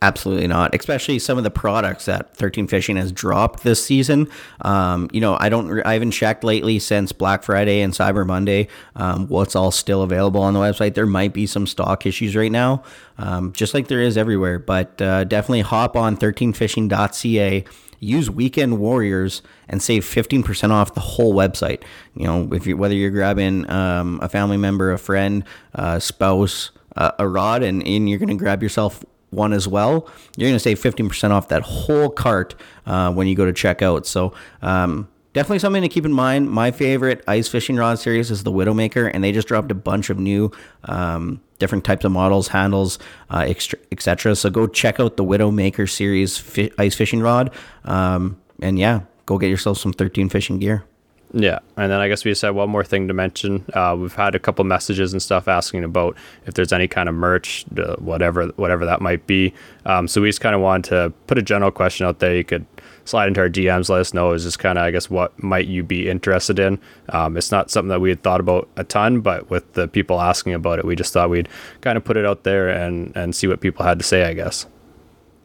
Absolutely 0.00 0.46
not. 0.46 0.74
Especially 0.74 1.18
some 1.18 1.38
of 1.38 1.44
the 1.44 1.50
products 1.50 2.04
that 2.04 2.34
13 2.36 2.68
Fishing 2.68 2.96
has 2.96 3.10
dropped 3.10 3.64
this 3.64 3.84
season. 3.84 4.28
Um, 4.60 5.08
you 5.12 5.20
know, 5.20 5.36
I 5.40 5.48
don't, 5.48 5.84
I 5.84 5.94
haven't 5.94 6.12
checked 6.12 6.44
lately 6.44 6.78
since 6.78 7.10
Black 7.10 7.42
Friday 7.42 7.80
and 7.80 7.92
Cyber 7.92 8.24
Monday. 8.24 8.68
Um, 8.94 9.26
what's 9.26 9.56
all 9.56 9.72
still 9.72 10.02
available 10.02 10.40
on 10.40 10.54
the 10.54 10.60
website? 10.60 10.94
There 10.94 11.06
might 11.06 11.32
be 11.32 11.46
some 11.46 11.66
stock 11.66 12.06
issues 12.06 12.36
right 12.36 12.52
now, 12.52 12.84
um, 13.18 13.52
just 13.52 13.74
like 13.74 13.88
there 13.88 14.00
is 14.00 14.16
everywhere. 14.16 14.60
But 14.60 15.02
uh, 15.02 15.24
definitely 15.24 15.62
hop 15.62 15.96
on 15.96 16.16
13fishing.ca 16.16 17.64
use 18.00 18.30
Weekend 18.30 18.78
Warriors 18.78 19.42
and 19.68 19.82
save 19.82 20.04
15% 20.04 20.70
off 20.70 20.94
the 20.94 21.00
whole 21.00 21.34
website. 21.34 21.82
You 22.14 22.24
know, 22.24 22.48
if 22.52 22.64
you 22.64 22.76
whether 22.76 22.94
you're 22.94 23.10
grabbing 23.10 23.68
um, 23.68 24.20
a 24.22 24.28
family 24.28 24.56
member, 24.56 24.92
a 24.92 24.98
friend, 24.98 25.42
a 25.74 26.00
spouse, 26.00 26.70
uh, 26.96 27.10
a 27.18 27.26
rod, 27.26 27.64
and, 27.64 27.84
and 27.86 28.08
you're 28.08 28.20
going 28.20 28.28
to 28.28 28.36
grab 28.36 28.62
yourself 28.62 29.04
one 29.30 29.52
as 29.52 29.68
well, 29.68 30.08
you're 30.36 30.48
going 30.48 30.54
to 30.54 30.58
save 30.58 30.80
15% 30.80 31.30
off 31.30 31.48
that 31.48 31.62
whole 31.62 32.10
cart 32.10 32.54
uh, 32.86 33.12
when 33.12 33.26
you 33.26 33.34
go 33.34 33.44
to 33.44 33.52
checkout. 33.52 34.06
So, 34.06 34.32
um, 34.62 35.08
definitely 35.32 35.58
something 35.58 35.82
to 35.82 35.88
keep 35.88 36.04
in 36.04 36.12
mind. 36.12 36.50
My 36.50 36.70
favorite 36.70 37.22
ice 37.28 37.48
fishing 37.48 37.76
rod 37.76 37.98
series 37.98 38.30
is 38.30 38.42
the 38.42 38.52
Widowmaker, 38.52 39.10
and 39.12 39.22
they 39.22 39.32
just 39.32 39.48
dropped 39.48 39.70
a 39.70 39.74
bunch 39.74 40.10
of 40.10 40.18
new 40.18 40.50
um, 40.84 41.40
different 41.58 41.84
types 41.84 42.04
of 42.04 42.12
models, 42.12 42.48
handles, 42.48 42.98
uh, 43.30 43.52
etc. 43.92 44.34
So 44.34 44.50
go 44.50 44.66
check 44.66 44.98
out 44.98 45.16
the 45.16 45.24
Widowmaker 45.24 45.88
series 45.88 46.38
fi- 46.38 46.72
ice 46.78 46.94
fishing 46.94 47.20
rod, 47.20 47.52
um, 47.84 48.40
and 48.60 48.78
yeah, 48.78 49.02
go 49.26 49.38
get 49.38 49.48
yourself 49.48 49.78
some 49.78 49.92
13 49.92 50.28
fishing 50.28 50.58
gear. 50.58 50.84
Yeah, 51.32 51.58
and 51.76 51.92
then 51.92 52.00
I 52.00 52.08
guess 52.08 52.24
we 52.24 52.30
just 52.30 52.40
had 52.40 52.54
one 52.54 52.70
more 52.70 52.84
thing 52.84 53.06
to 53.08 53.14
mention. 53.14 53.62
Uh, 53.74 53.94
we've 53.98 54.14
had 54.14 54.34
a 54.34 54.38
couple 54.38 54.64
messages 54.64 55.12
and 55.12 55.20
stuff 55.20 55.46
asking 55.46 55.84
about 55.84 56.16
if 56.46 56.54
there's 56.54 56.72
any 56.72 56.88
kind 56.88 57.06
of 57.06 57.14
merch, 57.14 57.66
uh, 57.76 57.96
whatever 57.96 58.46
whatever 58.56 58.86
that 58.86 59.02
might 59.02 59.26
be. 59.26 59.52
Um, 59.84 60.08
so 60.08 60.22
we 60.22 60.30
just 60.30 60.40
kind 60.40 60.54
of 60.54 60.62
wanted 60.62 60.88
to 60.88 61.12
put 61.26 61.36
a 61.36 61.42
general 61.42 61.70
question 61.70 62.06
out 62.06 62.20
there. 62.20 62.34
You 62.34 62.44
could 62.44 62.64
slide 63.04 63.28
into 63.28 63.40
our 63.40 63.50
DMs, 63.50 63.90
let 63.90 64.00
us 64.00 64.14
know. 64.14 64.32
Is 64.32 64.44
just 64.44 64.58
kind 64.58 64.78
of 64.78 64.84
I 64.84 64.90
guess 64.90 65.10
what 65.10 65.40
might 65.42 65.66
you 65.66 65.82
be 65.82 66.08
interested 66.08 66.58
in? 66.58 66.78
Um, 67.10 67.36
it's 67.36 67.52
not 67.52 67.70
something 67.70 67.90
that 67.90 68.00
we 68.00 68.08
had 68.08 68.22
thought 68.22 68.40
about 68.40 68.66
a 68.76 68.84
ton, 68.84 69.20
but 69.20 69.50
with 69.50 69.70
the 69.74 69.86
people 69.86 70.22
asking 70.22 70.54
about 70.54 70.78
it, 70.78 70.86
we 70.86 70.96
just 70.96 71.12
thought 71.12 71.28
we'd 71.28 71.48
kind 71.82 71.98
of 71.98 72.04
put 72.04 72.16
it 72.16 72.24
out 72.24 72.44
there 72.44 72.70
and 72.70 73.14
and 73.14 73.36
see 73.36 73.46
what 73.46 73.60
people 73.60 73.84
had 73.84 73.98
to 73.98 74.04
say. 74.04 74.24
I 74.24 74.32
guess. 74.32 74.64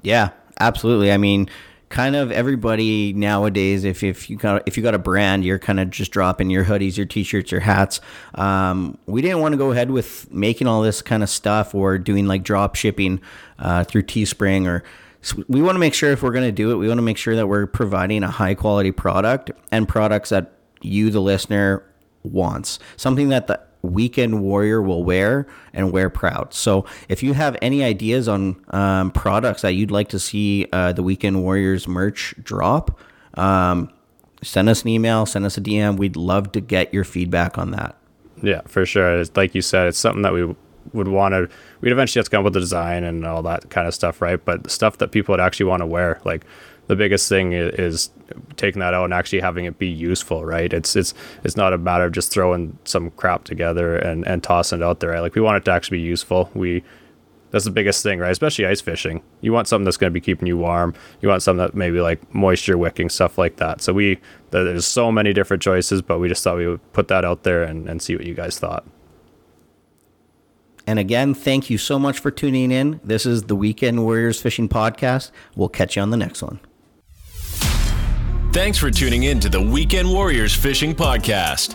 Yeah, 0.02 0.30
absolutely. 0.62 1.12
I 1.12 1.18
mean 1.18 1.50
kind 1.94 2.16
of 2.16 2.32
everybody 2.32 3.14
nowadays 3.14 3.84
if, 3.84 4.02
if 4.02 4.28
you 4.28 4.36
got 4.36 4.68
if 4.68 4.78
you 4.78 4.82
got 4.82 4.96
a 4.96 5.00
brand 5.00 5.46
you're 5.46 5.60
kind 5.60 5.80
of 5.80 5.92
just 5.92 6.10
dropping 6.10 6.50
your 6.50 6.66
hoodies 6.66 6.98
your 6.98 7.06
t-shirts 7.06 7.52
your 7.52 7.62
hats. 7.62 8.02
Um, 8.34 8.98
we 9.06 9.22
didn't 9.22 9.42
want 9.42 9.54
to 9.54 9.58
go 9.58 9.72
ahead 9.72 9.92
with 9.92 10.32
making 10.34 10.66
all 10.66 10.82
this 10.82 11.04
kind 11.04 11.22
of 11.22 11.30
stuff 11.30 11.76
or 11.76 12.00
doing 12.00 12.26
like 12.26 12.42
drop 12.42 12.74
shipping 12.74 13.22
uh, 13.60 13.84
through 13.84 14.02
teespring 14.02 14.66
or 14.66 14.84
so 15.22 15.44
we 15.48 15.62
want 15.62 15.76
to 15.76 15.80
make 15.80 15.94
sure 15.94 16.12
if 16.12 16.24
we're 16.24 16.32
going 16.32 16.44
to 16.44 16.52
do 16.52 16.72
it 16.72 16.78
we 16.78 16.88
want 16.88 16.98
to 16.98 17.04
make 17.04 17.18
sure 17.18 17.36
that 17.36 17.46
we're 17.46 17.68
providing 17.68 18.24
a 18.24 18.32
high 18.32 18.56
quality 18.56 18.92
product 18.92 19.52
and 19.72 19.88
products 19.88 20.30
that 20.30 20.52
you 20.82 21.12
the 21.12 21.22
listener 21.22 21.84
wants. 22.24 22.80
Something 22.98 23.30
that 23.30 23.46
the 23.46 23.62
Weekend 23.84 24.42
Warrior 24.42 24.82
will 24.82 25.04
wear 25.04 25.46
and 25.74 25.92
wear 25.92 26.10
proud. 26.10 26.54
So 26.54 26.86
if 27.10 27.22
you 27.22 27.34
have 27.34 27.58
any 27.62 27.84
ideas 27.84 28.28
on 28.28 28.56
um, 28.70 29.12
products 29.12 29.62
that 29.62 29.74
you'd 29.74 29.92
like 29.92 30.10
to 30.10 30.20
see 30.20 30.68
uh, 30.72 30.94
the 30.94 31.04
Weekend 31.04 31.44
Warriors 31.44 31.88
merch 31.88 32.34
drop, 32.42 32.98
um, 33.36 33.92
send 34.42 34.70
us 34.70 34.84
an 34.84 34.88
email, 34.88 35.26
send 35.26 35.46
us 35.46 35.58
a 35.58 35.62
DM. 35.62 35.98
We'd 35.98 36.16
love 36.16 36.52
to 36.54 36.62
get 36.62 36.94
your 36.94 37.04
feedback 37.04 37.58
on 37.58 37.72
that. 37.72 37.98
Yeah, 38.42 38.62
for 38.66 38.86
sure. 38.86 39.24
Like 39.36 39.54
you 39.54 39.62
said, 39.62 39.88
it's 39.88 39.98
something 39.98 40.22
that 40.24 40.34
we 40.34 40.56
would 40.94 41.08
want 41.08 41.34
to. 41.34 41.50
We'd 41.82 41.92
eventually 41.92 42.20
have 42.20 42.26
to 42.26 42.32
come 42.32 42.40
up 42.40 42.46
with 42.46 42.54
the 42.54 42.60
design 42.60 43.04
and 43.04 43.26
all 43.26 43.42
that 43.44 43.70
kind 43.70 43.88
of 43.88 43.94
stuff, 43.94 44.22
right? 44.22 44.44
But 44.44 44.70
stuff 44.72 44.98
that 45.00 45.12
people 45.12 45.34
would 45.34 45.40
actually 45.40 45.66
want 45.66 45.82
to 45.82 45.86
wear, 45.86 46.22
like 46.26 46.46
the 46.88 46.96
biggest 46.96 47.30
thing 47.30 47.54
is, 47.54 48.12
taking 48.56 48.80
that 48.80 48.94
out 48.94 49.06
and 49.06 49.14
actually 49.14 49.40
having 49.40 49.66
it 49.66 49.78
be 49.78 49.88
useful, 49.88 50.44
right? 50.44 50.72
It's 50.74 50.96
it's 50.96 51.14
it's 51.44 51.56
not 51.56 51.74
a 51.74 51.78
matter 51.78 52.06
of 52.06 52.12
just 52.12 52.32
throwing 52.32 52.78
some 52.84 53.12
crap 53.12 53.44
together 53.44 53.98
and 53.98 54.26
and 54.28 54.44
tossing 54.44 54.80
it 54.80 54.84
out 54.84 55.00
there. 55.00 55.12
Right? 55.12 55.20
Like 55.20 55.36
we 55.36 55.42
want 55.42 55.58
it 55.58 55.66
to 55.66 55.72
actually 55.72 55.98
be 55.98 56.04
useful. 56.04 56.50
We 56.54 56.84
that's 57.52 57.66
the 57.66 57.72
biggest 57.72 58.02
thing, 58.02 58.18
right? 58.18 58.32
Especially 58.32 58.66
ice 58.66 58.82
fishing. 58.82 59.22
You 59.42 59.54
want 59.54 59.68
something 59.68 59.86
that's 59.86 59.98
going 59.98 60.10
to 60.10 60.14
be 60.14 60.20
keeping 60.20 60.48
you 60.48 60.58
warm. 60.58 60.96
You 61.22 61.30
want 61.30 61.44
something 61.44 61.64
that 61.64 61.76
maybe 61.76 62.02
like 62.02 62.34
moisture 62.34 62.80
wicking 62.80 63.10
stuff 63.10 63.38
like 63.38 63.58
that. 63.58 63.80
So 63.80 63.94
we 63.94 64.20
there's 64.50 64.88
so 64.88 65.12
many 65.12 65.34
different 65.34 65.62
choices, 65.62 66.02
but 66.02 66.18
we 66.18 66.28
just 66.28 66.44
thought 66.44 66.58
we 66.58 66.68
would 66.68 66.94
put 66.94 67.10
that 67.10 67.24
out 67.24 67.44
there 67.44 67.62
and, 67.62 67.88
and 67.88 68.02
see 68.02 68.16
what 68.16 68.26
you 68.26 68.34
guys 68.34 68.58
thought. 68.58 68.86
And 70.88 70.98
again, 70.98 71.36
thank 71.36 71.70
you 71.70 71.78
so 71.78 72.00
much 72.00 72.20
for 72.20 72.32
tuning 72.32 72.72
in. 72.72 73.00
This 73.04 73.26
is 73.26 73.44
the 73.44 73.56
Weekend 73.56 74.04
Warriors 74.04 74.42
Fishing 74.42 74.68
Podcast. 74.68 75.30
We'll 75.56 75.70
catch 75.70 75.96
you 75.96 76.02
on 76.02 76.10
the 76.10 76.18
next 76.18 76.42
one. 76.42 76.60
Thanks 78.54 78.78
for 78.78 78.92
tuning 78.92 79.24
in 79.24 79.40
to 79.40 79.50
the 79.50 79.60
Weekend 79.60 80.08
Warriors 80.08 80.54
Fishing 80.54 80.94
Podcast. 80.94 81.74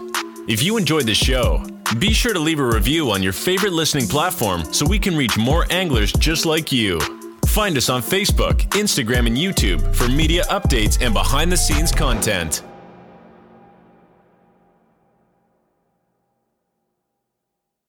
If 0.48 0.62
you 0.62 0.76
enjoyed 0.76 1.06
the 1.06 1.14
show, 1.14 1.60
be 1.98 2.12
sure 2.12 2.32
to 2.32 2.38
leave 2.38 2.60
a 2.60 2.64
review 2.64 3.10
on 3.10 3.20
your 3.20 3.32
favorite 3.32 3.72
listening 3.72 4.06
platform 4.06 4.62
so 4.72 4.86
we 4.86 5.00
can 5.00 5.16
reach 5.16 5.36
more 5.36 5.66
anglers 5.70 6.12
just 6.12 6.46
like 6.46 6.70
you. 6.70 7.00
Find 7.46 7.76
us 7.76 7.88
on 7.88 8.00
Facebook, 8.00 8.60
Instagram, 8.68 9.26
and 9.26 9.36
YouTube 9.36 9.92
for 9.92 10.08
media 10.08 10.44
updates 10.44 11.04
and 11.04 11.12
behind 11.12 11.50
the 11.50 11.56
scenes 11.56 11.90
content. 11.90 12.62